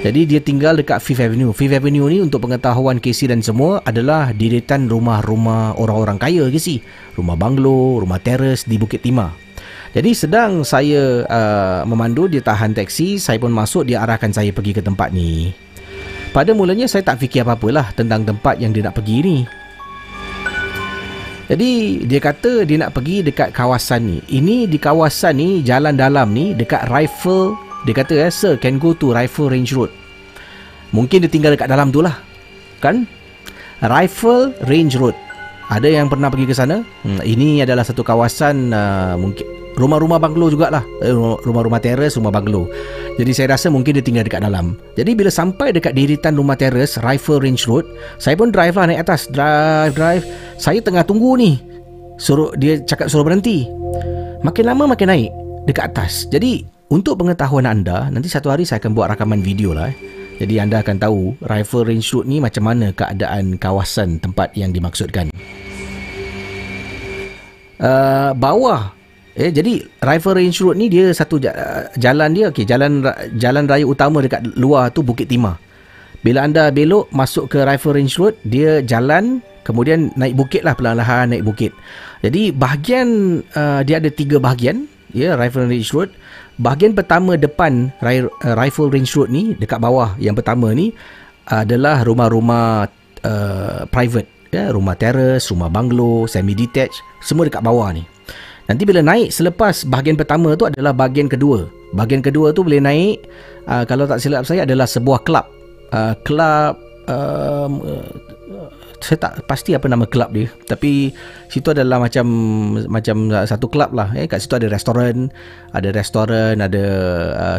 Jadi 0.00 0.24
dia 0.24 0.40
tinggal 0.40 0.80
dekat 0.80 1.04
Fifth 1.04 1.20
Avenue. 1.20 1.52
Fifth 1.52 1.76
Avenue 1.76 2.08
ni 2.08 2.24
untuk 2.24 2.48
pengetahuan 2.48 2.96
Casey 2.96 3.28
dan 3.28 3.44
semua 3.44 3.84
adalah 3.84 4.32
diritan 4.32 4.88
rumah-rumah 4.88 5.76
orang-orang 5.76 6.16
kaya 6.16 6.48
Casey. 6.48 6.80
Rumah 7.20 7.36
banglo, 7.36 8.00
rumah 8.00 8.16
teres 8.24 8.64
di 8.64 8.80
Bukit 8.80 9.04
Timah. 9.04 9.49
Jadi 9.90 10.14
sedang 10.14 10.62
saya 10.62 11.26
uh, 11.26 11.82
memandu 11.82 12.30
dia 12.30 12.38
tahan 12.38 12.70
teksi, 12.70 13.18
saya 13.18 13.42
pun 13.42 13.50
masuk 13.50 13.90
dia 13.90 13.98
arahkan 14.06 14.30
saya 14.30 14.54
pergi 14.54 14.78
ke 14.78 14.82
tempat 14.82 15.10
ni. 15.10 15.50
Pada 16.30 16.54
mulanya 16.54 16.86
saya 16.86 17.02
tak 17.02 17.18
fikir 17.18 17.42
apa-apalah 17.42 17.90
tentang 17.98 18.22
tempat 18.22 18.62
yang 18.62 18.70
dia 18.70 18.86
nak 18.86 18.94
pergi 18.94 19.16
ni. 19.18 19.38
Jadi 21.50 22.06
dia 22.06 22.22
kata 22.22 22.62
dia 22.62 22.78
nak 22.78 22.94
pergi 22.94 23.26
dekat 23.26 23.50
kawasan 23.50 24.06
ni. 24.06 24.18
Ini 24.30 24.70
di 24.70 24.78
kawasan 24.78 25.42
ni 25.42 25.66
jalan 25.66 25.98
dalam 25.98 26.30
ni 26.30 26.54
dekat 26.54 26.86
Rifle 26.86 27.58
dia 27.82 27.90
kata 27.90 28.14
eh 28.22 28.30
sir 28.30 28.54
can 28.62 28.78
go 28.78 28.94
to 28.94 29.10
Rifle 29.10 29.50
Range 29.50 29.74
Road. 29.74 29.90
Mungkin 30.94 31.26
dia 31.26 31.30
tinggal 31.30 31.58
dekat 31.58 31.66
dalam 31.66 31.90
tu 31.90 31.98
lah. 31.98 32.22
Kan? 32.78 33.10
Rifle 33.82 34.54
Range 34.70 34.94
Road. 34.94 35.18
Ada 35.66 35.90
yang 35.90 36.06
pernah 36.06 36.30
pergi 36.30 36.46
ke 36.46 36.54
sana? 36.54 36.86
Hmm, 37.02 37.18
ini 37.26 37.66
adalah 37.66 37.82
satu 37.82 38.06
kawasan 38.06 38.70
uh, 38.70 39.18
mungkin 39.18 39.59
rumah-rumah 39.80 40.20
banglo 40.20 40.52
jugalah. 40.52 40.84
Eh, 41.00 41.16
rumah-rumah 41.16 41.80
teres 41.80 42.20
rumah 42.20 42.30
banglo 42.30 42.68
jadi 43.20 43.36
saya 43.36 43.46
rasa 43.52 43.68
mungkin 43.68 44.00
dia 44.00 44.04
tinggal 44.04 44.24
dekat 44.24 44.40
dalam. 44.40 44.80
Jadi 44.96 45.12
bila 45.12 45.28
sampai 45.28 45.76
dekat 45.76 45.92
diritan 45.92 46.40
rumah 46.40 46.56
teres 46.56 46.96
Rifle 47.04 47.44
Range 47.44 47.60
Road 47.68 47.84
saya 48.16 48.32
pun 48.32 48.48
drive 48.48 48.72
lah 48.72 48.88
naik 48.88 49.04
atas. 49.04 49.28
Drive 49.28 49.92
drive. 49.92 50.24
Saya 50.56 50.80
tengah 50.80 51.04
tunggu 51.04 51.36
ni. 51.36 51.60
Suruh 52.16 52.56
dia 52.56 52.80
cakap 52.80 53.12
suruh 53.12 53.20
berhenti. 53.20 53.68
Makin 54.40 54.64
lama 54.64 54.96
makin 54.96 55.08
naik 55.12 55.30
dekat 55.68 55.92
atas. 55.92 56.24
Jadi 56.32 56.64
untuk 56.88 57.20
pengetahuan 57.20 57.68
anda 57.68 58.08
nanti 58.08 58.32
satu 58.32 58.48
hari 58.48 58.64
saya 58.64 58.80
akan 58.80 58.96
buat 58.96 59.12
rakaman 59.12 59.44
video 59.44 59.70
lah 59.70 59.92
eh. 59.92 59.96
jadi 60.42 60.66
anda 60.66 60.82
akan 60.82 60.96
tahu 60.98 61.38
Rifle 61.38 61.86
Range 61.86 62.02
Road 62.02 62.26
ni 62.26 62.42
macam 62.42 62.66
mana 62.66 62.90
keadaan 62.90 63.54
kawasan 63.60 64.18
tempat 64.18 64.50
yang 64.58 64.74
dimaksudkan. 64.74 65.30
Uh, 67.80 68.36
bawah 68.36 68.92
Eh 69.40 69.48
jadi 69.48 69.80
Rifle 70.04 70.36
Range 70.36 70.58
Road 70.60 70.76
ni 70.76 70.92
dia 70.92 71.08
satu 71.16 71.40
jalan 71.96 72.28
dia 72.36 72.52
okey 72.52 72.68
jalan 72.68 73.00
jalan 73.40 73.64
raya 73.64 73.88
utama 73.88 74.20
dekat 74.20 74.44
luar 74.60 74.92
tu 74.92 75.00
Bukit 75.00 75.32
Timah. 75.32 75.56
Bila 76.20 76.44
anda 76.44 76.68
belok 76.68 77.08
masuk 77.08 77.48
ke 77.48 77.64
Rifle 77.64 77.96
Range 77.96 78.14
Road 78.20 78.36
dia 78.44 78.84
jalan 78.84 79.40
kemudian 79.64 80.12
naik 80.12 80.36
bukit 80.36 80.60
lah 80.60 80.76
perlahan-lahan 80.76 81.32
naik 81.32 81.48
bukit. 81.48 81.72
Jadi 82.20 82.52
bahagian 82.52 83.40
uh, 83.56 83.80
dia 83.80 83.96
ada 83.96 84.12
tiga 84.12 84.36
bahagian 84.36 84.84
ya 85.16 85.40
Rifle 85.40 85.72
Range 85.72 85.88
Road. 85.96 86.12
Bahagian 86.60 86.92
pertama 86.92 87.40
depan 87.40 87.88
uh, 88.04 88.28
Rifle 88.60 88.92
Range 88.92 89.08
Road 89.16 89.32
ni 89.32 89.56
dekat 89.56 89.80
bawah 89.80 90.20
yang 90.20 90.36
pertama 90.36 90.68
ni 90.76 90.92
adalah 91.48 92.04
rumah-rumah 92.04 92.92
uh, 93.24 93.88
private 93.88 94.28
ya 94.52 94.68
rumah 94.68 95.00
terrace, 95.00 95.48
rumah 95.48 95.72
banglo, 95.72 96.28
semi 96.28 96.52
detached 96.52 97.00
semua 97.24 97.48
dekat 97.48 97.64
bawah 97.64 97.88
ni. 97.96 98.04
Nanti 98.70 98.86
bila 98.86 99.02
naik 99.02 99.34
selepas 99.34 99.82
bahagian 99.82 100.14
pertama 100.14 100.54
tu 100.54 100.70
adalah 100.70 100.94
bahagian 100.94 101.26
kedua. 101.26 101.66
Bahagian 101.90 102.22
kedua 102.22 102.54
tu 102.54 102.62
boleh 102.62 102.78
naik 102.78 103.26
uh, 103.66 103.82
kalau 103.82 104.06
tak 104.06 104.22
silap 104.22 104.46
saya 104.46 104.62
adalah 104.62 104.86
sebuah 104.86 105.26
kelab. 105.26 105.50
Uh, 105.90 106.14
kelab 106.22 106.78
um, 107.10 107.82
uh, 107.82 108.06
saya 109.02 109.18
tak 109.26 109.32
pasti 109.50 109.74
apa 109.74 109.90
nama 109.90 110.06
kelab 110.06 110.30
dia. 110.30 110.46
Tapi 110.70 111.10
situ 111.50 111.74
adalah 111.74 111.98
macam 111.98 112.26
macam 112.86 113.34
satu 113.42 113.66
kelab 113.66 113.90
lah. 113.90 114.14
Eh 114.14 114.30
kat 114.30 114.38
situ 114.38 114.54
ada 114.54 114.70
restoran 114.70 115.34
ada 115.74 115.90
restoran 115.90 116.62
ada 116.62 116.84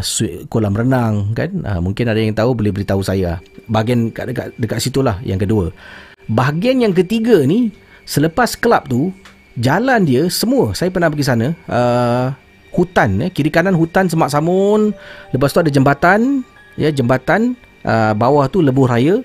kolam 0.48 0.72
renang 0.72 1.36
kan? 1.36 1.52
Uh, 1.60 1.84
mungkin 1.84 2.08
ada 2.08 2.24
yang 2.24 2.32
tahu 2.32 2.56
boleh 2.56 2.72
beritahu 2.72 3.04
saya. 3.04 3.36
Bahagian 3.68 4.08
dekat 4.08 4.32
dekat, 4.32 4.46
dekat 4.56 4.78
situlah 4.80 5.20
yang 5.28 5.36
kedua. 5.36 5.68
Bahagian 6.32 6.80
yang 6.80 6.96
ketiga 6.96 7.44
ni 7.44 7.68
selepas 8.08 8.56
kelab 8.56 8.88
tu 8.88 9.12
jalan 9.58 10.00
dia 10.08 10.28
semua 10.32 10.72
saya 10.72 10.88
pernah 10.88 11.12
pergi 11.12 11.26
sana 11.26 11.46
uh, 11.68 12.32
hutan 12.72 13.28
eh 13.28 13.30
kiri 13.32 13.52
kanan 13.52 13.76
hutan 13.76 14.08
semak 14.08 14.32
samun 14.32 14.96
lepas 15.34 15.52
tu 15.52 15.60
ada 15.60 15.68
jembatan 15.68 16.40
ya 16.80 16.88
jembatan 16.88 17.52
uh, 17.84 18.16
bawah 18.16 18.48
tu 18.48 18.64
lebuh 18.64 18.88
raya 18.88 19.20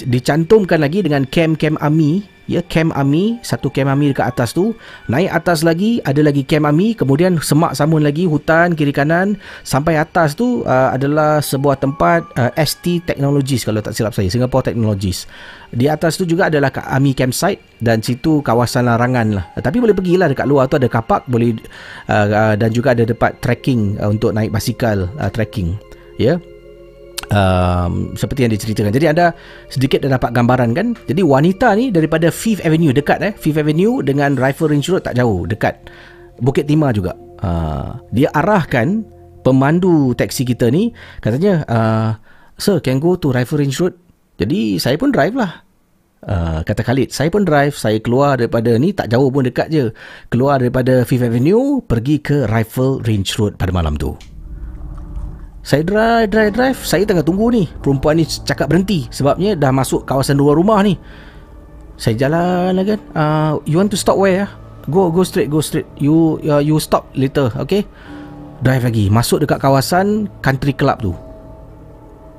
dicantumkan 0.00 0.80
lagi 0.80 1.04
dengan 1.04 1.28
kem-kem 1.28 1.76
army 1.78 2.24
ya 2.48 2.64
camp 2.64 2.96
army 2.96 3.36
satu 3.44 3.68
camp 3.68 3.92
army 3.92 4.10
dekat 4.10 4.32
atas 4.32 4.56
tu. 4.56 4.72
Naik 5.06 5.30
atas 5.30 5.62
lagi 5.62 6.00
ada 6.02 6.24
lagi 6.24 6.42
camp 6.42 6.66
army 6.66 6.96
kemudian 6.96 7.36
semak 7.38 7.76
sambung 7.76 8.02
lagi 8.02 8.24
hutan 8.24 8.72
kiri 8.74 8.90
kanan. 8.90 9.36
Sampai 9.62 10.00
atas 10.00 10.34
tu 10.34 10.64
uh, 10.64 10.90
adalah 10.90 11.44
sebuah 11.44 11.78
tempat 11.78 12.24
uh, 12.34 12.50
ST 12.58 13.04
Technologies 13.04 13.62
kalau 13.68 13.84
tak 13.84 13.94
silap 13.94 14.16
saya 14.16 14.32
Singapore 14.32 14.66
Technologies. 14.66 15.28
Di 15.68 15.84
atas 15.86 16.16
tu 16.16 16.24
juga 16.24 16.48
adalah 16.48 16.72
army 16.88 17.12
campsite 17.12 17.60
dan 17.78 18.00
situ 18.00 18.40
kawasan 18.40 18.88
larangan 18.88 19.36
lah. 19.36 19.44
Tapi 19.60 19.76
boleh 19.78 19.92
pergilah 19.92 20.32
dekat 20.32 20.48
luar 20.48 20.64
tu 20.66 20.80
ada 20.80 20.88
kapak 20.88 21.28
boleh 21.28 21.52
uh, 22.08 22.26
uh, 22.26 22.54
dan 22.56 22.72
juga 22.72 22.96
ada 22.96 23.04
tempat 23.04 23.36
trekking 23.44 24.00
uh, 24.00 24.08
untuk 24.08 24.32
naik 24.32 24.48
basikal 24.48 25.12
uh, 25.20 25.28
trekking. 25.28 25.76
Ya. 26.16 26.34
yeah? 26.34 26.57
Um, 27.32 28.12
seperti 28.16 28.48
yang 28.48 28.52
diceritakan. 28.52 28.92
Jadi 28.92 29.06
anda 29.08 29.26
sedikit 29.68 30.04
dah 30.04 30.16
dapat 30.16 30.30
gambaran 30.32 30.70
kan. 30.76 30.86
Jadi 31.08 31.22
wanita 31.24 31.76
ni 31.76 31.92
daripada 31.92 32.32
Fifth 32.32 32.64
Avenue 32.64 32.92
dekat 32.92 33.18
eh 33.24 33.32
Fifth 33.36 33.60
Avenue 33.60 34.00
dengan 34.04 34.36
Rifle 34.36 34.72
Range 34.72 34.88
Road 34.88 35.02
tak 35.04 35.16
jauh 35.16 35.44
dekat 35.48 35.88
Bukit 36.38 36.68
Timah 36.68 36.92
juga. 36.94 37.12
Uh, 37.38 37.94
dia 38.10 38.28
arahkan 38.34 39.06
pemandu 39.46 40.12
taksi 40.18 40.42
kita 40.42 40.68
ni 40.68 40.90
katanya 41.22 41.62
uh, 41.70 42.10
sir 42.58 42.82
can 42.82 42.98
go 42.98 43.14
to 43.14 43.30
Rifle 43.30 43.60
Range 43.60 43.76
Road. 43.78 43.94
Jadi 44.38 44.78
saya 44.78 44.94
pun 44.94 45.10
drive 45.10 45.34
lah. 45.34 45.66
Uh, 46.18 46.66
kata 46.66 46.82
Khalid, 46.82 47.14
saya 47.14 47.30
pun 47.30 47.46
drive, 47.46 47.78
saya 47.78 48.02
keluar 48.02 48.42
daripada 48.42 48.74
ni 48.74 48.90
tak 48.90 49.06
jauh 49.06 49.30
pun 49.30 49.46
dekat 49.46 49.70
je. 49.70 49.94
Keluar 50.30 50.58
daripada 50.58 51.06
Fifth 51.06 51.22
Avenue 51.22 51.78
pergi 51.78 52.18
ke 52.18 52.46
Rifle 52.50 52.98
Range 53.06 53.30
Road 53.38 53.54
pada 53.54 53.70
malam 53.70 53.94
tu. 53.94 54.18
Saya 55.68 55.84
drive, 55.84 56.32
drive, 56.32 56.52
drive. 56.56 56.80
Saya 56.80 57.04
tengah 57.04 57.20
tunggu 57.20 57.52
ni. 57.52 57.68
Perempuan 57.84 58.16
ni 58.16 58.24
cakap 58.24 58.72
berhenti. 58.72 59.04
Sebabnya 59.12 59.52
dah 59.52 59.68
masuk 59.68 60.08
kawasan 60.08 60.40
luar 60.40 60.56
rumah 60.56 60.80
ni. 60.80 60.96
Saya 62.00 62.16
jalan 62.16 62.72
lah 62.72 62.84
kan. 62.88 63.00
Uh, 63.12 63.52
you 63.68 63.76
want 63.76 63.92
to 63.92 64.00
stop 64.00 64.16
where? 64.16 64.32
Ya? 64.32 64.46
Go, 64.88 65.12
go 65.12 65.20
straight, 65.28 65.52
go 65.52 65.60
straight. 65.60 65.84
You, 66.00 66.40
uh, 66.48 66.64
you 66.64 66.80
stop 66.80 67.12
later, 67.12 67.52
okay? 67.60 67.84
Drive 68.64 68.80
lagi. 68.80 69.12
Masuk 69.12 69.44
dekat 69.44 69.60
kawasan 69.60 70.32
country 70.40 70.72
club 70.72 71.04
tu. 71.04 71.12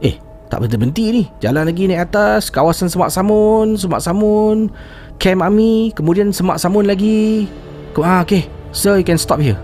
Eh, 0.01 0.18
tak 0.49 0.65
berhenti-berhenti 0.65 1.06
ni. 1.14 1.23
Jalan 1.38 1.69
lagi 1.69 1.85
naik 1.85 2.10
atas. 2.10 2.49
Kawasan 2.49 2.89
Semak 2.89 3.14
Samun. 3.14 3.77
Semak 3.77 4.01
Samun. 4.01 4.73
Camp 5.22 5.45
Army. 5.45 5.93
Kemudian 5.93 6.34
Semak 6.34 6.57
Samun 6.57 6.89
lagi. 6.89 7.45
Ah, 8.01 8.26
okay. 8.26 8.49
Sir, 8.73 8.97
you 8.97 9.06
can 9.06 9.22
stop 9.22 9.38
here. 9.38 9.60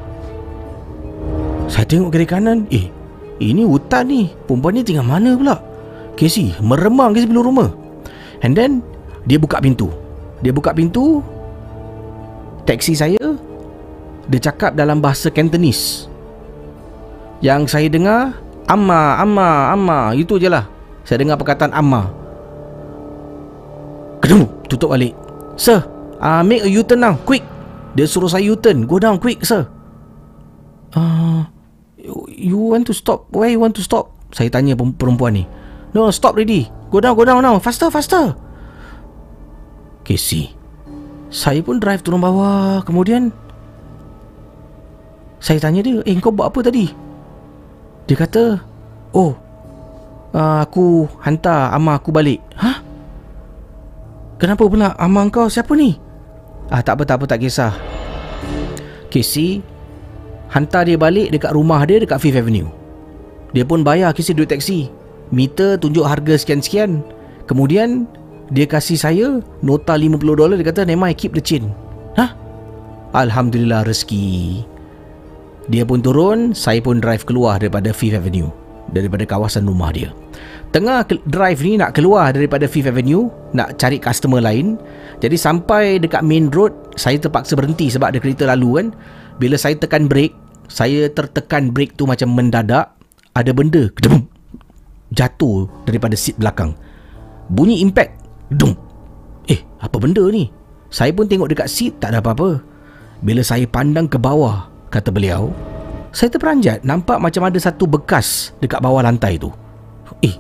Saya 1.66 1.90
tengok 1.90 2.14
kiri 2.14 2.30
kanan. 2.30 2.70
Eh, 2.70 2.94
ini 3.40 3.68
hutan 3.68 4.08
ni. 4.08 4.22
Perempuan 4.48 4.80
ni 4.80 4.82
tinggal 4.86 5.04
mana 5.04 5.36
pula? 5.36 5.60
Casey 6.16 6.56
Meremang 6.64 7.12
ke 7.12 7.24
sebelum 7.24 7.52
rumah. 7.52 7.70
And 8.42 8.56
then 8.56 8.80
Dia 9.28 9.36
buka 9.36 9.60
pintu. 9.60 9.92
Dia 10.40 10.56
buka 10.56 10.72
pintu 10.72 11.20
Taksi 12.66 12.94
saya 12.96 13.26
Dia 14.32 14.40
cakap 14.40 14.74
dalam 14.74 15.04
bahasa 15.04 15.28
Cantonese. 15.28 16.08
Yang 17.44 17.76
saya 17.76 17.88
dengar 17.92 18.40
Amma, 18.66 19.20
Amma, 19.22 19.76
Amma 19.76 20.00
Itu 20.16 20.40
je 20.40 20.48
lah. 20.48 20.66
Saya 21.04 21.22
dengar 21.22 21.36
perkataan 21.36 21.76
Amma. 21.76 22.10
Kedung 24.24 24.48
Tutup 24.72 24.96
balik. 24.96 25.14
Sir 25.60 25.84
uh, 26.24 26.42
Make 26.42 26.64
a 26.64 26.70
U-turn 26.72 27.04
now 27.04 27.20
Quick. 27.28 27.44
Dia 27.96 28.04
suruh 28.08 28.28
saya 28.28 28.44
U-turn. 28.52 28.84
Go 28.88 29.00
down 29.00 29.16
quick 29.20 29.44
sir. 29.48 29.68
Ah, 30.96 31.00
uh, 31.00 31.40
you 32.30 32.58
want 32.58 32.86
to 32.88 32.94
stop? 32.94 33.28
Where 33.34 33.50
you 33.50 33.58
want 33.58 33.74
to 33.78 33.84
stop? 33.84 34.14
Saya 34.32 34.54
tanya 34.54 34.78
perempuan 34.78 35.38
ni. 35.38 35.44
No 35.96 36.12
stop 36.12 36.36
ready 36.36 36.68
go 36.96 37.04
down 37.04 37.16
go 37.20 37.28
down 37.28 37.44
now 37.44 37.60
faster 37.60 37.92
faster. 37.92 38.36
Casey. 40.06 40.54
Saya 41.34 41.60
pun 41.66 41.82
drive 41.82 42.06
turun 42.06 42.24
bawah. 42.24 42.80
Kemudian 42.86 43.34
saya 45.42 45.60
tanya 45.60 45.84
dia 45.84 46.00
eh 46.08 46.16
kau 46.24 46.32
buat 46.32 46.54
apa 46.54 46.64
tadi? 46.64 46.88
Dia 48.06 48.16
kata 48.16 48.62
oh 49.12 49.34
uh, 50.32 50.60
aku 50.64 51.10
hantar 51.20 51.74
ama 51.74 51.98
aku 51.98 52.14
balik. 52.16 52.40
Ha 52.56 52.80
kenapa 54.40 54.64
pula 54.70 54.94
ama 54.96 55.28
kau? 55.28 55.52
Siapa 55.52 55.74
ni? 55.76 55.98
Ah 56.72 56.80
tak 56.80 57.02
apa 57.02 57.04
tak 57.04 57.16
apa 57.20 57.26
tak 57.28 57.40
kisah. 57.44 57.74
Casey 59.12 59.64
Hantar 60.56 60.88
dia 60.88 60.96
balik 60.96 61.36
dekat 61.36 61.52
rumah 61.52 61.84
dia 61.84 62.00
dekat 62.00 62.16
Fifth 62.24 62.40
Avenue. 62.40 62.72
Dia 63.52 63.68
pun 63.68 63.84
bayar 63.84 64.16
kisah 64.16 64.32
duit 64.32 64.48
taksi 64.48 64.88
Meter 65.36 65.76
tunjuk 65.76 66.08
harga 66.08 66.40
sekian-sekian. 66.40 67.04
Kemudian 67.44 68.08
Dia 68.56 68.64
kasih 68.64 68.96
saya 68.96 69.28
Nota 69.60 70.00
50 70.00 70.16
dolar 70.24 70.56
Dia 70.56 70.72
kata 70.72 70.88
Never 70.88 71.12
keep 71.12 71.36
the 71.36 71.44
chain. 71.44 71.76
Hah? 72.16 72.32
Alhamdulillah 73.12 73.84
rezeki. 73.84 74.64
Dia 75.68 75.84
pun 75.84 76.00
turun 76.00 76.56
Saya 76.56 76.80
pun 76.80 77.04
drive 77.04 77.28
keluar 77.28 77.60
daripada 77.60 77.92
Fifth 77.92 78.16
Avenue 78.16 78.48
Daripada 78.96 79.28
kawasan 79.28 79.68
rumah 79.68 79.92
dia. 79.92 80.16
Tengah 80.72 81.04
drive 81.28 81.60
ni 81.68 81.80
nak 81.80 82.00
keluar 82.00 82.32
daripada 82.32 82.64
Fifth 82.64 82.88
Avenue 82.88 83.28
Nak 83.52 83.76
cari 83.76 84.00
customer 84.00 84.40
lain. 84.40 84.80
Jadi 85.20 85.36
sampai 85.36 86.00
dekat 86.00 86.24
main 86.24 86.48
road 86.48 86.72
Saya 86.96 87.20
terpaksa 87.20 87.60
berhenti 87.60 87.92
sebab 87.92 88.16
ada 88.16 88.20
kereta 88.24 88.48
lalu 88.48 88.70
kan. 88.80 88.88
Bila 89.36 89.60
saya 89.60 89.76
tekan 89.76 90.08
brake 90.08 90.45
saya 90.72 91.08
tertekan 91.12 91.70
brake 91.70 91.94
tu 91.98 92.10
macam 92.10 92.34
mendadak 92.34 92.96
ada 93.36 93.52
benda 93.52 93.92
kedum 93.94 94.26
jatuh 95.14 95.70
daripada 95.86 96.18
seat 96.18 96.40
belakang. 96.40 96.74
Bunyi 97.52 97.82
impact 97.86 98.26
dum 98.50 98.74
eh 99.46 99.62
apa 99.82 99.96
benda 100.02 100.26
ni? 100.30 100.50
Saya 100.90 101.12
pun 101.12 101.28
tengok 101.28 101.52
dekat 101.52 101.68
seat 101.70 102.00
tak 102.02 102.16
ada 102.16 102.24
apa-apa. 102.24 102.62
Bila 103.22 103.42
saya 103.42 103.66
pandang 103.70 104.10
ke 104.10 104.18
bawah 104.18 104.70
kata 104.90 105.10
beliau 105.12 105.52
saya 106.16 106.32
terperanjat 106.32 106.88
nampak 106.88 107.20
macam 107.20 107.44
ada 107.44 107.60
satu 107.60 107.84
bekas 107.84 108.56
dekat 108.64 108.80
bawah 108.80 109.04
lantai 109.04 109.36
tu. 109.36 109.52
Eh 110.24 110.36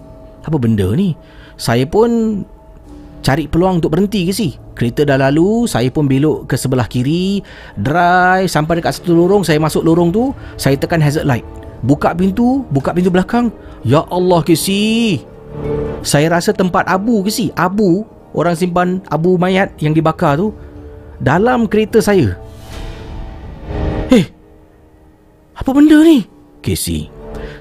apa 0.47 0.55
benda 0.55 0.87
ni? 0.95 1.11
Saya 1.59 1.83
pun 1.83 2.41
cari 3.25 3.49
peluang 3.49 3.81
untuk 3.81 3.97
berhenti 3.97 4.29
ke 4.29 4.33
si? 4.37 4.53
Kereta 4.77 5.01
dah 5.01 5.17
lalu 5.17 5.65
saya 5.65 5.89
pun 5.89 6.05
belok 6.05 6.45
ke 6.45 6.53
sebelah 6.53 6.85
kiri 6.85 7.41
drive 7.73 8.45
sampai 8.45 8.77
dekat 8.77 9.01
satu 9.01 9.17
lorong 9.17 9.41
saya 9.41 9.57
masuk 9.57 9.81
lorong 9.81 10.13
tu 10.13 10.29
saya 10.61 10.77
tekan 10.77 11.01
hazard 11.01 11.25
light. 11.25 11.41
Buka 11.81 12.13
pintu 12.13 12.61
buka 12.69 12.93
pintu 12.93 13.09
belakang. 13.09 13.49
Ya 13.81 14.05
Allah 14.13 14.45
ke 14.45 14.53
si? 14.53 15.25
Saya 16.05 16.37
rasa 16.37 16.53
tempat 16.53 16.85
abu 16.85 17.25
ke 17.25 17.33
si? 17.33 17.49
Abu 17.57 18.05
orang 18.37 18.53
simpan 18.53 19.01
abu 19.09 19.41
mayat 19.41 19.73
yang 19.81 19.97
dibakar 19.97 20.37
tu 20.37 20.53
dalam 21.17 21.65
kereta 21.65 21.97
saya. 22.05 22.37
Eh 24.13 24.29
apa 25.57 25.69
benda 25.73 25.97
ni? 26.05 26.29
Casey 26.61 27.14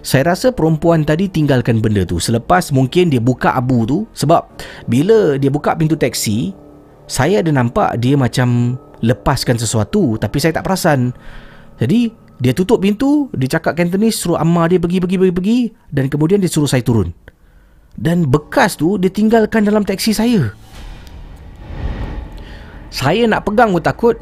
saya 0.04 0.34
rasa 0.34 0.50
perempuan 0.50 1.02
tadi 1.02 1.28
tinggalkan 1.28 1.80
benda 1.80 2.04
tu 2.04 2.20
selepas 2.20 2.70
mungkin 2.70 3.08
dia 3.08 3.22
buka 3.22 3.54
abu 3.56 3.84
tu 3.84 3.98
sebab 4.12 4.48
bila 4.90 5.38
dia 5.40 5.48
buka 5.48 5.72
pintu 5.74 5.94
teksi 5.94 6.64
saya 7.04 7.44
ada 7.44 7.52
nampak 7.52 8.00
dia 8.00 8.16
macam 8.16 8.80
lepaskan 9.04 9.60
sesuatu 9.60 10.16
tapi 10.16 10.40
saya 10.40 10.56
tak 10.56 10.64
perasan. 10.64 11.12
Jadi 11.76 12.08
dia 12.40 12.56
tutup 12.56 12.80
pintu, 12.82 13.28
dia 13.36 13.46
cakap 13.46 13.76
Cantonese 13.76 14.16
suruh 14.16 14.40
amma 14.40 14.66
dia 14.66 14.80
pergi 14.80 14.98
pergi 14.98 15.16
pergi 15.20 15.34
pergi 15.34 15.60
dan 15.92 16.08
kemudian 16.08 16.40
dia 16.40 16.48
suruh 16.48 16.68
saya 16.68 16.80
turun. 16.80 17.12
Dan 17.94 18.26
bekas 18.26 18.74
tu 18.74 18.96
dia 18.98 19.12
tinggalkan 19.12 19.62
dalam 19.68 19.84
teksi 19.84 20.12
saya. 20.16 20.50
Saya 22.90 23.26
nak 23.26 23.46
pegang 23.46 23.74
pun 23.74 23.82
takut. 23.82 24.16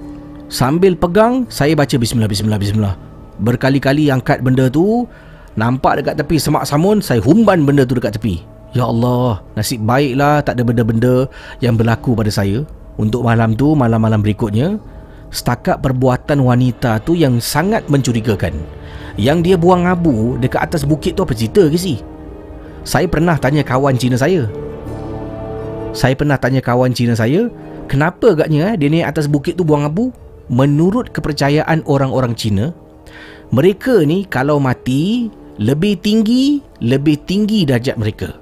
Sambil 0.53 0.93
pegang, 0.93 1.49
saya 1.49 1.73
baca 1.73 1.97
bismillah 1.97 2.29
bismillah 2.29 2.61
bismillah. 2.61 2.95
Berkali-kali 3.41 4.13
angkat 4.13 4.45
benda 4.45 4.69
tu, 4.69 5.09
Nampak 5.53 6.01
dekat 6.01 6.17
tepi 6.17 6.41
semak 6.41 6.65
samun 6.65 7.05
Saya 7.05 7.21
humban 7.21 7.69
benda 7.69 7.85
tu 7.85 7.97
dekat 7.97 8.17
tepi. 8.17 8.41
Ya 8.73 8.89
Allah 8.89 9.45
Nasib 9.53 9.85
baiklah 9.85 10.41
tak 10.41 10.57
ada 10.57 10.65
benda-benda 10.65 11.29
Yang 11.61 11.75
berlaku 11.85 12.17
pada 12.17 12.33
saya. 12.33 12.65
Untuk 12.97 13.21
malam 13.21 13.53
tu 13.53 13.77
Malam-malam 13.77 14.25
berikutnya 14.25 14.81
Setakat 15.29 15.85
perbuatan 15.85 16.41
wanita 16.41 17.05
tu 17.05 17.13
Yang 17.13 17.45
sangat 17.45 17.85
mencurigakan. 17.93 18.57
Yang 19.21 19.39
dia 19.45 19.57
buang 19.61 19.85
abu 19.85 20.41
Dekat 20.41 20.73
atas 20.73 20.89
bukit 20.89 21.13
tu 21.13 21.25
apa 21.25 21.37
cerita 21.37 21.69
ke 21.69 21.77
si? 21.77 22.01
Saya 22.83 23.07
pernah 23.07 23.39
tanya 23.39 23.63
kawan 23.63 23.95
Cina 23.95 24.17
saya. 24.17 24.49
Saya 25.93 26.17
pernah 26.17 26.41
tanya 26.41 26.65
kawan 26.65 26.97
Cina 26.97 27.13
saya 27.13 27.53
Kenapa 27.93 28.33
agaknya 28.33 28.73
eh, 28.73 28.81
dia 28.81 28.89
naik 28.89 29.13
atas 29.13 29.29
bukit 29.29 29.61
tu 29.61 29.69
buang 29.69 29.85
abu? 29.85 30.09
Menurut 30.49 31.13
kepercayaan 31.13 31.85
orang-orang 31.85 32.33
Cina 32.33 32.73
Mereka 33.53 34.09
ni 34.09 34.25
kalau 34.25 34.57
mati 34.57 35.29
lebih 35.61 36.01
tinggi 36.01 36.65
lebih 36.81 37.21
tinggi 37.29 37.69
darjat 37.69 38.01
mereka. 38.01 38.39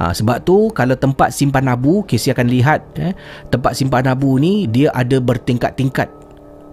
Ha, 0.00 0.16
sebab 0.16 0.46
tu 0.48 0.72
kalau 0.72 0.96
tempat 0.96 1.34
simpan 1.34 1.68
abu 1.68 2.00
Casey 2.08 2.32
akan 2.32 2.48
lihat 2.48 2.80
eh, 2.96 3.12
tempat 3.52 3.76
simpan 3.76 4.08
abu 4.08 4.40
ni 4.40 4.64
dia 4.64 4.88
ada 4.96 5.20
bertingkat-tingkat. 5.20 6.08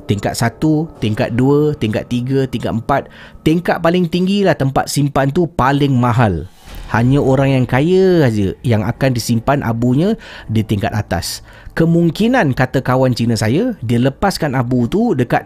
Tingkat 0.07 0.39
satu, 0.39 0.87
tingkat 1.03 1.35
dua, 1.35 1.75
tingkat 1.75 2.07
tiga, 2.07 2.47
tingkat 2.47 2.71
empat. 2.71 3.11
Tingkat 3.43 3.83
paling 3.83 4.07
tinggi 4.07 4.47
lah 4.47 4.55
tempat 4.55 4.87
simpan 4.87 5.27
tu 5.35 5.43
paling 5.51 5.91
mahal. 5.91 6.47
Hanya 6.87 7.19
orang 7.19 7.51
yang 7.51 7.65
kaya 7.67 8.23
saja 8.23 8.55
yang 8.63 8.79
akan 8.87 9.11
disimpan 9.11 9.59
abunya 9.59 10.15
di 10.47 10.63
tingkat 10.63 10.95
atas. 10.95 11.43
Kemungkinan 11.75 12.55
kata 12.55 12.79
kawan 12.79 13.11
Cina 13.11 13.35
saya, 13.35 13.75
dia 13.83 13.99
lepaskan 13.99 14.55
abu 14.55 14.87
tu 14.87 15.11
dekat 15.11 15.43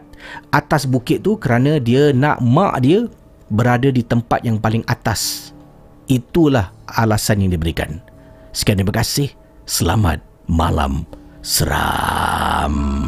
atas 0.54 0.86
bukit 0.86 1.26
tu 1.26 1.42
kerana 1.42 1.82
dia 1.82 2.14
nak 2.14 2.38
mak 2.46 2.86
dia 2.86 3.10
berada 3.52 3.92
di 3.92 4.02
tempat 4.02 4.48
yang 4.48 4.58
paling 4.58 4.82
atas. 4.88 5.52
Itulah 6.08 6.72
alasan 6.88 7.44
yang 7.44 7.52
diberikan. 7.52 8.00
Sekian 8.56 8.80
terima 8.80 8.96
kasih. 8.96 9.30
Selamat 9.68 10.24
malam 10.48 11.04
seram. 11.44 13.08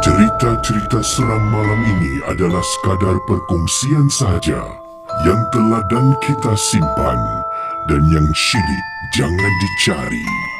Cerita-cerita 0.00 1.00
seram 1.00 1.42
malam 1.50 1.80
ini 1.80 2.14
adalah 2.28 2.60
sekadar 2.60 3.16
perkongsian 3.24 4.06
sahaja 4.12 4.62
yang 5.24 5.40
telah 5.54 5.80
dan 5.88 6.12
kita 6.20 6.52
simpan 6.58 7.18
dan 7.88 8.02
yang 8.12 8.26
syilid 8.36 8.84
jangan 9.16 9.52
dicari. 9.62 10.53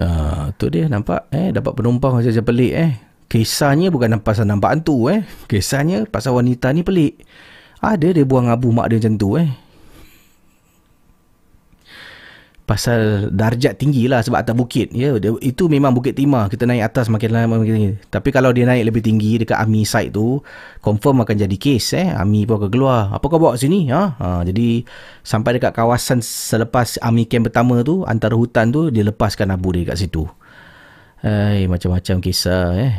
Uh, 0.00 0.48
tu 0.56 0.72
dia 0.72 0.88
nampak 0.88 1.28
eh 1.28 1.52
dapat 1.52 1.76
penumpang 1.76 2.16
macam-macam 2.16 2.44
pelik 2.48 2.72
eh. 2.72 2.92
Kisahnya 3.30 3.92
bukan 3.92 4.16
pasal 4.24 4.48
nampak 4.48 4.80
hantu 4.80 5.12
eh. 5.12 5.28
Kisahnya 5.44 6.08
pasal 6.08 6.40
wanita 6.40 6.72
ni 6.72 6.80
pelik. 6.80 7.20
Ada 7.84 8.16
dia 8.16 8.24
buang 8.24 8.48
abu 8.48 8.72
mak 8.72 8.88
dia 8.88 8.96
macam 8.96 9.14
tu 9.20 9.36
eh 9.36 9.69
pasal 12.70 13.34
darjat 13.34 13.82
tinggi 13.82 14.06
lah 14.06 14.22
sebab 14.22 14.46
atas 14.46 14.54
bukit. 14.54 14.94
Ya 14.94 15.10
itu 15.42 15.66
memang 15.66 15.90
bukit 15.90 16.14
timah. 16.14 16.46
Kita 16.46 16.70
naik 16.70 16.94
atas 16.94 17.10
makin 17.10 17.34
lama 17.34 17.58
makin 17.58 17.74
tinggi. 17.74 17.92
Tapi 18.06 18.30
kalau 18.30 18.54
dia 18.54 18.62
naik 18.62 18.94
lebih 18.94 19.02
tinggi 19.02 19.42
dekat 19.42 19.58
army 19.58 19.82
site 19.82 20.14
tu 20.14 20.38
confirm 20.78 21.26
akan 21.26 21.34
jadi 21.34 21.56
case 21.58 21.98
eh. 21.98 22.14
Army 22.14 22.46
pun 22.46 22.62
akan 22.62 22.70
keluar. 22.70 23.10
Apa 23.10 23.26
kau 23.26 23.42
bawa 23.42 23.58
sini? 23.58 23.90
Ha? 23.90 24.14
ha 24.14 24.46
jadi 24.46 24.86
sampai 25.26 25.58
dekat 25.58 25.74
kawasan 25.74 26.22
selepas 26.22 27.02
army 27.02 27.26
camp 27.26 27.50
pertama 27.50 27.82
tu 27.82 28.06
antara 28.06 28.38
hutan 28.38 28.70
tu 28.70 28.94
dia 28.94 29.02
lepaskan 29.02 29.50
abu 29.50 29.74
dia 29.74 29.90
kat 29.90 30.06
situ. 30.06 30.30
Hai 31.26 31.66
macam-macam 31.66 32.22
kisah 32.22 32.78
eh. 32.78 32.94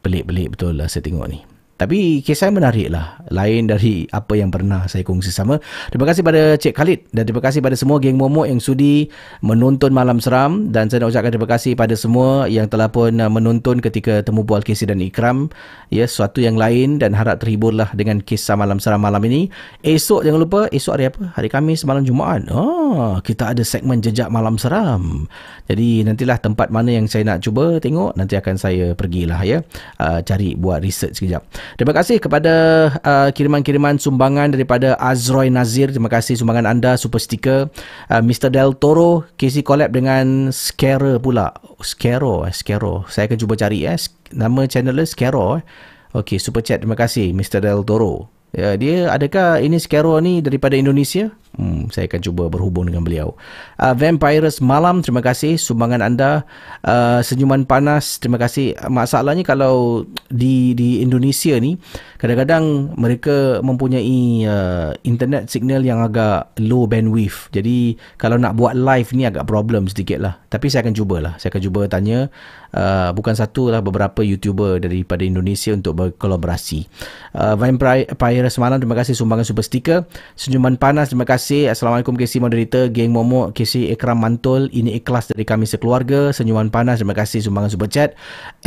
Pelik-pelik 0.00 0.56
betul 0.56 0.80
lah 0.80 0.88
saya 0.88 1.04
tengok 1.04 1.28
ni 1.28 1.49
tapi 1.80 2.20
kisah 2.20 2.52
yang 2.52 2.60
menarik 2.60 2.92
lah. 2.92 3.16
Lain 3.32 3.64
dari 3.64 4.04
apa 4.12 4.36
yang 4.36 4.52
pernah 4.52 4.84
saya 4.84 5.00
kongsi 5.00 5.32
sama. 5.32 5.56
Terima 5.88 6.04
kasih 6.04 6.20
pada 6.20 6.60
Cik 6.60 6.76
Khalid. 6.76 7.08
Dan 7.08 7.24
terima 7.24 7.40
kasih 7.40 7.64
pada 7.64 7.72
semua 7.72 7.96
geng 7.96 8.20
momok 8.20 8.44
yang 8.52 8.60
sudi 8.60 9.08
menonton 9.40 9.88
Malam 9.88 10.20
Seram. 10.20 10.68
Dan 10.68 10.92
saya 10.92 11.00
nak 11.00 11.16
ucapkan 11.16 11.32
terima 11.32 11.48
kasih 11.48 11.72
pada 11.72 11.96
semua 11.96 12.44
yang 12.52 12.68
telah 12.68 12.92
pun 12.92 13.16
uh, 13.16 13.32
menonton 13.32 13.80
ketika 13.80 14.20
temu 14.20 14.44
bual 14.44 14.60
Casey 14.60 14.84
dan 14.84 15.00
Ikram. 15.00 15.48
Ya, 15.88 16.04
sesuatu 16.04 16.44
yang 16.44 16.60
lain 16.60 17.00
dan 17.00 17.16
harap 17.16 17.40
terhiburlah 17.40 17.88
dengan 17.96 18.20
kisah 18.20 18.60
Malam 18.60 18.76
Seram 18.76 19.00
malam 19.00 19.24
ini. 19.24 19.48
Esok 19.80 20.28
jangan 20.28 20.36
lupa, 20.44 20.68
esok 20.68 21.00
hari 21.00 21.08
apa? 21.08 21.32
Hari 21.32 21.48
Khamis 21.48 21.88
malam 21.88 22.04
Jumaat. 22.04 22.44
Oh, 22.52 23.24
kita 23.24 23.56
ada 23.56 23.64
segmen 23.64 24.04
Jejak 24.04 24.28
Malam 24.28 24.60
Seram. 24.60 25.24
Jadi 25.64 26.04
nantilah 26.04 26.36
tempat 26.44 26.68
mana 26.68 26.92
yang 26.92 27.08
saya 27.08 27.24
nak 27.24 27.40
cuba 27.40 27.80
tengok. 27.80 28.20
Nanti 28.20 28.36
akan 28.36 28.60
saya 28.60 28.92
pergilah 28.92 29.40
ya. 29.48 29.64
Uh, 29.96 30.20
cari 30.20 30.52
buat 30.60 30.84
research 30.84 31.16
sekejap. 31.16 31.40
Terima 31.78 31.94
kasih 31.94 32.18
kepada 32.18 32.54
uh, 33.04 33.28
kiriman-kiriman 33.30 34.00
sumbangan 34.00 34.50
daripada 34.50 34.98
Azroy 34.98 35.52
Nazir. 35.52 35.90
Terima 35.90 36.10
kasih 36.10 36.38
sumbangan 36.38 36.66
anda 36.66 36.96
super 36.96 37.22
sticker. 37.22 37.70
Uh, 38.10 38.22
Mr 38.22 38.50
Del 38.50 38.74
Toro 38.78 39.28
KC 39.38 39.62
collab 39.62 39.94
dengan 39.94 40.50
Scare 40.50 41.20
pula. 41.22 41.54
Scaro, 41.82 42.46
eh, 42.46 42.54
Scaro. 42.54 43.06
Saya 43.06 43.30
akan 43.30 43.38
cuba 43.38 43.54
cari 43.54 43.86
eh. 43.86 43.98
Nama 44.34 44.60
channelnya 44.66 45.06
Scaro 45.06 45.60
eh. 45.60 45.62
Okey, 46.10 46.42
super 46.42 46.62
chat. 46.66 46.82
Terima 46.82 46.98
kasih 46.98 47.30
Mr 47.30 47.62
Del 47.62 47.86
Toro. 47.86 48.26
Ya, 48.50 48.74
dia 48.74 49.06
adakah 49.14 49.62
ini 49.62 49.78
Scaro 49.78 50.18
ni 50.18 50.42
daripada 50.42 50.74
Indonesia? 50.74 51.30
Hmm, 51.58 51.90
saya 51.90 52.06
akan 52.06 52.20
cuba 52.22 52.46
berhubung 52.46 52.86
dengan 52.86 53.02
beliau. 53.02 53.34
Uh, 53.74 53.90
Vampires 53.98 54.62
Malam, 54.62 55.02
terima 55.02 55.18
kasih 55.18 55.58
sumbangan 55.58 55.98
anda. 55.98 56.46
Uh, 56.86 57.18
senyuman 57.26 57.66
Panas, 57.66 58.22
terima 58.22 58.38
kasih. 58.38 58.78
Masalahnya 58.86 59.42
kalau 59.42 60.06
di 60.30 60.78
di 60.78 61.02
Indonesia 61.02 61.58
ni, 61.58 61.74
kadang-kadang 62.22 62.94
mereka 62.94 63.58
mempunyai 63.66 64.46
uh, 64.46 64.94
internet 65.02 65.50
signal 65.50 65.82
yang 65.82 65.98
agak 66.06 66.54
low 66.62 66.86
bandwidth. 66.86 67.50
Jadi, 67.50 67.98
kalau 68.14 68.38
nak 68.38 68.54
buat 68.54 68.78
live 68.78 69.10
ni 69.18 69.26
agak 69.26 69.50
problem 69.50 69.90
sedikit 69.90 70.22
lah. 70.22 70.38
Tapi 70.46 70.70
saya 70.70 70.86
akan 70.86 70.94
cubalah. 70.94 71.34
Saya 71.42 71.50
akan 71.50 71.62
cuba 71.66 71.80
tanya 71.90 72.30
uh, 72.74 73.10
bukan 73.10 73.34
satu 73.34 73.74
lah 73.74 73.82
beberapa 73.82 74.22
YouTuber 74.22 74.82
daripada 74.86 75.26
Indonesia 75.26 75.74
untuk 75.74 75.98
berkolaborasi. 75.98 76.86
Uh, 77.34 77.54
Vampire 77.58 78.46
semalam 78.50 78.78
terima 78.78 78.94
kasih 78.98 79.18
sumbangan 79.18 79.46
super 79.46 79.66
sticker. 79.66 80.06
Senyuman 80.38 80.78
panas 80.78 81.10
terima 81.10 81.26
kasih. 81.26 81.39
Assalamualaikum 81.40 82.12
KC 82.20 82.44
moderator, 82.44 82.92
geng 82.92 83.16
Momo, 83.16 83.48
KC 83.56 83.88
Ekram 83.88 84.20
Mantul. 84.20 84.68
Ini 84.68 85.00
ikhlas 85.00 85.32
dari 85.32 85.48
kami 85.48 85.64
sekeluarga. 85.64 86.28
Senyuman 86.36 86.68
panas 86.68 87.00
terima 87.00 87.16
kasih 87.16 87.40
sumbangan 87.40 87.72
super 87.72 87.88
chat. 87.88 88.12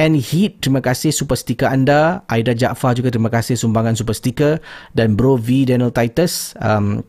And 0.01 0.17
Heat 0.17 0.65
terima 0.65 0.81
kasih 0.81 1.13
super 1.13 1.37
sticker 1.37 1.69
anda. 1.69 2.25
Aida 2.25 2.57
Jaafar 2.57 2.97
juga 2.97 3.13
terima 3.13 3.29
kasih 3.29 3.53
sumbangan 3.53 3.93
super 3.93 4.17
sticker 4.17 4.57
dan 4.97 5.13
Bro 5.13 5.45
V 5.45 5.69
Daniel 5.69 5.93
Titus 5.93 6.57
um, 6.57 7.05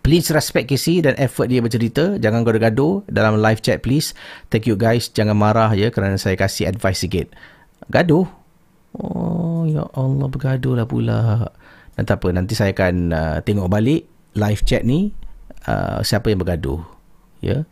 Please 0.00 0.30
respect 0.32 0.70
Casey 0.70 1.02
dan 1.02 1.18
effort 1.18 1.50
dia 1.50 1.60
bercerita. 1.60 2.16
Jangan 2.16 2.46
gaduh-gaduh 2.46 3.04
dalam 3.10 3.42
live 3.42 3.60
chat 3.60 3.82
please. 3.82 4.16
Thank 4.48 4.70
you 4.70 4.78
guys. 4.78 5.10
Jangan 5.10 5.34
marah 5.34 5.74
ya 5.74 5.90
kerana 5.90 6.16
saya 6.16 6.38
kasih 6.38 6.70
advice 6.70 7.02
sikit. 7.04 7.32
Gaduh? 7.90 8.24
Oh 8.96 9.66
ya 9.66 9.84
Allah 9.92 10.26
bergaduh 10.30 10.78
lah 10.78 10.86
pula. 10.86 11.50
Dan 11.98 12.06
tak 12.06 12.22
apa 12.22 12.32
nanti 12.32 12.54
saya 12.56 12.72
akan 12.72 12.94
uh, 13.12 13.38
tengok 13.44 13.68
balik 13.68 14.08
live 14.34 14.62
chat 14.66 14.84
ni. 14.86 15.12
Uh, 15.66 16.02
siapa 16.02 16.30
yang 16.32 16.40
bergaduh. 16.40 16.80
Ya. 17.40 17.64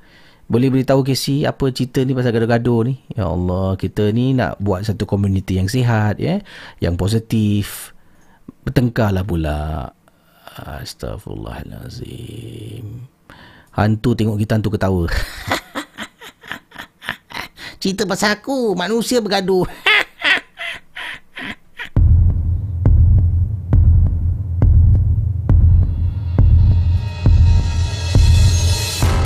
Boleh 0.49 0.73
beritahu 0.73 1.05
Casey 1.05 1.45
apa 1.45 1.69
cerita 1.69 2.01
ni 2.01 2.17
pasal 2.17 2.33
gaduh-gaduh 2.33 2.89
ni. 2.89 3.05
Ya 3.13 3.29
Allah 3.29 3.77
kita 3.77 4.09
ni 4.17 4.33
nak 4.33 4.57
buat 4.61 4.85
satu 4.85 5.05
community 5.05 5.61
yang 5.61 5.69
sihat 5.69 6.17
ya. 6.17 6.41
Yang 6.81 6.95
positif. 6.97 7.93
Bertengkar 8.65 9.13
lah 9.13 9.25
pula. 9.25 9.93
Astaghfirullahalazim. 10.59 13.07
Hantu 13.77 14.17
tengok 14.17 14.41
kita 14.43 14.59
hantu 14.59 14.71
ketawa. 14.75 15.07
Cerita 17.79 18.11
pasal 18.11 18.43
aku, 18.43 18.75
manusia 18.75 19.23
bergaduh. 19.23 19.63